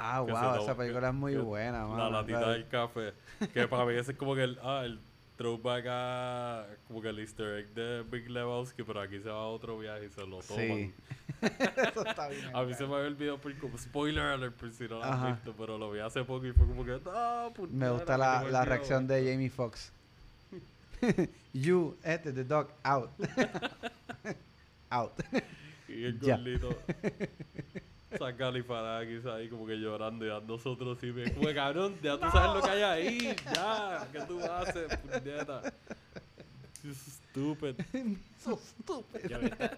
Ah, 0.00 0.20
wow, 0.20 0.62
esa 0.62 0.76
película 0.76 1.08
es 1.08 1.14
muy 1.14 1.36
buena, 1.36 1.80
La 1.80 1.86
mano. 1.86 2.10
latita 2.10 2.40
¿sabes? 2.40 2.56
del 2.56 2.68
café. 2.68 3.12
Que 3.52 3.68
para 3.68 3.84
mí 3.84 3.94
ese 3.94 4.12
es 4.12 4.18
como 4.18 4.34
que 4.34 4.44
el, 4.44 4.58
ah, 4.62 4.82
el 4.84 4.98
throwback 5.36 5.84
a 5.88 6.66
como 6.86 7.00
que 7.00 7.08
el 7.08 7.18
easter 7.18 7.58
egg 7.58 7.74
de 7.74 8.02
Big 8.02 8.28
Lebowski, 8.30 8.82
pero 8.82 9.00
aquí 9.00 9.20
se 9.20 9.28
va 9.28 9.36
a 9.36 9.46
otro 9.46 9.78
viaje 9.78 10.06
y 10.06 10.10
se 10.10 10.26
lo 10.26 10.40
toman. 10.40 10.66
Sí. 10.66 10.94
Eso 11.42 12.06
está 12.06 12.28
bien. 12.28 12.54
A 12.54 12.62
mí 12.62 12.74
se 12.74 12.86
me 12.86 12.94
había 12.94 13.08
olvidado 13.08 13.38
por 13.38 13.56
como 13.58 13.78
spoiler 13.78 14.24
alert 14.24 14.54
por 14.54 14.70
si 14.72 14.88
no 14.88 15.00
lo 15.00 15.26
visto, 15.32 15.54
pero 15.56 15.78
lo 15.78 15.90
vi 15.90 16.00
hace 16.00 16.24
poco 16.24 16.46
y 16.46 16.52
fue 16.52 16.66
como 16.66 16.84
que, 16.84 17.00
ah, 17.06 17.50
Me 17.70 17.90
gusta 17.90 18.16
la, 18.18 18.42
la 18.44 18.64
reacción 18.64 19.06
de 19.06 19.30
Jamie 19.30 19.50
Foxx. 19.50 19.92
you, 21.52 21.96
este, 22.02 22.32
the 22.32 22.44
dog, 22.44 22.68
out. 22.82 23.10
out. 24.90 25.12
Y 25.88 26.04
el 26.04 26.18
gordito 26.18 26.70
San 28.18 28.36
Califarakis 28.36 29.26
ahí 29.26 29.48
como 29.48 29.66
que 29.66 29.76
llorando 29.76 30.26
y 30.26 30.30
a 30.30 30.40
nosotros 30.40 30.98
sí 31.00 31.12
me 31.12 31.32
como 31.32 31.46
que, 31.46 31.54
cabrón, 31.54 31.96
ya 32.02 32.18
tú 32.18 32.30
sabes 32.30 32.54
lo 32.54 32.62
que 32.62 32.70
hay 32.70 32.82
ahí, 32.82 33.36
ya, 33.54 34.08
¿qué 34.12 34.20
tú 34.20 34.40
haces, 34.40 34.96
puñeta? 34.98 35.62
Stupid. 36.92 37.76
so 38.38 38.56
stupid. 38.56 39.28
Yo 39.28 39.40
vi, 39.40 39.46
esta, 39.46 39.70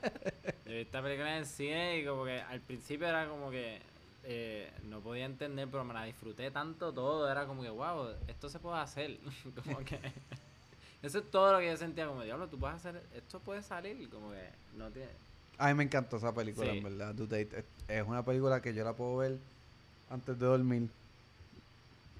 yo 0.65 0.73
vi 0.73 0.79
esta 0.79 1.03
película 1.03 1.33
en 1.33 1.39
el 1.39 1.47
cine 1.47 1.99
y 1.99 2.05
como 2.05 2.25
que 2.25 2.41
al 2.41 2.61
principio 2.61 3.07
era 3.07 3.29
como 3.29 3.51
que 3.51 3.81
eh, 4.25 4.73
no 4.83 5.01
podía 5.01 5.25
entender, 5.25 5.69
pero 5.71 5.85
me 5.85 5.95
la 5.95 6.05
disfruté 6.05 6.51
tanto 6.51 6.93
todo. 6.93 7.31
Era 7.31 7.47
como 7.47 7.63
que, 7.63 7.71
wow, 7.71 8.09
esto 8.27 8.49
se 8.49 8.59
puede 8.59 8.79
hacer. 8.79 9.19
como 9.65 9.79
que 9.85 10.01
eso 11.03 11.21
es 11.21 11.31
todo 11.31 11.53
lo 11.53 11.59
que 11.61 11.67
yo 11.67 11.77
sentía 11.77 12.09
como, 12.09 12.25
diablo, 12.25 12.49
tú 12.49 12.59
puedes 12.59 12.77
hacer, 12.77 13.01
esto 13.15 13.39
puede 13.39 13.63
salir. 13.63 14.09
Como 14.11 14.33
que 14.33 14.49
no 14.77 14.91
tiene... 14.91 15.11
A 15.59 15.69
mí 15.69 15.75
me 15.75 15.85
encantó 15.85 16.17
esa 16.19 16.35
película, 16.35 16.71
Sí. 16.71 16.79
en 16.79 16.85
verdad. 16.85 17.15
Due 17.15 17.27
Date. 17.27 17.65
Es, 17.89 18.07
una 18.07 18.25
película 18.25 18.61
que 18.61 18.75
yo 18.75 18.85
la 18.85 18.93
puedo 18.93 19.17
ver 19.17 19.39
antes 20.11 20.39
de 20.39 20.47
dormir. 20.47 20.89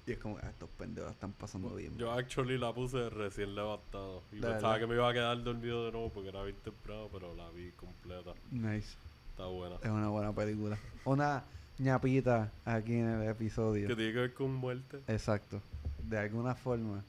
Y 0.05 0.13
es 0.13 0.19
como, 0.19 0.37
ah, 0.37 0.49
estos 0.49 0.69
pendejos 0.77 1.11
están 1.11 1.33
pasando 1.33 1.75
bien. 1.75 1.97
Yo 1.97 2.11
actually 2.11 2.57
la 2.57 2.73
puse 2.73 3.09
recién 3.09 3.53
levantado. 3.55 4.23
Y 4.31 4.37
De 4.37 4.47
pensaba 4.47 4.79
que 4.79 4.87
me 4.87 4.95
iba 4.95 5.09
a 5.09 5.13
quedar 5.13 5.43
dormido 5.43 5.85
de 5.85 5.91
nuevo 5.91 6.09
porque 6.09 6.29
era 6.29 6.43
bien 6.43 6.55
temprano, 6.63 7.09
pero 7.11 7.35
la 7.35 7.49
vi 7.49 7.71
completa. 7.71 8.31
Nice. 8.51 8.95
Está 9.31 9.45
buena. 9.47 9.75
Es 9.83 9.89
una 9.89 10.07
buena 10.07 10.33
película. 10.33 10.77
Una 11.03 11.43
ñapita 11.77 12.51
aquí 12.65 12.93
en 12.93 13.09
el 13.09 13.29
episodio. 13.29 13.87
Que 13.87 13.95
tiene 13.95 14.13
que 14.13 14.19
ver 14.19 14.33
con 14.33 14.53
muerte. 14.53 15.01
Exacto. 15.07 15.61
De 16.07 16.17
alguna 16.17 16.55
forma. 16.55 17.03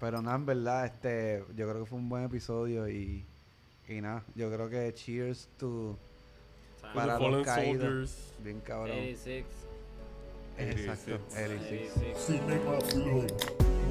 Pero 0.00 0.20
nada, 0.20 0.36
en 0.36 0.46
verdad, 0.46 0.84
este, 0.86 1.44
yo 1.56 1.68
creo 1.68 1.84
que 1.84 1.86
fue 1.88 1.98
un 1.98 2.08
buen 2.08 2.24
episodio 2.24 2.88
y, 2.88 3.24
y 3.88 4.00
nada, 4.00 4.24
yo 4.34 4.50
creo 4.50 4.68
que 4.68 4.92
cheers 4.94 5.48
to 5.58 5.98
Para 6.94 7.18
los 7.18 7.44
caídos. 7.44 8.34
Bien 8.42 8.60
cabrón. 8.60 8.96
86. 8.96 9.44
Exacto, 10.58 11.18
86. 11.32 11.90
86. 11.96 12.16
86. 12.16 12.18
Cinema 12.18 12.80
Flow. 12.80 13.83